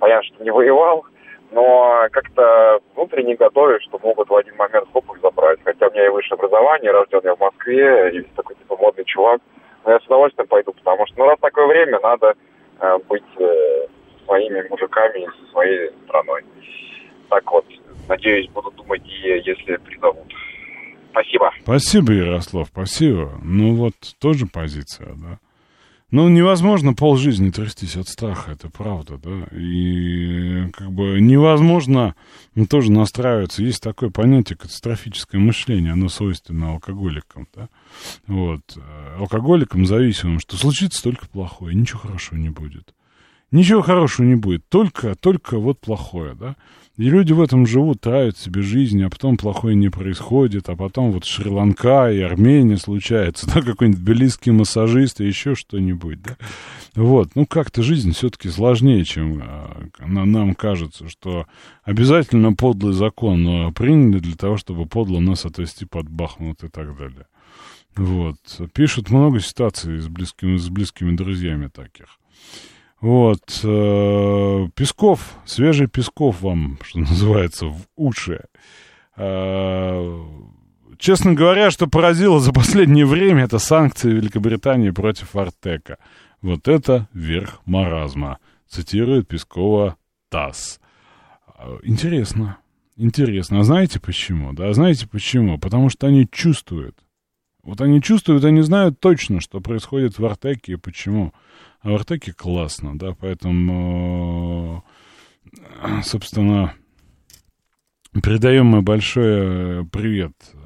понятно, 0.00 0.24
что 0.24 0.42
не 0.42 0.50
воевал, 0.50 1.06
но 1.52 2.08
как-то 2.10 2.80
внутренне 2.96 3.36
готовлюсь, 3.36 3.84
что 3.84 4.00
могут 4.02 4.28
в 4.28 4.34
один 4.34 4.56
момент 4.56 4.88
хоп 4.92 5.04
их 5.14 5.20
забрать. 5.22 5.60
Хотя 5.64 5.86
у 5.86 5.92
меня 5.92 6.06
и 6.06 6.08
высшее 6.08 6.34
образование, 6.34 6.90
рожден 6.90 7.20
я 7.22 7.36
в 7.36 7.40
Москве, 7.40 8.10
и 8.18 8.22
такой 8.34 8.56
типа 8.56 8.76
модный 8.76 9.04
чувак. 9.04 9.40
Но 9.84 9.92
я 9.92 10.00
с 10.00 10.06
удовольствием 10.06 10.48
пойду, 10.48 10.72
потому 10.72 11.06
что, 11.06 11.18
ну, 11.18 11.26
раз 11.26 11.38
такое 11.38 11.66
время, 11.66 12.00
надо 12.00 12.34
э, 12.80 12.98
быть 13.08 13.22
э, 13.38 13.86
своими 14.24 14.66
мужиками 14.68 15.20
и 15.20 15.50
своей 15.52 15.90
страной. 16.06 16.42
Так 17.30 17.48
вот, 17.52 17.64
надеюсь, 18.08 18.50
буду 18.50 18.72
думать 18.72 19.02
и 19.06 19.40
если 19.44 19.76
призовут. 19.76 20.34
Спасибо. 21.14 21.52
Спасибо, 21.62 22.12
Ярослав, 22.12 22.68
спасибо. 22.72 23.38
Ну 23.42 23.76
вот, 23.76 23.94
тоже 24.18 24.46
позиция, 24.46 25.14
да. 25.14 25.38
Ну, 26.10 26.28
невозможно 26.28 26.92
полжизни 26.92 27.50
трястись 27.50 27.96
от 27.96 28.08
страха, 28.08 28.52
это 28.52 28.68
правда, 28.68 29.18
да. 29.18 29.46
И 29.56 30.70
как 30.72 30.90
бы 30.90 31.20
невозможно 31.20 32.16
тоже 32.68 32.90
настраиваться. 32.90 33.62
Есть 33.62 33.82
такое 33.82 34.10
понятие 34.10 34.56
катастрофическое 34.56 35.40
мышление, 35.40 35.92
оно 35.92 36.08
свойственно 36.08 36.72
алкоголикам, 36.72 37.48
да. 37.54 37.68
Вот. 38.26 38.76
Алкоголикам 39.16 39.86
зависимым, 39.86 40.40
что 40.40 40.56
случится 40.56 41.02
только 41.02 41.28
плохое, 41.28 41.74
ничего 41.76 42.00
хорошего 42.00 42.38
не 42.38 42.50
будет. 42.50 42.92
Ничего 43.52 43.82
хорошего 43.82 44.26
не 44.26 44.34
будет, 44.34 44.68
только, 44.68 45.14
только 45.14 45.58
вот 45.58 45.80
плохое, 45.80 46.34
да. 46.34 46.56
И 46.96 47.10
люди 47.10 47.32
в 47.32 47.40
этом 47.40 47.66
живут, 47.66 48.02
тают 48.02 48.38
себе 48.38 48.62
жизнь, 48.62 49.02
а 49.02 49.10
потом 49.10 49.36
плохое 49.36 49.74
не 49.74 49.88
происходит, 49.88 50.68
а 50.68 50.76
потом 50.76 51.10
вот 51.10 51.24
Шри-Ланка 51.24 52.12
и 52.12 52.20
Армения 52.20 52.76
случается, 52.76 53.46
да, 53.54 53.62
какой-нибудь 53.62 54.00
белийский 54.00 54.52
массажист 54.52 55.20
и 55.20 55.26
еще 55.26 55.56
что-нибудь, 55.56 56.22
да. 56.22 56.36
Вот, 56.94 57.34
ну 57.34 57.46
как-то 57.46 57.82
жизнь 57.82 58.12
все-таки 58.12 58.48
сложнее, 58.48 59.04
чем 59.04 59.42
а, 59.42 59.88
нам 59.98 60.54
кажется, 60.54 61.08
что 61.08 61.46
обязательно 61.82 62.52
подлый 62.52 62.92
закон 62.92 63.44
а, 63.48 63.72
приняли 63.72 64.20
для 64.20 64.36
того, 64.36 64.56
чтобы 64.56 64.86
подло 64.86 65.18
нас 65.18 65.44
отвести 65.44 65.86
под 65.86 66.08
Бахмут 66.08 66.62
и 66.62 66.68
так 66.68 66.96
далее. 66.96 67.26
Вот. 67.96 68.36
Пишут 68.72 69.10
много 69.10 69.40
ситуаций 69.40 69.98
с 69.98 70.08
близкими, 70.08 70.56
с 70.56 70.68
близкими 70.68 71.16
друзьями 71.16 71.68
таких. 71.68 72.18
Вот. 73.04 73.60
Э, 73.62 74.66
Песков, 74.74 75.36
свежий 75.44 75.88
Песков 75.88 76.40
вам, 76.40 76.78
что 76.82 77.00
называется, 77.00 77.66
в 77.66 77.82
уши. 77.96 78.46
Э, 79.18 80.22
честно 80.96 81.34
говоря, 81.34 81.70
что 81.70 81.86
поразило 81.86 82.40
за 82.40 82.54
последнее 82.54 83.04
время, 83.04 83.44
это 83.44 83.58
санкции 83.58 84.10
Великобритании 84.10 84.88
против 84.88 85.36
Артека. 85.36 85.98
Вот 86.40 86.66
это 86.66 87.06
верх 87.12 87.60
маразма, 87.66 88.38
цитирует 88.68 89.28
Пескова 89.28 89.98
ТАСС. 90.30 90.80
Э, 91.58 91.76
интересно, 91.82 92.56
интересно. 92.96 93.60
А 93.60 93.64
знаете 93.64 94.00
почему? 94.00 94.54
Да, 94.54 94.72
знаете 94.72 95.06
почему? 95.06 95.58
Потому 95.58 95.90
что 95.90 96.06
они 96.06 96.26
чувствуют. 96.26 96.96
Вот 97.64 97.80
они 97.80 98.02
чувствуют, 98.02 98.44
они 98.44 98.60
знают 98.60 99.00
точно, 99.00 99.40
что 99.40 99.60
происходит 99.60 100.18
в 100.18 100.24
Артеке 100.24 100.74
и 100.74 100.76
почему. 100.76 101.32
А 101.80 101.90
в 101.90 101.94
Артеке 101.94 102.32
классно, 102.32 102.98
да, 102.98 103.14
поэтому, 103.18 104.84
э, 105.56 106.02
собственно, 106.02 106.74
передаем 108.22 108.66
мы 108.66 108.82
большой 108.82 109.86
привет 109.86 110.32
э, 110.52 110.58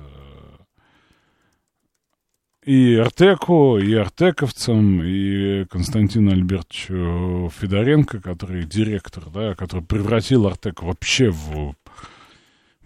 и 2.64 2.96
Артеку, 2.96 3.78
и 3.78 3.94
артековцам, 3.94 5.02
и 5.02 5.64
Константину 5.66 6.32
Альбертовичу 6.32 7.50
Федоренко, 7.58 8.20
который 8.20 8.64
директор, 8.64 9.30
да, 9.32 9.54
который 9.54 9.84
превратил 9.84 10.46
Артек 10.46 10.82
вообще 10.82 11.30
в 11.30 11.74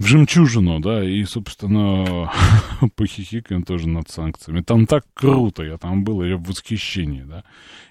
в 0.02 0.06
жемчужину, 0.06 0.80
да, 0.80 1.04
и, 1.04 1.22
собственно, 1.24 2.28
похихикаем 2.96 3.62
тоже 3.62 3.88
над 3.88 4.10
санкциями. 4.10 4.60
Там 4.60 4.86
так 4.86 5.04
круто, 5.14 5.62
я 5.62 5.78
там 5.78 6.02
был, 6.02 6.24
я 6.24 6.36
в 6.36 6.42
восхищении, 6.42 7.22
да. 7.22 7.44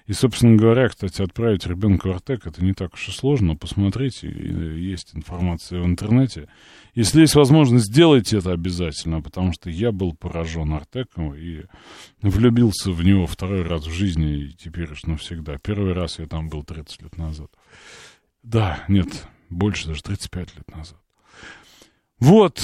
И, 0.06 0.12
собственно 0.12 0.56
говоря, 0.56 0.90
кстати, 0.90 1.22
отправить 1.22 1.66
ребенка 1.66 2.08
в 2.08 2.10
Артек, 2.10 2.46
это 2.46 2.62
не 2.62 2.74
так 2.74 2.92
уж 2.94 3.08
и 3.08 3.12
сложно, 3.12 3.56
посмотрите, 3.56 4.28
есть 4.28 5.14
информация 5.14 5.80
в 5.80 5.86
интернете. 5.86 6.48
Если 6.94 7.22
есть 7.22 7.34
возможность, 7.34 7.86
сделайте 7.86 8.38
это 8.38 8.52
обязательно, 8.52 9.22
потому 9.22 9.54
что 9.54 9.70
я 9.70 9.90
был 9.90 10.12
поражен 10.12 10.70
Артеком 10.74 11.34
и 11.34 11.62
влюбился 12.20 12.92
в 12.92 13.02
него 13.02 13.26
второй 13.26 13.62
раз 13.62 13.86
в 13.86 13.90
жизни, 13.90 14.36
и 14.36 14.52
теперь 14.52 14.92
уж 14.92 15.04
навсегда. 15.04 15.56
Первый 15.56 15.94
раз 15.94 16.18
я 16.18 16.26
там 16.26 16.50
был 16.50 16.62
30 16.62 17.02
лет 17.02 17.16
назад. 17.16 17.50
Да, 18.42 18.84
нет, 18.88 19.26
больше 19.48 19.88
даже 19.88 20.02
35 20.02 20.56
лет 20.56 20.70
назад. 20.70 21.01
Вот, 22.22 22.62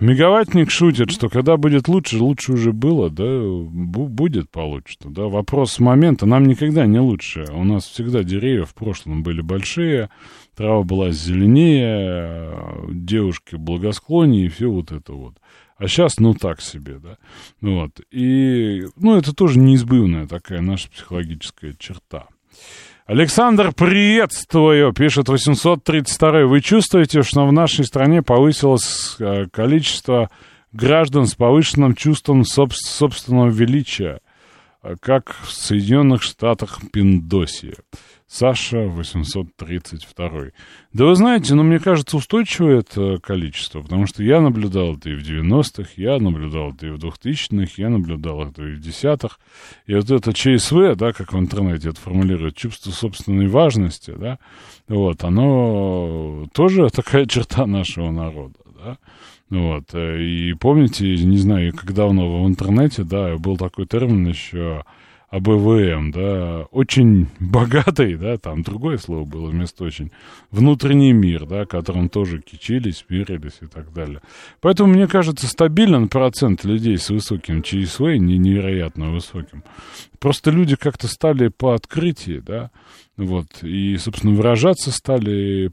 мегаваттник 0.00 0.72
шутит, 0.72 1.12
что 1.12 1.28
когда 1.28 1.56
будет 1.56 1.86
лучше, 1.86 2.18
лучше 2.18 2.54
уже 2.54 2.72
было, 2.72 3.08
да, 3.08 3.24
будет 3.24 4.50
получше, 4.50 4.96
да. 5.04 5.26
Вопрос 5.28 5.78
момента, 5.78 6.26
нам 6.26 6.48
никогда 6.48 6.84
не 6.84 6.98
лучше. 6.98 7.44
У 7.52 7.62
нас 7.62 7.86
всегда 7.86 8.24
деревья 8.24 8.64
в 8.64 8.74
прошлом 8.74 9.22
были 9.22 9.40
большие, 9.40 10.10
трава 10.56 10.82
была 10.82 11.12
зеленее, 11.12 12.58
девушки 12.88 13.54
благосклоннее 13.54 14.46
и 14.46 14.48
все 14.48 14.68
вот 14.68 14.90
это 14.90 15.12
вот. 15.12 15.34
А 15.76 15.86
сейчас, 15.86 16.18
ну, 16.18 16.34
так 16.34 16.60
себе, 16.60 16.98
да. 16.98 17.18
Вот. 17.60 18.00
И, 18.10 18.84
ну, 18.96 19.16
это 19.16 19.32
тоже 19.32 19.60
неизбывная 19.60 20.26
такая 20.26 20.60
наша 20.60 20.90
психологическая 20.90 21.72
черта. 21.78 22.26
Александр, 23.08 23.72
приветствую, 23.72 24.92
пишет 24.92 25.30
832. 25.30 26.44
Вы 26.44 26.60
чувствуете, 26.60 27.22
что 27.22 27.46
в 27.46 27.52
нашей 27.54 27.86
стране 27.86 28.20
повысилось 28.20 29.16
э, 29.18 29.46
количество 29.50 30.28
граждан 30.72 31.26
с 31.26 31.34
повышенным 31.34 31.94
чувством 31.94 32.44
собственного 32.44 33.48
величия, 33.48 34.20
э, 34.82 34.94
как 35.00 35.34
в 35.40 35.50
Соединенных 35.50 36.22
Штатах 36.22 36.80
Пиндосии? 36.92 37.76
Саша 38.30 38.86
832. 38.88 40.30
Да 40.92 41.04
вы 41.06 41.14
знаете, 41.14 41.54
ну, 41.54 41.62
мне 41.62 41.78
кажется, 41.78 42.18
устойчивое 42.18 42.80
это 42.80 43.16
количество, 43.22 43.80
потому 43.80 44.06
что 44.06 44.22
я 44.22 44.42
наблюдал 44.42 44.96
это 44.96 45.08
и 45.08 45.14
в 45.14 45.20
90-х, 45.20 45.92
я 45.96 46.18
наблюдал 46.18 46.72
это 46.72 46.88
и 46.88 46.90
в 46.90 46.98
2000-х, 46.98 47.72
я 47.78 47.88
наблюдал 47.88 48.46
это 48.46 48.62
и 48.64 48.74
в 48.74 48.80
10-х. 48.80 49.38
И 49.86 49.94
вот 49.94 50.10
это 50.10 50.34
ЧСВ, 50.34 50.94
да, 50.96 51.12
как 51.12 51.32
в 51.32 51.38
интернете 51.38 51.88
это 51.88 52.00
формулирует, 52.00 52.54
чувство 52.54 52.90
собственной 52.90 53.48
важности, 53.48 54.12
да, 54.14 54.38
вот, 54.88 55.24
оно 55.24 56.46
тоже 56.52 56.90
такая 56.94 57.24
черта 57.24 57.64
нашего 57.64 58.10
народа, 58.10 58.58
да. 58.76 58.98
Вот, 59.48 59.94
и 59.94 60.52
помните, 60.60 61.16
не 61.24 61.38
знаю, 61.38 61.72
как 61.74 61.94
давно 61.94 62.44
в 62.44 62.46
интернете, 62.46 63.04
да, 63.04 63.38
был 63.38 63.56
такой 63.56 63.86
термин 63.86 64.28
еще 64.28 64.84
АБВМ, 65.30 66.10
да, 66.10 66.62
очень 66.70 67.28
богатый, 67.40 68.16
да, 68.16 68.38
там 68.38 68.62
другое 68.62 68.96
слово 68.96 69.24
было 69.24 69.50
вместо 69.50 69.84
очень, 69.84 70.10
внутренний 70.50 71.12
мир, 71.12 71.46
да, 71.46 71.66
которым 71.66 72.08
тоже 72.08 72.40
кичились, 72.40 73.04
мирились 73.08 73.58
и 73.60 73.66
так 73.66 73.92
далее. 73.92 74.20
Поэтому, 74.60 74.92
мне 74.92 75.06
кажется, 75.06 75.46
стабилен 75.46 76.08
процент 76.08 76.64
людей 76.64 76.96
с 76.96 77.10
высоким 77.10 77.62
ЧСВ, 77.62 78.16
не 78.16 78.38
невероятно 78.38 79.10
высоким. 79.10 79.62
Просто 80.18 80.50
люди 80.50 80.76
как-то 80.76 81.08
стали 81.08 81.48
по 81.48 81.74
открытии, 81.74 82.40
да, 82.40 82.70
вот, 83.16 83.62
и, 83.62 83.96
собственно, 83.98 84.34
выражаться 84.34 84.90
стали 84.90 85.72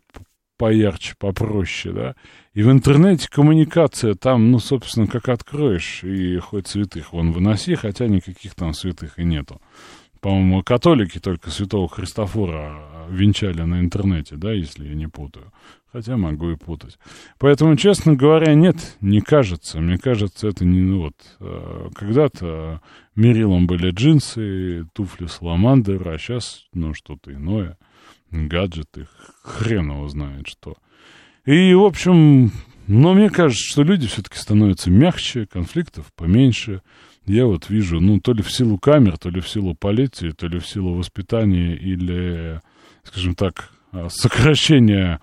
поярче, 0.58 1.16
попроще, 1.18 1.94
да. 1.94 2.16
И 2.56 2.64
в 2.64 2.72
интернете 2.72 3.28
коммуникация 3.30 4.16
там, 4.16 4.50
ну, 4.50 4.60
собственно, 4.60 5.08
как 5.08 5.28
откроешь, 5.28 6.06
и 6.06 6.38
хоть 6.38 6.68
святых 6.68 7.12
вон 7.12 7.34
выноси, 7.34 7.76
хотя 7.76 8.08
никаких 8.08 8.56
там 8.56 8.74
святых 8.74 9.20
и 9.20 9.26
нету. 9.26 9.62
По-моему, 10.22 10.64
католики 10.64 11.20
только 11.20 11.50
святого 11.50 11.90
Христофора 11.90 13.08
венчали 13.10 13.62
на 13.64 13.82
интернете, 13.82 14.38
да, 14.38 14.54
если 14.54 14.88
я 14.88 14.96
не 14.96 15.08
путаю. 15.08 15.52
Хотя 15.92 16.16
могу 16.16 16.50
и 16.50 16.56
путать. 16.56 16.98
Поэтому, 17.40 17.76
честно 17.76 18.16
говоря, 18.16 18.54
нет, 18.54 18.78
не 19.02 19.20
кажется. 19.20 19.82
Мне 19.82 19.98
кажется, 19.98 20.48
это 20.48 20.64
не 20.64 20.80
ну, 20.80 21.02
вот. 21.02 21.16
Э, 21.42 21.90
когда-то 21.94 22.82
мерилом 23.16 23.68
были 23.68 23.92
джинсы, 23.92 24.88
туфли 24.94 25.26
Саламандер, 25.28 26.08
а 26.08 26.18
сейчас, 26.18 26.68
ну, 26.74 26.94
что-то 26.94 27.34
иное 27.34 27.78
гаджеты, 28.32 29.08
хрен 29.44 29.92
его 29.92 30.08
знает 30.08 30.48
что. 30.48 30.76
И, 31.46 31.74
в 31.74 31.84
общем, 31.84 32.52
но 32.88 33.14
мне 33.14 33.30
кажется, 33.30 33.64
что 33.64 33.84
люди 33.84 34.08
все-таки 34.08 34.38
становятся 34.38 34.90
мягче, 34.90 35.46
конфликтов 35.46 36.12
поменьше. 36.16 36.82
Я 37.26 37.46
вот 37.46 37.70
вижу, 37.70 38.00
ну, 38.00 38.20
то 38.20 38.34
ли 38.34 38.44
в 38.44 38.52
силу 38.52 38.78
камер, 38.78 39.18
то 39.18 39.30
ли 39.30 39.42
в 39.42 39.50
силу 39.50 39.76
полиции, 39.76 40.32
то 40.32 40.48
ли 40.48 40.60
в 40.60 40.68
силу 40.68 40.94
воспитания 40.96 41.76
или, 41.76 42.62
скажем 43.04 43.36
так, 43.36 43.72
сокращения 44.10 45.22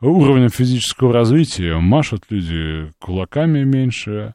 уровня 0.00 0.48
физического 0.48 1.12
развития. 1.12 1.76
Машут 1.78 2.24
люди 2.30 2.92
кулаками 2.98 3.64
меньше, 3.64 4.34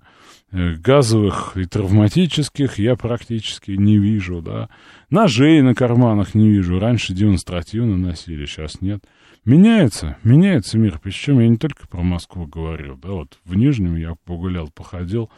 Э, 0.58 0.76
газовых 0.76 1.58
и 1.58 1.66
травматических 1.66 2.80
я 2.80 2.96
практически 2.96 3.72
не 3.72 3.98
вижу, 3.98 4.42
да. 4.42 4.70
Ножей 5.10 5.62
на 5.62 5.76
карманах 5.76 6.34
не 6.34 6.50
вижу. 6.50 6.80
Раньше 6.80 7.14
демонстративно 7.14 7.98
носили, 7.98 8.46
сейчас 8.46 8.80
нет. 8.80 9.04
Меняется, 9.46 10.18
меняется 10.24 10.80
мир. 10.80 11.00
Причем 11.02 11.40
я 11.40 11.48
не 11.48 11.58
только 11.58 11.88
про 11.88 12.02
Москву 12.02 12.48
говорил, 12.48 12.98
да, 12.98 13.10
вот 13.10 13.38
в 13.46 13.56
Нижнем 13.56 13.96
я 13.96 14.16
погулял, 14.26 14.70
походил, 14.70 15.30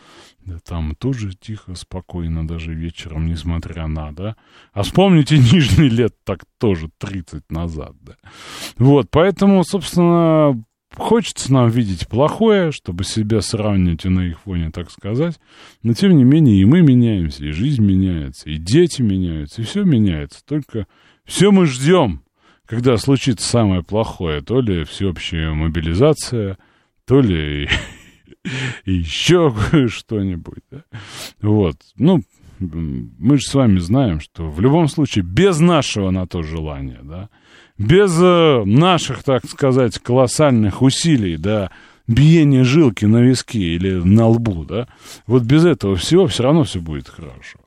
да, 0.45 0.59
там 0.65 0.95
тоже 0.95 1.33
тихо, 1.35 1.75
спокойно, 1.75 2.47
даже 2.47 2.73
вечером, 2.73 3.27
несмотря 3.27 3.87
на, 3.87 4.13
да. 4.13 4.37
А 4.71 4.83
вспомните 4.83 5.37
Нижний 5.53 5.89
лет 5.89 6.15
так 6.23 6.45
тоже 6.57 6.89
30 6.97 7.51
назад, 7.51 7.95
да. 7.99 8.15
Вот, 8.77 9.07
поэтому, 9.11 9.61
собственно, 9.65 10.63
хочется 10.95 11.51
нам 11.51 11.69
видеть 11.69 12.07
плохое, 12.07 12.71
чтобы 12.71 13.03
себя 13.03 13.41
сравнивать 13.41 14.05
и 14.05 14.09
на 14.09 14.21
их 14.21 14.39
фоне, 14.39 14.71
так 14.71 14.89
сказать. 14.89 15.37
Но, 15.83 15.93
тем 15.93 16.15
не 16.15 16.23
менее, 16.23 16.61
и 16.61 16.65
мы 16.65 16.81
меняемся, 16.81 17.43
и 17.43 17.51
жизнь 17.51 17.83
меняется, 17.83 18.49
и 18.49 18.55
дети 18.55 19.01
меняются, 19.01 19.61
и 19.61 19.65
все 19.65 19.83
меняется. 19.83 20.39
Только 20.45 20.87
все 21.25 21.51
мы 21.51 21.65
ждем, 21.65 22.23
когда 22.67 22.97
случится 22.97 23.47
самое 23.47 23.81
плохое. 23.81 24.41
То 24.41 24.61
ли 24.61 24.83
всеобщая 24.83 25.51
мобилизация, 25.51 26.57
то 27.05 27.21
ли 27.21 27.69
еще 28.85 29.53
что-нибудь. 29.87 30.63
Да? 30.69 30.83
Вот. 31.41 31.77
Ну, 31.95 32.21
мы 32.59 33.37
же 33.37 33.43
с 33.43 33.53
вами 33.53 33.79
знаем, 33.79 34.19
что 34.19 34.49
в 34.49 34.59
любом 34.59 34.87
случае 34.87 35.23
без 35.23 35.59
нашего 35.59 36.11
на 36.11 36.27
то 36.27 36.43
желания, 36.43 36.99
да, 37.03 37.29
без 37.77 38.17
э, 38.19 38.63
наших, 38.65 39.23
так 39.23 39.45
сказать, 39.45 39.99
колоссальных 39.99 40.81
усилий, 40.81 41.37
да, 41.37 41.69
биения 42.07 42.63
жилки 42.63 43.05
на 43.05 43.21
виске 43.21 43.59
или 43.59 43.91
на 43.91 44.27
лбу, 44.27 44.65
да, 44.65 44.87
вот 45.27 45.43
без 45.43 45.65
этого 45.65 45.95
всего 45.95 46.25
все 46.25 46.43
равно 46.43 46.63
все 46.63 46.79
будет 46.79 47.07
хорошо. 47.07 47.59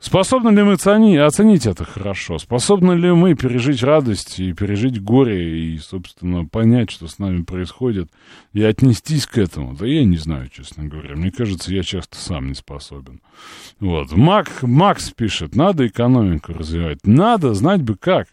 Способны 0.00 0.48
ли 0.48 0.62
мы 0.62 0.72
оценить, 0.72 1.18
оценить 1.18 1.66
это 1.66 1.84
хорошо? 1.84 2.38
Способны 2.38 2.92
ли 2.92 3.12
мы 3.12 3.34
пережить 3.34 3.82
радость 3.82 4.40
и 4.40 4.54
пережить 4.54 5.02
горе 5.02 5.74
и, 5.74 5.78
собственно, 5.78 6.46
понять, 6.46 6.90
что 6.90 7.06
с 7.06 7.18
нами 7.18 7.42
происходит, 7.42 8.08
и 8.54 8.62
отнестись 8.62 9.26
к 9.26 9.36
этому? 9.36 9.74
Да 9.74 9.86
я 9.86 10.02
не 10.06 10.16
знаю, 10.16 10.48
честно 10.48 10.86
говоря. 10.86 11.16
Мне 11.16 11.30
кажется, 11.30 11.70
я 11.74 11.82
часто 11.82 12.16
сам 12.16 12.48
не 12.48 12.54
способен. 12.54 13.20
Вот. 13.78 14.12
Мак, 14.12 14.62
Макс 14.62 15.10
пишет, 15.10 15.54
надо 15.54 15.86
экономику 15.86 16.54
развивать. 16.54 17.00
Надо, 17.04 17.52
знать 17.52 17.82
бы 17.82 17.94
как. 17.94 18.28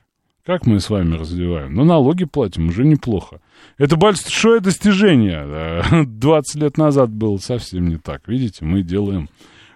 Как 0.45 0.65
мы 0.65 0.79
с 0.79 0.89
вами 0.89 1.17
развиваем? 1.17 1.75
Ну, 1.75 1.83
налоги 1.83 2.23
платим, 2.23 2.69
уже 2.69 2.85
неплохо. 2.85 3.41
Это 3.77 3.97
большое 3.97 4.61
достижение. 4.61 6.05
20 6.05 6.55
лет 6.61 6.77
назад 6.77 7.09
было 7.09 7.35
совсем 7.39 7.89
не 7.89 7.97
так. 7.97 8.25
Видите, 8.29 8.63
мы 8.63 8.83
делаем 8.83 9.27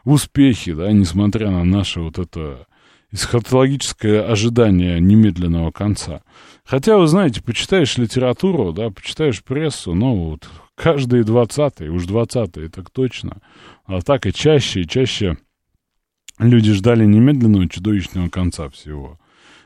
успехи, 0.03 0.73
да, 0.73 0.91
несмотря 0.91 1.51
на 1.51 1.63
наше 1.63 2.01
вот 2.01 2.19
это 2.19 2.65
эсхатологическое 3.11 4.25
ожидание 4.25 4.99
немедленного 4.99 5.71
конца. 5.71 6.21
Хотя, 6.63 6.97
вы 6.97 7.07
знаете, 7.07 7.41
почитаешь 7.41 7.97
литературу, 7.97 8.71
да, 8.71 8.89
почитаешь 8.89 9.43
прессу, 9.43 9.93
ну, 9.93 10.29
вот 10.29 10.49
каждые 10.75 11.23
двадцатые, 11.23 11.91
уж 11.91 12.05
двадцатые, 12.05 12.69
так 12.69 12.89
точно, 12.89 13.41
а 13.85 14.01
так 14.01 14.25
и 14.25 14.33
чаще 14.33 14.81
и 14.81 14.87
чаще 14.87 15.37
люди 16.39 16.71
ждали 16.71 17.05
немедленного 17.05 17.67
чудовищного 17.67 18.29
конца 18.29 18.69
всего. 18.69 19.19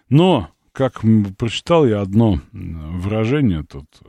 Но, 0.10 0.50
как 0.72 1.02
прочитал 1.38 1.86
я 1.86 2.02
одно 2.02 2.42
выражение 2.52 3.64
тут 3.64 3.86
э, 4.02 4.08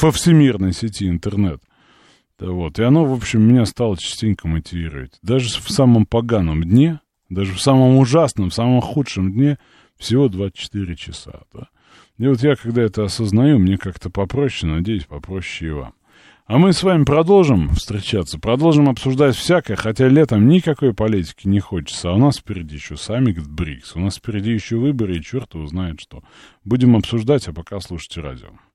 во 0.00 0.10
всемирной 0.10 0.72
сети 0.72 1.08
интернет– 1.08 1.62
да 2.38 2.50
вот, 2.50 2.78
и 2.78 2.82
оно, 2.82 3.04
в 3.04 3.12
общем, 3.12 3.42
меня 3.42 3.64
стало 3.64 3.96
частенько 3.96 4.46
мотивировать. 4.46 5.18
Даже 5.22 5.48
в 5.60 5.70
самом 5.70 6.04
поганом 6.06 6.62
дне, 6.62 7.00
даже 7.30 7.52
в 7.52 7.60
самом 7.60 7.96
ужасном, 7.96 8.50
в 8.50 8.54
самом 8.54 8.80
худшем 8.80 9.32
дне 9.32 9.58
всего 9.96 10.28
24 10.28 10.96
часа, 10.96 11.40
да. 11.52 11.68
И 12.18 12.26
вот 12.26 12.42
я, 12.42 12.56
когда 12.56 12.82
это 12.82 13.04
осознаю, 13.04 13.58
мне 13.58 13.76
как-то 13.76 14.10
попроще, 14.10 14.70
надеюсь, 14.70 15.04
попроще 15.04 15.70
и 15.70 15.72
вам. 15.72 15.94
А 16.46 16.58
мы 16.58 16.72
с 16.72 16.84
вами 16.84 17.04
продолжим 17.04 17.70
встречаться, 17.70 18.38
продолжим 18.38 18.88
обсуждать 18.88 19.34
всякое, 19.34 19.74
хотя 19.74 20.06
летом 20.06 20.46
никакой 20.46 20.94
политики 20.94 21.48
не 21.48 21.58
хочется, 21.58 22.10
а 22.10 22.14
у 22.14 22.18
нас 22.18 22.38
впереди 22.38 22.76
еще 22.76 22.96
саммит 22.96 23.44
БРИКС, 23.48 23.96
у 23.96 24.00
нас 24.00 24.16
впереди 24.16 24.52
еще 24.52 24.76
выборы, 24.76 25.16
и 25.16 25.22
черт 25.22 25.54
его 25.54 25.66
знает 25.66 26.00
что. 26.00 26.22
Будем 26.64 26.94
обсуждать, 26.94 27.48
а 27.48 27.52
пока 27.52 27.80
слушайте 27.80 28.20
радио. 28.20 28.50